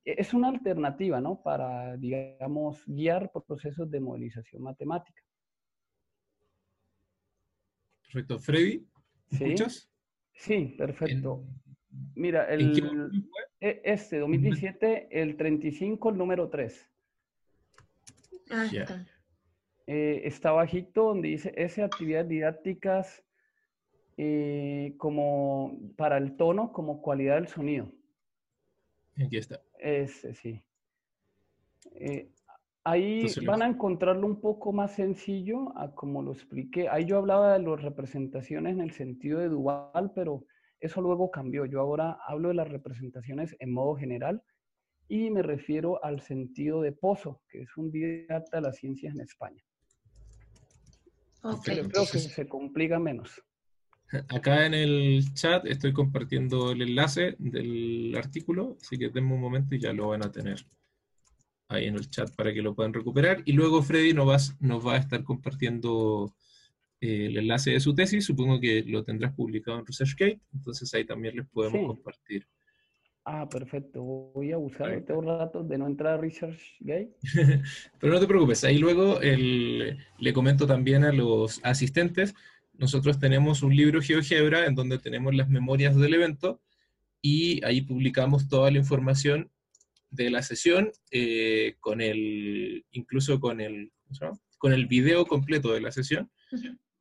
E, 0.04 0.14
es 0.18 0.32
una 0.32 0.48
alternativa, 0.48 1.20
¿no? 1.20 1.42
Para, 1.42 1.96
digamos, 1.96 2.82
guiar 2.86 3.30
por 3.30 3.44
procesos 3.44 3.90
de 3.90 4.00
modelización 4.00 4.62
matemática. 4.62 5.22
Perfecto. 8.02 8.38
Freddy, 8.38 8.86
¿me 9.30 9.56
¿Sí? 9.56 9.64
Sí, 10.34 10.74
perfecto. 10.78 11.44
Mira, 12.14 12.44
el, 12.44 13.10
e, 13.60 13.80
este 13.84 14.18
2017, 14.18 15.08
el 15.10 15.36
35, 15.36 16.10
el 16.10 16.18
número 16.18 16.48
3. 16.48 16.90
Ah, 18.50 18.66
está. 18.72 19.06
Eh, 19.86 20.22
está 20.24 20.52
bajito 20.52 21.04
donde 21.04 21.28
dice 21.28 21.52
ese 21.56 21.82
actividades 21.82 22.28
didácticas 22.28 23.24
eh, 24.16 24.94
como 24.98 25.78
para 25.96 26.18
el 26.18 26.36
tono, 26.36 26.72
como 26.72 27.00
cualidad 27.00 27.36
del 27.36 27.48
sonido. 27.48 27.90
Aquí 29.16 29.38
está. 29.38 29.60
Ese, 29.78 30.34
sí. 30.34 30.62
Eh, 31.92 32.30
ahí 32.90 33.26
van 33.44 33.62
a 33.62 33.66
encontrarlo 33.66 34.26
un 34.26 34.40
poco 34.40 34.72
más 34.72 34.94
sencillo 34.94 35.76
a 35.76 35.94
como 35.94 36.22
lo 36.22 36.32
expliqué. 36.32 36.88
Ahí 36.88 37.04
yo 37.04 37.18
hablaba 37.18 37.54
de 37.54 37.62
las 37.64 37.82
representaciones 37.82 38.74
en 38.74 38.80
el 38.80 38.92
sentido 38.92 39.40
de 39.40 39.48
dual, 39.48 40.12
pero 40.14 40.44
eso 40.80 41.00
luego 41.00 41.30
cambió. 41.30 41.66
Yo 41.66 41.80
ahora 41.80 42.18
hablo 42.26 42.48
de 42.48 42.54
las 42.54 42.68
representaciones 42.68 43.56
en 43.58 43.72
modo 43.72 43.96
general 43.96 44.42
y 45.08 45.30
me 45.30 45.42
refiero 45.42 46.02
al 46.04 46.20
sentido 46.20 46.80
de 46.80 46.92
Pozo, 46.92 47.42
que 47.48 47.62
es 47.62 47.76
un 47.76 47.90
didacta 47.90 48.58
de 48.58 48.62
las 48.62 48.76
ciencias 48.76 49.14
en 49.14 49.20
España. 49.20 49.62
Okay. 51.42 51.82
creo 51.88 52.04
que 52.10 52.18
se 52.18 52.48
complica 52.48 52.98
menos. 52.98 53.42
Acá 54.28 54.66
en 54.66 54.74
el 54.74 55.22
chat 55.34 55.66
estoy 55.66 55.92
compartiendo 55.92 56.72
el 56.72 56.82
enlace 56.82 57.36
del 57.38 58.14
artículo, 58.16 58.76
así 58.80 58.98
que 58.98 59.10
denme 59.10 59.34
un 59.34 59.40
momento 59.40 59.74
y 59.74 59.80
ya 59.80 59.92
lo 59.92 60.08
van 60.08 60.24
a 60.24 60.32
tener 60.32 60.66
ahí 61.68 61.86
en 61.86 61.94
el 61.94 62.10
chat 62.10 62.34
para 62.34 62.52
que 62.52 62.62
lo 62.62 62.74
puedan 62.74 62.92
recuperar. 62.92 63.42
Y 63.44 63.52
luego 63.52 63.82
Freddy 63.82 64.12
nos 64.12 64.60
nos 64.60 64.86
va 64.86 64.94
a 64.94 64.98
estar 64.98 65.22
compartiendo 65.22 66.34
el 67.00 67.36
enlace 67.36 67.70
de 67.70 67.80
su 67.80 67.94
tesis, 67.94 68.24
supongo 68.24 68.60
que 68.60 68.82
lo 68.82 69.04
tendrás 69.04 69.32
publicado 69.34 69.78
en 69.78 69.86
ResearchGate, 69.86 70.40
entonces 70.52 70.92
ahí 70.94 71.04
también 71.04 71.36
les 71.36 71.46
podemos 71.46 71.86
compartir. 71.86 72.46
Ah, 73.24 73.48
perfecto. 73.48 74.02
Voy 74.02 74.52
a 74.52 74.56
buscar, 74.56 75.00
tengo 75.02 75.20
ratos 75.20 75.68
de 75.68 75.78
no 75.78 75.86
entrar 75.86 76.14
a 76.14 76.20
ResearchGate. 76.20 77.14
Pero 78.00 78.12
no 78.12 78.18
te 78.18 78.26
preocupes, 78.26 78.64
ahí 78.64 78.78
luego 78.78 79.20
le 79.20 80.32
comento 80.32 80.66
también 80.66 81.04
a 81.04 81.12
los 81.12 81.60
asistentes, 81.62 82.34
nosotros 82.72 83.18
tenemos 83.18 83.62
un 83.62 83.76
libro 83.76 84.00
GeoGebra 84.00 84.66
en 84.66 84.74
donde 84.74 84.98
tenemos 84.98 85.34
las 85.34 85.48
memorias 85.48 85.96
del 85.96 86.14
evento 86.14 86.60
y 87.20 87.62
ahí 87.64 87.82
publicamos 87.82 88.48
toda 88.48 88.70
la 88.70 88.78
información 88.78 89.50
de 90.10 90.30
la 90.30 90.42
sesión, 90.42 90.90
eh, 91.10 91.76
con 91.80 92.00
el, 92.00 92.84
incluso 92.90 93.40
con 93.40 93.60
el, 93.60 93.92
con 94.58 94.72
el 94.72 94.86
video 94.86 95.26
completo 95.26 95.72
de 95.72 95.80
la 95.80 95.92
sesión. 95.92 96.30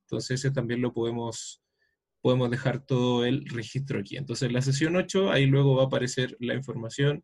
Entonces 0.02 0.40
ese 0.40 0.52
también 0.52 0.82
lo 0.82 0.94
podemos, 0.94 1.64
podemos 2.22 2.50
dejar 2.50 2.86
todo 2.86 3.26
el 3.26 3.48
registro 3.48 4.00
aquí. 4.00 4.18
Entonces 4.18 4.48
en 4.48 4.54
la 4.54 4.62
sesión 4.62 4.96
8, 4.96 5.32
ahí 5.32 5.46
luego 5.46 5.76
va 5.76 5.84
a 5.84 5.88
aparecer 5.88 6.36
la 6.40 6.54
información, 6.54 7.24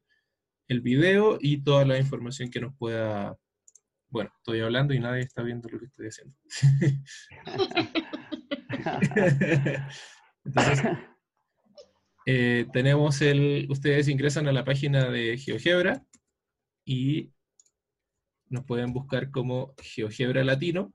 el 0.67 0.81
video 0.81 1.37
y 1.39 1.63
toda 1.63 1.85
la 1.85 1.97
información 1.97 2.49
que 2.49 2.61
nos 2.61 2.75
pueda... 2.75 3.37
Bueno, 4.09 4.31
estoy 4.37 4.59
hablando 4.59 4.93
y 4.93 4.99
nadie 4.99 5.23
está 5.23 5.41
viendo 5.41 5.67
lo 5.69 5.79
que 5.79 5.85
estoy 5.85 6.07
haciendo. 6.07 6.35
Entonces, 10.45 10.83
eh, 12.25 12.65
tenemos 12.71 13.21
el, 13.21 13.67
ustedes 13.69 14.07
ingresan 14.07 14.47
a 14.47 14.53
la 14.53 14.65
página 14.65 15.09
de 15.09 15.37
GeoGebra 15.37 16.05
y 16.85 17.31
nos 18.49 18.65
pueden 18.65 18.93
buscar 18.93 19.31
como 19.31 19.73
GeoGebra 19.81 20.43
Latino 20.43 20.93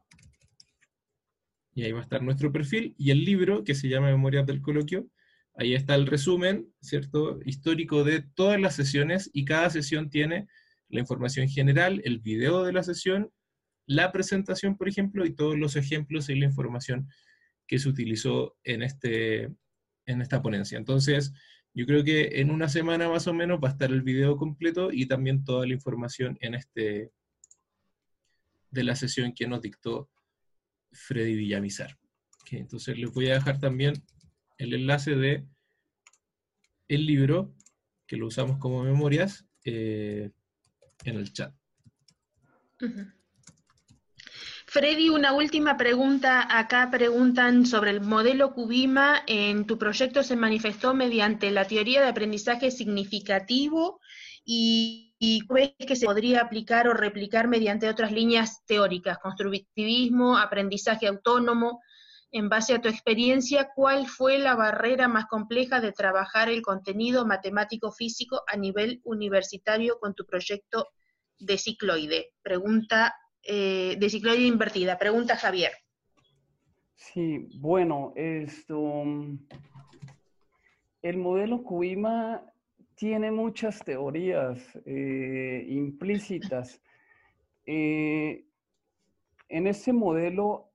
y 1.79 1.85
ahí 1.85 1.93
va 1.93 2.01
a 2.01 2.03
estar 2.03 2.23
nuestro 2.23 2.51
perfil, 2.51 2.97
y 2.99 3.13
el 3.13 3.25
libro, 3.25 3.63
que 3.63 3.77
se 3.77 3.89
llama 3.89 4.09
Memorias 4.09 4.45
del 4.45 4.61
Coloquio, 4.61 5.07
ahí 5.55 5.75
está 5.75 5.95
el 5.95 6.09
resumen, 6.09 6.67
¿cierto?, 6.81 7.39
histórico 7.45 8.03
de 8.03 8.23
todas 8.35 8.61
las 8.61 8.75
sesiones, 8.75 9.31
y 9.33 9.45
cada 9.45 9.71
sesión 9.71 10.11
tiene 10.11 10.49
la 10.89 10.99
información 10.99 11.49
general, 11.49 12.03
el 12.05 12.19
video 12.19 12.65
de 12.65 12.73
la 12.73 12.83
sesión, 12.83 13.31
la 13.87 14.11
presentación, 14.11 14.77
por 14.77 14.89
ejemplo, 14.89 15.25
y 15.25 15.37
todos 15.37 15.57
los 15.57 15.77
ejemplos 15.77 16.29
y 16.29 16.35
la 16.35 16.47
información 16.47 17.09
que 17.69 17.79
se 17.79 17.89
utilizó 17.89 18.57
en, 18.65 18.83
este, 18.83 19.49
en 20.09 20.23
esta 20.23 20.43
ponencia. 20.43 20.79
Entonces, 20.79 21.33
yo 21.75 21.87
creo 21.87 22.03
que 22.03 22.41
en 22.41 22.51
una 22.51 22.69
semana 22.69 23.09
más 23.09 23.27
o 23.27 23.35
menos 23.35 23.61
va 23.63 23.69
a 23.69 23.73
estar 23.73 23.91
el 23.91 24.03
video 24.03 24.37
completo 24.37 24.91
y 24.91 25.07
también 25.07 25.45
toda 25.45 25.67
la 25.67 25.75
información 25.75 26.37
en 26.41 26.55
este 26.55 27.13
de 28.71 28.85
la 28.85 28.97
sesión 28.97 29.33
que 29.33 29.47
nos 29.47 29.63
dictó 29.63 30.11
Freddy 30.93 31.37
Villamizar. 31.37 31.99
entonces 32.51 32.99
les 32.99 33.13
voy 33.13 33.29
a 33.31 33.35
dejar 33.35 33.59
también 33.61 33.95
el 34.59 34.75
enlace 34.75 35.15
de 35.15 35.47
el 36.89 37.07
libro, 37.07 37.55
que 38.07 38.17
lo 38.17 38.27
usamos 38.27 38.59
como 38.59 38.83
memorias, 38.83 39.47
eh, 39.65 40.31
en 41.05 41.17
el 41.17 41.33
chat. 41.33 41.55
Freddy, 44.71 45.09
una 45.09 45.33
última 45.33 45.79
pregunta. 45.79 46.47
Acá 46.51 46.91
preguntan 46.91 47.65
sobre 47.65 47.91
el 47.91 48.03
modelo 48.03 48.53
Cubima. 48.53 49.23
En 49.27 49.67
tu 49.67 49.79
proyecto 49.79 50.23
se 50.23 50.37
manifestó 50.37 50.93
mediante 50.93 51.51
la 51.51 51.65
teoría 51.65 52.03
de 52.03 52.09
aprendizaje 52.09 52.71
significativo 52.71 53.99
y, 54.45 55.17
y 55.19 55.41
ves 55.49 55.73
que 55.79 55.97
se 55.97 56.05
podría 56.05 56.43
aplicar 56.43 56.87
o 56.87 56.93
replicar 56.93 57.49
mediante 57.49 57.89
otras 57.89 58.13
líneas 58.13 58.63
teóricas, 58.67 59.17
constructivismo, 59.21 60.37
aprendizaje 60.37 61.07
autónomo. 61.07 61.81
En 62.31 62.51
base 62.51 62.75
a 62.75 62.83
tu 62.83 62.91
experiencia, 62.91 63.71
¿cuál 63.75 64.07
fue 64.07 64.39
la 64.39 64.55
barrera 64.55 65.09
más 65.09 65.25
compleja 65.31 65.81
de 65.81 65.93
trabajar 65.93 66.51
el 66.51 66.61
contenido 66.61 67.25
matemático-físico 67.25 68.43
a 68.47 68.59
nivel 68.59 69.01
universitario 69.05 69.99
con 69.99 70.15
tu 70.15 70.27
proyecto 70.27 70.89
de 71.39 71.57
cicloide? 71.57 72.35
Pregunta 72.43 73.15
eh, 73.51 73.97
de 73.99 74.11
cicloide 74.11 74.47
invertida. 74.47 74.99
Pregunta 74.99 75.35
Javier. 75.35 75.73
Sí, 76.95 77.49
bueno, 77.55 78.13
esto, 78.15 79.05
el 81.01 81.17
modelo 81.17 81.63
Cubima 81.63 82.45
tiene 82.95 83.31
muchas 83.31 83.83
teorías 83.83 84.59
eh, 84.85 85.65
implícitas. 85.67 86.83
Eh, 87.65 88.45
en 89.49 89.67
este 89.67 89.95
modelo 89.95 90.71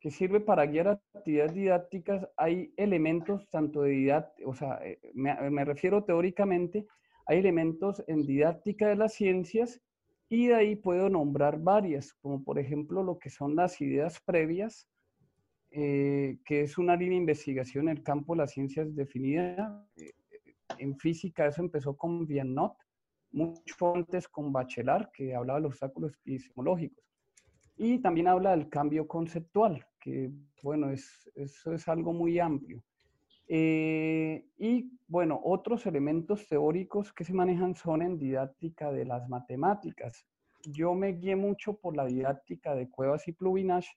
que 0.00 0.10
sirve 0.10 0.40
para 0.40 0.66
guiar 0.66 1.00
actividades 1.14 1.54
didácticas, 1.54 2.28
hay 2.36 2.72
elementos 2.76 3.48
tanto 3.50 3.82
de 3.82 3.90
didáctica, 3.90 4.48
o 4.48 4.54
sea, 4.54 4.80
me, 5.14 5.48
me 5.48 5.64
refiero 5.64 6.02
teóricamente, 6.02 6.86
hay 7.24 7.38
elementos 7.38 8.02
en 8.08 8.26
didáctica 8.26 8.88
de 8.88 8.96
las 8.96 9.14
ciencias 9.14 9.80
y 10.28 10.48
de 10.48 10.54
ahí 10.54 10.76
puedo 10.76 11.08
nombrar 11.08 11.58
varias, 11.58 12.12
como 12.14 12.44
por 12.44 12.58
ejemplo 12.58 13.02
lo 13.02 13.18
que 13.18 13.30
son 13.30 13.56
las 13.56 13.80
ideas 13.80 14.20
previas, 14.24 14.86
eh, 15.70 16.38
que 16.44 16.62
es 16.62 16.78
una 16.78 16.96
línea 16.96 17.16
de 17.16 17.22
investigación 17.22 17.88
en 17.88 17.98
el 17.98 18.02
campo 18.02 18.34
de 18.34 18.38
las 18.38 18.52
ciencias 18.52 18.94
definida. 18.94 19.86
Eh, 19.96 20.12
en 20.78 20.98
física 20.98 21.46
eso 21.46 21.62
empezó 21.62 21.96
con 21.96 22.26
Viennot, 22.26 22.74
mucho 23.32 23.94
antes 23.94 24.28
con 24.28 24.52
Bachelard, 24.52 25.10
que 25.12 25.34
hablaba 25.34 25.58
de 25.58 25.64
los 25.64 25.72
obstáculos 25.72 26.12
epistemológicos. 26.24 27.04
Y 27.76 27.98
también 28.00 28.28
habla 28.28 28.50
del 28.50 28.68
cambio 28.68 29.06
conceptual, 29.06 29.86
que 30.00 30.30
bueno, 30.62 30.90
es, 30.90 31.30
eso 31.34 31.72
es 31.72 31.88
algo 31.88 32.12
muy 32.12 32.38
amplio. 32.38 32.82
Eh, 33.48 34.46
y 34.58 34.92
bueno, 35.06 35.40
otros 35.42 35.86
elementos 35.86 36.46
teóricos 36.46 37.12
que 37.14 37.24
se 37.24 37.32
manejan 37.32 37.74
son 37.74 38.02
en 38.02 38.18
didáctica 38.18 38.92
de 38.92 39.06
las 39.06 39.28
matemáticas. 39.28 40.26
Yo 40.64 40.94
me 40.94 41.12
guié 41.14 41.34
mucho 41.34 41.78
por 41.78 41.96
la 41.96 42.04
didáctica 42.04 42.74
de 42.74 42.90
Cuevas 42.90 43.26
y 43.26 43.32
Plubinash. 43.32 43.88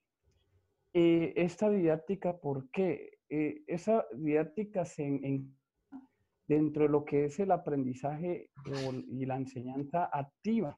Eh, 0.93 1.33
esta 1.35 1.69
didáctica, 1.69 2.37
¿por 2.37 2.69
qué? 2.71 3.17
Eh, 3.29 3.63
esa 3.67 4.05
didáctica 4.13 4.85
se 4.85 5.03
en, 5.03 5.53
dentro 6.47 6.83
de 6.83 6.89
lo 6.89 7.03
que 7.03 7.25
es 7.25 7.39
el 7.39 7.51
aprendizaje 7.51 8.49
y 9.07 9.25
la 9.25 9.37
enseñanza 9.37 10.09
activa. 10.11 10.77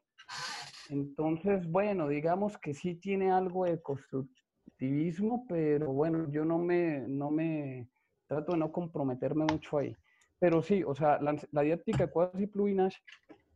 Entonces, 0.88 1.68
bueno, 1.68 2.08
digamos 2.08 2.58
que 2.58 2.74
sí 2.74 2.96
tiene 2.96 3.30
algo 3.30 3.64
de 3.64 3.80
constructivismo, 3.80 5.46
pero 5.48 5.92
bueno, 5.92 6.30
yo 6.30 6.44
no 6.44 6.58
me, 6.58 7.00
no 7.08 7.30
me, 7.30 7.88
trato 8.26 8.52
de 8.52 8.58
no 8.58 8.72
comprometerme 8.72 9.44
mucho 9.44 9.78
ahí. 9.78 9.94
Pero 10.38 10.62
sí, 10.62 10.82
o 10.82 10.94
sea, 10.94 11.18
la, 11.20 11.62
didáctica 11.62 12.10
cuadros 12.10 12.42
y 12.42 12.46
pluginash 12.46 12.96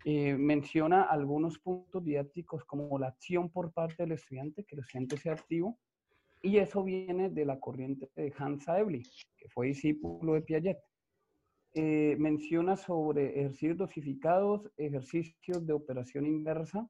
eh, 0.04 0.34
menciona 0.34 1.02
algunos 1.02 1.58
puntos 1.58 2.04
didácticos 2.04 2.64
como 2.64 2.98
la 2.98 3.08
acción 3.08 3.50
por 3.50 3.72
parte 3.72 4.04
del 4.04 4.12
estudiante, 4.12 4.64
que 4.64 4.76
el 4.76 4.80
estudiante 4.80 5.16
sea 5.16 5.32
activo, 5.32 5.78
y 6.40 6.58
eso 6.58 6.84
viene 6.84 7.30
de 7.30 7.44
la 7.44 7.58
corriente 7.58 8.08
de 8.14 8.32
Hans 8.38 8.68
Aebli, 8.68 9.02
que 9.36 9.48
fue 9.48 9.68
discípulo 9.68 10.34
de 10.34 10.42
Piaget. 10.42 10.78
Eh, 11.74 12.16
menciona 12.18 12.76
sobre 12.76 13.40
ejercicios 13.40 13.76
dosificados, 13.76 14.70
ejercicios 14.76 15.66
de 15.66 15.72
operación 15.72 16.26
inversa, 16.26 16.88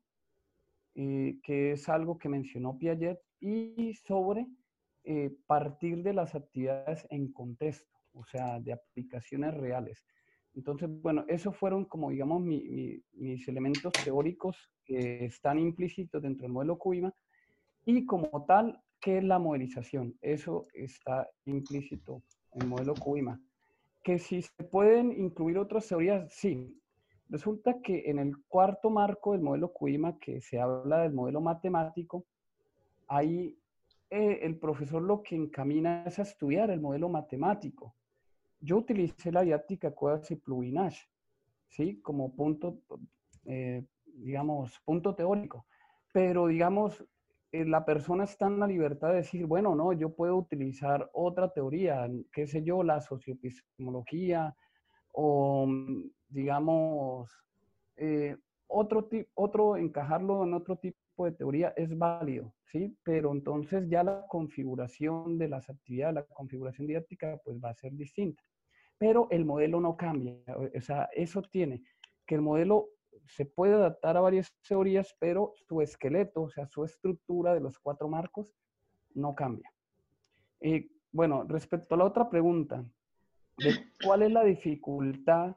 eh, 0.94 1.38
que 1.42 1.72
es 1.72 1.88
algo 1.88 2.18
que 2.18 2.28
mencionó 2.28 2.78
Piaget, 2.78 3.18
y 3.40 3.94
sobre 3.94 4.46
eh, 5.10 5.34
partir 5.46 6.02
de 6.02 6.12
las 6.12 6.34
actividades 6.34 7.06
en 7.08 7.32
contexto, 7.32 7.98
o 8.12 8.26
sea, 8.26 8.60
de 8.60 8.74
aplicaciones 8.74 9.54
reales. 9.54 10.04
Entonces, 10.54 10.90
bueno, 11.00 11.24
esos 11.28 11.56
fueron 11.56 11.86
como, 11.86 12.10
digamos, 12.10 12.42
mis 12.42 13.48
elementos 13.48 13.90
teóricos 14.04 14.70
que 14.84 15.24
están 15.24 15.58
implícitos 15.58 16.20
dentro 16.20 16.42
del 16.42 16.52
modelo 16.52 16.76
CUIMA 16.76 17.14
y 17.86 18.04
como 18.04 18.44
tal, 18.44 18.82
¿qué 19.00 19.16
es 19.16 19.24
la 19.24 19.38
modelización? 19.38 20.14
Eso 20.20 20.66
está 20.74 21.26
implícito 21.46 22.22
en 22.52 22.62
el 22.64 22.68
modelo 22.68 22.92
CUIMA. 22.92 23.40
Que 24.04 24.18
si 24.18 24.42
se 24.42 24.62
pueden 24.62 25.10
incluir 25.10 25.56
otras 25.56 25.88
teorías, 25.88 26.30
sí. 26.30 26.78
Resulta 27.30 27.80
que 27.80 28.10
en 28.10 28.18
el 28.18 28.34
cuarto 28.46 28.90
marco 28.90 29.32
del 29.32 29.40
modelo 29.40 29.72
CUIMA, 29.72 30.18
que 30.18 30.42
se 30.42 30.60
habla 30.60 31.00
del 31.00 31.14
modelo 31.14 31.40
matemático, 31.40 32.26
hay 33.06 33.58
eh, 34.10 34.40
el 34.42 34.58
profesor 34.58 35.02
lo 35.02 35.22
que 35.22 35.36
encamina 35.36 36.04
es 36.06 36.18
a 36.18 36.22
estudiar 36.22 36.70
el 36.70 36.80
modelo 36.80 37.08
matemático. 37.08 37.94
Yo 38.60 38.78
utilicé 38.78 39.30
la 39.30 39.42
didáctica 39.42 39.90
Cuevas 39.90 40.30
y 40.30 40.40
¿sí? 41.68 42.00
Como 42.00 42.34
punto, 42.34 42.80
eh, 43.44 43.84
digamos, 44.06 44.80
punto 44.84 45.14
teórico. 45.14 45.66
Pero, 46.12 46.46
digamos, 46.46 47.04
eh, 47.52 47.66
la 47.66 47.84
persona 47.84 48.24
está 48.24 48.46
en 48.46 48.60
la 48.60 48.66
libertad 48.66 49.10
de 49.10 49.16
decir, 49.16 49.46
bueno, 49.46 49.74
no, 49.74 49.92
yo 49.92 50.14
puedo 50.14 50.36
utilizar 50.36 51.10
otra 51.12 51.52
teoría, 51.52 52.08
qué 52.32 52.46
sé 52.46 52.62
yo, 52.62 52.82
la 52.82 53.00
socioepistemología 53.02 54.56
o, 55.12 55.68
digamos, 56.28 57.30
otro, 58.66 59.08
otro, 59.34 59.76
encajarlo 59.76 60.44
en 60.44 60.54
otro 60.54 60.76
tipo 60.76 60.98
de 61.24 61.32
teoría 61.32 61.72
es 61.76 61.96
válido, 61.96 62.54
¿sí? 62.64 62.96
Pero 63.02 63.32
entonces 63.32 63.88
ya 63.88 64.02
la 64.02 64.26
configuración 64.28 65.38
de 65.38 65.48
las 65.48 65.68
actividades, 65.68 66.14
la 66.14 66.24
configuración 66.24 66.86
didáctica, 66.86 67.40
pues 67.44 67.58
va 67.62 67.70
a 67.70 67.74
ser 67.74 67.92
distinta. 67.92 68.42
Pero 68.98 69.28
el 69.30 69.44
modelo 69.44 69.80
no 69.80 69.96
cambia, 69.96 70.42
o 70.56 70.80
sea, 70.80 71.08
eso 71.12 71.42
tiene 71.42 71.82
que 72.28 72.34
el 72.34 72.42
modelo 72.42 72.90
se 73.26 73.44
puede 73.46 73.74
adaptar 73.74 74.16
a 74.16 74.20
varias 74.20 74.54
teorías, 74.66 75.14
pero 75.18 75.52
su 75.66 75.80
esqueleto, 75.80 76.42
o 76.42 76.50
sea, 76.50 76.66
su 76.66 76.84
estructura 76.84 77.54
de 77.54 77.60
los 77.60 77.78
cuatro 77.78 78.08
marcos, 78.08 78.46
no 79.14 79.34
cambia. 79.34 79.72
Y 80.60 80.90
bueno, 81.10 81.44
respecto 81.44 81.94
a 81.94 81.98
la 81.98 82.04
otra 82.04 82.28
pregunta, 82.28 82.84
de 83.56 83.70
cuál 84.04 84.22
es 84.22 84.32
la 84.32 84.44
dificultad 84.44 85.56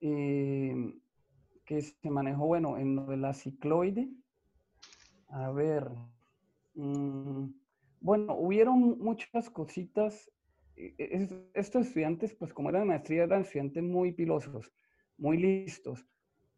eh, 0.00 0.94
que 1.64 1.80
se 1.80 2.10
manejó, 2.10 2.46
bueno, 2.46 2.78
en 2.78 2.96
lo 2.96 3.06
de 3.06 3.16
la 3.16 3.32
cicloide, 3.32 4.08
a 5.32 5.50
ver. 5.50 5.90
Mm, 6.74 7.48
bueno, 8.00 8.34
hubieron 8.36 8.98
muchas 8.98 9.50
cositas. 9.50 10.30
E, 10.76 10.94
e, 10.98 11.50
estos 11.54 11.86
estudiantes, 11.86 12.34
pues 12.34 12.52
como 12.52 12.70
eran 12.70 12.86
maestría, 12.86 13.24
eran 13.24 13.42
estudiantes 13.42 13.82
muy 13.82 14.12
pilosos, 14.12 14.72
muy 15.16 15.38
listos. 15.38 16.06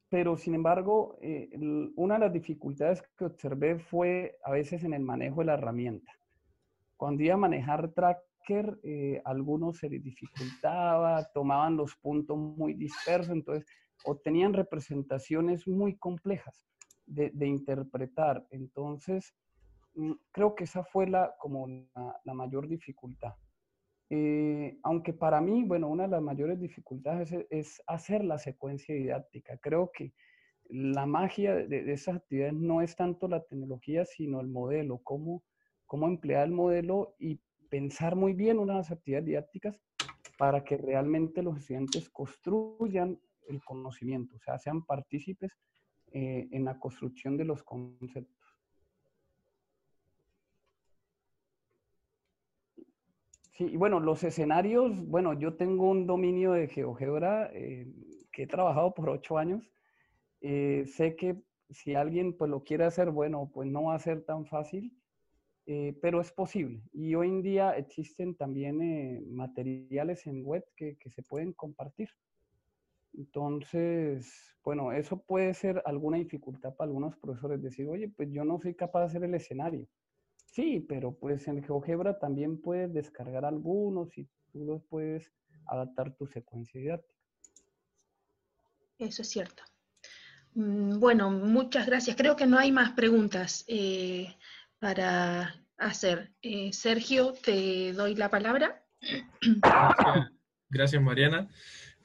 Pero 0.08 0.36
sin 0.36 0.54
embargo, 0.54 1.18
eh, 1.22 1.50
una 1.96 2.14
de 2.14 2.20
las 2.20 2.32
dificultades 2.32 3.02
que 3.16 3.24
observé 3.24 3.78
fue 3.78 4.38
a 4.44 4.52
veces 4.52 4.84
en 4.84 4.94
el 4.94 5.02
manejo 5.02 5.40
de 5.40 5.46
la 5.46 5.54
herramienta. 5.54 6.12
Cuando 6.96 7.22
iba 7.22 7.34
a 7.34 7.38
manejar 7.38 7.92
tracker, 7.92 8.78
eh, 8.82 9.20
algunos 9.24 9.78
se 9.78 9.88
les 9.88 10.02
dificultaba, 10.02 11.24
tomaban 11.32 11.76
los 11.76 11.96
puntos 11.96 12.36
muy 12.36 12.74
dispersos, 12.74 13.32
entonces 13.32 13.66
obtenían 14.04 14.52
representaciones 14.52 15.66
muy 15.66 15.96
complejas 15.96 16.64
de, 17.06 17.46
interpretar. 17.46 18.46
Entonces, 18.50 19.34
mm, 19.94 20.12
creo 20.32 20.54
que 20.54 20.64
esa 20.64 20.84
fue 20.84 21.06
la, 21.06 21.34
como 21.38 21.66
la, 22.24 22.34
mayor 22.34 22.68
dificultad. 22.68 23.34
Eh, 24.10 24.78
aunque 24.82 25.12
para 25.12 25.40
mí, 25.40 25.64
bueno, 25.64 25.88
una 25.88 26.04
de 26.04 26.10
las 26.10 26.22
mayores 26.22 26.60
dificultades 26.60 27.34
es, 27.50 27.82
hacer 27.86 28.24
la 28.24 28.38
secuencia 28.38 28.94
didáctica. 28.94 29.56
Creo 29.58 29.90
que 29.92 30.12
la 30.68 31.06
magia 31.06 31.54
de, 31.54 31.92
esas 31.92 32.16
actividades 32.16 32.54
no 32.54 32.80
es 32.80 32.96
tanto 32.96 33.28
la 33.28 33.42
tecnología, 33.42 34.04
sino 34.04 34.40
el 34.40 34.48
modelo, 34.48 35.00
cómo, 35.02 35.42
cómo 35.86 36.06
emplear 36.06 36.46
el 36.46 36.52
modelo 36.52 37.14
y 37.18 37.40
pensar 37.70 38.14
muy 38.14 38.34
bien 38.34 38.58
unas 38.58 38.90
actividades 38.90 39.26
didácticas 39.26 39.76
para 40.38 40.64
que 40.64 40.76
realmente 40.76 41.42
los 41.42 41.58
estudiantes 41.58 42.08
construyan 42.10 43.18
el 43.48 43.62
conocimiento, 43.62 44.36
o 44.36 44.38
sea, 44.40 44.58
sean 44.58 44.84
partícipes 44.84 45.52
eh, 46.14 46.48
en 46.52 46.64
la 46.64 46.78
construcción 46.78 47.36
de 47.36 47.44
los 47.44 47.62
conceptos. 47.64 48.44
Sí, 53.50 53.66
y 53.66 53.76
bueno, 53.76 54.00
los 54.00 54.24
escenarios, 54.24 54.92
bueno, 55.06 55.32
yo 55.32 55.54
tengo 55.54 55.88
un 55.88 56.06
dominio 56.06 56.52
de 56.52 56.66
GeoGebra 56.66 57.50
eh, 57.52 57.86
que 58.32 58.44
he 58.44 58.46
trabajado 58.46 58.94
por 58.94 59.10
ocho 59.10 59.38
años. 59.38 59.70
Eh, 60.40 60.84
sé 60.86 61.16
que 61.16 61.42
si 61.70 61.94
alguien 61.94 62.36
pues 62.36 62.50
lo 62.50 62.64
quiere 62.64 62.84
hacer, 62.84 63.10
bueno, 63.10 63.50
pues 63.52 63.68
no 63.68 63.84
va 63.84 63.94
a 63.94 63.98
ser 64.00 64.24
tan 64.24 64.46
fácil, 64.46 64.96
eh, 65.66 65.96
pero 66.02 66.20
es 66.20 66.32
posible. 66.32 66.82
Y 66.92 67.14
hoy 67.14 67.28
en 67.28 67.42
día 67.42 67.76
existen 67.76 68.36
también 68.36 69.32
materiales 69.32 70.26
en 70.26 70.44
web 70.44 70.64
que, 70.76 70.96
que 70.98 71.10
se 71.10 71.22
pueden 71.22 71.52
compartir. 71.52 72.08
Entonces, 73.16 74.56
bueno, 74.64 74.92
eso 74.92 75.22
puede 75.22 75.54
ser 75.54 75.82
alguna 75.84 76.18
dificultad 76.18 76.74
para 76.74 76.88
algunos 76.88 77.16
profesores, 77.16 77.62
decir, 77.62 77.88
oye, 77.88 78.08
pues 78.08 78.28
yo 78.30 78.44
no 78.44 78.60
soy 78.60 78.74
capaz 78.74 79.00
de 79.00 79.06
hacer 79.06 79.24
el 79.24 79.34
escenario. 79.34 79.88
Sí, 80.46 80.84
pero 80.88 81.16
pues 81.16 81.46
en 81.48 81.62
GeoGebra 81.62 82.18
también 82.18 82.60
puedes 82.60 82.92
descargar 82.92 83.44
algunos 83.44 84.16
y 84.16 84.28
tú 84.52 84.64
los 84.64 84.82
puedes 84.84 85.32
adaptar 85.66 86.14
tu 86.16 86.26
secuencia 86.26 86.80
didáctica. 86.80 87.14
Eso 88.98 89.22
es 89.22 89.28
cierto. 89.28 89.62
Mm, 90.54 91.00
bueno, 91.00 91.30
muchas 91.30 91.86
gracias. 91.86 92.16
Creo 92.16 92.36
que 92.36 92.46
no 92.46 92.58
hay 92.58 92.70
más 92.70 92.92
preguntas 92.92 93.64
eh, 93.66 94.36
para 94.78 95.66
hacer. 95.76 96.32
Eh, 96.42 96.72
Sergio, 96.72 97.32
te 97.32 97.92
doy 97.92 98.14
la 98.14 98.30
palabra. 98.30 98.84
Gracias, 100.70 101.02
Mariana. 101.02 101.48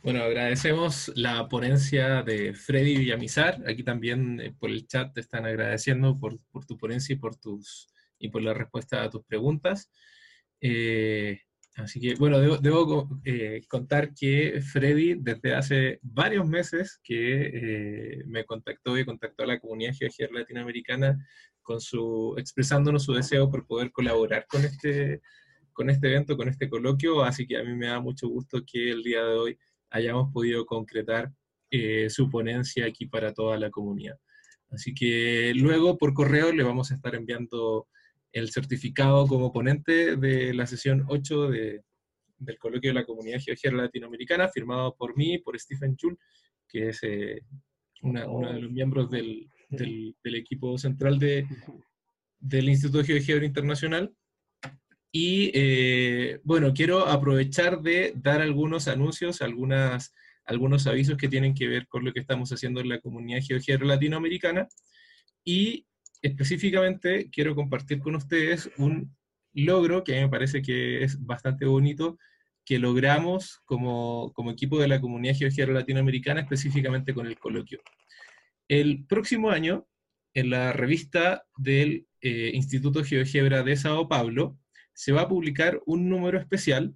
Bueno, 0.01 0.23
agradecemos 0.23 1.11
la 1.15 1.49
ponencia 1.49 2.23
de 2.23 2.53
Freddy 2.53 2.97
Villamizar. 2.97 3.61
Aquí 3.67 3.83
también 3.83 4.39
eh, 4.39 4.53
por 4.57 4.69
el 4.69 4.87
chat 4.87 5.13
te 5.13 5.19
están 5.19 5.45
agradeciendo 5.45 6.17
por, 6.17 6.39
por 6.51 6.65
tu 6.65 6.77
ponencia 6.77 7.13
y 7.13 7.17
por 7.17 7.35
tus 7.35 7.89
y 8.19 8.29
por 8.29 8.43
la 8.43 8.53
respuesta 8.53 9.03
a 9.03 9.09
tus 9.09 9.23
preguntas. 9.23 9.89
Eh, 10.61 11.41
así 11.75 11.99
que, 11.99 12.15
bueno, 12.15 12.39
debo, 12.39 13.09
eh, 13.23 13.61
contar 13.67 14.13
que 14.13 14.61
Freddy 14.61 15.15
desde 15.15 15.55
hace 15.55 15.99
varios 16.01 16.47
meses 16.47 16.99
que 17.03 17.51
eh, 17.53 18.23
me 18.27 18.45
contactó 18.45 18.97
y 18.97 19.05
contactó 19.05 19.43
a 19.43 19.47
la 19.47 19.59
comunidad 19.59 19.93
GeoGR 19.93 20.33
latinoamericana 20.33 21.25
con 21.61 21.79
su, 21.79 22.35
expresándonos 22.37 23.05
su 23.05 23.13
deseo 23.13 23.49
por 23.49 23.65
poder 23.65 23.91
colaborar 23.91 24.45
con 24.47 24.65
este, 24.65 25.21
con 25.71 25.89
este 25.89 26.07
evento, 26.07 26.35
con 26.35 26.49
este 26.49 26.69
coloquio, 26.69 27.23
así 27.23 27.47
que 27.47 27.57
a 27.57 27.63
mí 27.63 27.73
me 27.75 27.87
da 27.87 27.99
mucho 27.99 28.27
gusto 28.27 28.63
que 28.65 28.91
el 28.91 29.03
día 29.03 29.23
de 29.23 29.33
hoy 29.33 29.59
hayamos 29.89 30.31
podido 30.33 30.65
concretar 30.65 31.31
su 32.09 32.29
ponencia 32.29 32.85
aquí 32.87 33.05
para 33.05 33.31
toda 33.31 33.57
la 33.59 33.69
comunidad. 33.69 34.17
Así 34.71 34.93
que 34.93 35.53
luego 35.55 35.97
por 35.97 36.13
correo 36.13 36.51
le 36.51 36.63
vamos 36.63 36.91
a 36.91 36.95
estar 36.95 37.15
enviando 37.15 37.87
el 38.31 38.51
certificado 38.51 39.27
como 39.27 39.51
ponente 39.51 40.15
de 40.15 40.53
la 40.53 40.67
sesión 40.67 41.05
8 41.07 41.49
de, 41.49 41.83
del 42.37 42.57
coloquio 42.57 42.91
de 42.91 42.99
la 42.99 43.05
comunidad 43.05 43.39
geogera 43.39 43.75
latinoamericana, 43.75 44.47
firmado 44.49 44.95
por 44.95 45.17
mí, 45.17 45.39
por 45.39 45.59
Stephen 45.59 45.95
Chul, 45.95 46.17
que 46.67 46.89
es 46.89 46.99
eh, 47.03 47.41
uno 48.01 48.53
de 48.53 48.61
los 48.61 48.71
miembros 48.71 49.09
del, 49.09 49.49
del, 49.69 50.35
equipo 50.35 50.77
central 50.77 51.19
de, 51.19 51.45
del 52.39 52.69
Instituto 52.69 53.03
de 53.03 53.45
Internacional. 53.45 54.13
Y 55.11 55.51
eh, 55.53 56.39
bueno, 56.43 56.73
quiero 56.73 57.07
aprovechar 57.07 57.81
de 57.81 58.13
dar 58.15 58.41
algunos 58.41 58.87
anuncios, 58.87 59.41
algunas, 59.41 60.13
algunos 60.45 60.85
avisos 60.85 61.17
que 61.17 61.27
tienen 61.27 61.55
que 61.55 61.67
ver 61.67 61.87
con 61.87 62.05
lo 62.05 62.13
que 62.13 62.19
estamos 62.19 62.51
haciendo 62.51 62.79
en 62.79 62.89
la 62.89 62.99
comunidad 62.99 63.41
GeoGebra 63.41 63.87
latinoamericana. 63.87 64.67
Y 65.43 65.87
específicamente 66.21 67.29
quiero 67.31 67.55
compartir 67.55 67.99
con 67.99 68.15
ustedes 68.15 68.69
un 68.77 69.15
logro 69.53 70.03
que 70.03 70.13
a 70.13 70.15
mí 70.17 70.21
me 70.23 70.29
parece 70.29 70.61
que 70.61 71.03
es 71.03 71.23
bastante 71.25 71.65
bonito, 71.65 72.19
que 72.65 72.77
logramos 72.77 73.61
como, 73.65 74.31
equipo 74.51 74.79
de 74.79 74.87
la 74.87 75.01
comunidad 75.01 75.35
geográfica 75.35 75.71
latinoamericana, 75.71 76.41
específicamente 76.41 77.15
con 77.15 77.25
el 77.25 77.39
coloquio. 77.39 77.79
El 78.67 79.05
próximo 79.07 79.49
año, 79.49 79.87
en 80.35 80.51
la 80.51 80.71
revista 80.71 81.47
del 81.57 82.05
eh, 82.21 82.51
Instituto 82.53 83.03
GeoGebra 83.03 83.63
de 83.63 83.75
Sao 83.75 84.07
Paulo, 84.07 84.59
se 84.99 85.13
va 85.13 85.21
a 85.21 85.27
publicar 85.29 85.81
un 85.85 86.09
número 86.09 86.37
especial 86.37 86.93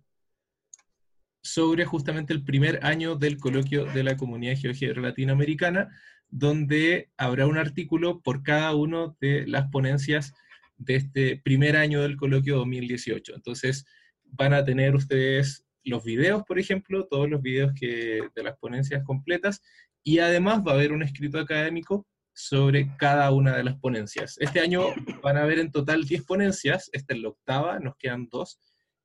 sobre 1.42 1.86
justamente 1.86 2.34
el 2.34 2.44
primer 2.44 2.86
año 2.86 3.16
del 3.16 3.38
coloquio 3.38 3.86
de 3.86 4.04
la 4.04 4.18
comunidad 4.18 4.58
geográfica 4.58 5.00
latinoamericana, 5.00 5.88
donde 6.28 7.12
habrá 7.16 7.48
un 7.48 7.58
artículo 7.58 8.22
por 8.22 8.44
cada 8.44 8.76
una 8.76 9.16
de 9.22 9.48
las 9.48 9.70
ponencias 9.70 10.34
de 10.76 10.96
este 10.96 11.38
primer 11.46 11.78
año 11.78 12.02
del 12.02 12.18
coloquio 12.18 12.58
2018. 12.58 13.36
Entonces, 13.36 13.86
van 14.26 14.52
a 14.52 14.66
tener 14.66 14.96
ustedes 14.96 15.66
los 15.86 16.04
videos, 16.04 16.44
por 16.44 16.60
ejemplo, 16.60 17.08
todos 17.08 17.30
los 17.30 17.42
videos 17.42 17.72
que, 17.74 18.28
de 18.36 18.44
las 18.44 18.58
ponencias 18.58 19.02
completas, 19.06 19.62
y 20.04 20.20
además 20.20 20.62
va 20.68 20.74
a 20.74 20.76
haber 20.76 20.92
un 20.92 21.04
escrito 21.04 21.40
académico 21.40 22.06
sobre 22.34 22.96
cada 22.98 23.32
una 23.32 23.56
de 23.56 23.64
las 23.64 23.78
ponencias. 23.80 24.38
Este 24.40 24.60
año 24.60 24.86
van 25.22 25.38
a 25.38 25.44
haber 25.44 25.60
en 25.60 25.72
total 25.72 26.04
10 26.04 26.24
ponencias, 26.24 26.90
esta 26.92 27.14
es 27.14 27.22
la 27.22 27.30
octava, 27.30 27.80
nos 27.80 27.96
quedan 27.98 28.28
dos 28.30 28.60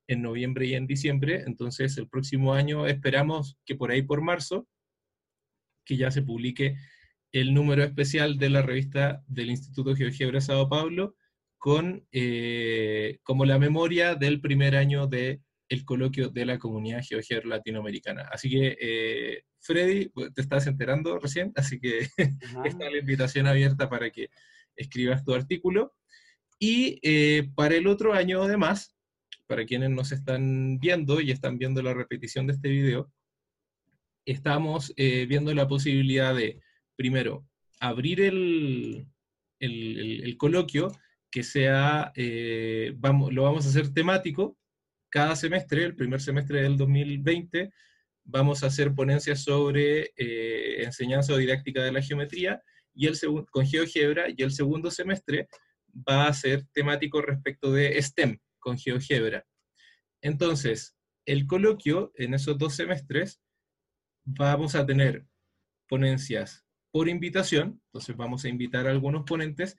en 0.07 0.23
noviembre 0.23 0.67
y 0.67 0.75
en 0.75 0.87
diciembre, 0.87 1.45
entonces 1.47 1.99
el 1.99 2.09
próximo 2.09 2.55
año 2.55 2.87
esperamos 2.87 3.59
que 3.67 3.75
por 3.75 3.91
ahí 3.91 4.03
por 4.03 4.23
marzo, 4.23 4.67
que 5.85 5.97
ya 5.97 6.11
se 6.11 6.23
publique 6.23 6.77
el 7.33 7.53
número 7.53 7.85
especial 7.85 8.39
de 8.39 8.49
la 8.49 8.63
revista 8.63 9.23
del 9.27 9.51
Instituto 9.51 9.95
GeoGebra 9.95 10.41
Sao 10.41 10.69
Paulo 10.69 11.15
con 11.59 12.07
eh, 12.13 13.19
como 13.23 13.45
la 13.45 13.59
memoria 13.59 14.15
del 14.15 14.41
primer 14.41 14.77
año 14.77 15.07
del 15.07 15.43
el 15.69 15.85
coloquio 15.85 16.31
de 16.31 16.47
la 16.47 16.59
comunidad 16.59 17.03
GeoGebra 17.03 17.49
latinoamericana. 17.49 18.29
Así 18.33 18.49
que, 18.49 18.77
eh, 18.81 19.43
Freddy, 19.61 20.11
te 20.35 20.41
estás 20.41 20.67
enterando 20.67 21.19
recién, 21.19 21.53
así 21.57 21.79
que 21.79 22.09
está 22.65 22.91
la 22.91 22.99
invitación 22.99 23.47
abierta 23.47 23.89
para 23.89 24.11
que 24.11 24.31
escribas 24.77 25.25
tu 25.25 25.35
artículo. 25.35 25.95
Y 26.59 26.99
eh, 27.03 27.51
para 27.55 27.77
el 27.77 27.87
otro 27.87 28.15
año, 28.15 28.43
además, 28.43 28.97
para 29.47 29.65
quienes 29.65 29.91
nos 29.91 30.13
están 30.13 30.79
viendo 30.79 31.21
y 31.21 31.31
están 31.31 31.59
viendo 31.59 31.83
la 31.83 31.95
repetición 31.95 32.47
de 32.47 32.55
este 32.55 32.69
video, 32.69 33.13
estamos 34.27 34.93
viendo 34.95 35.55
la 35.55 35.67
posibilidad 35.67 36.35
de 36.35 36.61
primero, 36.99 37.47
abrir 37.81 38.21
el, 38.21 39.07
coloquio 40.37 40.91
que 41.31 41.43
sea, 41.45 42.13
eh, 42.17 42.93
vamos, 42.97 43.33
lo 43.33 43.45
vamos 43.45 43.67
a 43.67 43.69
hacer 43.69 43.93
temático 43.95 44.58
cada 45.11 45.37
semestre, 45.37 45.85
el 45.85 45.97
primer 45.97 46.21
semestre 46.21 46.63
del 46.63 46.77
2020, 46.77 47.71
vamos 48.25 48.63
a 48.63 48.67
hacer 48.67 48.95
ponencias 48.95 49.43
sobre 49.43 50.13
eh, 50.17 50.85
enseñanza 50.85 51.33
o 51.33 51.37
didáctica 51.37 51.83
de 51.83 51.93
la 51.93 52.03
geometría 52.03 52.63
y 52.95 53.07
el 53.07 53.17
con 53.51 53.67
GeoGebra, 53.67 54.27
y 54.37 54.43
el 54.43 54.51
segundo 54.51 54.91
semestre 54.91 55.49
va 56.09 56.27
a 56.27 56.33
ser 56.35 56.65
temático 56.73 57.23
respecto 57.23 57.73
de 57.73 58.01
STEM 58.03 58.39
con 58.59 58.77
GeoGebra. 58.77 59.47
Entonces, 60.21 60.97
el 61.25 61.47
coloquio 61.47 62.13
en 62.17 62.35
esos 62.35 62.59
dos 62.59 62.75
semestres 62.75 63.41
vamos 64.25 64.75
a 64.75 64.85
tener 64.85 65.27
ponencias 65.89 66.65
por 66.91 67.09
invitación, 67.09 67.81
entonces 67.87 68.17
vamos 68.17 68.45
a 68.45 68.49
invitar 68.49 68.87
a 68.87 68.91
algunos 68.91 69.25
ponentes 69.25 69.79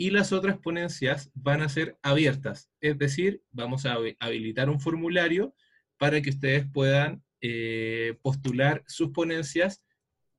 y 0.00 0.08
las 0.08 0.32
otras 0.32 0.56
ponencias 0.56 1.30
van 1.34 1.60
a 1.60 1.68
ser 1.68 1.98
abiertas, 2.00 2.70
es 2.80 2.96
decir, 2.96 3.42
vamos 3.50 3.84
a 3.84 3.98
habilitar 4.18 4.70
un 4.70 4.80
formulario 4.80 5.54
para 5.98 6.22
que 6.22 6.30
ustedes 6.30 6.64
puedan 6.72 7.22
eh, 7.42 8.16
postular 8.22 8.82
sus 8.86 9.10
ponencias 9.10 9.84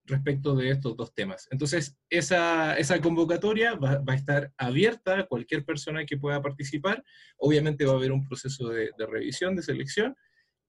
respecto 0.05 0.55
de 0.55 0.71
estos 0.71 0.97
dos 0.97 1.13
temas. 1.13 1.47
Entonces, 1.51 1.95
esa, 2.09 2.75
convocatoria 3.03 3.75
va, 3.75 4.01
a 4.03 4.15
estar 4.15 4.51
abierta 4.57 5.19
a 5.19 5.27
cualquier 5.27 5.63
persona 5.63 6.07
que 6.07 6.17
pueda 6.17 6.41
participar. 6.41 7.03
Obviamente 7.37 7.85
va 7.85 7.93
a 7.93 7.97
haber 7.97 8.13
un 8.13 8.27
proceso 8.27 8.69
de 8.69 8.91
revisión, 9.07 9.55
de 9.55 9.61
selección, 9.61 10.15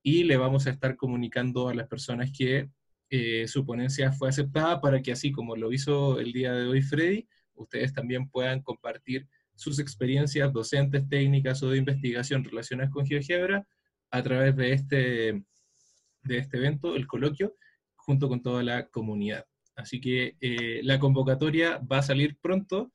y 0.02 0.24
le 0.24 0.36
vamos 0.36 0.66
a 0.66 0.70
estar 0.70 0.96
comunicando 0.96 1.70
a 1.70 1.74
las 1.74 1.88
personas 1.88 2.30
que 2.30 2.68
eh, 3.08 3.48
su 3.48 3.64
ponencia 3.64 4.12
fue 4.12 4.28
aceptada 4.28 4.82
para 4.82 5.00
que 5.00 5.12
así 5.12 5.32
como 5.32 5.56
lo 5.56 5.72
hizo 5.72 6.20
el 6.20 6.30
día 6.32 6.52
de 6.52 6.66
hoy 6.66 6.82
Freddy, 6.82 7.26
ustedes 7.62 7.92
también 7.92 8.28
puedan 8.28 8.62
compartir 8.62 9.28
sus 9.54 9.78
experiencias 9.78 10.52
docentes, 10.52 11.08
técnicas 11.08 11.62
o 11.62 11.70
de 11.70 11.78
investigación 11.78 12.44
relacionadas 12.44 12.92
con 12.92 13.06
GeoGebra 13.06 13.66
a 14.10 14.22
través 14.22 14.56
de 14.56 14.72
este, 14.72 15.44
de 16.22 16.38
este 16.38 16.56
evento, 16.56 16.96
el 16.96 17.06
coloquio, 17.06 17.56
junto 17.94 18.28
con 18.28 18.42
toda 18.42 18.62
la 18.62 18.88
comunidad. 18.88 19.46
Así 19.76 20.00
que 20.00 20.36
la 20.82 20.98
convocatoria 20.98 21.78
va 21.78 21.98
a 21.98 22.02
salir 22.02 22.36
pronto. 22.40 22.92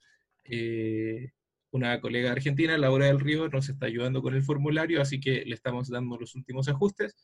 una 1.71 1.99
colega 1.99 2.31
argentina, 2.31 2.77
Laura 2.77 3.07
del 3.07 3.19
Río, 3.19 3.49
nos 3.49 3.69
está 3.69 3.85
ayudando 3.87 4.21
con 4.21 4.35
el 4.35 4.43
formulario, 4.43 5.01
así 5.01 5.19
que 5.19 5.43
le 5.45 5.55
estamos 5.55 5.89
dando 5.89 6.17
los 6.17 6.35
últimos 6.35 6.69
ajustes 6.69 7.15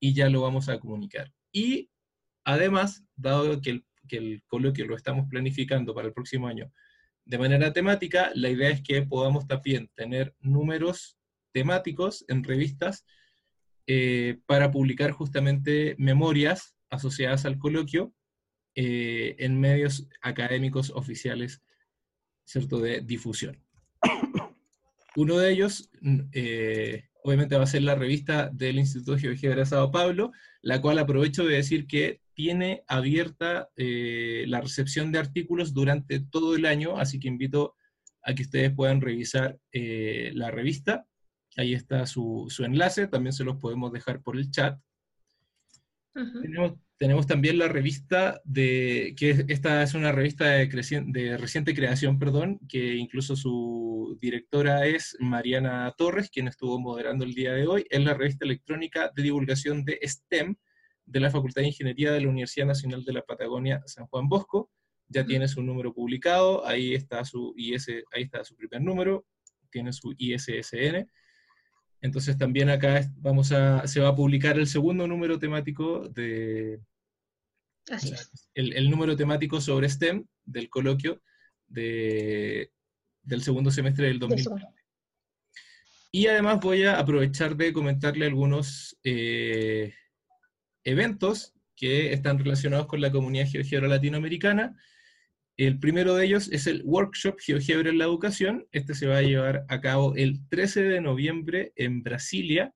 y 0.00 0.14
ya 0.14 0.28
lo 0.28 0.42
vamos 0.42 0.68
a 0.68 0.78
comunicar. 0.78 1.32
Y 1.52 1.90
además, 2.44 3.04
dado 3.16 3.60
que 3.60 3.82
el 4.10 4.42
coloquio 4.46 4.86
lo 4.86 4.96
estamos 4.96 5.28
planificando 5.28 5.94
para 5.94 6.08
el 6.08 6.14
próximo 6.14 6.48
año 6.48 6.72
de 7.24 7.38
manera 7.38 7.72
temática, 7.72 8.30
la 8.34 8.50
idea 8.50 8.70
es 8.70 8.82
que 8.82 9.02
podamos 9.02 9.46
también 9.46 9.90
tener 9.94 10.34
números 10.40 11.18
temáticos 11.52 12.24
en 12.28 12.44
revistas 12.44 13.04
eh, 13.86 14.38
para 14.46 14.70
publicar 14.70 15.10
justamente 15.10 15.94
memorias 15.98 16.76
asociadas 16.88 17.44
al 17.44 17.58
coloquio 17.58 18.12
eh, 18.74 19.36
en 19.38 19.60
medios 19.60 20.08
académicos 20.20 20.90
oficiales 20.90 21.62
¿cierto? 22.44 22.80
de 22.80 23.00
difusión. 23.00 23.62
Uno 25.16 25.36
de 25.36 25.52
ellos, 25.52 25.90
eh, 26.32 27.04
obviamente, 27.22 27.56
va 27.56 27.64
a 27.64 27.66
ser 27.66 27.82
la 27.82 27.94
revista 27.94 28.48
del 28.50 28.78
Instituto 28.78 29.12
de 29.12 29.20
Geología 29.20 29.54
de 29.54 29.66
Sao 29.66 29.90
Paulo, 29.90 30.32
la 30.62 30.80
cual 30.80 30.98
aprovecho 30.98 31.44
de 31.44 31.56
decir 31.56 31.86
que 31.86 32.21
tiene 32.34 32.82
abierta 32.86 33.68
la 33.76 34.60
recepción 34.60 35.12
de 35.12 35.18
artículos 35.18 35.74
durante 35.74 36.20
todo 36.20 36.56
el 36.56 36.66
año, 36.66 36.98
así 36.98 37.18
que 37.18 37.28
invito 37.28 37.74
a 38.22 38.34
que 38.34 38.42
ustedes 38.42 38.72
puedan 38.74 39.00
revisar 39.00 39.58
la 39.72 40.50
revista 40.50 41.06
Ahí 41.56 41.74
está 41.74 42.06
su, 42.06 42.48
enlace, 42.60 43.08
también 43.08 43.32
se 43.32 43.44
los 43.44 43.56
podemos 43.58 43.92
dejar 43.92 44.22
por 44.22 44.36
el 44.36 44.50
chat. 44.50 44.78
tenemos, 46.98 47.26
también 47.26 47.58
la 47.58 47.68
revista 47.68 48.40
de, 48.44 49.14
que 49.16 49.44
esta 49.48 49.82
es 49.82 49.94
una 49.94 50.12
revista 50.12 50.46
de, 50.46 50.66
de, 51.06 51.36
reciente 51.36 51.74
creación, 51.74 52.18
perdón, 52.18 52.58
que 52.68 52.94
incluso 52.94 53.36
su 53.36 54.16
directora 54.20 54.86
es 54.86 55.16
Mariana 55.20 55.92
Torres, 55.98 56.30
quien 56.30 56.48
estuvo 56.48 56.78
moderando 56.80 57.24
el 57.24 57.34
día 57.34 57.52
de 57.52 57.66
hoy. 57.66 57.86
Es 57.90 58.02
la 58.02 58.14
revista 58.14 58.44
electrónica 58.46 59.10
de 59.14 59.22
divulgación 59.22 59.84
de 59.84 60.00
STEM 60.02 60.56
de 61.04 61.20
la 61.20 61.30
Facultad 61.30 61.62
de 61.62 61.68
Ingeniería 61.68 62.12
de 62.12 62.20
la 62.20 62.28
Universidad 62.28 62.66
Nacional 62.66 63.04
de 63.04 63.12
la 63.12 63.22
Patagonia 63.22 63.82
San 63.86 64.06
Juan 64.06 64.28
Bosco. 64.28 64.70
Ya 65.08 65.26
tiene 65.26 65.46
su 65.46 65.62
número 65.62 65.92
publicado, 65.92 66.66
ahí 66.66 66.94
está 66.94 67.24
su 67.24 67.52
IS, 67.56 67.88
ahí 68.12 68.22
está 68.22 68.42
su 68.44 68.56
primer 68.56 68.80
número, 68.80 69.26
tiene 69.70 69.92
su 69.92 70.14
ISSN 70.16 71.06
entonces 72.02 72.36
también 72.36 72.68
acá 72.68 73.08
vamos 73.16 73.52
a, 73.52 73.86
se 73.86 74.00
va 74.00 74.08
a 74.08 74.14
publicar 74.14 74.58
el 74.58 74.66
segundo 74.66 75.06
número 75.06 75.38
temático 75.38 76.08
de... 76.08 76.80
Así 77.88 78.12
es. 78.12 78.50
El, 78.54 78.90
número 78.90 79.16
temático 79.16 79.60
sobre 79.60 79.88
STEM 79.88 80.26
del 80.44 80.68
coloquio 80.68 81.22
de, 81.68 82.72
del 83.22 83.42
segundo 83.42 83.70
semestre 83.70 84.08
del 84.08 84.18
2020. 84.18 84.66
Y 86.10 86.26
además 86.26 86.60
voy 86.60 86.82
a 86.84 86.98
aprovechar 86.98 87.56
de 87.56 87.72
comentarle 87.72 88.26
algunos 88.26 88.98
eh, 89.04 89.94
eventos 90.84 91.54
que 91.76 92.12
están 92.12 92.38
relacionados 92.38 92.86
con 92.86 93.00
la 93.00 93.10
comunidad 93.10 93.46
geográfica 93.48 93.86
latinoamericana 93.86 94.76
el 95.56 95.78
primero 95.78 96.14
de 96.14 96.24
ellos 96.24 96.50
es 96.50 96.66
el 96.66 96.82
workshop 96.84 97.38
GeoGebra 97.38 97.90
en 97.90 97.98
la 97.98 98.04
educación. 98.04 98.66
Este 98.72 98.94
se 98.94 99.06
va 99.06 99.18
a 99.18 99.22
llevar 99.22 99.64
a 99.68 99.80
cabo 99.80 100.14
el 100.16 100.40
13 100.48 100.82
de 100.82 101.00
noviembre 101.00 101.72
en 101.76 102.02
Brasilia, 102.02 102.74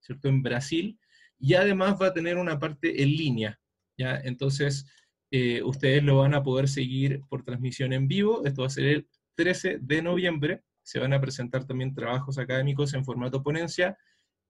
¿cierto? 0.00 0.28
En 0.28 0.42
Brasil. 0.42 0.98
Y 1.38 1.54
además 1.54 1.96
va 2.00 2.08
a 2.08 2.12
tener 2.12 2.36
una 2.36 2.58
parte 2.58 3.02
en 3.02 3.08
línea, 3.08 3.58
¿ya? 3.96 4.20
Entonces, 4.22 4.86
eh, 5.30 5.62
ustedes 5.62 6.04
lo 6.04 6.18
van 6.18 6.34
a 6.34 6.42
poder 6.42 6.68
seguir 6.68 7.22
por 7.28 7.42
transmisión 7.42 7.92
en 7.94 8.06
vivo. 8.06 8.44
Esto 8.44 8.62
va 8.62 8.66
a 8.66 8.70
ser 8.70 8.84
el 8.84 9.08
13 9.36 9.78
de 9.80 10.02
noviembre. 10.02 10.62
Se 10.82 10.98
van 10.98 11.14
a 11.14 11.20
presentar 11.20 11.66
también 11.66 11.94
trabajos 11.94 12.36
académicos 12.36 12.92
en 12.92 13.04
formato 13.04 13.42
ponencia, 13.42 13.96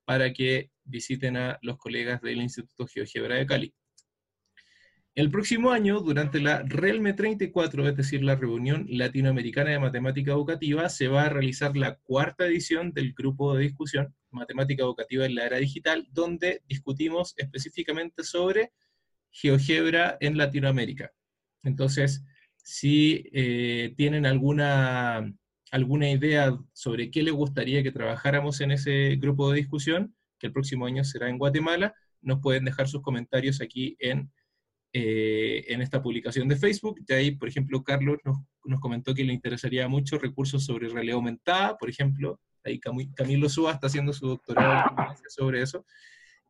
para 0.05 0.31
que 0.31 0.71
visiten 0.89 1.37
a 1.37 1.59
los 1.61 1.77
colegas 1.77 2.21
del 2.21 2.41
Instituto 2.41 2.87
GeoGebra 2.87 3.35
de 3.35 3.45
Cali. 3.45 3.73
El 5.15 5.31
próximo 5.31 5.71
año, 5.71 5.99
durante 5.99 6.39
la 6.39 6.61
RELME 6.61 7.13
34, 7.13 7.89
es 7.89 7.97
decir, 7.97 8.23
la 8.23 8.35
Reunión 8.35 8.85
Latinoamericana 8.89 9.71
de 9.71 9.79
Matemática 9.79 10.31
Educativa, 10.31 10.87
se 10.87 11.07
va 11.07 11.23
a 11.23 11.29
realizar 11.29 11.75
la 11.75 11.95
cuarta 11.95 12.45
edición 12.45 12.93
del 12.93 13.13
grupo 13.13 13.53
de 13.53 13.63
discusión 13.63 14.15
Matemática 14.31 14.83
Educativa 14.83 15.25
en 15.25 15.35
la 15.35 15.45
Era 15.45 15.57
Digital, 15.57 16.07
donde 16.11 16.61
discutimos 16.67 17.33
específicamente 17.37 18.23
sobre 18.23 18.71
GeoGebra 19.31 20.17
en 20.21 20.37
Latinoamérica. 20.37 21.11
Entonces, 21.63 22.23
si 22.63 23.29
eh, 23.33 23.93
tienen 23.97 24.25
alguna, 24.25 25.33
alguna 25.71 26.09
idea 26.09 26.57
sobre 26.71 27.11
qué 27.11 27.23
les 27.23 27.33
gustaría 27.33 27.83
que 27.83 27.91
trabajáramos 27.91 28.61
en 28.61 28.71
ese 28.71 29.17
grupo 29.17 29.51
de 29.51 29.57
discusión, 29.57 30.15
que 30.39 30.47
el 30.47 30.53
próximo 30.53 30.85
año 30.85 31.03
será 31.03 31.29
en 31.29 31.37
Guatemala, 31.37 31.93
nos 32.21 32.39
pueden 32.39 32.65
dejar 32.65 32.87
sus 32.87 33.01
comentarios 33.01 33.61
aquí 33.61 33.95
en 33.99 34.31
eh, 34.91 35.65
en 35.67 35.83
esta 35.83 36.01
publicación 36.01 36.47
de 36.47 36.55
Facebook. 36.55 36.99
De 37.05 37.13
ahí, 37.13 37.31
por 37.31 37.47
ejemplo, 37.47 37.83
Carlos 37.83 38.17
nos, 38.23 38.79
comentó 38.79 39.13
que 39.13 39.23
le 39.23 39.33
interesaría 39.33 39.87
mucho 39.87 40.17
recursos 40.17 40.65
sobre 40.65 40.89
realidad 40.89 41.17
aumentada, 41.17 41.77
por 41.77 41.89
ejemplo. 41.89 42.39
Ahí 42.63 42.79
Camilo 42.79 43.49
Suba 43.49 43.73
está 43.73 43.87
haciendo 43.87 44.13
su 44.13 44.27
doctorado 44.27 44.95
sobre 45.27 45.61
eso. 45.61 45.85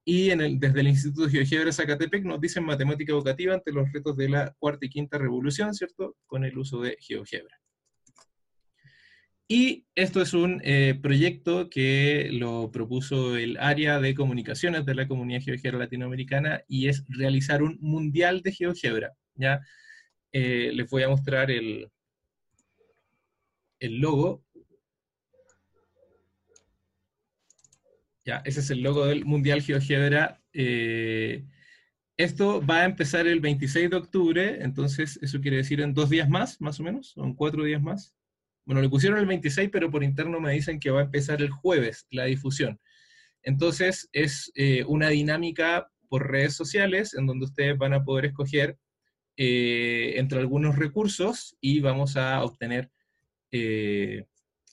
Y 0.06 0.32
en 0.32 0.40
el, 0.40 0.60
desde 0.60 0.80
el 0.80 0.88
Instituto 0.88 1.28
de 1.28 1.32
GeoGebra 1.32 1.74
Zacatepec 1.74 2.24
nos 2.24 2.40
dicen 2.40 2.64
matemática 2.64 3.11
educativa 3.11 3.53
ante 3.53 3.74
los 3.74 3.91
retos 3.91 4.16
de 4.16 4.30
la 4.30 4.56
cuarta 4.57 4.86
y 4.86 4.90
quinta 4.90 5.18
revolución, 5.18 5.74
¿cierto? 5.74 6.16
Con 6.26 6.45
el 6.45 6.57
uso 6.57 6.82
de 6.82 6.98
GeoGebra. 7.02 7.60
Y 9.52 9.88
esto 9.96 10.22
es 10.22 10.36
un 10.36 10.62
eh, 10.64 10.94
proyecto 11.02 11.72
que 11.72 12.30
lo 12.32 12.72
propuso 12.72 13.36
el 13.36 13.58
área 13.58 14.00
de 14.00 14.14
comunicaciones 14.14 14.86
de 14.86 14.94
la 14.94 15.08
comunidad 15.08 15.42
GeoGebra 15.42 15.80
latinoamericana 15.80 16.62
y 16.68 16.88
es 16.88 17.04
realizar 17.08 17.64
un 17.64 17.80
mundial 17.82 18.44
de 18.44 18.52
GeoGebra. 18.52 19.14
¿ya? 19.34 19.60
Eh, 20.32 20.72
les 20.72 20.88
voy 20.88 21.02
a 21.02 21.10
mostrar 21.10 21.50
el, 21.50 21.90
el 23.80 23.98
logo. 24.00 24.46
Ya, 28.26 28.44
ese 28.46 28.60
es 28.60 28.70
el 28.70 28.84
logo 28.84 29.08
del 29.08 29.26
Mundial 29.26 29.64
GeoGebra. 29.64 30.44
Eh, 30.54 31.44
esto 32.18 32.64
va 32.64 32.82
a 32.82 32.86
empezar 32.86 33.26
el 33.26 33.40
26 33.40 33.90
de 33.90 33.96
octubre, 33.96 34.64
entonces 34.64 35.18
eso 35.24 35.42
quiere 35.42 35.58
decir 35.58 35.82
en 35.82 35.96
dos 35.96 36.12
días 36.12 36.30
más, 36.30 36.62
más 36.62 36.80
o 36.80 36.84
menos, 36.84 37.18
o 37.18 37.24
en 37.26 37.34
cuatro 37.34 37.64
días 37.64 37.82
más. 37.82 38.14
Bueno, 38.70 38.84
le 38.84 38.90
pusieron 38.90 39.18
el 39.18 39.26
26, 39.26 39.72
pero 39.74 39.90
por 39.90 40.04
interno 40.04 40.40
me 40.40 40.54
dicen 40.54 40.80
que 40.80 40.91
va 40.91 41.00
a 41.00 41.06
empezar 41.06 41.41
el 41.41 41.50
jueves 41.50 42.06
la 42.12 42.26
difusión. 42.26 42.80
Entonces, 43.41 44.08
es 44.14 44.52
eh, 44.54 44.84
una 44.88 45.10
dinámica 45.10 45.90
por 46.08 46.30
redes 46.30 46.54
sociales 46.54 47.16
en 47.16 47.26
donde 47.26 47.46
ustedes 47.46 47.76
van 47.80 47.96
a 47.96 48.04
poder 48.04 48.26
escoger 48.26 48.78
eh, 49.38 50.14
entre 50.18 50.38
algunos 50.38 50.76
recursos 50.76 51.58
y 51.60 51.80
vamos 51.80 52.16
a 52.16 52.44
obtener 52.44 52.91
eh, 53.52 54.26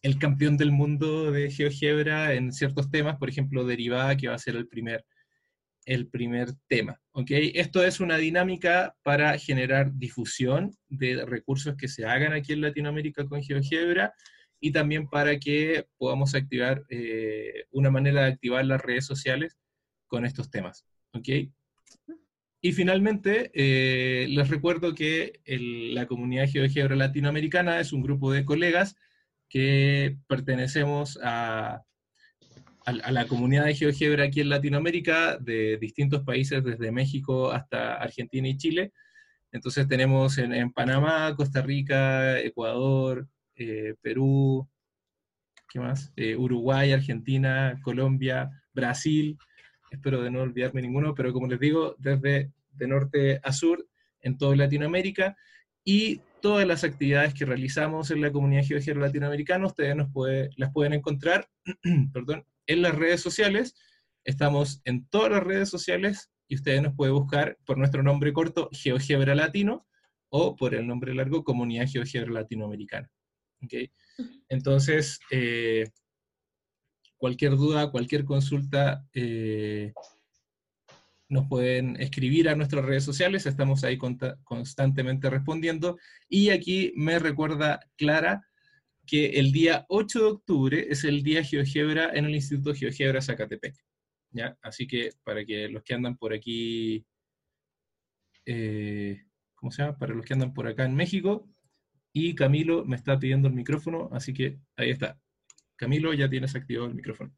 el 0.02 0.18
campeón 0.18 0.58
del 0.58 0.72
mundo 0.72 1.32
de 1.32 1.50
GeoGebra 1.50 2.34
en 2.34 2.52
ciertos 2.52 2.90
temas, 2.90 3.16
por 3.16 3.30
ejemplo, 3.30 3.64
derivada, 3.64 4.14
que 4.18 4.28
va 4.28 4.34
a 4.34 4.38
ser 4.38 4.56
el 4.56 4.68
primer 4.68 5.06
el 5.86 6.08
primer 6.08 6.50
tema. 6.68 7.00
¿Ok? 7.16 7.30
Esto 7.54 7.82
es 7.82 8.00
una 8.00 8.18
dinámica 8.18 8.94
para 9.02 9.38
generar 9.38 9.90
difusión 9.94 10.76
de 10.90 11.24
recursos 11.24 11.74
que 11.74 11.88
se 11.88 12.04
hagan 12.04 12.34
aquí 12.34 12.52
en 12.52 12.60
Latinoamérica 12.60 13.26
con 13.26 13.42
GeoGebra 13.42 14.12
y 14.60 14.70
también 14.70 15.08
para 15.08 15.38
que 15.38 15.86
podamos 15.96 16.34
activar 16.34 16.84
una 17.70 17.90
manera 17.90 18.24
de 18.24 18.32
activar 18.32 18.66
las 18.66 18.82
redes 18.82 19.06
sociales 19.06 19.56
con 20.06 20.26
estos 20.26 20.50
temas. 20.50 20.84
¿ok? 21.14 21.28
Y 22.60 22.72
finalmente, 22.72 23.50
les 23.54 24.48
recuerdo 24.50 24.94
que 24.94 25.40
la 25.46 26.06
comunidad 26.06 26.50
GeoGebra 26.50 26.96
Latinoamericana 26.96 27.80
es 27.80 27.94
un 27.94 28.02
grupo 28.02 28.30
de 28.30 28.44
colegas 28.44 28.94
que 29.48 30.18
pertenecemos 30.28 31.18
a, 31.22 31.82
a, 32.86 33.10
la 33.10 33.26
comunidad 33.26 33.64
de 33.64 33.74
GeoGebra 33.74 34.24
aquí 34.24 34.40
en 34.40 34.48
Latinoamérica, 34.48 35.38
de 35.38 35.76
distintos 35.78 36.22
países, 36.22 36.62
desde 36.62 36.92
México 36.92 37.50
hasta 37.50 37.96
Argentina 37.96 38.48
y 38.48 38.56
Chile. 38.56 38.92
Entonces 39.50 39.88
tenemos 39.88 40.38
en, 40.38 40.72
Panamá, 40.72 41.34
Costa 41.36 41.62
Rica, 41.62 42.38
Ecuador, 42.38 43.26
eh, 43.56 43.94
Perú, 44.00 44.68
¿qué 45.68 45.80
más? 45.80 46.12
Eh, 46.16 46.36
Uruguay, 46.36 46.92
Argentina, 46.92 47.78
Colombia, 47.82 48.50
Brasil, 48.72 49.36
espero 49.90 50.22
de 50.22 50.30
no 50.30 50.42
olvidarme 50.42 50.82
ninguno, 50.82 51.14
pero 51.14 51.32
como 51.32 51.48
les 51.48 51.58
digo, 51.58 51.96
desde 51.98 52.52
de 52.70 52.86
norte 52.86 53.40
a 53.42 53.52
sur 53.52 53.84
en 54.20 54.38
toda 54.38 54.54
Latinoamérica 54.54 55.36
y 55.84 56.20
todas 56.40 56.66
las 56.66 56.84
actividades 56.84 57.34
que 57.34 57.46
realizamos 57.46 58.10
en 58.10 58.20
la 58.20 58.30
comunidad 58.30 58.64
GeoGebra 58.64 59.06
latinoamericana, 59.06 59.66
ustedes 59.66 59.96
nos 59.96 60.12
puede, 60.12 60.50
las 60.56 60.72
pueden 60.72 60.92
encontrar 60.92 61.48
perdón, 62.12 62.44
en 62.66 62.82
las 62.82 62.94
redes 62.94 63.20
sociales. 63.20 63.74
Estamos 64.24 64.80
en 64.84 65.06
todas 65.08 65.32
las 65.32 65.42
redes 65.42 65.68
sociales 65.68 66.30
y 66.48 66.56
ustedes 66.56 66.82
nos 66.82 66.94
pueden 66.94 67.14
buscar 67.14 67.58
por 67.64 67.78
nuestro 67.78 68.02
nombre 68.02 68.32
corto 68.32 68.68
GeoGebra 68.72 69.34
Latino 69.34 69.86
o 70.28 70.56
por 70.56 70.74
el 70.74 70.86
nombre 70.86 71.14
largo 71.14 71.44
Comunidad 71.44 71.86
GeoGebra 71.88 72.32
Latinoamericana. 72.32 73.10
¿Okay? 73.64 73.90
Entonces, 74.48 75.18
eh, 75.30 75.88
cualquier 77.16 77.52
duda, 77.56 77.90
cualquier 77.90 78.24
consulta, 78.24 79.04
eh, 79.12 79.92
nos 81.28 81.48
pueden 81.48 82.00
escribir 82.00 82.48
a 82.48 82.54
nuestras 82.54 82.84
redes 82.84 83.04
sociales, 83.04 83.46
estamos 83.46 83.82
ahí 83.82 83.98
constantemente 84.44 85.28
respondiendo. 85.28 85.98
Y 86.28 86.50
aquí 86.50 86.92
me 86.94 87.18
recuerda 87.18 87.80
Clara 87.96 88.46
que 89.06 89.38
el 89.38 89.52
día 89.52 89.86
8 89.88 90.18
de 90.18 90.26
octubre 90.26 90.86
es 90.90 91.04
el 91.04 91.22
día 91.22 91.44
GeoGebra 91.44 92.10
en 92.14 92.24
el 92.24 92.34
Instituto 92.34 92.74
GeoGebra 92.74 93.22
Zacatepec. 93.22 93.74
¿ya? 94.30 94.56
Así 94.62 94.86
que 94.86 95.10
para 95.24 95.44
que 95.44 95.68
los 95.68 95.82
que 95.82 95.94
andan 95.94 96.16
por 96.16 96.32
aquí, 96.32 97.06
eh, 98.44 99.22
¿cómo 99.54 99.70
se 99.70 99.82
llama? 99.82 99.98
Para 99.98 100.14
los 100.14 100.24
que 100.24 100.34
andan 100.34 100.52
por 100.52 100.66
acá 100.66 100.84
en 100.84 100.94
México, 100.94 101.48
y 102.12 102.34
Camilo 102.34 102.84
me 102.84 102.96
está 102.96 103.18
pidiendo 103.18 103.48
el 103.48 103.54
micrófono, 103.54 104.08
así 104.12 104.32
que 104.32 104.58
ahí 104.76 104.90
está. 104.90 105.18
Camilo, 105.76 106.14
ya 106.14 106.30
tienes 106.30 106.54
activado 106.54 106.88
el 106.88 106.94
micrófono. 106.94 107.36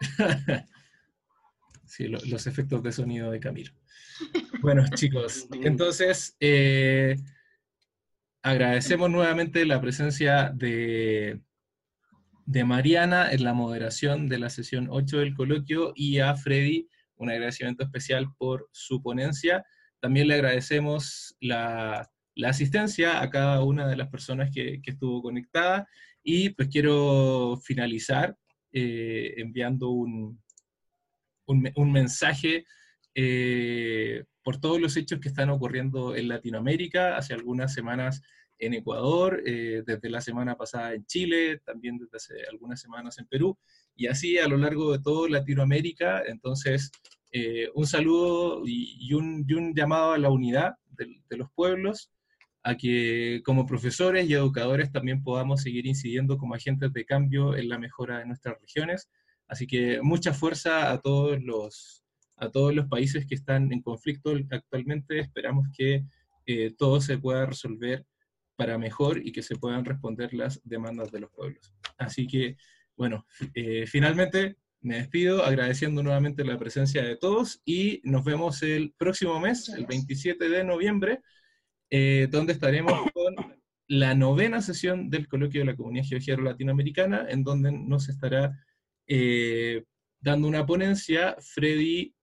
sí, 1.84 2.08
los 2.08 2.46
efectos 2.46 2.82
de 2.82 2.92
sonido 2.92 3.30
de 3.30 3.40
Camilo. 3.40 3.72
Bueno, 4.60 4.84
chicos, 4.94 5.46
entonces 5.62 6.36
eh, 6.40 7.16
agradecemos 8.44 9.10
nuevamente 9.10 9.64
la 9.64 9.80
presencia 9.80 10.50
de, 10.54 11.40
de 12.44 12.64
Mariana 12.64 13.32
en 13.32 13.42
la 13.42 13.54
moderación 13.54 14.28
de 14.28 14.38
la 14.38 14.50
sesión 14.50 14.88
8 14.90 15.18
del 15.18 15.34
coloquio 15.34 15.94
y 15.96 16.18
a 16.18 16.36
Freddy 16.36 16.86
un 17.16 17.30
agradecimiento 17.30 17.84
especial 17.84 18.34
por 18.36 18.68
su 18.70 19.02
ponencia. 19.02 19.64
También 19.98 20.28
le 20.28 20.34
agradecemos 20.34 21.34
la, 21.40 22.10
asistencia 22.44 23.22
a 23.22 23.30
cada 23.30 23.62
una 23.64 23.86
de 23.86 23.96
las 23.96 24.08
personas 24.08 24.50
que, 24.52 24.82
estuvo 24.84 25.22
conectada 25.22 25.88
y 26.22 26.50
pues 26.50 26.68
quiero 26.68 27.58
finalizar 27.64 28.36
eh, 28.72 29.34
enviando 29.38 29.88
un, 29.88 30.38
un, 31.46 31.92
mensaje 31.92 32.66
eh, 33.14 34.24
por 34.42 34.60
todos 34.60 34.80
los 34.80 34.96
hechos 34.96 35.20
que 35.20 35.28
están 35.28 35.50
ocurriendo 35.50 36.14
en 36.14 36.28
Latinoamérica, 36.28 37.16
hace 37.16 37.34
algunas 37.34 37.72
semanas 37.72 38.22
en 38.58 38.74
Ecuador, 38.74 39.42
eh, 39.46 39.82
desde 39.86 40.10
la 40.10 40.20
semana 40.20 40.56
pasada 40.56 40.94
en 40.94 41.04
Chile, 41.06 41.60
también 41.64 41.98
desde 41.98 42.16
hace 42.16 42.34
algunas 42.50 42.80
semanas 42.80 43.18
en 43.18 43.26
Perú, 43.26 43.58
y 43.96 44.06
así 44.06 44.38
a 44.38 44.48
lo 44.48 44.56
largo 44.56 44.92
de 44.92 45.00
toda 45.00 45.28
Latinoamérica. 45.28 46.22
Entonces, 46.26 46.90
eh, 47.32 47.68
un 47.74 47.86
saludo 47.86 48.62
y, 48.64 49.12
un, 49.12 49.44
llamado 49.74 50.12
a 50.12 50.18
la 50.18 50.30
unidad 50.30 50.74
de, 50.90 51.36
los 51.36 51.50
pueblos, 51.50 52.10
a 52.62 52.76
que 52.76 53.42
como 53.44 53.66
profesores 53.66 54.28
y 54.28 54.34
educadores 54.34 54.92
también 54.92 55.22
podamos 55.22 55.62
seguir 55.62 55.86
incidiendo 55.86 56.38
como 56.38 56.54
agentes 56.54 56.92
de 56.92 57.04
cambio 57.04 57.56
en 57.56 57.68
la 57.68 57.78
mejora 57.78 58.20
de 58.20 58.26
nuestras 58.26 58.60
regiones. 58.60 59.10
Así 59.48 59.66
que 59.66 60.00
mucha 60.00 60.32
fuerza 60.32 60.92
a 60.92 61.00
todos 61.00 61.42
los, 61.42 62.03
a 62.36 62.50
todos 62.50 62.74
los 62.74 62.86
países 62.86 63.26
que 63.26 63.34
están 63.34 63.72
en 63.72 63.82
conflicto 63.82 64.34
actualmente. 64.50 65.18
Esperamos 65.18 65.68
que 65.76 66.04
eh, 66.46 66.74
todo 66.76 67.00
se 67.00 67.18
pueda 67.18 67.46
resolver 67.46 68.04
para 68.56 68.78
mejor 68.78 69.18
y 69.26 69.32
que 69.32 69.42
se 69.42 69.56
puedan 69.56 69.84
responder 69.84 70.32
las 70.34 70.60
demandas 70.64 71.10
de 71.10 71.20
los 71.20 71.30
pueblos. 71.30 71.74
Así 71.98 72.26
que, 72.26 72.56
bueno, 72.96 73.26
eh, 73.54 73.86
finalmente 73.86 74.56
me 74.80 74.96
despido 74.96 75.44
agradeciendo 75.44 76.02
nuevamente 76.02 76.44
la 76.44 76.58
presencia 76.58 77.02
de 77.02 77.16
todos 77.16 77.60
y 77.64 78.00
nos 78.04 78.24
vemos 78.24 78.62
el 78.62 78.92
próximo 78.96 79.40
mes, 79.40 79.70
el 79.70 79.86
27 79.86 80.48
de 80.48 80.62
noviembre, 80.62 81.20
eh, 81.90 82.28
donde 82.30 82.52
estaremos 82.52 83.10
con 83.12 83.34
la 83.88 84.14
novena 84.14 84.60
sesión 84.60 85.10
del 85.10 85.28
coloquio 85.28 85.60
de 85.60 85.66
la 85.66 85.76
Comunidad 85.76 86.04
Geográfica 86.06 86.42
Latinoamericana, 86.42 87.26
en 87.28 87.44
donde 87.44 87.72
nos 87.72 88.08
estará 88.08 88.52
eh, 89.06 89.84
dando 90.20 90.48
una 90.48 90.66
ponencia 90.66 91.36
Freddy, 91.40 92.13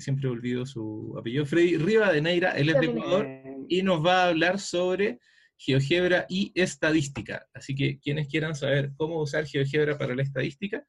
siempre 0.00 0.28
olvido 0.28 0.66
su 0.66 1.14
apellido, 1.18 1.46
Freddy 1.46 1.76
Rivadeneira, 1.78 2.52
él 2.52 2.68
es 2.70 2.80
de 2.80 2.86
Ecuador, 2.86 3.26
y 3.68 3.82
nos 3.82 4.04
va 4.04 4.22
a 4.24 4.28
hablar 4.28 4.58
sobre 4.58 5.18
GeoGebra 5.58 6.26
y 6.28 6.52
estadística. 6.54 7.46
Así 7.54 7.74
que 7.74 7.98
quienes 7.98 8.28
quieran 8.28 8.54
saber 8.54 8.92
cómo 8.96 9.20
usar 9.20 9.46
GeoGebra 9.46 9.96
para 9.96 10.14
la 10.14 10.22
estadística, 10.22 10.84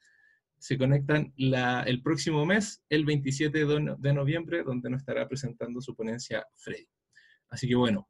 se 0.60 0.78
conectan 0.78 1.34
el 1.38 2.02
próximo 2.02 2.46
mes, 2.46 2.84
el 2.90 3.06
27 3.06 3.66
de 3.98 4.14
noviembre, 4.14 4.64
donde 4.64 4.90
nos 4.90 5.02
estará 5.02 5.28
presentando 5.28 5.80
su 5.82 5.96
ponencia 5.96 6.46
Freddy. 6.56 6.88
Así 7.50 7.68
que 7.68 7.76
bueno, 7.76 8.10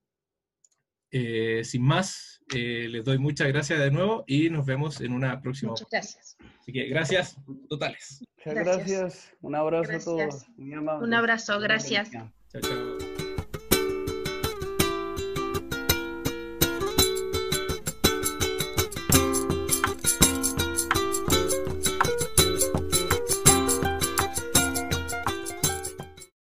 eh, 1.11 1.61
sin 1.63 1.83
más, 1.83 2.41
eh, 2.53 2.87
les 2.89 3.03
doy 3.03 3.17
muchas 3.17 3.47
gracias 3.47 3.79
de 3.79 3.91
nuevo 3.91 4.23
y 4.27 4.49
nos 4.49 4.65
vemos 4.65 5.01
en 5.01 5.13
una 5.13 5.41
próxima. 5.41 5.71
Muchas 5.71 5.89
gracias. 5.89 6.37
Así 6.59 6.71
que 6.71 6.87
gracias 6.87 7.37
totales. 7.69 8.23
Muchas 8.37 8.65
gracias. 8.65 9.33
Un 9.41 9.55
abrazo 9.55 9.91
a 9.91 9.99
todos. 9.99 10.45
Un 10.57 11.13
abrazo, 11.13 11.59
gracias. 11.59 12.11
Chao, 12.11 12.61
chao. 12.61 12.96